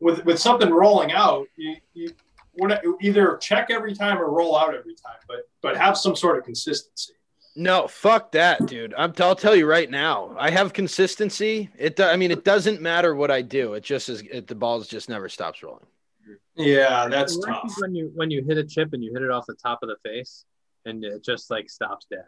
with 0.00 0.24
with 0.24 0.38
something 0.38 0.70
rolling 0.70 1.12
out, 1.12 1.46
you 1.56 1.76
you 1.94 2.10
wanna 2.56 2.80
either 3.00 3.36
check 3.38 3.68
every 3.70 3.94
time 3.94 4.18
or 4.18 4.30
roll 4.30 4.56
out 4.56 4.74
every 4.74 4.94
time, 4.94 5.16
but 5.26 5.48
but 5.62 5.76
have 5.76 5.96
some 5.96 6.14
sort 6.14 6.38
of 6.38 6.44
consistency. 6.44 7.14
No, 7.56 7.86
fuck 7.86 8.32
that, 8.32 8.66
dude. 8.66 8.92
I'm, 8.98 9.12
I'll 9.20 9.36
tell 9.36 9.54
you 9.54 9.64
right 9.66 9.88
now. 9.88 10.34
I 10.36 10.50
have 10.50 10.72
consistency. 10.72 11.70
It. 11.78 11.94
do- 11.94 12.02
I 12.04 12.16
mean, 12.16 12.32
it 12.32 12.44
doesn't 12.44 12.80
matter 12.80 13.14
what 13.14 13.30
I 13.30 13.42
do. 13.42 13.74
It 13.74 13.84
just 13.84 14.08
is. 14.08 14.22
It, 14.22 14.48
the 14.48 14.56
balls 14.56 14.88
just 14.88 15.08
never 15.08 15.28
stops 15.28 15.62
rolling. 15.62 15.86
Yeah, 16.56 17.08
that's 17.08 17.38
tough. 17.38 17.72
When 17.78 17.94
you 17.94 18.10
when 18.14 18.30
you 18.30 18.44
hit 18.44 18.58
a 18.58 18.64
chip 18.64 18.92
and 18.92 19.02
you 19.02 19.12
hit 19.12 19.22
it 19.22 19.30
off 19.30 19.46
the 19.46 19.54
top 19.54 19.80
of 19.82 19.88
the 19.88 19.96
face, 20.08 20.44
and 20.84 21.04
it 21.04 21.24
just 21.24 21.50
like 21.50 21.68
stops 21.70 22.06
dead, 22.10 22.24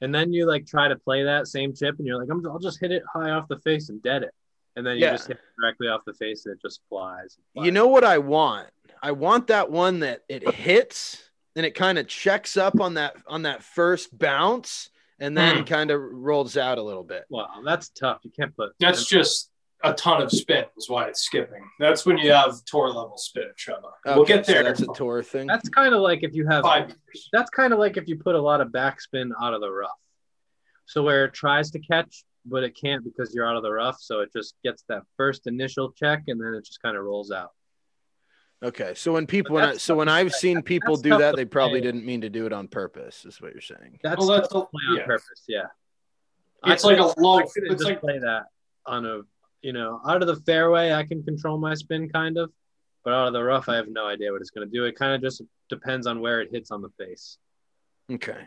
and 0.00 0.14
then 0.14 0.32
you 0.32 0.46
like 0.46 0.66
try 0.66 0.88
to 0.88 0.96
play 0.96 1.22
that 1.24 1.46
same 1.46 1.74
chip, 1.74 1.96
and 1.98 2.06
you're 2.06 2.18
like, 2.18 2.28
I'm, 2.30 2.44
I'll 2.46 2.58
just 2.58 2.80
hit 2.80 2.92
it 2.92 3.02
high 3.12 3.30
off 3.30 3.48
the 3.48 3.58
face 3.60 3.88
and 3.90 4.02
dead 4.02 4.22
it, 4.22 4.32
and 4.76 4.86
then 4.86 4.96
you 4.96 5.02
Yeah. 5.04 5.12
just 5.12 5.28
hit 5.28 5.36
it 5.36 5.60
directly 5.60 5.88
off 5.88 6.02
the 6.06 6.14
face 6.14 6.46
and 6.46 6.54
it 6.54 6.60
just 6.62 6.80
flies. 6.88 7.36
and 7.36 7.44
flies. 7.54 7.66
You 7.66 7.72
know 7.72 7.86
what 7.86 8.04
I 8.04 8.18
want? 8.18 8.68
I 9.02 9.12
want 9.12 9.48
that 9.48 9.70
one 9.70 10.00
that 10.00 10.22
it 10.28 10.48
hits 10.54 11.30
and 11.54 11.64
it 11.66 11.74
kind 11.74 11.98
of 11.98 12.06
checks 12.08 12.56
up 12.56 12.80
on 12.80 12.94
that 12.94 13.16
on 13.26 13.42
that 13.42 13.62
first 13.62 14.16
bounce 14.18 14.90
and 15.20 15.36
then 15.36 15.58
Hmm. 15.58 15.64
kind 15.64 15.90
of 15.90 16.00
rolls 16.00 16.56
out 16.56 16.78
a 16.78 16.82
little 16.82 17.04
bit. 17.04 17.24
Well, 17.30 17.48
that's 17.64 17.88
tough. 17.90 18.20
You 18.22 18.30
can't 18.30 18.54
put. 18.56 18.72
That's 18.80 19.06
just 19.06 19.50
a 19.84 19.92
ton 19.94 20.22
of 20.22 20.30
spin 20.30 20.64
is 20.76 20.88
why 20.88 21.06
it's 21.08 21.22
skipping. 21.22 21.62
That's 21.78 22.06
when 22.06 22.18
you 22.18 22.32
have 22.32 22.64
tour 22.64 22.88
level 22.88 23.16
spin, 23.18 23.50
Trevor. 23.56 23.82
we'll 24.04 24.20
Okay, 24.20 24.36
get 24.36 24.46
so 24.46 24.52
there. 24.52 24.62
that's 24.64 24.80
a 24.80 24.86
tour 24.94 25.22
thing. 25.22 25.46
That's 25.46 25.68
kind 25.68 25.94
of 25.94 26.00
like 26.00 26.22
if 26.22 26.34
you 26.34 26.46
have. 26.48 26.62
five 26.64 26.88
years. 26.88 27.28
That's 27.32 27.50
kind 27.50 27.72
of 27.72 27.78
like 27.78 27.96
if 27.96 28.08
you 28.08 28.16
put 28.16 28.34
a 28.34 28.40
lot 28.40 28.60
of 28.60 28.68
backspin 28.68 29.30
out 29.40 29.54
of 29.54 29.60
the 29.60 29.70
rough. 29.70 29.90
So 30.86 31.02
where 31.02 31.24
it 31.26 31.34
tries 31.34 31.70
to 31.72 31.78
catch 31.78 32.24
but 32.48 32.62
it 32.62 32.76
can't 32.80 33.02
because 33.02 33.34
you're 33.34 33.44
out 33.44 33.56
of 33.56 33.64
the 33.64 33.72
rough. 33.72 33.96
So 34.00 34.20
it 34.20 34.32
just 34.32 34.54
gets 34.62 34.84
that 34.88 35.02
first 35.16 35.48
initial 35.48 35.90
check, 35.90 36.22
and 36.28 36.40
then 36.40 36.54
it 36.54 36.64
just 36.64 36.80
kind 36.80 36.96
of 36.96 37.02
rolls 37.04 37.32
out. 37.32 37.50
Okay, 38.64 38.94
so 38.94 39.12
when 39.12 39.26
people, 39.26 39.56
when 39.56 39.64
I, 39.64 39.76
so 39.76 39.96
when 39.96 40.08
I've 40.08 40.30
say. 40.32 40.38
seen 40.38 40.62
people 40.62 40.94
That's 40.94 41.02
do 41.02 41.18
that, 41.18 41.34
they 41.36 41.44
probably 41.44 41.80
play. 41.80 41.90
didn't 41.90 42.06
mean 42.06 42.20
to 42.22 42.30
do 42.30 42.46
it 42.46 42.52
on 42.52 42.68
purpose. 42.68 43.24
Is 43.26 43.40
what 43.42 43.52
you're 43.52 43.60
saying? 43.60 43.98
That's, 44.02 44.18
Well, 44.18 44.28
that's 44.28 44.46
a- 44.48 44.60
play 44.60 44.80
on 44.90 44.96
yeah. 44.96 45.04
purpose. 45.06 45.42
Yeah, 45.48 45.64
It's 46.66 46.84
I 46.84 46.88
like 46.88 46.98
a 46.98 47.20
low. 47.20 47.40
It's 47.40 47.54
just 47.54 47.84
like 47.84 48.00
play 48.00 48.18
that 48.20 48.44
on 48.86 49.04
a 49.04 49.22
you 49.62 49.72
know 49.72 50.00
out 50.06 50.22
of 50.22 50.28
the 50.28 50.36
fairway. 50.36 50.92
I 50.92 51.04
can 51.04 51.22
control 51.22 51.58
my 51.58 51.74
spin 51.74 52.08
kind 52.08 52.38
of, 52.38 52.50
but 53.04 53.12
out 53.12 53.26
of 53.28 53.32
the 53.32 53.42
rough, 53.42 53.68
I 53.68 53.76
have 53.76 53.88
no 53.88 54.06
idea 54.06 54.32
what 54.32 54.40
it's 54.40 54.50
going 54.50 54.66
to 54.68 54.72
do. 54.72 54.84
It 54.84 54.96
kind 54.96 55.14
of 55.14 55.20
just 55.20 55.42
depends 55.68 56.06
on 56.06 56.20
where 56.20 56.40
it 56.40 56.50
hits 56.52 56.70
on 56.70 56.82
the 56.82 56.90
face. 56.98 57.38
Okay, 58.10 58.38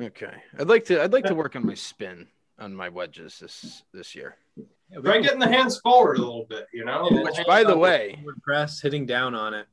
okay. 0.00 0.34
I'd 0.58 0.68
like 0.68 0.84
to, 0.86 1.02
I'd 1.02 1.12
like 1.12 1.24
to 1.24 1.34
work 1.34 1.56
on 1.56 1.64
my 1.64 1.74
spin 1.74 2.26
on 2.58 2.74
my 2.74 2.88
wedges 2.88 3.38
this 3.38 3.82
this 3.92 4.14
year. 4.14 4.36
Yeah, 4.56 4.98
we 4.98 5.02
try 5.02 5.20
getting 5.20 5.40
the 5.40 5.48
hands 5.48 5.78
forward 5.80 6.18
a 6.18 6.20
little 6.20 6.46
bit. 6.48 6.66
You 6.72 6.84
know. 6.84 7.08
Yeah, 7.10 7.22
Which, 7.22 7.38
by 7.46 7.64
the 7.64 7.76
way, 7.76 8.22
press 8.42 8.80
hitting 8.80 9.06
down 9.06 9.34
on 9.34 9.54
it. 9.54 9.66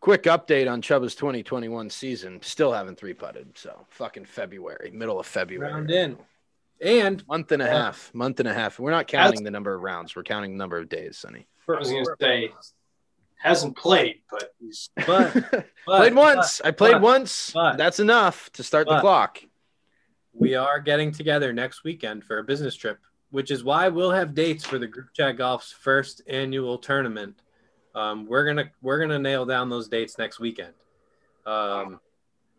quick 0.00 0.24
update 0.24 0.70
on 0.70 0.82
Chubba's 0.82 1.14
2021 1.14 1.90
season. 1.90 2.40
Still 2.42 2.72
haven't 2.72 2.98
three 2.98 3.14
putted. 3.14 3.56
So 3.56 3.86
fucking 3.90 4.26
February, 4.26 4.90
middle 4.92 5.18
of 5.18 5.26
February. 5.26 5.72
Round 5.72 5.90
in. 5.90 6.16
And 6.80 7.26
Month 7.26 7.52
and 7.52 7.62
a 7.62 7.64
Yeah. 7.66 7.84
half. 7.84 8.14
Month 8.14 8.40
and 8.40 8.48
a 8.48 8.54
half. 8.54 8.78
We're 8.78 8.90
not 8.90 9.06
counting 9.06 9.42
the 9.44 9.50
number 9.50 9.74
of 9.74 9.82
rounds. 9.82 10.14
We're 10.14 10.22
counting 10.24 10.52
the 10.52 10.58
number 10.58 10.78
of 10.78 10.88
days, 10.88 11.18
Sonny. 11.18 11.46
I 11.68 11.72
was 11.78 11.90
gonna 11.90 12.04
say 12.20 12.52
hasn't 13.38 13.76
played, 13.76 14.22
but 14.30 14.54
he's 14.60 14.90
but, 15.06 15.32
but 15.50 15.66
played 15.86 16.14
once. 16.14 16.60
I 16.62 16.70
played 16.70 16.92
but- 16.94 17.02
once. 17.02 17.50
but- 17.52 17.76
That's 17.76 18.00
enough 18.00 18.50
to 18.52 18.62
start 18.62 18.88
the 18.88 19.00
clock. 19.00 19.40
we 20.32 20.54
are 20.54 20.80
getting 20.80 21.12
together 21.12 21.52
next 21.52 21.82
weekend 21.84 22.24
for 22.24 22.38
a 22.38 22.44
business 22.44 22.74
trip, 22.76 22.98
which 23.30 23.50
is 23.50 23.64
why 23.64 23.88
we'll 23.88 24.10
have 24.10 24.34
dates 24.34 24.64
for 24.64 24.78
the 24.78 24.86
Group 24.86 25.08
Chat 25.14 25.36
Golf's 25.38 25.72
first 25.72 26.22
annual 26.28 26.76
tournament. 26.78 27.40
Um, 27.94 28.26
we're 28.26 28.44
gonna 28.46 28.70
we're 28.82 28.98
gonna 29.00 29.18
nail 29.18 29.46
down 29.46 29.70
those 29.70 29.88
dates 29.88 30.18
next 30.18 30.38
weekend. 30.40 30.74
Um, 31.46 32.00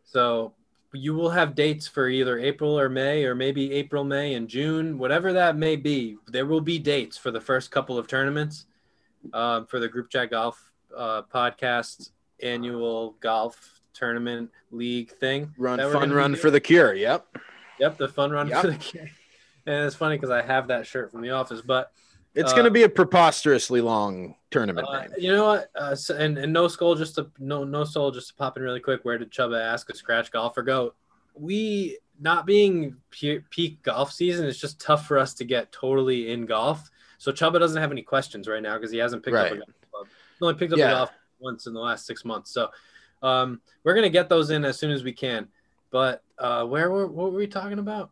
so 0.04 0.54
you 0.94 1.14
will 1.14 1.30
have 1.30 1.56
dates 1.56 1.88
for 1.88 2.08
either 2.08 2.40
April 2.40 2.80
or 2.80 2.90
May, 2.90 3.26
or 3.26 3.36
maybe 3.36 3.74
April, 3.74 4.04
May, 4.04 4.34
and 4.36 4.48
June, 4.48 4.98
whatever 4.98 5.34
that 5.34 5.58
may 5.58 5.76
be. 5.76 6.18
There 6.28 6.46
will 6.46 6.62
be 6.62 6.80
dates 6.80 7.18
for 7.18 7.32
the 7.32 7.42
first 7.42 7.72
couple 7.72 7.98
of 7.98 8.08
tournaments 8.08 8.66
um, 9.34 9.66
for 9.66 9.80
the 9.80 9.88
Group 9.88 10.10
Chat 10.10 10.32
Golf 10.32 10.72
uh, 10.96 11.24
podcast 11.24 12.12
annual 12.42 13.16
golf 13.20 13.82
tournament 13.94 14.50
league 14.72 15.12
thing. 15.12 15.54
Run, 15.58 15.80
fun 15.92 16.12
run 16.14 16.36
for 16.36 16.52
the 16.52 16.60
cure. 16.60 16.94
Yep. 16.94 17.38
Yep, 17.80 17.98
the 17.98 18.08
fun 18.08 18.32
run 18.32 18.48
Yep. 18.48 18.62
for 18.62 18.68
the 18.68 18.78
cure. 18.78 19.08
And 19.66 19.86
it's 19.86 19.98
funny 19.98 20.16
because 20.16 20.30
I 20.30 20.42
have 20.42 20.70
that 20.70 20.88
shirt 20.88 21.12
from 21.12 21.20
the 21.22 21.32
office, 21.32 21.60
but 21.60 21.92
It's 22.38 22.52
Uh, 22.52 22.56
going 22.56 22.66
to 22.66 22.72
be 22.72 22.84
a 22.84 22.90
preposterously 22.90 23.82
long 23.82 24.36
tournament 24.52 24.88
uh, 24.88 25.04
you 25.18 25.32
know 25.32 25.46
what? 25.46 25.72
Uh, 25.76 25.96
so- 25.96 26.16
and, 26.16 26.38
and 26.38 26.54
no 26.54 26.68
skull, 26.68 26.94
just 26.96 27.16
to 27.16 27.30
no 27.40 27.64
no 27.64 27.84
soul, 27.84 28.12
just 28.12 28.28
to 28.30 28.34
pop 28.36 28.56
in 28.58 28.64
really 28.64 28.80
quick. 28.80 29.04
Where 29.04 29.18
did 29.18 29.32
Chubba 29.32 29.60
ask 29.60 29.90
a 29.90 29.96
scratch 29.96 30.32
golfer 30.32 30.62
go? 30.62 30.94
We 31.34 31.98
not 32.20 32.46
being 32.46 32.96
pe- 33.12 33.42
peak 33.50 33.82
golf 33.84 34.12
season, 34.12 34.46
it's 34.48 34.60
just 34.60 34.80
tough 34.80 35.08
for 35.08 35.18
us 35.18 35.34
to 35.36 35.44
get 35.46 35.72
totally 35.72 36.32
in 36.32 36.46
golf. 36.46 36.90
So 37.18 37.32
Chubba 37.32 37.60
doesn't 37.60 37.82
have 37.82 37.92
any 37.92 38.04
questions 38.04 38.48
right 38.48 38.62
now 38.62 38.76
because 38.78 38.92
he 38.92 38.98
hasn't 39.00 39.24
picked 39.24 39.36
up 39.36 39.48
a 39.48 39.50
Right. 39.56 39.60
golf 39.60 39.92
club. 39.92 40.08
He 40.40 40.46
only 40.46 40.54
picked 40.60 40.74
up 40.74 40.80
Yeah. 40.80 40.92
a 40.92 40.96
golf 40.96 41.12
once 41.40 41.66
in 41.68 41.74
the 41.74 41.80
last 41.80 42.06
six 42.06 42.24
months. 42.24 42.52
So 42.52 42.70
um, 43.24 43.62
we're 43.84 43.96
gonna 43.96 44.10
get 44.10 44.30
those 44.30 44.52
in 44.52 44.64
as 44.64 44.78
soon 44.78 44.92
as 44.92 45.04
we 45.04 45.12
can. 45.12 45.48
But 45.90 46.24
uh, 46.38 46.66
where 46.66 46.92
were 46.92 47.08
what 47.08 47.32
were 47.32 47.38
we 47.40 47.48
talking 47.48 47.80
about? 47.80 48.12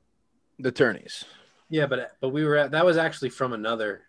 The 0.58 0.72
tourneys. 0.72 1.24
Yeah, 1.70 1.86
but 1.86 2.14
but 2.22 2.30
we 2.30 2.44
were 2.44 2.56
at 2.58 2.72
that 2.72 2.84
was 2.86 2.98
actually 2.98 3.30
from 3.30 3.54
another 3.54 4.02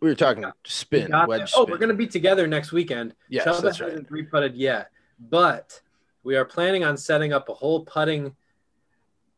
We 0.00 0.08
were 0.08 0.14
talking 0.14 0.44
We 0.44 0.52
spin, 0.64 1.10
got 1.10 1.28
wedge 1.28 1.52
there. 1.52 1.60
Oh, 1.60 1.66
we're 1.68 1.78
gonna 1.78 1.94
be 1.94 2.06
together 2.06 2.46
next 2.46 2.72
weekend. 2.72 3.14
Yes, 3.28 3.46
Chubba 3.46 3.62
that's 3.62 3.80
right. 3.80 3.90
hasn't 3.90 4.10
re-putted 4.10 4.56
yet, 4.56 4.90
but 5.18 5.80
we 6.22 6.36
are 6.36 6.44
planning 6.44 6.84
on 6.84 6.96
setting 6.96 7.32
up 7.32 7.48
a 7.48 7.54
whole 7.54 7.84
putting. 7.84 8.34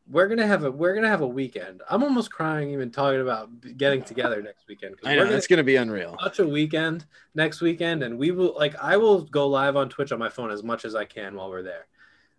We're 0.09 0.27
gonna 0.27 0.47
have 0.47 0.63
a 0.63 0.71
we're 0.71 0.95
gonna 0.95 1.09
have 1.09 1.21
a 1.21 1.27
weekend. 1.27 1.81
I'm 1.89 2.03
almost 2.03 2.31
crying 2.31 2.71
even 2.71 2.91
talking 2.91 3.21
about 3.21 3.49
getting 3.77 4.03
together 4.03 4.41
next 4.41 4.67
weekend 4.67 4.95
I 5.03 5.15
know 5.15 5.23
gonna 5.23 5.35
it's 5.35 5.47
going 5.47 5.57
to 5.57 5.63
be 5.63 5.77
unreal. 5.77 6.17
such 6.21 6.39
a 6.39 6.47
weekend 6.47 7.05
next 7.35 7.61
weekend, 7.61 8.03
and 8.03 8.17
we 8.17 8.31
will 8.31 8.53
like 8.57 8.75
I 8.81 8.97
will 8.97 9.21
go 9.21 9.47
live 9.47 9.77
on 9.77 9.89
Twitch 9.89 10.11
on 10.11 10.19
my 10.19 10.29
phone 10.29 10.51
as 10.51 10.61
much 10.61 10.83
as 10.83 10.93
I 10.93 11.05
can 11.05 11.35
while 11.35 11.49
we're 11.49 11.63
there. 11.63 11.87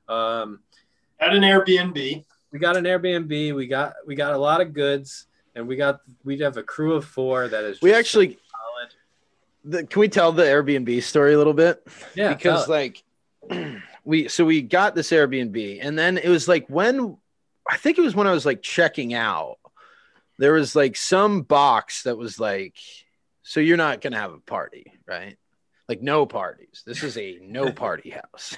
Um, 0.09 0.61
at 1.21 1.35
an 1.35 1.43
Airbnb. 1.43 2.25
we 2.53 2.59
got 2.59 2.77
an 2.77 2.85
Airbnb. 2.85 3.55
We 3.55 3.67
got 3.67 3.95
we 4.07 4.15
got 4.15 4.35
a 4.35 4.39
lot 4.39 4.61
of 4.61 4.75
goods, 4.75 5.27
and 5.55 5.69
we 5.69 5.77
got 5.77 6.01
we'd 6.25 6.41
have 6.41 6.57
a 6.57 6.63
crew 6.63 6.95
of 6.95 7.05
four 7.05 7.49
that 7.49 7.65
is. 7.65 7.81
We 7.81 7.95
actually, 7.95 8.39
solid. 8.51 8.95
the, 9.65 9.87
can 9.87 10.01
we 10.01 10.09
tell 10.09 10.33
the 10.33 10.43
Airbnb 10.43 11.03
story 11.03 11.35
a 11.35 11.39
little 11.39 11.55
bit? 11.55 11.87
Yeah, 12.15 12.35
because 12.35 12.69
like 12.69 13.03
we 14.05 14.29
so 14.29 14.45
we 14.45 14.63
got 14.63 14.95
this 14.95 15.11
Airbnb 15.11 15.79
and 15.83 15.99
then 15.99 16.19
it 16.19 16.29
was 16.29 16.49
like 16.49 16.67
when 16.69 17.17
I 17.69 17.77
think 17.77 17.99
it 17.99 18.03
was 18.03 18.15
when 18.15 18.27
I 18.27 18.33
was 18.33 18.47
like 18.47 18.63
checking 18.63 19.15
out 19.15 19.59
there 20.39 20.53
was 20.53 20.75
like 20.75 20.97
some 20.97 21.43
box 21.43 22.03
that 22.05 22.17
was 22.17 22.39
like 22.39 22.77
so 23.43 23.61
you're 23.61 23.77
not 23.77 24.01
going 24.01 24.13
to 24.13 24.19
have 24.19 24.33
a 24.33 24.39
party 24.39 24.93
right 25.07 25.37
like 25.89 26.03
no 26.03 26.27
parties 26.27 26.83
this 26.87 27.03
is 27.03 27.17
a 27.17 27.39
no 27.43 27.73
party 27.85 28.11
house 28.11 28.57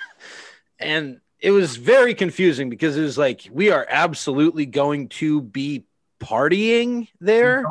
and 0.78 1.20
it 1.39 1.51
was 1.51 1.77
very 1.77 2.14
confusing 2.14 2.70
because 2.70 2.97
it 2.97 3.02
was 3.02 3.18
like 3.18 3.48
we 3.51 3.70
are 3.70 3.86
absolutely 3.89 4.66
going 4.66 5.09
to 5.09 5.43
be 5.43 5.85
partying 6.18 7.09
there 7.20 7.64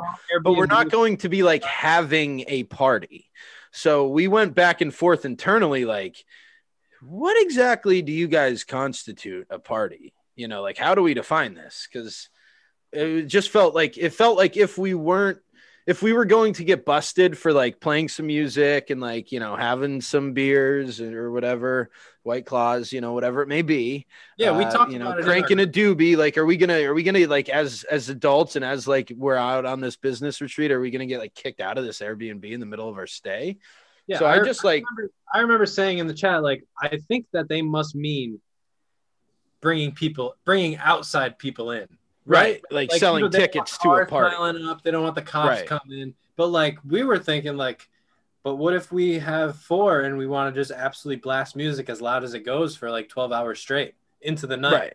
but 0.44 0.54
we're 0.54 0.66
not 0.66 0.90
going 0.92 1.18
to 1.18 1.30
be 1.30 1.44
like 1.44 1.64
having 1.64 2.44
a 2.48 2.64
party. 2.64 3.30
So 3.72 4.08
we 4.08 4.28
went 4.30 4.56
back 4.56 4.80
and 4.80 4.94
forth 4.94 5.26
internally, 5.26 5.84
like, 5.84 6.24
what 7.02 7.36
exactly 7.42 8.02
do 8.02 8.14
you 8.14 8.28
guys 8.28 8.64
constitute 8.64 9.48
a 9.50 9.60
party? 9.60 10.14
You 10.36 10.48
know, 10.48 10.62
like, 10.62 10.78
how 10.78 10.96
do 10.96 11.02
we 11.02 11.14
define 11.14 11.56
this? 11.56 11.88
Because 11.92 12.30
it 12.94 13.24
just 13.24 13.50
felt 13.50 13.76
like 13.76 13.98
it 13.98 14.12
felt 14.12 14.38
like 14.38 14.56
if 14.56 14.78
we 14.78 14.94
weren't, 14.94 15.40
if 15.86 16.02
we 16.02 16.14
were 16.14 16.26
going 16.26 16.54
to 16.54 16.64
get 16.64 16.86
busted 16.86 17.38
for 17.38 17.52
like 17.52 17.82
playing 17.82 18.08
some 18.08 18.28
music 18.28 18.90
and 18.92 19.02
like, 19.02 19.34
you 19.34 19.42
know, 19.42 19.56
having 19.56 20.00
some 20.00 20.34
beers 20.34 21.02
or 21.02 21.30
whatever, 21.32 21.92
white 22.26 22.46
claws, 22.46 22.92
you 22.92 23.02
know, 23.02 23.14
whatever 23.14 23.42
it 23.44 23.48
may 23.48 23.62
be, 23.62 24.06
Yeah, 24.38 24.58
we 24.58 24.66
uh, 24.66 24.72
talked 24.72 24.92
you 24.92 25.00
know 25.00 25.12
about 25.12 25.24
cranking 25.24 25.60
our- 25.60 25.66
a 25.66 25.68
doobie 25.68 26.18
like 26.18 26.38
are 26.38 26.46
we 26.46 26.58
gonna 26.58 26.82
are 26.82 26.94
we 26.94 27.04
gonna 27.04 27.28
like 27.28 27.50
as 27.50 27.84
as 27.84 28.10
adults 28.10 28.56
and 28.56 28.66
as 28.66 28.88
like 28.88 29.12
we're 29.16 29.36
out 29.36 29.66
on 29.66 29.80
this 29.80 29.96
business 29.96 30.42
retreat 30.42 30.72
are 30.72 30.80
we 30.82 30.90
gonna 30.90 31.06
get 31.06 31.20
like 31.20 31.36
kicked 31.36 31.62
out 31.62 31.78
of 31.78 31.86
this 31.86 32.00
airbnb 32.00 32.44
in 32.52 32.60
the 32.60 32.66
middle 32.66 32.90
of 32.90 32.98
our 32.98 33.06
stay 33.08 33.58
Yeah, 34.08 34.18
so 34.20 34.26
i 34.26 34.44
just 34.44 34.64
like 34.64 34.84
remember, 34.90 35.14
I 35.34 35.40
remember 35.40 35.66
saying 35.66 36.00
in 36.00 36.08
the 36.08 36.14
chat, 36.14 36.42
like, 36.44 36.64
I 36.82 36.98
think 37.08 37.28
that 37.34 37.48
they 37.48 37.62
must 37.62 37.94
mean 37.96 38.40
bringing 39.62 39.92
people, 39.92 40.36
bringing 40.46 40.78
outside 40.78 41.38
people 41.38 41.72
in, 41.72 41.88
right 42.26 42.62
like, 42.72 42.90
Like, 42.92 43.00
selling 43.00 43.24
you 43.24 43.30
know, 43.30 43.38
tickets 43.38 43.78
to 43.80 43.90
a 43.96 44.06
party 44.06 44.36
up. 44.36 44.82
They 44.84 44.92
don't 44.92 45.04
want 45.04 45.16
the 45.16 45.22
cops 45.22 45.60
Right. 45.60 45.68
coming. 45.68 46.14
But 46.38 46.48
like, 46.48 46.78
we 46.88 47.04
were 47.04 47.20
thinking, 47.20 47.56
like, 47.58 47.88
but 48.46 48.58
what 48.58 48.76
if 48.76 48.92
we 48.92 49.18
have 49.18 49.58
four 49.58 50.02
and 50.02 50.20
we 50.20 50.28
want 50.28 50.54
to 50.54 50.62
just 50.62 50.70
absolutely 50.70 51.20
blast 51.20 51.56
music 51.56 51.90
as 51.90 52.00
loud 52.00 52.24
as 52.24 52.36
it 52.36 52.46
goes 52.46 52.76
for 52.76 52.92
like 52.92 53.10
twelve 53.10 53.32
hours 53.34 53.60
straight 53.60 53.96
into 54.22 54.46
the 54.48 54.56
night? 54.56 54.72
right 54.74 54.94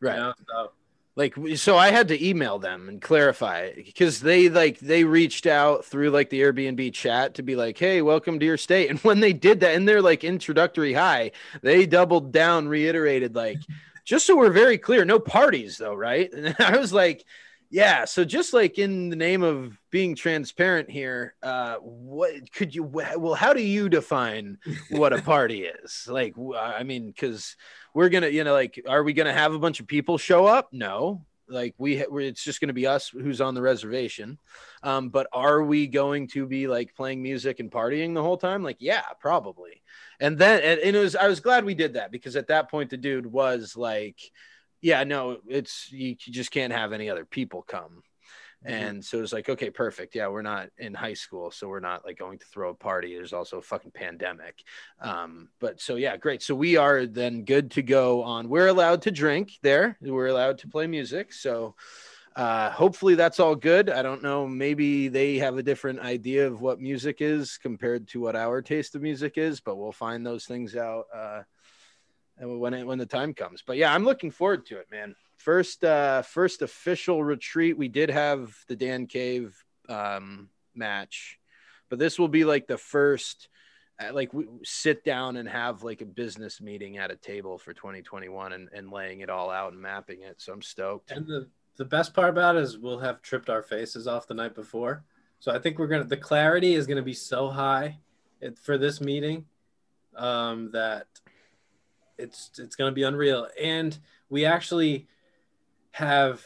right 0.00 0.14
You 0.14 0.20
know? 0.20 0.34
So, 0.48 0.70
like 1.16 1.34
so 1.56 1.76
i 1.76 1.90
had 1.90 2.08
to 2.08 2.26
email 2.26 2.58
them 2.58 2.88
and 2.88 3.02
clarify 3.02 3.72
because 3.74 4.20
they 4.20 4.48
like 4.48 4.78
they 4.78 5.04
reached 5.04 5.46
out 5.46 5.84
through 5.84 6.10
like 6.10 6.30
the 6.30 6.40
airbnb 6.40 6.92
chat 6.94 7.34
to 7.34 7.42
be 7.42 7.56
like 7.56 7.76
hey 7.76 8.00
welcome 8.02 8.38
to 8.38 8.46
your 8.46 8.56
state 8.56 8.88
and 8.90 8.98
when 9.00 9.20
they 9.20 9.32
did 9.32 9.60
that 9.60 9.74
in 9.74 9.84
their 9.84 10.00
like 10.00 10.24
introductory 10.24 10.94
hi 10.94 11.32
they 11.60 11.84
doubled 11.84 12.32
down 12.32 12.68
reiterated 12.68 13.34
like 13.34 13.58
just 14.04 14.26
so 14.26 14.36
we're 14.36 14.50
very 14.50 14.78
clear 14.78 15.04
no 15.04 15.18
parties 15.18 15.76
though 15.76 15.94
right 15.94 16.32
and 16.34 16.56
i 16.60 16.78
was 16.78 16.92
like 16.92 17.24
yeah 17.72 18.04
so 18.04 18.22
just 18.22 18.52
like 18.52 18.78
in 18.78 19.08
the 19.08 19.16
name 19.16 19.42
of 19.42 19.76
being 19.90 20.14
transparent 20.14 20.90
here 20.90 21.34
uh 21.42 21.76
what 21.76 22.30
could 22.52 22.74
you 22.74 22.82
well 22.82 23.34
how 23.34 23.54
do 23.54 23.62
you 23.62 23.88
define 23.88 24.58
what 24.90 25.12
a 25.12 25.22
party 25.22 25.64
is? 25.84 26.06
Like 26.08 26.34
i 26.56 26.82
mean 26.82 27.06
because 27.06 27.56
we're 27.94 28.10
gonna 28.10 28.28
you 28.28 28.44
know 28.44 28.52
like 28.52 28.80
are 28.86 29.02
we 29.02 29.14
gonna 29.14 29.32
have 29.32 29.54
a 29.54 29.58
bunch 29.58 29.80
of 29.80 29.86
people 29.86 30.18
show 30.18 30.46
up? 30.46 30.68
No. 30.72 31.24
Like 31.48 31.74
we 31.78 31.96
it's 31.96 32.44
just 32.44 32.60
gonna 32.60 32.72
be 32.74 32.86
us 32.86 33.08
who's 33.08 33.40
on 33.40 33.54
the 33.54 33.62
reservation. 33.62 34.38
Um 34.82 35.08
but 35.08 35.26
are 35.32 35.62
we 35.62 35.86
going 35.86 36.28
to 36.28 36.46
be 36.46 36.68
like 36.68 36.94
playing 36.94 37.22
music 37.22 37.58
and 37.58 37.70
partying 37.70 38.12
the 38.12 38.22
whole 38.22 38.36
time? 38.36 38.62
Like 38.62 38.78
yeah 38.80 39.04
probably. 39.18 39.82
And 40.20 40.38
then 40.38 40.62
and, 40.62 40.78
and 40.78 40.94
it 40.94 41.00
was 41.00 41.16
i 41.16 41.26
was 41.26 41.40
glad 41.40 41.64
we 41.64 41.74
did 41.74 41.94
that 41.94 42.12
because 42.12 42.36
at 42.36 42.48
that 42.48 42.70
point 42.70 42.90
the 42.90 42.98
dude 42.98 43.26
was 43.26 43.76
like 43.78 44.20
yeah 44.82 45.04
no 45.04 45.38
it's 45.48 45.90
you, 45.90 46.08
you 46.08 46.32
just 46.32 46.50
can't 46.50 46.72
have 46.72 46.92
any 46.92 47.08
other 47.08 47.24
people 47.24 47.62
come 47.62 48.02
and 48.64 49.04
so 49.04 49.18
it 49.18 49.22
was 49.22 49.32
like, 49.32 49.48
okay, 49.48 49.70
perfect. 49.70 50.14
Yeah, 50.14 50.28
we're 50.28 50.42
not 50.42 50.70
in 50.78 50.94
high 50.94 51.14
school, 51.14 51.50
so 51.50 51.68
we're 51.68 51.80
not 51.80 52.04
like 52.04 52.18
going 52.18 52.38
to 52.38 52.46
throw 52.46 52.70
a 52.70 52.74
party. 52.74 53.14
There's 53.14 53.32
also 53.32 53.58
a 53.58 53.62
fucking 53.62 53.90
pandemic. 53.90 54.62
Um, 55.00 55.48
but 55.58 55.80
so 55.80 55.96
yeah, 55.96 56.16
great. 56.16 56.42
So 56.42 56.54
we 56.54 56.76
are 56.76 57.06
then 57.06 57.44
good 57.44 57.72
to 57.72 57.82
go 57.82 58.22
on. 58.22 58.48
We're 58.48 58.68
allowed 58.68 59.02
to 59.02 59.10
drink 59.10 59.52
there. 59.62 59.96
We're 60.00 60.28
allowed 60.28 60.58
to 60.58 60.68
play 60.68 60.86
music. 60.86 61.32
So 61.32 61.74
uh, 62.36 62.70
hopefully 62.70 63.16
that's 63.16 63.40
all 63.40 63.56
good. 63.56 63.90
I 63.90 64.00
don't 64.00 64.22
know. 64.22 64.46
Maybe 64.46 65.08
they 65.08 65.38
have 65.38 65.58
a 65.58 65.62
different 65.62 65.98
idea 65.98 66.46
of 66.46 66.60
what 66.60 66.80
music 66.80 67.16
is 67.20 67.58
compared 67.58 68.06
to 68.08 68.20
what 68.20 68.36
our 68.36 68.62
taste 68.62 68.94
of 68.94 69.02
music 69.02 69.38
is, 69.38 69.60
but 69.60 69.76
we'll 69.76 69.92
find 69.92 70.24
those 70.24 70.44
things 70.44 70.76
out 70.76 71.06
uh, 71.14 71.42
when 72.42 72.74
it, 72.74 72.86
when 72.86 72.98
the 72.98 73.06
time 73.06 73.34
comes. 73.34 73.62
But 73.66 73.76
yeah, 73.76 73.94
I'm 73.94 74.04
looking 74.04 74.30
forward 74.30 74.66
to 74.66 74.78
it, 74.78 74.88
man. 74.90 75.14
First, 75.36 75.84
uh, 75.84 76.22
first 76.22 76.62
official 76.62 77.24
retreat. 77.24 77.76
We 77.76 77.88
did 77.88 78.10
have 78.10 78.54
the 78.68 78.76
Dan 78.76 79.06
Cave 79.06 79.56
um, 79.88 80.48
match, 80.74 81.38
but 81.88 81.98
this 81.98 82.18
will 82.18 82.28
be 82.28 82.44
like 82.44 82.66
the 82.66 82.78
first 82.78 83.48
uh, 84.00 84.12
like 84.12 84.32
we 84.32 84.46
sit 84.62 85.04
down 85.04 85.36
and 85.36 85.48
have 85.48 85.82
like 85.82 86.00
a 86.00 86.06
business 86.06 86.60
meeting 86.60 86.98
at 86.98 87.10
a 87.10 87.16
table 87.16 87.58
for 87.58 87.72
2021 87.72 88.52
and, 88.52 88.68
and 88.74 88.90
laying 88.90 89.20
it 89.20 89.30
all 89.30 89.50
out 89.50 89.72
and 89.72 89.80
mapping 89.80 90.22
it. 90.22 90.40
So 90.40 90.52
I'm 90.52 90.62
stoked. 90.62 91.10
And 91.10 91.26
the, 91.26 91.48
the 91.76 91.84
best 91.84 92.14
part 92.14 92.30
about 92.30 92.56
it 92.56 92.62
is 92.62 92.78
we'll 92.78 92.98
have 92.98 93.22
tripped 93.22 93.50
our 93.50 93.62
faces 93.62 94.06
off 94.06 94.26
the 94.26 94.34
night 94.34 94.54
before. 94.54 95.04
So 95.40 95.52
I 95.52 95.58
think 95.58 95.78
we're 95.78 95.88
going 95.88 96.02
to, 96.02 96.08
the 96.08 96.16
clarity 96.16 96.74
is 96.74 96.86
going 96.86 96.96
to 96.96 97.02
be 97.02 97.14
so 97.14 97.48
high 97.48 97.98
for 98.60 98.78
this 98.78 99.00
meeting 99.00 99.44
um, 100.16 100.70
that 100.72 101.06
it's, 102.22 102.50
it's 102.58 102.76
going 102.76 102.90
to 102.90 102.94
be 102.94 103.02
unreal. 103.02 103.48
And 103.60 103.96
we 104.28 104.44
actually 104.44 105.08
have 105.92 106.42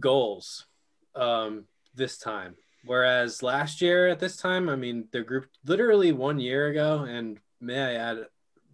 goals 0.00 0.66
um, 1.14 1.64
this 1.94 2.18
time 2.18 2.56
Whereas 2.86 3.42
last 3.42 3.80
year 3.80 4.08
at 4.08 4.20
this 4.20 4.36
time, 4.36 4.68
I 4.68 4.76
mean, 4.76 5.08
the 5.10 5.22
group 5.22 5.46
literally 5.64 6.12
one 6.12 6.38
year 6.38 6.68
ago, 6.68 7.04
and 7.08 7.38
may 7.60 7.80
I 7.80 7.94
add, 7.94 8.26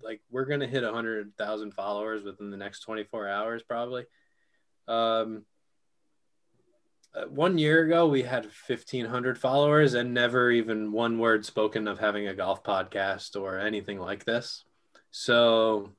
like 0.03 0.21
we're 0.31 0.47
gonna 0.47 0.67
hit 0.67 0.83
a 0.83 0.93
hundred 0.93 1.37
thousand 1.37 1.75
followers 1.75 2.25
within 2.25 2.51
the 2.51 2.57
next 2.57 2.81
24 2.81 3.29
hours, 3.29 3.63
probably. 3.63 4.07
Um, 4.89 5.45
uh, 7.15 7.27
one 7.27 7.59
year 7.59 7.85
ago, 7.85 8.09
we 8.09 8.23
had 8.23 8.45
1,500 8.45 9.39
followers 9.39 9.95
and 9.95 10.15
never 10.15 10.51
even 10.51 10.93
one 10.93 11.19
word 11.19 11.45
spoken 11.45 11.87
of 11.87 11.99
having 11.99 12.29
a 12.29 12.35
golf 12.35 12.63
podcast 12.63 13.41
or 13.41 13.59
anything 13.59 13.99
like 13.99 14.25
this. 14.25 14.65
So, 15.11 15.91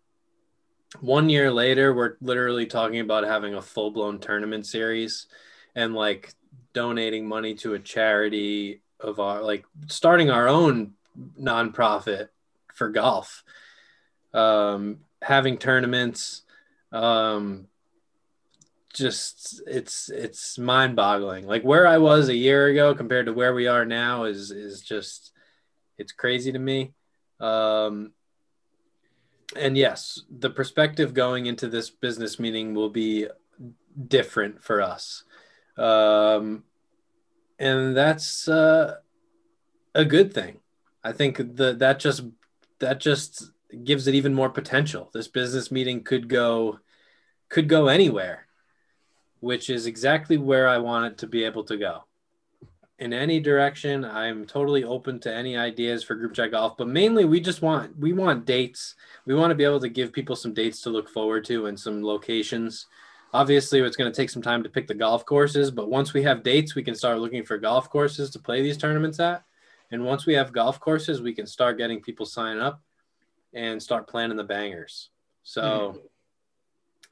one 0.99 1.29
year 1.29 1.51
later, 1.51 1.93
we're 1.93 2.15
literally 2.21 2.65
talking 2.65 2.99
about 2.99 3.23
having 3.23 3.55
a 3.55 3.61
full 3.61 3.91
blown 3.91 4.19
tournament 4.19 4.65
series 4.65 5.27
and 5.75 5.95
like 5.95 6.33
donating 6.73 7.27
money 7.27 7.53
to 7.55 7.73
a 7.73 7.79
charity 7.79 8.81
of 8.99 9.19
our 9.19 9.41
like 9.41 9.65
starting 9.87 10.29
our 10.29 10.47
own 10.47 10.93
nonprofit 11.39 12.29
for 12.73 12.89
golf. 12.89 13.43
Um 14.33 14.99
having 15.21 15.57
tournaments 15.57 16.43
um 16.91 17.67
just 18.93 19.61
it's 19.67 20.09
it's 20.09 20.57
mind 20.57 20.95
boggling 20.95 21.45
like 21.47 21.63
where 21.63 21.87
i 21.87 21.97
was 21.97 22.27
a 22.27 22.35
year 22.35 22.67
ago 22.67 22.93
compared 22.93 23.27
to 23.27 23.33
where 23.33 23.53
we 23.53 23.67
are 23.67 23.85
now 23.85 24.25
is 24.25 24.51
is 24.51 24.81
just 24.81 25.31
it's 25.97 26.11
crazy 26.11 26.51
to 26.51 26.59
me. 26.59 26.93
Um 27.39 28.13
and 29.55 29.77
yes 29.77 30.21
the 30.39 30.49
perspective 30.49 31.13
going 31.13 31.45
into 31.45 31.67
this 31.67 31.89
business 31.89 32.39
meeting 32.39 32.73
will 32.73 32.89
be 32.89 33.27
different 34.07 34.63
for 34.63 34.81
us 34.81 35.23
um, 35.77 36.63
and 37.59 37.95
that's 37.95 38.47
uh, 38.47 38.95
a 39.93 40.05
good 40.05 40.33
thing. 40.33 40.59
I 41.03 41.11
think 41.11 41.37
that 41.37 41.79
that 41.79 41.99
just 41.99 42.23
that 42.79 42.99
just 42.99 43.51
gives 43.83 44.07
it 44.07 44.15
even 44.15 44.33
more 44.33 44.49
potential. 44.49 45.09
This 45.13 45.27
business 45.27 45.71
meeting 45.71 46.03
could 46.03 46.27
go 46.27 46.79
could 47.49 47.69
go 47.69 47.87
anywhere, 47.87 48.47
which 49.39 49.69
is 49.69 49.85
exactly 49.85 50.37
where 50.37 50.67
I 50.67 50.77
want 50.77 51.05
it 51.05 51.17
to 51.19 51.27
be 51.27 51.43
able 51.43 51.63
to 51.65 51.77
go. 51.77 52.03
In 53.01 53.13
any 53.13 53.39
direction, 53.39 54.05
I'm 54.05 54.45
totally 54.45 54.83
open 54.83 55.19
to 55.21 55.33
any 55.33 55.57
ideas 55.57 56.03
for 56.03 56.13
group 56.13 56.35
chat 56.35 56.51
golf, 56.51 56.77
but 56.77 56.87
mainly 56.87 57.25
we 57.25 57.39
just 57.39 57.63
want 57.63 57.97
we 57.97 58.13
want 58.13 58.45
dates. 58.45 58.93
We 59.25 59.33
want 59.33 59.49
to 59.49 59.55
be 59.55 59.63
able 59.63 59.79
to 59.79 59.89
give 59.89 60.13
people 60.13 60.35
some 60.35 60.53
dates 60.53 60.83
to 60.83 60.91
look 60.91 61.09
forward 61.09 61.43
to 61.45 61.65
and 61.65 61.79
some 61.79 62.03
locations. 62.03 62.85
Obviously 63.33 63.79
it's 63.79 63.95
going 63.97 64.11
to 64.11 64.15
take 64.15 64.29
some 64.29 64.43
time 64.43 64.61
to 64.61 64.69
pick 64.69 64.85
the 64.85 64.93
golf 64.93 65.25
courses 65.25 65.71
but 65.71 65.89
once 65.89 66.13
we 66.13 66.21
have 66.21 66.43
dates 66.43 66.75
we 66.75 66.83
can 66.83 66.93
start 66.93 67.17
looking 67.17 67.43
for 67.43 67.57
golf 67.57 67.89
courses 67.89 68.29
to 68.29 68.39
play 68.39 68.61
these 68.61 68.77
tournaments 68.77 69.19
at. 69.19 69.43
And 69.89 70.05
once 70.05 70.27
we 70.27 70.35
have 70.35 70.53
golf 70.53 70.79
courses 70.79 71.23
we 71.23 71.33
can 71.33 71.47
start 71.47 71.79
getting 71.79 72.01
people 72.01 72.27
sign 72.27 72.59
up 72.59 72.83
and 73.51 73.81
start 73.81 74.07
planning 74.07 74.37
the 74.37 74.43
bangers. 74.43 75.09
So 75.41 75.63
mm-hmm. 75.63 75.97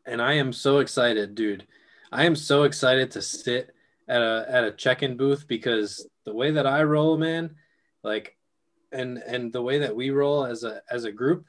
and 0.05 0.21
i 0.21 0.33
am 0.33 0.53
so 0.53 0.79
excited 0.79 1.33
dude. 1.33 1.65
I 2.11 2.25
am 2.25 2.35
so 2.35 2.61
excited 2.63 3.09
to 3.11 3.23
sit 3.23 3.73
at 4.09 4.21
a 4.21 4.45
at 4.49 4.63
a 4.63 4.71
check-in 4.71 5.15
booth 5.15 5.47
because 5.47 6.07
the 6.25 6.33
way 6.33 6.51
that 6.51 6.67
i 6.67 6.83
roll 6.83 7.17
man 7.17 7.55
like 8.03 8.35
and 8.91 9.17
and 9.19 9.53
the 9.53 9.61
way 9.61 9.79
that 9.79 9.95
we 9.95 10.09
roll 10.09 10.45
as 10.45 10.63
a 10.63 10.81
as 10.91 11.05
a 11.05 11.11
group 11.11 11.45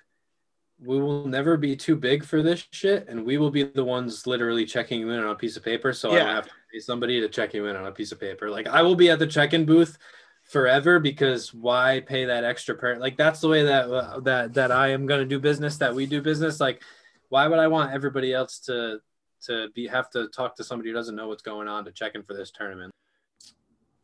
we 0.82 0.98
will 0.98 1.26
never 1.26 1.56
be 1.56 1.76
too 1.76 1.94
big 1.94 2.24
for 2.24 2.42
this 2.42 2.66
shit, 2.70 3.06
and 3.08 3.24
we 3.24 3.36
will 3.36 3.50
be 3.50 3.64
the 3.64 3.84
ones 3.84 4.26
literally 4.26 4.64
checking 4.64 5.00
you 5.00 5.10
in 5.10 5.20
on 5.20 5.30
a 5.30 5.34
piece 5.34 5.56
of 5.56 5.64
paper. 5.64 5.92
So 5.92 6.10
yeah. 6.10 6.14
I 6.14 6.18
don't 6.18 6.34
have 6.36 6.44
to 6.46 6.50
pay 6.72 6.78
somebody 6.78 7.20
to 7.20 7.28
check 7.28 7.52
you 7.52 7.66
in 7.66 7.76
on 7.76 7.86
a 7.86 7.92
piece 7.92 8.12
of 8.12 8.20
paper. 8.20 8.50
Like 8.50 8.66
I 8.66 8.82
will 8.82 8.94
be 8.94 9.10
at 9.10 9.18
the 9.18 9.26
check-in 9.26 9.66
booth 9.66 9.98
forever 10.44 10.98
because 10.98 11.52
why 11.52 12.00
pay 12.00 12.24
that 12.24 12.44
extra 12.44 12.74
per 12.74 12.96
like 12.96 13.16
that's 13.16 13.40
the 13.40 13.48
way 13.48 13.62
that 13.62 13.90
uh, 13.90 14.20
that 14.20 14.54
that 14.54 14.72
I 14.72 14.88
am 14.88 15.06
going 15.06 15.20
to 15.20 15.26
do 15.26 15.38
business 15.38 15.76
that 15.76 15.94
we 15.94 16.06
do 16.06 16.20
business 16.20 16.58
like 16.58 16.82
why 17.28 17.46
would 17.46 17.60
I 17.60 17.68
want 17.68 17.92
everybody 17.92 18.32
else 18.32 18.58
to 18.60 18.98
to 19.40 19.68
be 19.74 19.86
have 19.86 20.10
to 20.10 20.28
talk 20.28 20.54
to 20.56 20.64
somebody 20.64 20.90
who 20.90 20.94
doesn't 20.94 21.16
know 21.16 21.28
what's 21.28 21.42
going 21.42 21.68
on 21.68 21.84
to 21.84 21.92
check 21.92 22.14
in 22.14 22.22
for 22.22 22.34
this 22.34 22.50
tournament 22.50 22.92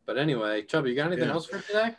but 0.05 0.17
anyway 0.17 0.61
Chubba 0.61 0.89
you 0.89 0.95
got 0.95 1.07
anything 1.07 1.27
yeah. 1.27 1.33
else 1.33 1.45
for 1.45 1.59
today 1.59 1.95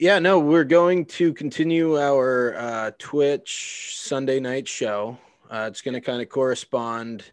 yeah, 0.00 0.18
no, 0.18 0.40
we're 0.40 0.64
going 0.64 1.04
to 1.06 1.32
continue 1.32 1.96
our 2.00 2.56
uh, 2.56 2.90
Twitch 2.98 3.94
Sunday 3.96 4.40
night 4.40 4.66
show. 4.66 5.16
Uh, 5.48 5.68
it's 5.70 5.82
going 5.82 5.94
to 5.94 6.00
kind 6.00 6.20
of 6.20 6.28
correspond 6.28 7.30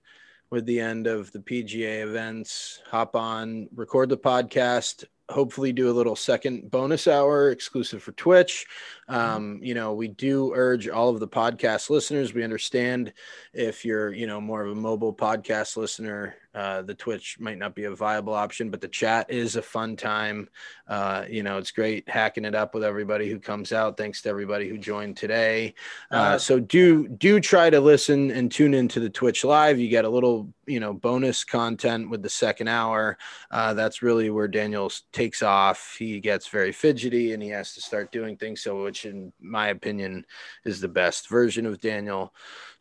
with 0.51 0.67
the 0.67 0.79
end 0.79 1.07
of 1.07 1.31
the 1.31 1.39
PGA 1.39 2.03
events. 2.03 2.79
Hop 2.91 3.15
on, 3.15 3.67
record 3.73 4.09
the 4.09 4.17
podcast, 4.17 5.05
hopefully 5.31 5.73
do 5.73 5.89
a 5.89 5.93
little 5.93 6.15
second 6.15 6.69
bonus 6.69 7.07
hour 7.07 7.51
exclusive 7.51 8.03
for 8.03 8.11
Twitch. 8.13 8.67
Um, 9.07 9.59
you 9.61 9.73
know, 9.73 9.93
we 9.93 10.07
do 10.07 10.53
urge 10.53 10.87
all 10.87 11.09
of 11.09 11.19
the 11.19 11.27
podcast 11.27 11.89
listeners. 11.89 12.33
We 12.33 12.43
understand 12.43 13.13
if 13.53 13.83
you're, 13.83 14.13
you 14.13 14.27
know, 14.27 14.39
more 14.39 14.63
of 14.63 14.71
a 14.71 14.79
mobile 14.79 15.13
podcast 15.13 15.77
listener, 15.77 16.35
uh, 16.53 16.81
the 16.81 16.93
Twitch 16.93 17.37
might 17.39 17.57
not 17.57 17.75
be 17.75 17.85
a 17.85 17.95
viable 17.95 18.33
option, 18.33 18.69
but 18.69 18.81
the 18.81 18.87
chat 18.87 19.29
is 19.29 19.55
a 19.55 19.61
fun 19.61 19.95
time. 19.95 20.49
Uh, 20.87 21.23
you 21.29 21.43
know, 21.43 21.57
it's 21.57 21.71
great 21.71 22.07
hacking 22.09 22.43
it 22.43 22.53
up 22.53 22.73
with 22.73 22.83
everybody 22.83 23.29
who 23.29 23.39
comes 23.39 23.71
out. 23.71 23.95
Thanks 23.95 24.21
to 24.23 24.29
everybody 24.29 24.67
who 24.67 24.77
joined 24.77 25.15
today. 25.15 25.73
Uh, 26.11 26.15
uh 26.15 26.37
so 26.37 26.59
do 26.59 27.07
do 27.07 27.39
try 27.39 27.69
to 27.69 27.79
listen 27.79 28.31
and 28.31 28.51
tune 28.51 28.73
into 28.73 28.99
the 28.99 29.09
Twitch 29.09 29.45
live. 29.45 29.79
You 29.79 29.87
get 29.87 30.03
a 30.03 30.09
little, 30.09 30.51
you 30.65 30.79
know, 30.79 30.93
bonus 30.93 31.43
content 31.45 32.09
with 32.09 32.21
the 32.21 32.29
second 32.29 32.67
hour. 32.67 33.17
Uh, 33.49 33.73
that's 33.73 34.01
really 34.01 34.29
where 34.29 34.49
Daniel 34.49 34.91
takes 35.13 35.41
off. 35.41 35.95
He 35.97 36.19
gets 36.19 36.49
very 36.49 36.73
fidgety 36.73 37.33
and 37.33 37.41
he 37.41 37.49
has 37.49 37.73
to 37.75 37.81
start 37.81 38.11
doing 38.11 38.35
things. 38.35 38.61
So 38.61 38.83
which 38.83 39.05
in 39.05 39.31
my 39.39 39.69
opinion 39.69 40.25
is 40.65 40.81
the 40.81 40.89
best 40.89 41.29
version 41.29 41.65
of 41.65 41.79
Daniel. 41.79 42.33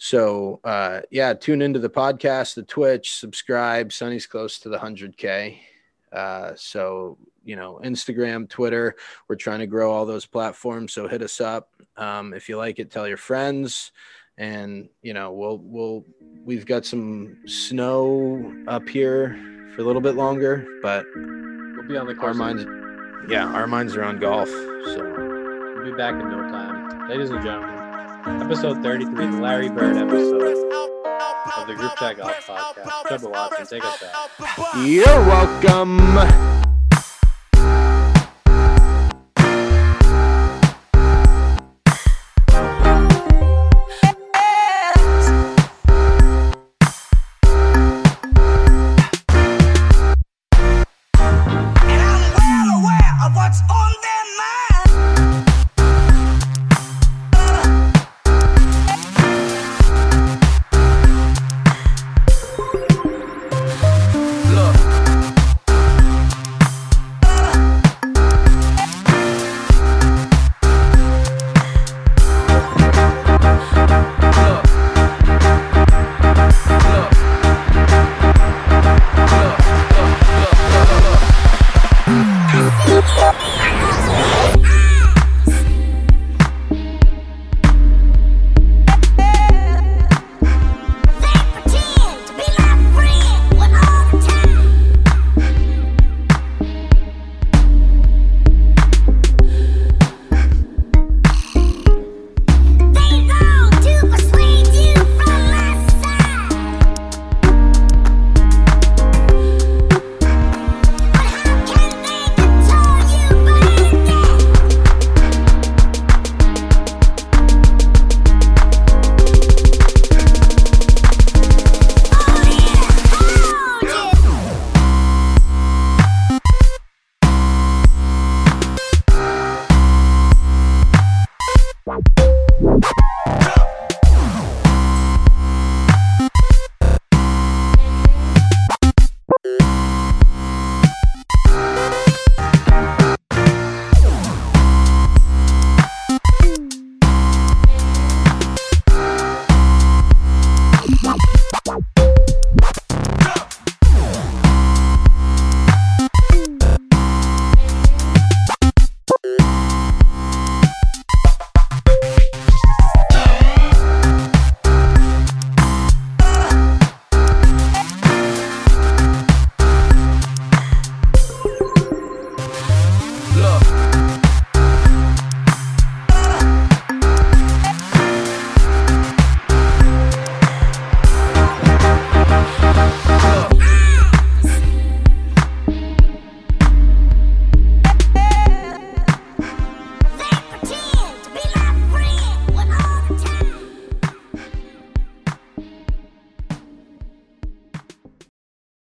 So 0.02 0.60
uh, 0.64 1.02
yeah, 1.10 1.34
tune 1.34 1.60
into 1.60 1.78
the 1.78 1.90
podcast, 1.90 2.54
the 2.54 2.62
Twitch, 2.62 3.12
subscribe. 3.12 3.92
Sonny's 3.92 4.26
close 4.26 4.58
to 4.60 4.70
the 4.70 4.78
hundred 4.78 5.14
K. 5.18 5.60
Uh, 6.10 6.52
so 6.56 7.18
you 7.44 7.54
know, 7.54 7.78
Instagram, 7.84 8.48
Twitter, 8.48 8.96
we're 9.28 9.36
trying 9.36 9.58
to 9.58 9.66
grow 9.66 9.92
all 9.92 10.06
those 10.06 10.24
platforms. 10.24 10.94
So 10.94 11.06
hit 11.06 11.20
us 11.20 11.38
up. 11.38 11.68
Um, 11.98 12.32
if 12.32 12.48
you 12.48 12.56
like 12.56 12.78
it, 12.78 12.90
tell 12.90 13.06
your 13.06 13.18
friends. 13.18 13.92
And 14.38 14.88
you 15.02 15.12
know, 15.12 15.32
we'll 15.32 15.58
we'll 15.58 16.06
we've 16.46 16.64
got 16.64 16.86
some 16.86 17.36
snow 17.46 18.54
up 18.68 18.88
here 18.88 19.38
for 19.74 19.82
a 19.82 19.84
little 19.84 20.00
bit 20.00 20.14
longer, 20.14 20.66
but 20.80 21.04
we'll 21.14 21.86
be 21.86 21.98
on 21.98 22.06
the 22.06 22.14
course. 22.14 22.28
Our 22.28 22.54
minds, 22.54 22.64
yeah, 23.28 23.44
our 23.44 23.66
minds 23.66 23.96
are 23.96 24.04
on 24.04 24.18
golf. 24.18 24.48
So 24.48 25.74
we'll 25.76 25.84
be 25.84 25.92
back 25.94 26.14
in 26.14 26.26
no 26.30 26.38
time, 26.48 27.06
ladies 27.10 27.28
and 27.28 27.44
gentlemen 27.44 27.79
episode 28.26 28.82
33, 28.82 29.26
the 29.26 29.40
Larry 29.40 29.68
Bird 29.68 29.96
episode 29.96 30.42
of 31.56 31.66
the 31.66 31.74
Group 31.74 31.96
Chat 31.96 32.16
Golf 32.16 32.46
Podcast. 32.46 33.06
Trevor 33.06 33.28
Watson, 33.30 33.66
take 33.66 33.84
us 33.84 34.00
back. 34.00 34.14
You're 34.76 35.04
welcome. 35.04 36.49